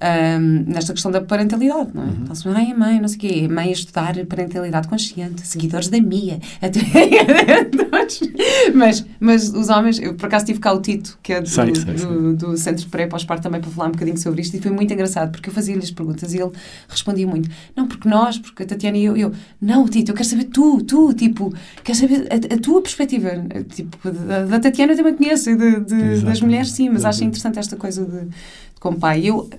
Ahm, 0.04 0.66
nesta 0.68 0.91
questão 0.93 1.10
da 1.12 1.22
parentalidade, 1.22 1.89
não 1.93 2.04
é? 2.04 2.06
Uhum. 2.08 2.12
Então, 2.24 2.32
assim, 2.34 2.49
ai, 2.54 2.72
a 2.72 2.78
mãe, 2.78 2.99
não 2.99 3.08
sei 3.08 3.18
o 3.18 3.20
quê, 3.20 3.47
mãe 3.47 3.70
a 3.70 3.72
estudar 3.72 4.14
parentalidade 4.26 4.88
consciente, 4.88 5.45
seguidores 5.47 5.88
da 5.88 5.99
Mia, 6.01 6.39
até 6.62 6.80
mas, 8.74 9.06
mas 9.20 9.49
os 9.54 9.70
homens, 9.70 9.99
eu 9.99 10.14
por 10.16 10.26
acaso 10.26 10.45
tive 10.45 10.60
cá 10.60 10.74
o 10.74 10.82
Tito, 10.82 11.18
que 11.24 11.34
é 11.34 11.41
do, 11.41 11.47
Sei, 11.47 11.74
sei, 11.76 11.93
do, 11.95 12.36
do 12.36 12.58
Centro 12.58 12.84
de 12.84 12.89
Pré 12.89 13.08
pós-parto 13.08 13.43
também 13.43 13.62
para 13.62 13.70
falar 13.72 13.88
um 13.88 13.91
bocadinho 13.91 14.18
sobre 14.18 14.41
isto, 14.41 14.56
e 14.58 14.62
foi 14.62 14.72
muito 14.72 14.93
engraçado, 14.93 15.32
porque 15.32 15.49
eu 15.49 15.54
fazia-lhe 15.54 15.82
as 15.84 15.91
perguntas 15.91 16.34
e 16.34 16.39
ele 16.39 16.51
respondia 16.88 17.26
muito, 17.28 17.49
não, 17.76 17.88
porque 17.88 18.08
nós, 18.10 18.38
porque 18.38 18.64
a 18.64 18.66
Tatiana 18.66 18.97
e 18.97 19.06
eu, 19.06 19.16
eu 19.16 19.32
não, 19.62 19.88
Tito, 19.88 20.12
eu 20.12 20.16
quero 20.16 20.28
saber 20.28 20.45
tu, 20.45 20.82
tu, 20.84 21.14
tipo, 21.14 21.54
quero 21.84 21.97
saber 21.97 22.28
a, 22.30 22.56
a 22.56 22.58
tua 22.60 22.82
perspectiva, 22.82 23.30
tipo, 23.70 24.12
da, 24.12 24.45
da 24.45 24.60
Tatiana 24.60 24.93
eu 24.93 24.97
também 24.97 25.14
conheço, 25.14 25.49
e 25.49 25.56
de, 25.56 25.80
de- 25.82 26.22
das 26.22 26.41
mulheres 26.41 26.72
sim, 26.72 26.89
mas 26.89 27.06
acho 27.06 27.20
Exatamente. 27.20 27.24
interessante 27.28 27.60
esta 27.60 27.76
coisa 27.76 28.04
de, 28.06 28.22
de 28.26 28.32
como 28.80 28.97
pai. 28.99 29.24
Eu, 29.26 29.49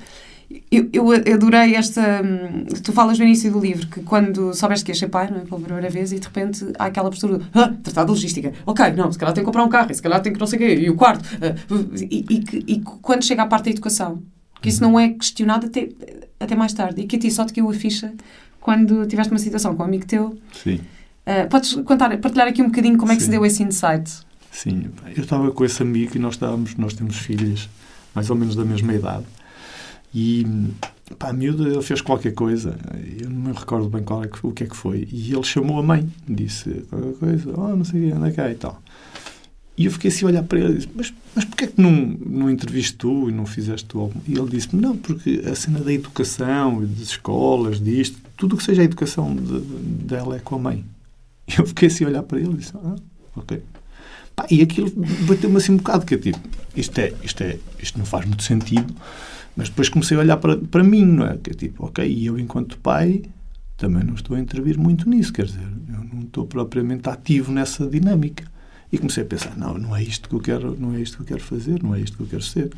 eu, 0.70 0.88
eu 0.92 1.34
adorei 1.34 1.74
esta. 1.74 2.22
hum, 2.22 2.64
Tu 2.82 2.92
falas 2.92 3.18
no 3.18 3.24
início 3.24 3.50
do 3.52 3.58
livro 3.60 3.86
que 3.88 4.00
quando 4.02 4.52
soubeste 4.54 4.84
que 4.84 4.90
ias 4.92 4.98
ser 4.98 5.08
pai, 5.08 5.30
não 5.30 5.38
é? 5.38 5.40
Pela 5.40 5.60
primeira 5.60 5.90
vez, 5.90 6.12
e 6.12 6.18
de 6.18 6.26
repente 6.26 6.64
há 6.78 6.86
aquela 6.86 7.08
postura 7.10 7.38
de 7.38 7.44
ah, 7.54 7.72
tratar 7.82 8.04
de 8.04 8.10
logística. 8.10 8.52
Ok, 8.66 8.92
não, 8.92 9.10
se 9.10 9.18
calhar 9.18 9.34
tenho 9.34 9.44
que 9.44 9.46
comprar 9.48 9.64
um 9.64 9.68
carro, 9.68 9.90
e 9.90 9.94
se 9.94 10.02
calhar 10.02 10.20
tenho 10.20 10.34
que 10.34 10.40
não 10.40 10.46
sei 10.46 10.58
o 10.58 10.62
quê, 10.62 10.74
e 10.74 10.90
o 10.90 10.94
quarto. 10.96 11.24
ah, 11.40 11.54
e, 12.10 12.24
e, 12.28 12.38
que- 12.40 12.64
e 12.66 12.80
quando 12.80 13.24
chega 13.24 13.42
à 13.42 13.46
parte 13.46 13.64
da 13.66 13.70
educação, 13.70 14.22
que 14.60 14.68
isso 14.68 14.82
não 14.82 14.98
é 14.98 15.08
questionado 15.10 15.66
até, 15.66 15.88
até 16.40 16.54
mais 16.54 16.72
tarde, 16.72 17.00
e 17.02 17.06
que 17.06 17.16
a 17.16 17.18
ti 17.18 17.30
só 17.30 17.44
te 17.44 17.52
caiu 17.52 17.68
a 17.70 17.74
ficha 17.74 18.12
quando 18.60 19.06
tiveste 19.06 19.32
uma 19.32 19.38
situação 19.38 19.74
com 19.74 19.82
um 19.82 19.86
amigo 19.86 20.06
teu. 20.06 20.38
Sim. 20.62 20.80
Ah, 21.26 21.46
podes 21.50 21.74
contar, 21.84 22.16
partilhar 22.18 22.46
aqui 22.48 22.60
um 22.62 22.66
bocadinho 22.66 22.96
como 22.98 23.12
é 23.12 23.14
que 23.16 23.20
se 23.22 23.26
Sim. 23.26 23.32
deu 23.32 23.44
esse 23.46 23.62
insight? 23.62 24.10
Sim, 24.50 24.84
eu 25.16 25.22
estava 25.24 25.50
com 25.50 25.64
esse 25.64 25.82
amigo 25.82 26.12
e 26.14 26.18
nós 26.18 26.34
estávamos, 26.34 26.76
nós 26.76 26.94
temos 26.94 27.16
filhas 27.16 27.68
mais 28.14 28.30
ou 28.30 28.36
menos 28.36 28.54
da 28.54 28.64
mesma 28.64 28.92
idade. 28.94 29.24
E 30.14 30.46
pá, 31.18 31.30
a 31.30 31.32
miúda 31.32 31.64
ele 31.68 31.82
fez 31.82 32.00
qualquer 32.00 32.32
coisa, 32.34 32.78
eu 33.20 33.28
não 33.28 33.50
me 33.50 33.52
recordo 33.52 33.88
bem 33.88 34.02
qual 34.02 34.22
é 34.22 34.28
que, 34.28 34.46
o 34.46 34.52
que 34.52 34.64
é 34.64 34.66
que 34.66 34.76
foi. 34.76 35.08
E 35.10 35.32
ele 35.32 35.42
chamou 35.42 35.78
a 35.78 35.82
mãe, 35.82 36.08
disse 36.28 36.70
qualquer 36.88 37.14
coisa, 37.14 37.52
oh, 37.56 37.74
não 37.76 37.84
sei 37.84 38.12
anda 38.12 38.30
cá 38.30 38.50
e 38.50 38.54
tal. 38.54 38.80
E 39.76 39.86
eu 39.86 39.90
fiquei 39.90 40.08
assim 40.08 40.24
a 40.24 40.28
olhar 40.28 40.42
para 40.44 40.60
ele 40.60 40.74
e 40.74 40.76
disse: 40.76 40.88
Mas, 40.94 41.12
mas 41.34 41.44
porquê 41.44 41.64
é 41.64 41.66
que 41.66 41.80
não, 41.80 41.90
não 41.90 42.48
interviste 42.48 42.94
tu 42.94 43.28
e 43.28 43.32
não 43.32 43.44
fizeste 43.44 43.86
tu? 43.86 44.12
E 44.26 44.38
ele 44.38 44.48
disse-me: 44.48 44.80
Não, 44.80 44.96
porque 44.96 45.42
a 45.50 45.54
cena 45.56 45.80
da 45.80 45.92
educação, 45.92 46.80
e 46.82 46.86
das 46.86 47.08
escolas, 47.08 47.80
disto, 47.80 48.16
tudo 48.36 48.54
o 48.54 48.56
que 48.58 48.62
seja 48.62 48.82
a 48.82 48.84
educação 48.84 49.34
de- 49.34 49.60
dela 50.06 50.36
é 50.36 50.38
com 50.38 50.54
a 50.54 50.58
mãe. 50.58 50.84
E 51.46 51.60
eu 51.60 51.66
fiquei 51.66 51.88
assim 51.88 52.04
a 52.04 52.08
olhar 52.08 52.22
para 52.22 52.38
ele 52.38 52.52
e 52.52 52.56
disse: 52.56 52.72
Ah, 52.76 52.94
ok. 53.36 53.60
Pá, 54.36 54.46
e 54.50 54.62
aquilo 54.62 54.90
bateu-me 55.28 55.56
assim 55.56 55.72
um 55.72 55.76
bocado, 55.76 56.06
que 56.06 56.14
é 56.14 56.18
tipo, 56.18 56.38
isto, 56.76 56.96
é, 56.98 57.12
isto, 57.22 57.42
é, 57.42 57.58
isto 57.82 57.98
não 57.98 58.06
faz 58.06 58.24
muito 58.26 58.42
sentido, 58.42 58.94
mas 59.56 59.68
depois 59.68 59.88
comecei 59.88 60.16
a 60.16 60.20
olhar 60.20 60.36
para, 60.38 60.56
para 60.56 60.82
mim, 60.84 61.04
não 61.04 61.26
é? 61.26 61.36
Que 61.36 61.50
é 61.50 61.54
tipo, 61.54 61.86
ok, 61.86 62.06
e 62.06 62.26
eu 62.26 62.38
enquanto 62.38 62.78
pai 62.78 63.22
também 63.76 64.04
não 64.04 64.14
estou 64.14 64.36
a 64.36 64.40
intervir 64.40 64.78
muito 64.78 65.08
nisso, 65.08 65.32
quer 65.32 65.46
dizer, 65.46 65.66
eu 65.88 66.04
não 66.12 66.22
estou 66.22 66.46
propriamente 66.46 67.08
ativo 67.08 67.52
nessa 67.52 67.86
dinâmica. 67.86 68.44
E 68.92 68.98
comecei 68.98 69.24
a 69.24 69.26
pensar, 69.26 69.56
não, 69.56 69.76
não 69.76 69.96
é 69.96 70.02
isto 70.02 70.28
que 70.28 70.34
eu 70.34 70.40
quero, 70.40 70.76
não 70.78 70.94
é 70.94 71.00
isto 71.00 71.16
que 71.16 71.22
eu 71.22 71.26
quero 71.26 71.42
fazer, 71.42 71.82
não 71.82 71.94
é 71.94 72.00
isto 72.00 72.16
que 72.16 72.22
eu 72.22 72.26
quero 72.28 72.42
ser. 72.42 72.70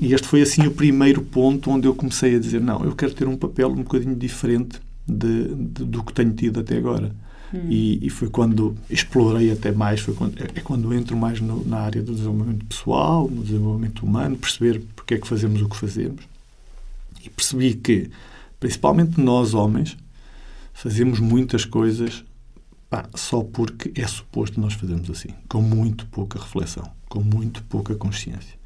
E 0.00 0.14
este 0.14 0.26
foi 0.28 0.40
assim 0.42 0.66
o 0.66 0.70
primeiro 0.70 1.20
ponto 1.22 1.70
onde 1.70 1.86
eu 1.86 1.94
comecei 1.94 2.36
a 2.36 2.38
dizer, 2.38 2.60
não, 2.60 2.84
eu 2.84 2.94
quero 2.94 3.12
ter 3.12 3.26
um 3.28 3.36
papel 3.36 3.68
um 3.70 3.82
bocadinho 3.82 4.14
diferente 4.16 4.80
de, 5.06 5.54
de- 5.54 5.84
do 5.84 6.02
que 6.04 6.12
tenho 6.12 6.32
tido 6.32 6.60
até 6.60 6.76
agora. 6.76 7.12
E, 7.52 7.98
e 8.06 8.10
foi 8.10 8.28
quando 8.30 8.76
explorei 8.88 9.50
até 9.50 9.72
mais, 9.72 10.00
foi 10.00 10.14
quando, 10.14 10.38
é, 10.40 10.44
é 10.54 10.60
quando 10.60 10.94
entro 10.94 11.16
mais 11.16 11.40
no- 11.40 11.66
na 11.66 11.78
área 11.78 12.00
do 12.02 12.12
desenvolvimento 12.14 12.64
pessoal, 12.66 13.28
no 13.28 13.42
desenvolvimento 13.42 14.06
humano, 14.06 14.36
perceber 14.36 14.80
porque 14.94 15.14
é 15.14 15.18
que 15.18 15.26
fazemos 15.26 15.60
o 15.60 15.68
que 15.68 15.76
fazemos. 15.76 16.22
E 17.24 17.28
percebi 17.28 17.74
que, 17.74 18.08
principalmente 18.60 19.20
nós 19.20 19.52
homens, 19.52 19.96
fazemos 20.72 21.18
muitas 21.18 21.64
coisas 21.64 22.24
pá, 22.88 23.08
só 23.14 23.42
porque 23.42 23.92
é 24.00 24.06
suposto 24.06 24.60
nós 24.60 24.74
fazermos 24.74 25.10
assim, 25.10 25.30
com 25.48 25.60
muito 25.60 26.06
pouca 26.06 26.38
reflexão, 26.38 26.90
com 27.08 27.20
muito 27.20 27.62
pouca 27.64 27.94
consciência. 27.94 28.58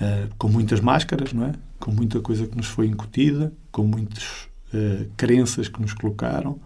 Ah, 0.00 0.28
com 0.38 0.48
muitas 0.48 0.80
máscaras, 0.80 1.32
não 1.32 1.44
é? 1.44 1.52
Com 1.78 1.92
muita 1.92 2.20
coisa 2.20 2.46
que 2.46 2.56
nos 2.56 2.66
foi 2.66 2.86
incutida, 2.86 3.52
com 3.70 3.84
muitas 3.84 4.48
ah, 4.72 5.04
crenças 5.16 5.68
que 5.68 5.80
nos 5.80 5.92
colocaram, 5.92 6.58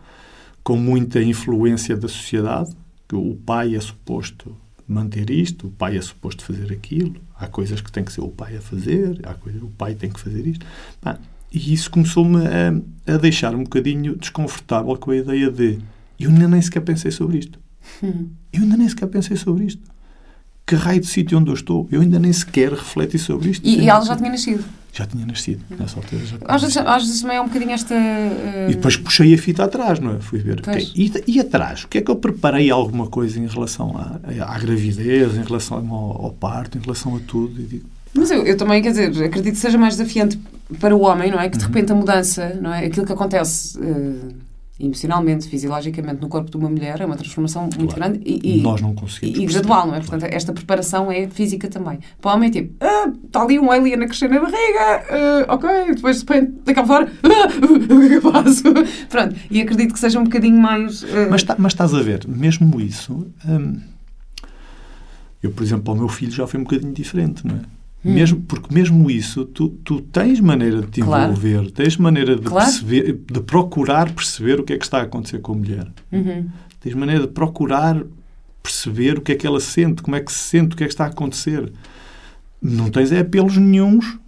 com 0.65 0.77
muita 0.77 1.23
influência 1.23 1.95
da 1.95 2.09
sociedade, 2.09 2.75
que 3.07 3.15
o 3.15 3.37
pai 3.37 3.77
é 3.77 3.81
suposto 3.81 4.57
manter 4.89 5.31
isto, 5.31 5.67
o 5.67 5.71
pai 5.71 5.97
é 5.97 6.01
suposto 6.01 6.45
fazer 6.45 6.73
aquilo, 6.73 7.17
há 7.37 7.47
coisas 7.47 7.81
que 7.81 7.93
tem 7.93 8.03
que 8.03 8.13
ser 8.13 8.23
o 8.23 8.29
pai 8.29 8.57
a 8.57 8.61
fazer, 8.61 9.21
há 9.25 9.35
coisas 9.35 9.63
o 9.63 9.69
pai 9.69 9.95
tem 9.95 10.11
que 10.11 10.19
fazer 10.19 10.47
isto. 10.47 10.65
Pá, 11.01 11.19
e 11.53 11.73
isso 11.73 11.91
começou-me 11.91 12.39
a, 12.47 13.15
a 13.15 13.17
deixar 13.19 13.55
um 13.55 13.63
bocadinho 13.63 14.17
desconfortável 14.17 14.97
com 14.97 15.11
a 15.11 15.17
ideia 15.17 15.51
de 15.51 15.79
eu 16.19 16.31
ainda 16.31 16.49
nem 16.49 16.61
sequer 16.61 16.81
pensei 16.81 17.11
sobre 17.11 17.39
isto. 17.39 17.59
Eu 18.53 18.63
ainda 18.63 18.77
nem 18.77 18.89
sequer 18.89 19.07
pensei 19.09 19.37
sobre 19.37 19.65
isto. 19.65 19.83
Que 20.67 20.75
raio 20.75 21.01
de 21.01 21.07
sítio 21.07 21.39
onde 21.39 21.51
eu 21.51 21.55
estou? 21.55 21.87
Eu 21.91 22.01
ainda 22.01 22.19
nem 22.19 22.33
sequer 22.33 22.73
refleti 22.73 23.19
sobre 23.19 23.51
isto. 23.51 23.67
E, 23.67 23.81
e 23.81 23.89
ela 23.89 24.05
já 24.05 24.17
tinha 24.17 24.31
nascido. 24.31 24.65
Já 24.97 25.05
tinha 25.07 25.27
nascido, 25.27 25.61
nessa 25.77 25.97
altura. 25.99 26.23
Às 26.47 26.63
vezes, 26.63 26.77
às 26.77 27.03
vezes 27.05 27.21
também 27.21 27.37
é 27.37 27.41
um 27.41 27.47
bocadinho 27.49 27.73
esta. 27.73 27.93
eh, 27.95 28.69
E 28.71 28.75
depois 28.77 28.97
puxei 28.97 29.35
a 29.35 29.39
fita 29.39 29.65
atrás, 29.65 29.99
não 29.99 30.15
é? 30.15 30.21
Fui 30.21 30.39
ver. 30.39 30.63
E, 30.95 31.13
e 31.27 31.41
atrás? 31.41 31.83
O 31.83 31.89
que 31.89 31.99
é 31.99 32.01
que 32.01 32.11
eu 32.11 32.15
preparei 32.17 32.71
alguma 32.71 33.09
coisa 33.09 33.41
em 33.41 33.47
relação 33.49 33.97
à, 33.97 34.21
à 34.55 34.59
gravidez, 34.59 35.35
em 35.37 35.43
relação 35.43 35.79
ao, 35.93 36.27
ao 36.27 36.31
parto, 36.33 36.79
em 36.79 36.81
relação 36.81 37.17
a 37.17 37.21
tudo? 37.27 37.61
Digo, 37.61 37.85
Mas 38.15 38.31
eu, 38.31 38.47
eu 38.47 38.57
também, 38.57 38.81
quer 38.81 38.91
dizer, 38.91 39.09
acredito 39.25 39.55
que 39.55 39.59
seja 39.61 39.77
mais 39.77 39.97
desafiante 39.97 40.39
para 40.79 40.95
o 40.95 41.01
homem, 41.01 41.29
não 41.33 41.41
é? 41.41 41.49
Que 41.49 41.59
de 41.59 41.65
Uhum. 41.65 41.71
repente 41.73 41.91
a 41.91 41.95
mudança, 41.97 42.57
não 42.63 42.73
é? 42.73 42.87
Aquilo 42.87 43.05
que 43.05 43.13
acontece 43.13 43.77
eh, 43.83 44.29
emocionalmente, 44.79 45.47
fisiologicamente 45.49 46.21
no 46.21 46.29
corpo 46.29 46.51
de 46.51 46.57
uma 46.57 46.69
mulher 46.69 47.01
é 47.01 47.07
uma 47.07 47.15
transformação 47.17 47.63
muito 47.79 47.95
Claro. 47.95 48.13
grande 48.13 48.21
e, 48.29 48.59
e, 48.59 48.61
nós 48.63 48.81
não 48.81 48.93
conseguimos. 48.95 49.39
e, 49.39 49.43
e 49.43 49.47
gradual, 49.47 49.87
não 49.87 49.95
é? 49.95 50.01
Portanto, 50.01 50.25
esta 50.25 50.53
preparação 50.53 51.13
é 51.13 51.29
física 51.29 51.69
também. 51.69 52.01
Para 52.21 52.33
o 52.33 52.35
homem 52.35 52.49
é 52.49 52.53
tipo, 52.53 52.75
ah, 52.85 53.09
está 53.25 53.43
ali 53.43 53.59
um 53.59 53.71
alien 53.71 54.03
a 54.03 54.07
crescer 54.07 54.29
na 54.29 54.41
barriga, 54.41 55.05
ah, 55.49 55.55
ok, 55.55 55.69
depois 55.95 56.23
de 56.23 56.33
repente, 56.33 56.53
daqui 56.65 56.81
a 56.81 56.87
fora, 56.87 57.13
ah, 57.23 57.49
o 57.65 57.79
que 58.01 58.05
é 58.07 58.09
que 58.09 58.15
eu 58.27 58.33
faço? 58.33 58.63
Pronto, 59.09 59.37
e 59.51 59.61
acredito 59.61 59.93
que 59.95 59.99
seja 60.01 60.19
um 60.19 60.25
bocadinho 60.25 60.61
mais. 60.61 61.05
eh, 61.05 61.29
Mas, 61.31 61.43
tá- 61.45 61.55
mas 61.57 61.73
estás 61.73 61.95
a 61.95 62.03
ver, 62.03 62.27
mesmo 62.27 62.81
isso. 62.81 63.27
hum, 63.47 63.81
eu, 65.43 65.51
por 65.53 65.63
exemplo, 65.63 65.93
ao 65.93 65.97
meu 65.97 66.09
filho 66.09 66.33
já 66.33 66.47
foi 66.47 66.59
um 66.59 66.65
bocadinho 66.65 66.93
diferente, 66.93 67.47
não 67.47 67.57
é? 67.57 67.61
Mesmo, 68.05 68.41
porque 68.43 68.75
mesmo 68.75 69.11
isso, 69.11 69.45
tu, 69.47 69.69
tu 69.71 70.01
tens 70.01 70.39
maneira 70.39 70.83
de 70.83 70.89
te 70.89 71.01
Claro. 71.01 71.33
envolver, 71.33 71.71
tens 71.71 71.97
maneira 71.97 72.37
de 72.37 72.43
Claro. 72.43 72.67
perceber, 72.71 73.19
de 73.33 73.41
procurar 73.41 74.13
perceber 74.13 74.61
o 74.61 74.63
que 74.65 74.75
é 74.75 74.79
que 74.79 74.85
está 74.85 74.99
a 74.99 75.03
acontecer 75.05 75.39
com 75.41 75.53
a 75.53 75.57
mulher. 75.57 75.87
Uhum. 76.13 76.47
Tens 76.81 76.95
maneira 76.95 77.23
de 77.23 77.33
procurar 77.33 78.03
perceber 78.63 79.19
o 79.19 79.21
que 79.23 79.33
é 79.33 79.35
que 79.35 79.47
ela 79.47 79.59
sente, 79.61 80.03
como 80.03 80.17
é 80.17 80.21
que 80.21 80.31
se 80.33 80.39
sente, 80.39 80.75
o 80.75 80.77
que 80.77 80.85
é 80.85 80.87
que 80.87 80.93
está 80.93 81.05
a 81.05 81.09
acontecer. 81.09 81.73
Não 82.61 82.91
tens 82.91 83.11
é 83.13 83.21
apelos 83.21 83.57
nenhuns 83.57 84.19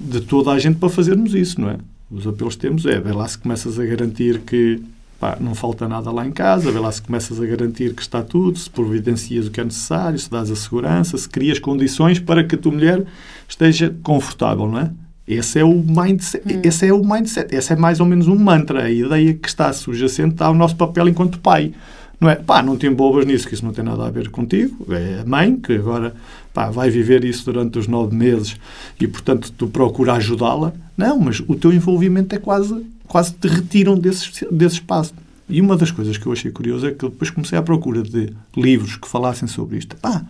de 0.00 0.20
toda 0.20 0.50
a 0.52 0.58
gente 0.58 0.76
para 0.78 0.88
fazermos 0.88 1.34
isso, 1.34 1.60
não 1.60 1.70
é? 1.70 1.78
Os 2.10 2.26
apelos 2.26 2.54
que 2.54 2.62
temos 2.62 2.86
é, 2.86 2.98
vê 2.98 3.12
lá 3.12 3.26
se 3.28 3.36
começas 3.38 3.78
a 3.78 3.84
garantir 3.84 4.40
que 4.40 4.80
pá, 5.18 5.36
não 5.40 5.54
falta 5.54 5.88
nada 5.88 6.10
lá 6.10 6.26
em 6.26 6.30
casa, 6.30 6.70
vê 6.70 6.78
lá 6.78 6.90
se 6.90 7.02
começas 7.02 7.40
a 7.40 7.46
garantir 7.46 7.94
que 7.94 8.02
está 8.02 8.22
tudo, 8.22 8.58
se 8.58 8.70
providencias 8.70 9.46
o 9.46 9.50
que 9.50 9.60
é 9.60 9.64
necessário, 9.64 10.18
se 10.18 10.30
dás 10.30 10.50
a 10.50 10.56
segurança, 10.56 11.16
se 11.18 11.28
crias 11.28 11.58
condições 11.58 12.18
para 12.18 12.44
que 12.44 12.54
a 12.54 12.58
tua 12.58 12.72
mulher 12.72 13.04
esteja 13.48 13.94
confortável, 14.02 14.68
não 14.68 14.78
é? 14.78 14.90
Esse 15.26 15.58
é 15.58 15.64
o 15.64 15.74
mindset, 15.74 16.42
esse 16.62 16.86
é 16.86 16.92
o 16.92 17.04
mindset, 17.04 17.54
esse 17.54 17.72
é 17.72 17.76
mais 17.76 18.00
ou 18.00 18.06
menos 18.06 18.28
um 18.28 18.36
mantra, 18.36 18.84
a 18.84 18.90
ideia 18.90 19.34
que 19.34 19.46
está 19.46 19.70
subjacente 19.74 20.42
ao 20.42 20.54
nosso 20.54 20.74
papel 20.74 21.08
enquanto 21.08 21.38
pai. 21.38 21.74
Não 22.20 22.28
é? 22.28 22.34
Pá, 22.34 22.62
não 22.62 22.76
te 22.76 22.86
envolvas 22.86 23.24
nisso, 23.26 23.46
que 23.46 23.54
isso 23.54 23.64
não 23.64 23.72
tem 23.72 23.84
nada 23.84 24.06
a 24.06 24.10
ver 24.10 24.28
contigo. 24.30 24.86
É 24.92 25.20
a 25.20 25.24
mãe 25.24 25.54
que 25.54 25.74
agora 25.74 26.14
pá, 26.52 26.70
vai 26.70 26.90
viver 26.90 27.24
isso 27.24 27.44
durante 27.44 27.78
os 27.78 27.86
nove 27.86 28.16
meses 28.16 28.56
e, 28.98 29.06
portanto, 29.06 29.52
tu 29.56 29.68
procura 29.68 30.14
ajudá-la. 30.14 30.72
Não, 30.96 31.20
mas 31.20 31.40
o 31.46 31.54
teu 31.54 31.72
envolvimento 31.72 32.34
é 32.34 32.38
quase, 32.38 32.84
quase 33.08 33.32
te 33.32 33.48
retiram 33.48 33.98
desse, 33.98 34.46
desse 34.52 34.76
espaço. 34.76 35.14
E 35.48 35.60
uma 35.60 35.76
das 35.76 35.90
coisas 35.90 36.18
que 36.18 36.26
eu 36.26 36.32
achei 36.32 36.50
curioso 36.50 36.86
é 36.86 36.90
que 36.90 37.08
depois 37.08 37.30
comecei 37.30 37.58
à 37.58 37.62
procura 37.62 38.02
de 38.02 38.32
livros 38.56 38.96
que 38.96 39.08
falassem 39.08 39.48
sobre 39.48 39.78
isto. 39.78 39.96
Pá, 39.96 40.24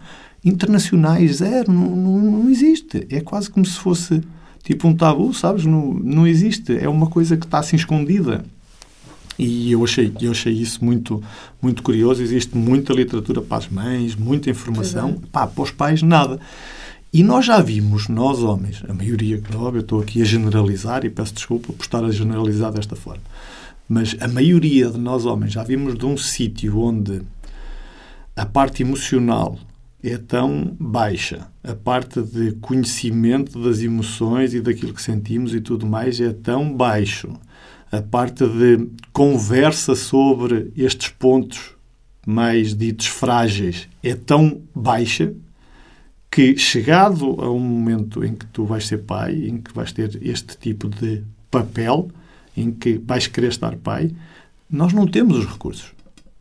internacionais, 0.44 1.36
zero, 1.36 1.72
não, 1.72 1.96
não, 1.96 2.18
não 2.18 2.50
existe. 2.50 3.06
É 3.10 3.20
quase 3.20 3.50
como 3.50 3.66
se 3.66 3.78
fosse 3.78 4.22
tipo 4.62 4.86
um 4.86 4.94
tabu, 4.94 5.34
sabes? 5.34 5.64
Não, 5.64 5.92
não 5.92 6.26
existe. 6.26 6.76
É 6.76 6.88
uma 6.88 7.08
coisa 7.08 7.36
que 7.36 7.44
está 7.44 7.58
assim 7.58 7.76
escondida. 7.76 8.44
E 9.38 9.70
eu 9.70 9.84
achei, 9.84 10.12
eu 10.20 10.32
achei 10.32 10.52
isso 10.52 10.84
muito, 10.84 11.22
muito 11.60 11.82
curioso. 11.82 12.22
Existe 12.22 12.56
muita 12.56 12.92
literatura 12.92 13.40
para 13.40 13.58
as 13.58 13.68
mães, 13.68 14.14
muita 14.14 14.50
informação. 14.50 15.20
Pá, 15.32 15.46
para 15.46 15.62
os 15.62 15.70
pais, 15.70 16.02
nada. 16.02 16.40
E 17.10 17.22
nós 17.22 17.46
já 17.46 17.62
vimos, 17.62 18.06
nós 18.08 18.42
homens, 18.42 18.82
a 18.86 18.92
maioria, 18.92 19.42
óbvio, 19.54 19.78
eu 19.78 19.80
estou 19.80 20.00
aqui 20.00 20.20
a 20.20 20.26
generalizar 20.26 21.06
e 21.06 21.10
peço 21.10 21.32
desculpa 21.32 21.72
por 21.72 21.82
estar 21.82 22.04
a 22.04 22.10
generalizar 22.10 22.70
desta 22.70 22.94
forma, 22.94 23.22
mas 23.88 24.14
a 24.20 24.28
maioria 24.28 24.90
de 24.90 24.98
nós 24.98 25.24
homens 25.24 25.54
já 25.54 25.64
vimos 25.64 25.96
de 25.96 26.04
um 26.04 26.18
sítio 26.18 26.78
onde 26.78 27.22
a 28.36 28.44
parte 28.44 28.82
emocional 28.82 29.58
é 30.02 30.18
tão 30.18 30.76
baixa, 30.78 31.48
a 31.64 31.74
parte 31.74 32.20
de 32.20 32.52
conhecimento 32.60 33.58
das 33.58 33.80
emoções 33.80 34.52
e 34.52 34.60
daquilo 34.60 34.92
que 34.92 35.00
sentimos 35.00 35.54
e 35.54 35.62
tudo 35.62 35.86
mais 35.86 36.20
é 36.20 36.34
tão 36.34 36.76
baixo, 36.76 37.32
a 37.90 38.02
parte 38.02 38.46
de 38.46 38.86
conversa 39.14 39.94
sobre 39.94 40.70
estes 40.76 41.08
pontos 41.08 41.70
mais 42.26 42.76
ditos 42.76 43.06
frágeis 43.06 43.88
é 44.02 44.14
tão 44.14 44.60
baixa 44.74 45.32
que, 46.30 46.56
chegado 46.56 47.40
a 47.40 47.50
um 47.50 47.58
momento 47.58 48.24
em 48.24 48.34
que 48.34 48.46
tu 48.46 48.64
vais 48.64 48.86
ser 48.86 48.98
pai, 48.98 49.34
em 49.46 49.58
que 49.58 49.72
vais 49.72 49.92
ter 49.92 50.18
este 50.22 50.56
tipo 50.56 50.88
de 50.88 51.22
papel, 51.50 52.10
em 52.56 52.70
que 52.70 52.98
vais 52.98 53.26
querer 53.26 53.48
estar 53.48 53.76
pai, 53.76 54.10
nós 54.70 54.92
não 54.92 55.06
temos 55.06 55.38
os 55.38 55.46
recursos. 55.46 55.92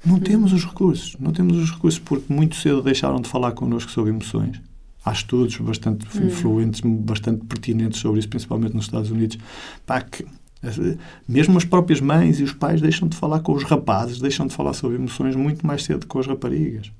Não 0.06 0.20
temos 0.20 0.54
os 0.54 0.66
recursos. 0.66 1.16
Não 1.20 1.32
temos 1.32 1.58
os 1.58 1.72
recursos 1.72 2.00
porque 2.00 2.32
muito 2.32 2.56
cedo 2.56 2.82
deixaram 2.82 3.22
de 3.22 3.30
falar 3.30 3.52
connosco 3.54 3.92
sobre 3.92 4.12
emoções. 4.12 4.62
Há 5.04 5.14
estudos 5.14 5.58
bastante 5.58 6.06
influentes, 6.18 6.82
bastante 6.82 7.46
pertinentes 7.46 8.00
sobre 8.02 8.20
isso, 8.20 8.28
principalmente 8.28 8.76
nos 8.76 8.86
Estados 8.86 9.10
Unidos. 9.10 9.38
Pá, 9.86 10.02
que, 10.02 10.24
eh, 10.64 10.98
mesmo 11.28 11.58
as 11.58 11.64
próprias 11.64 12.02
mães 12.02 12.40
e 12.40 12.44
os 12.44 12.52
pais 12.52 12.82
deixam 12.82 13.08
de 13.08 13.16
falar 13.16 13.40
com 13.40 13.54
os 13.54 13.64
rapazes, 13.64 14.20
deixam 14.20 14.48
de 14.48 14.54
falar 14.54 14.74
sobre 14.74 14.98
emoções 14.98 15.36
muito 15.36 15.66
mais 15.66 15.84
cedo 15.84 16.02
que 16.02 16.08
com 16.08 16.20
as 16.20 16.28
raparigas. 16.28 16.92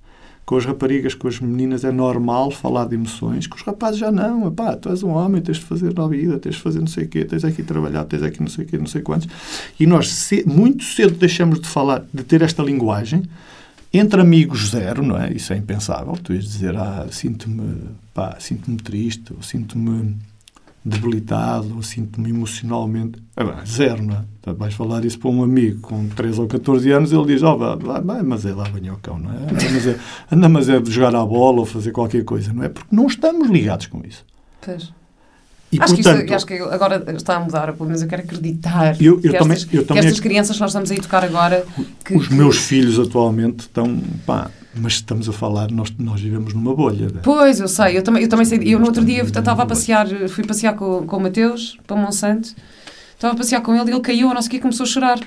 Com 0.48 0.56
as 0.56 0.64
raparigas, 0.64 1.14
com 1.14 1.28
as 1.28 1.42
meninas, 1.42 1.84
é 1.84 1.92
normal 1.92 2.52
falar 2.52 2.86
de 2.88 2.96
emoções. 2.96 3.48
Com 3.48 3.58
os 3.58 3.64
rapazes 3.64 4.00
já 4.00 4.10
não. 4.10 4.48
Epá, 4.48 4.78
tu 4.78 4.88
és 4.88 5.04
um 5.04 5.10
homem, 5.10 5.42
tens 5.42 5.58
de 5.58 5.66
fazer 5.66 5.94
na 5.94 6.08
vida, 6.08 6.40
tens 6.40 6.56
de 6.56 6.62
fazer 6.62 6.80
não 6.80 6.88
sei 6.88 7.04
o 7.04 7.08
quê, 7.10 7.26
tens 7.26 7.44
aqui 7.44 7.62
trabalhar, 7.64 8.06
tens 8.06 8.24
aqui 8.24 8.40
não 8.40 8.48
sei 8.48 8.64
o 8.64 8.68
quê, 8.68 8.78
não 8.78 8.86
sei 8.86 9.02
quantos. 9.02 9.28
E 9.78 9.86
nós 9.86 10.32
muito 10.46 10.86
cedo 10.86 11.16
deixamos 11.16 11.60
de 11.60 11.68
falar, 11.68 12.06
de 12.14 12.24
ter 12.24 12.42
esta 12.42 12.64
linguagem. 12.64 13.24
Entre 13.94 14.22
amigos, 14.22 14.70
zero, 14.70 15.04
não 15.04 15.22
é? 15.22 15.34
Isso 15.34 15.52
é 15.52 15.58
impensável. 15.58 16.14
Tu 16.14 16.34
ias 16.34 16.46
dizer, 16.46 16.78
ah, 16.78 17.06
sinto-me, 17.12 17.82
pá, 18.14 18.38
sinto-me 18.40 18.78
triste, 18.78 19.34
ou 19.34 19.44
sinto-me 19.44 20.16
debilitado, 20.88 21.76
ou 21.76 21.84
sinto-me 21.84 22.30
emocionalmente. 22.30 23.22
Ah, 23.36 23.44
bem, 23.44 23.54
zero, 23.66 24.04
não 24.04 24.16
é? 24.16 24.24
Então, 24.40 24.56
vais 24.56 24.74
falar 24.74 25.04
isso 25.06 25.20
para 25.20 25.30
um 25.30 25.44
amigo 25.44 25.80
com 25.82 26.08
13 26.10 26.40
ou 26.42 26.48
14 26.48 26.92
anos, 26.92 27.12
ele 27.12 27.26
diz, 27.26 27.44
oh, 27.44 27.58
vá, 27.58 27.78
mas 28.24 28.46
é 28.46 28.54
lá 28.54 28.64
banhocão, 28.70 29.20
não 29.20 29.32
é? 29.32 29.36
Anda, 29.38 29.54
mas 29.54 29.88
é, 29.88 30.00
anda, 30.32 30.50
mas 30.50 30.70
é 30.70 30.84
jogar 30.86 31.16
à 31.16 31.26
bola 31.26 31.60
ou 31.60 31.66
fazer 31.66 31.92
qualquer 31.92 32.24
coisa, 32.24 32.54
não 32.54 32.64
é? 32.64 32.70
Porque 32.70 32.96
não 32.96 33.08
estamos 33.08 33.50
ligados 33.50 33.88
com 33.88 34.02
isso. 34.08 34.26
Pois. 34.62 34.92
E, 35.70 35.82
acho, 35.82 35.96
portanto, 35.96 36.20
que 36.20 36.24
isso, 36.28 36.34
acho 36.36 36.46
que 36.46 36.54
agora 36.60 37.04
está 37.18 37.36
a 37.36 37.40
mudar, 37.42 37.74
pelo 37.74 37.86
menos 37.88 38.02
eu 38.02 38.08
quero 38.08 38.22
acreditar 38.22 38.96
Eu- 39.02 39.16
eu 39.16 39.22
que, 39.22 39.30
também- 39.38 39.52
estas, 39.58 39.74
eu 39.74 39.82
que 39.82 39.88
também 39.90 40.00
estas 40.06 40.20
ac- 40.20 40.22
crianças 40.22 40.56
que 40.56 40.62
nós 40.62 40.70
estamos 40.72 40.92
a 40.92 40.96
tocar 40.96 41.24
agora 41.26 41.66
que, 42.06 42.16
os 42.16 42.30
que- 42.30 42.34
meus 42.34 42.56
filhos 42.58 42.98
atualmente 42.98 43.62
estão, 43.62 44.00
pá, 44.26 44.50
mas 44.78 44.94
estamos 44.94 45.28
a 45.28 45.34
falar, 45.34 45.72
nós, 45.72 45.92
nós 45.98 46.22
vivemos 46.22 46.54
numa 46.54 46.76
bolha. 46.76 47.08
né? 47.08 47.22
Pois, 47.24 47.60
eu 47.60 47.68
sei, 47.68 47.98
eu 47.98 48.04
também, 48.04 48.24
eu 48.24 48.30
também 48.30 48.46
sei. 48.46 48.60
Eu 48.64 48.80
no 48.80 48.86
outro 48.86 49.04
dia 49.04 49.24
estava 49.24 49.64
a 49.64 49.66
passear, 49.66 50.08
fui 50.30 50.46
passear 50.46 50.76
com, 50.76 51.06
com 51.06 51.18
o 51.18 51.22
Mateus 51.22 51.78
para 51.86 51.96
Monsanto, 51.96 52.54
estava 53.14 53.34
a 53.34 53.38
passear 53.38 53.62
com 53.62 53.76
ele 53.76 53.90
e 53.90 53.94
ele 53.94 54.02
caiu, 54.02 54.30
a 54.30 54.34
não 54.34 54.42
sei 54.42 54.48
o 54.48 54.52
que, 54.52 54.60
começou 54.60 54.84
a 54.84 54.88
chorar. 54.88 55.20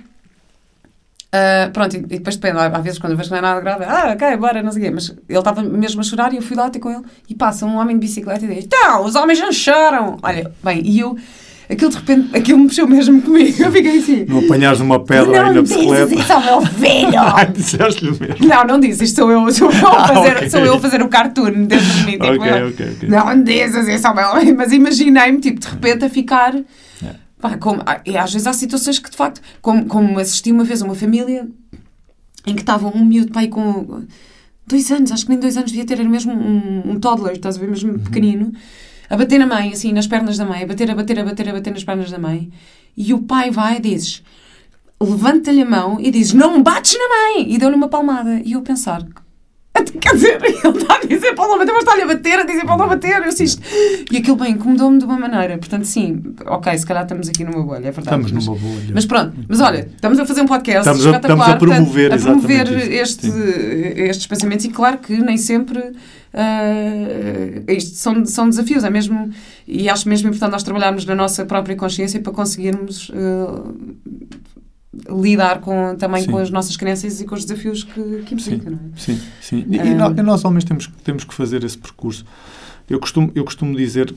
Ah, 1.33 1.71
pronto, 1.73 1.95
e, 1.95 1.99
e 1.99 2.03
depois 2.03 2.37
depende, 2.37 2.59
às 2.59 2.83
vezes 2.83 2.99
quando 2.99 3.17
vejo 3.17 3.29
que 3.29 3.33
não 3.33 3.39
é 3.39 3.43
nada 3.43 3.61
grave, 3.61 3.85
ah, 3.85 4.13
ok, 4.15 4.37
bora, 4.37 4.63
não 4.63 4.73
sei 4.73 4.83
o 4.83 4.85
quê, 4.87 4.91
mas 4.91 5.11
ele 5.29 5.39
estava 5.39 5.63
mesmo 5.63 6.01
a 6.01 6.05
chorar 6.05 6.33
e 6.33 6.37
eu 6.37 6.43
fui 6.43 6.57
lá 6.57 6.69
ter 6.69 6.81
com 6.81 6.91
ele 6.91 7.05
e 7.29 7.35
passa 7.37 7.65
um 7.65 7.77
homem 7.77 7.97
de 7.97 8.01
bicicleta 8.01 8.45
e 8.45 8.49
diz: 8.49 8.65
Então, 8.65 9.05
os 9.05 9.15
homens 9.15 9.39
não 9.39 9.53
choram! 9.53 10.17
Olha, 10.23 10.53
bem, 10.63 10.83
e 10.85 10.99
eu, 10.99 11.17
aquilo 11.71 11.91
de 11.91 11.97
repente, 11.97 12.37
aquilo 12.37 12.59
mexeu 12.59 12.87
mesmo 12.89 13.23
comigo, 13.23 13.63
eu 13.63 13.71
fiquei 13.73 13.99
assim: 13.99 14.25
Não 14.29 14.39
apanhares 14.41 14.81
uma 14.81 14.99
pedra 15.05 15.43
aí 15.43 15.49
na 15.49 15.53
Não 15.55 15.63
dizes 15.63 15.77
bicicleta. 15.79 16.15
isso 16.15 16.33
ao 16.33 16.41
meu 16.43 16.61
filho! 16.63 17.11
Ah, 17.21 17.45
disseste-lhe 17.45 18.11
mesmo. 18.11 18.47
Não, 18.47 18.65
não 18.65 18.81
disse, 18.81 19.05
isto 19.05 19.17
sou 19.21 19.31
eu, 19.31 19.53
sou 19.53 19.71
eu, 19.71 19.87
a 19.89 20.05
Ah, 20.05 20.09
fazer, 20.09 20.37
ok. 20.37 20.51
sou 20.51 20.61
eu 20.61 20.75
a 20.75 20.79
fazer 20.81 21.03
o 21.03 21.09
cartoon 21.09 21.65
dentro 21.67 21.79
de 21.87 22.05
mim. 22.05 22.13
Tipo, 22.13 22.27
Ok, 22.27 22.51
eu- 22.51 22.69
ok, 22.69 22.87
ok. 22.97 23.09
Não 23.09 23.43
dizes 23.43 23.89
isso 23.89 24.07
ao 24.07 24.15
meu 24.15 24.55
Mas 24.57 24.73
imaginei-me, 24.73 25.39
tipo, 25.41 25.61
de 25.61 25.69
repente 25.69 26.05
a 26.05 26.09
ficar. 26.11 26.55
Pá, 27.41 27.57
como, 27.57 27.81
ah, 27.87 28.01
e 28.05 28.19
às 28.19 28.31
vezes 28.33 28.47
há 28.47 28.53
situações 28.53 28.99
que, 28.99 29.11
de 29.11 29.17
facto, 29.17 29.41
como, 29.63 29.87
como 29.87 30.19
assisti 30.19 30.53
uma 30.53 30.63
vez 30.65 30.83
a 30.83 30.85
uma 30.85 30.95
família 30.95 31.49
em 32.47 32.55
que 32.55 32.61
estava 32.61 32.87
um 32.89 33.03
miúdo, 33.05 33.33
pai, 33.33 33.49
com 33.49 34.03
dois 34.67 34.91
anos, 34.93 35.11
acho 35.11 35.25
que 35.25 35.31
nem 35.31 35.39
dois 35.41 35.57
anos 35.57 35.71
devia 35.71 35.87
ter, 35.87 35.99
era 36.01 36.09
mesmo 36.09 36.33
um, 36.33 36.83
um 36.93 37.01
toddler, 37.01 37.33
estás 37.33 37.57
a 37.57 37.61
ver, 37.61 37.69
mesmo 37.69 37.99
pequenino, 37.99 38.53
a 39.11 39.17
bater 39.17 39.39
na 39.41 39.47
mãe, 39.47 39.73
assim, 39.73 39.93
nas 39.93 40.07
pernas 40.07 40.39
da 40.39 40.45
mãe, 40.45 40.63
a 40.63 40.67
bater, 40.67 40.89
a 40.89 40.95
bater, 40.95 41.19
a 41.19 41.25
bater, 41.25 41.49
a 41.49 41.53
bater 41.53 41.73
nas 41.73 41.83
pernas 41.83 42.13
da 42.13 42.19
mãe, 42.19 42.49
e 42.97 43.13
o 43.13 43.21
pai 43.23 43.51
vai 43.51 43.79
e 43.79 43.81
diz, 43.81 44.23
levanta-lhe 45.03 45.63
a 45.63 45.69
mão 45.69 45.99
e 46.01 46.13
diz, 46.13 46.33
não 46.33 46.63
bates 46.63 46.97
na 46.97 47.09
mãe, 47.09 47.53
e 47.53 47.59
deu-lhe 47.59 47.75
uma 47.75 47.89
palmada, 47.89 48.41
e 48.45 48.53
eu 48.53 48.63
pensar, 48.63 49.05
Quer 50.01 50.15
dizer, 50.15 50.43
ele 50.43 50.79
está 50.79 50.97
a 50.97 51.07
dizer 51.07 51.35
para 51.35 51.49
não 51.49 51.59
bater, 51.59 51.73
mas 51.73 51.83
está-lhe 51.83 52.03
a 52.03 52.07
bater, 52.07 52.39
a 52.41 52.45
dizer 52.45 52.65
para 52.65 52.77
não 52.77 52.89
bater. 52.89 53.23
Eu 53.23 53.29
assisto. 53.29 53.63
E 54.11 54.17
aquilo 54.17 54.37
bem 54.37 54.53
incomodou-me 54.53 54.99
de 54.99 55.05
uma 55.05 55.19
maneira. 55.19 55.59
Portanto, 55.59 55.85
sim, 55.85 56.23
ok, 56.47 56.77
se 56.77 56.87
calhar 56.87 57.05
estamos 57.05 57.29
aqui 57.29 57.45
numa 57.45 57.63
bolha, 57.63 57.87
é 57.89 57.91
verdade. 57.91 58.23
Estamos 58.23 58.33
mas, 58.33 58.47
numa 58.47 58.59
bolha. 58.59 58.91
Mas 58.93 59.07
pronto, 59.07 59.37
mas 59.49 59.61
olha, 59.61 59.89
estamos 59.95 60.19
a 60.19 60.27
fazer 60.27 60.41
um 60.43 60.47
podcast 60.47 60.81
Estamos 60.89 61.07
a- 61.07 61.17
estamos 61.17 61.49
a 61.49 61.57
promover 61.57 62.11
portanto, 62.11 62.29
a 62.29 62.33
promover 62.33 62.93
este, 62.93 63.29
estes 63.97 64.27
pensamentos. 64.27 64.65
E 64.65 64.71
claro 64.71 64.99
que 64.99 65.17
nem 65.17 65.37
sempre 65.37 65.93
ah, 66.33 67.63
isto 67.69 67.97
são, 67.97 68.25
são 68.25 68.49
desafios, 68.49 68.85
é 68.85 68.91
mesmo. 68.91 69.31
E 69.67 69.89
acho 69.89 70.09
mesmo 70.09 70.29
importante 70.29 70.53
nós 70.53 70.63
trabalharmos 70.63 71.05
na 71.05 71.15
nossa 71.15 71.45
própria 71.45 71.77
consciência 71.77 72.21
para 72.21 72.33
conseguirmos. 72.33 73.11
ah, 73.15 73.71
lidar 75.09 75.61
com, 75.61 75.95
também 75.97 76.23
Sim. 76.23 76.31
com 76.33 76.39
as 76.39 76.51
nossas 76.51 76.77
crenças 76.77 77.21
e 77.21 77.25
com 77.25 77.35
os 77.35 77.45
desafios 77.45 77.85
que, 77.85 78.23
que 78.27 78.35
implica, 78.35 78.71
não 78.71 78.79
é? 78.79 78.99
Sim, 78.99 79.21
sim. 79.41 79.65
E, 79.71 79.77
e 79.77 79.95
nó- 79.95 80.11
nós 80.11 80.45
homens 80.45 80.65
temos, 80.65 80.87
que- 80.89 80.97
temos 81.03 81.23
que 81.25 81.33
fazer 81.33 81.63
esse 81.63 81.79
percurso. 81.79 82.25
Eu 82.89 82.99
costumo, 82.99 83.31
eu 83.35 83.45
costumo 83.45 83.77
dizer, 83.77 84.13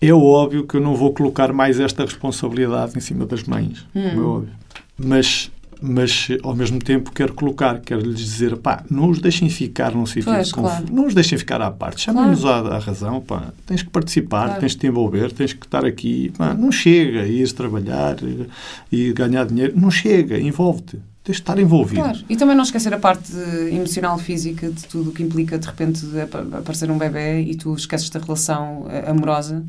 é 0.00 0.12
óbvio 0.14 0.66
que 0.66 0.76
eu 0.76 0.80
não 0.80 0.94
vou 0.94 1.12
colocar 1.12 1.52
mais 1.52 1.78
esta 1.78 2.04
responsabilidade 2.04 2.96
em 2.96 3.00
cima 3.00 3.26
das 3.26 3.42
mães, 3.44 3.86
Hum. 3.94 4.10
como 4.10 4.20
é 4.22 4.24
óbvio. 4.24 4.52
Mas, 4.96 5.50
mas, 5.80 6.28
ao 6.42 6.54
mesmo 6.54 6.78
tempo, 6.78 7.12
quero 7.12 7.32
colocar, 7.34 7.80
quero 7.80 8.00
lhes 8.00 8.18
dizer, 8.18 8.56
pá, 8.56 8.82
não 8.90 9.08
os 9.08 9.20
deixem 9.20 9.48
ficar 9.48 9.92
num 9.92 10.06
sítio 10.06 10.32
Pois, 10.32 10.50
claro. 10.52 10.86
Não 10.90 11.06
os 11.06 11.14
deixem 11.14 11.38
ficar 11.38 11.60
à 11.60 11.70
parte. 11.70 12.00
Chamem-nos 12.02 12.44
à, 12.44 12.58
à 12.58 12.78
razão, 12.78 13.20
pá. 13.20 13.52
Tens 13.66 13.82
que 13.82 13.90
participar, 13.90 14.46
Claro. 14.46 14.60
tens 14.60 14.74
que 14.74 14.80
te 14.80 14.86
envolver, 14.86 15.32
tens 15.32 15.52
que 15.52 15.64
estar 15.66 15.84
aqui. 15.84 16.32
Pá, 16.36 16.54
não 16.54 16.72
chega, 16.72 17.26
ires 17.26 17.52
trabalhar 17.52 18.16
e, 18.22 18.48
e 18.90 19.12
ganhar 19.12 19.44
dinheiro. 19.46 19.72
Não 19.78 19.90
chega, 19.90 20.38
envolve-te. 20.40 20.98
tens 21.24 21.36
de 21.36 21.42
estar 21.42 21.58
envolvido. 21.58 22.02
Claro. 22.02 22.18
E 22.28 22.36
também 22.36 22.56
não 22.56 22.64
esquecer 22.64 22.92
a 22.94 22.98
parte 22.98 23.32
emocional, 23.70 24.18
física, 24.18 24.70
de 24.70 24.84
tudo 24.86 25.10
o 25.10 25.12
que 25.12 25.22
implica 25.22 25.58
de 25.58 25.66
repente 25.66 26.04
aparecer 26.58 26.90
um 26.90 26.96
bebê 26.98 27.42
e 27.42 27.54
tu 27.54 27.74
esqueces 27.74 28.08
da 28.10 28.18
relação 28.18 28.86
eh, 28.88 29.10
amorosa 29.10 29.62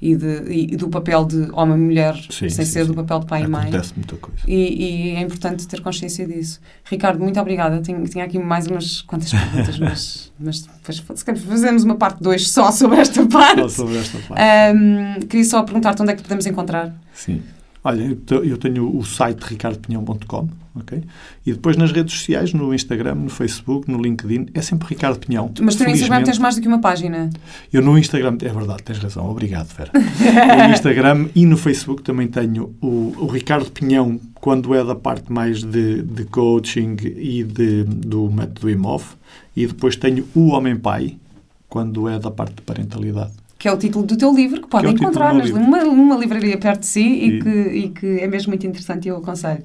e, 0.00 0.16
de, 0.16 0.44
e 0.48 0.76
do 0.76 0.88
papel 0.88 1.24
de 1.26 1.48
homem 1.52 1.76
e 1.76 1.80
mulher, 1.80 2.14
sim, 2.30 2.48
sem 2.48 2.64
sim, 2.64 2.64
ser 2.64 2.82
sim. 2.82 2.86
do 2.86 2.94
papel 2.94 3.20
de 3.20 3.26
pai 3.26 3.42
Acontece 3.42 3.60
e 3.60 3.64
mãe. 3.64 3.68
Acontece 3.68 3.92
muita 3.96 4.16
coisa. 4.16 4.40
E, 4.46 4.54
e, 4.54 5.10
é 5.16 5.20
importante 5.20 5.68
ter 5.68 5.80
consciência 5.82 6.26
disso. 6.26 6.58
Ricardo, 6.84 7.22
muito 7.22 7.38
obrigada. 7.38 7.82
Tinha, 7.82 8.02
tinha 8.04 8.24
aqui 8.24 8.38
mais 8.38 8.66
umas 8.66 9.02
quantas 9.02 9.30
perguntas, 9.30 9.76
mas, 9.78 10.32
mas 10.40 10.62
depois 10.62 11.18
se 11.18 11.24
calhar 11.24 11.42
fazemos 11.42 11.84
uma 11.84 11.96
parte 11.96 12.22
2 12.22 12.48
só 12.48 12.72
sobre 12.72 12.98
esta 12.98 13.26
parte. 13.26 13.60
Só 13.60 13.68
sobre 13.68 13.98
esta 13.98 14.18
parte. 14.20 14.42
Um, 14.74 15.26
queria 15.26 15.44
só 15.44 15.62
perguntar-te 15.62 16.00
onde 16.00 16.12
é 16.12 16.16
que 16.16 16.22
podemos 16.22 16.46
encontrar. 16.46 16.94
Sim. 17.12 17.42
Olha, 17.82 18.16
eu 18.44 18.58
tenho 18.58 18.94
o 18.94 19.02
site 19.02 19.40
ricardopinhão.com, 19.40 20.48
ok? 20.74 21.02
E 21.46 21.52
depois 21.52 21.78
nas 21.78 21.90
redes 21.90 22.14
sociais, 22.14 22.52
no 22.52 22.74
Instagram, 22.74 23.14
no 23.14 23.30
Facebook, 23.30 23.90
no 23.90 24.00
LinkedIn, 24.00 24.48
é 24.52 24.60
sempre 24.60 24.88
Ricardo 24.88 25.18
Pinhão. 25.18 25.50
Mas 25.62 25.76
tu 25.76 25.84
no 25.84 25.90
Instagram 25.90 26.22
tens 26.22 26.38
mais 26.38 26.56
do 26.56 26.60
que 26.60 26.68
uma 26.68 26.80
página. 26.80 27.30
Eu 27.72 27.80
no 27.80 27.96
Instagram, 27.96 28.36
é 28.42 28.48
verdade, 28.50 28.82
tens 28.82 28.98
razão, 28.98 29.28
obrigado, 29.30 29.74
Vera. 29.74 29.92
no 30.68 30.74
Instagram 30.74 31.28
e 31.34 31.46
no 31.46 31.56
Facebook 31.56 32.02
também 32.02 32.28
tenho 32.28 32.74
o, 32.82 33.14
o 33.16 33.26
Ricardo 33.26 33.70
Pinhão, 33.70 34.20
quando 34.34 34.74
é 34.74 34.84
da 34.84 34.94
parte 34.94 35.32
mais 35.32 35.62
de, 35.62 36.02
de 36.02 36.24
coaching 36.24 36.96
e 37.02 37.42
de, 37.42 37.84
do 37.84 38.30
método 38.30 38.68
IMOV. 38.68 39.04
E 39.56 39.66
depois 39.66 39.96
tenho 39.96 40.28
o 40.34 40.48
Homem 40.48 40.76
Pai, 40.76 41.16
quando 41.66 42.06
é 42.08 42.18
da 42.18 42.30
parte 42.30 42.56
de 42.56 42.62
parentalidade 42.62 43.39
que 43.60 43.68
é 43.68 43.72
o 43.72 43.76
título 43.76 44.06
do 44.06 44.16
teu 44.16 44.34
livro, 44.34 44.62
que 44.62 44.68
podem 44.68 44.90
é 44.90 44.94
encontrar 44.94 45.34
numa, 45.34 45.84
numa 45.84 46.16
livraria 46.16 46.56
perto 46.56 46.80
de 46.80 46.86
si 46.86 47.02
e, 47.02 47.26
e, 47.26 47.42
que, 47.42 47.50
e 47.50 47.88
que 47.90 48.06
é 48.20 48.26
mesmo 48.26 48.52
muito 48.52 48.66
interessante 48.66 49.04
e 49.04 49.08
eu 49.10 49.18
aconselho. 49.18 49.62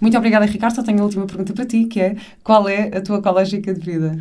Muito 0.00 0.18
obrigada, 0.18 0.44
Ricardo. 0.46 0.74
Só 0.74 0.82
tenho 0.82 1.00
a 1.00 1.04
última 1.04 1.26
pergunta 1.26 1.52
para 1.52 1.64
ti, 1.64 1.84
que 1.84 2.00
é 2.00 2.16
qual 2.42 2.68
é 2.68 2.88
a 2.96 3.00
tua 3.00 3.18
ecológica 3.18 3.72
de 3.72 3.80
vida? 3.80 4.18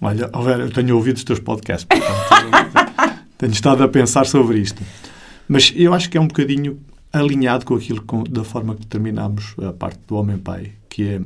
Olha, 0.00 0.30
eu 0.60 0.70
tenho 0.70 0.94
ouvido 0.94 1.16
os 1.16 1.24
teus 1.24 1.40
podcasts, 1.40 1.84
portanto, 1.84 3.18
tenho 3.36 3.52
estado 3.52 3.82
a 3.82 3.88
pensar 3.88 4.24
sobre 4.24 4.60
isto. 4.60 4.80
Mas 5.48 5.72
eu 5.74 5.92
acho 5.92 6.08
que 6.08 6.16
é 6.16 6.20
um 6.20 6.28
bocadinho 6.28 6.78
alinhado 7.12 7.66
com 7.66 7.74
aquilo 7.74 8.02
com, 8.02 8.22
da 8.22 8.44
forma 8.44 8.76
que 8.76 8.86
terminamos 8.86 9.56
a 9.60 9.72
parte 9.72 9.98
do 10.06 10.14
homem-pai, 10.14 10.74
que 10.88 11.08
é 11.08 11.20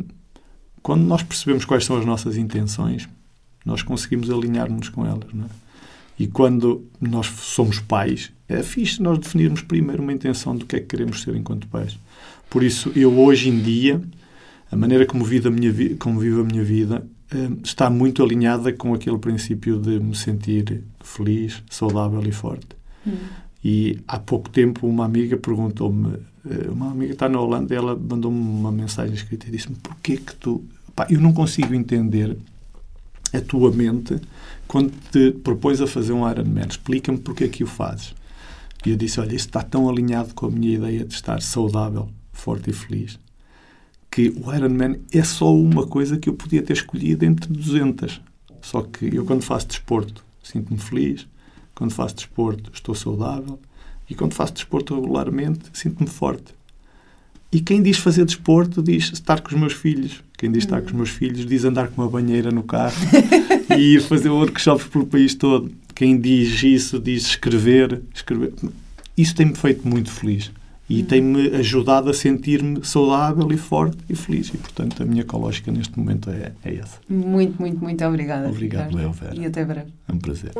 quando 0.82 1.02
nós 1.02 1.22
percebemos 1.22 1.66
quais 1.66 1.84
são 1.84 1.98
as 1.98 2.06
nossas 2.06 2.38
intenções, 2.38 3.06
nós 3.66 3.82
conseguimos 3.82 4.30
alinhar-nos 4.30 4.88
com 4.88 5.04
elas, 5.04 5.30
não 5.34 5.44
é? 5.44 5.61
E 6.22 6.28
quando 6.28 6.86
nós 7.00 7.26
somos 7.26 7.80
pais, 7.80 8.30
é 8.48 8.62
fixe 8.62 9.02
nós 9.02 9.18
definirmos 9.18 9.60
primeiro 9.62 10.04
uma 10.04 10.12
intenção 10.12 10.54
do 10.54 10.64
que 10.64 10.76
é 10.76 10.78
que 10.78 10.86
queremos 10.86 11.20
ser 11.20 11.34
enquanto 11.34 11.66
pais. 11.66 11.98
Por 12.48 12.62
isso, 12.62 12.92
eu 12.94 13.12
hoje 13.18 13.48
em 13.48 13.58
dia, 13.58 14.00
a 14.70 14.76
maneira 14.76 15.04
como 15.04 15.24
vivo 15.24 15.48
a 15.48 15.50
minha, 15.50 15.72
vi 15.72 15.96
como 15.96 16.20
vivo 16.20 16.42
a 16.42 16.44
minha 16.44 16.62
vida 16.62 17.04
eh, 17.28 17.50
está 17.64 17.90
muito 17.90 18.22
alinhada 18.22 18.72
com 18.72 18.94
aquele 18.94 19.18
princípio 19.18 19.80
de 19.80 19.98
me 19.98 20.14
sentir 20.14 20.84
feliz, 21.00 21.60
saudável 21.68 22.22
e 22.24 22.30
forte. 22.30 22.68
Hum. 23.04 23.16
E 23.64 23.98
há 24.06 24.20
pouco 24.20 24.48
tempo 24.48 24.86
uma 24.86 25.04
amiga 25.04 25.36
perguntou-me, 25.36 26.20
eh, 26.48 26.68
uma 26.70 26.92
amiga 26.92 27.14
está 27.14 27.28
na 27.28 27.40
Holanda, 27.40 27.74
ela 27.74 27.96
mandou-me 27.96 28.38
uma 28.38 28.70
mensagem 28.70 29.12
escrita 29.12 29.48
e 29.48 29.50
disse-me 29.50 29.74
porquê 29.74 30.18
que 30.18 30.36
tu... 30.36 30.64
Pá, 30.94 31.04
eu 31.10 31.20
não 31.20 31.32
consigo 31.32 31.74
entender 31.74 32.36
a 33.34 33.40
tua 33.40 33.72
mente 33.72 34.20
quando 34.72 34.90
te 35.10 35.32
propões 35.32 35.82
a 35.82 35.86
fazer 35.86 36.14
um 36.14 36.26
Ironman. 36.26 36.66
Explica-me 36.66 37.18
porque 37.18 37.44
é 37.44 37.48
que 37.48 37.62
o 37.62 37.66
fazes. 37.66 38.14
E 38.86 38.88
eu 38.88 38.96
disse, 38.96 39.20
olha, 39.20 39.36
isso 39.36 39.46
está 39.46 39.62
tão 39.62 39.86
alinhado 39.86 40.32
com 40.32 40.46
a 40.46 40.50
minha 40.50 40.74
ideia 40.74 41.04
de 41.04 41.12
estar 41.12 41.42
saudável, 41.42 42.08
forte 42.32 42.70
e 42.70 42.72
feliz, 42.72 43.18
que 44.10 44.30
o 44.30 44.50
Ironman 44.50 44.98
é 45.12 45.22
só 45.22 45.54
uma 45.54 45.86
coisa 45.86 46.16
que 46.16 46.26
eu 46.26 46.32
podia 46.32 46.62
ter 46.62 46.72
escolhido 46.72 47.22
entre 47.26 47.52
200. 47.52 48.18
Só 48.62 48.80
que 48.80 49.14
eu, 49.14 49.26
quando 49.26 49.42
faço 49.42 49.66
desporto, 49.66 50.24
sinto-me 50.42 50.80
feliz. 50.80 51.26
Quando 51.74 51.92
faço 51.92 52.14
desporto, 52.14 52.70
estou 52.72 52.94
saudável. 52.94 53.58
E 54.08 54.14
quando 54.14 54.32
faço 54.32 54.54
desporto 54.54 54.94
regularmente, 54.94 55.64
sinto-me 55.74 56.08
forte. 56.08 56.54
E 57.52 57.60
quem 57.60 57.82
diz 57.82 57.98
fazer 57.98 58.24
desporto 58.24 58.82
diz 58.82 59.12
estar 59.12 59.42
com 59.42 59.54
os 59.54 59.60
meus 59.60 59.74
filhos. 59.74 60.24
Quem 60.38 60.50
diz 60.50 60.64
estar 60.64 60.80
com 60.80 60.86
os 60.86 60.94
meus 60.94 61.10
filhos 61.10 61.44
diz 61.44 61.62
andar 61.66 61.88
com 61.88 62.00
uma 62.00 62.10
banheira 62.10 62.50
no 62.50 62.62
carro 62.62 62.96
e 63.78 63.94
ir 63.94 64.02
fazer 64.02 64.30
workshops 64.30 64.86
pelo 64.86 65.06
país 65.06 65.34
todo. 65.34 65.70
Quem 65.94 66.18
diz 66.18 66.62
isso 66.62 66.98
diz 66.98 67.26
escrever. 67.26 68.02
escrever. 68.14 68.52
Isso 69.16 69.34
tem-me 69.34 69.54
feito 69.54 69.86
muito 69.86 70.10
feliz 70.10 70.50
e 70.88 71.02
hum. 71.02 71.04
tem-me 71.06 71.48
ajudado 71.56 72.10
a 72.10 72.14
sentir-me 72.14 72.84
saudável 72.84 73.50
e 73.50 73.56
forte 73.56 73.96
e 74.08 74.14
feliz. 74.14 74.48
E, 74.48 74.58
portanto, 74.58 75.02
a 75.02 75.06
minha 75.06 75.22
ecológica 75.22 75.72
neste 75.72 75.98
momento 75.98 76.30
é, 76.30 76.52
é 76.64 76.76
essa. 76.76 76.98
Muito, 77.08 77.60
muito, 77.60 77.82
muito 77.82 78.04
obrigada. 78.04 78.48
Obrigado, 78.48 78.94
Leo 78.94 79.12
Vera. 79.12 79.34
E 79.34 79.46
até 79.46 79.64
breve. 79.64 79.90
É 80.08 80.12
um 80.12 80.18
prazer. 80.18 80.52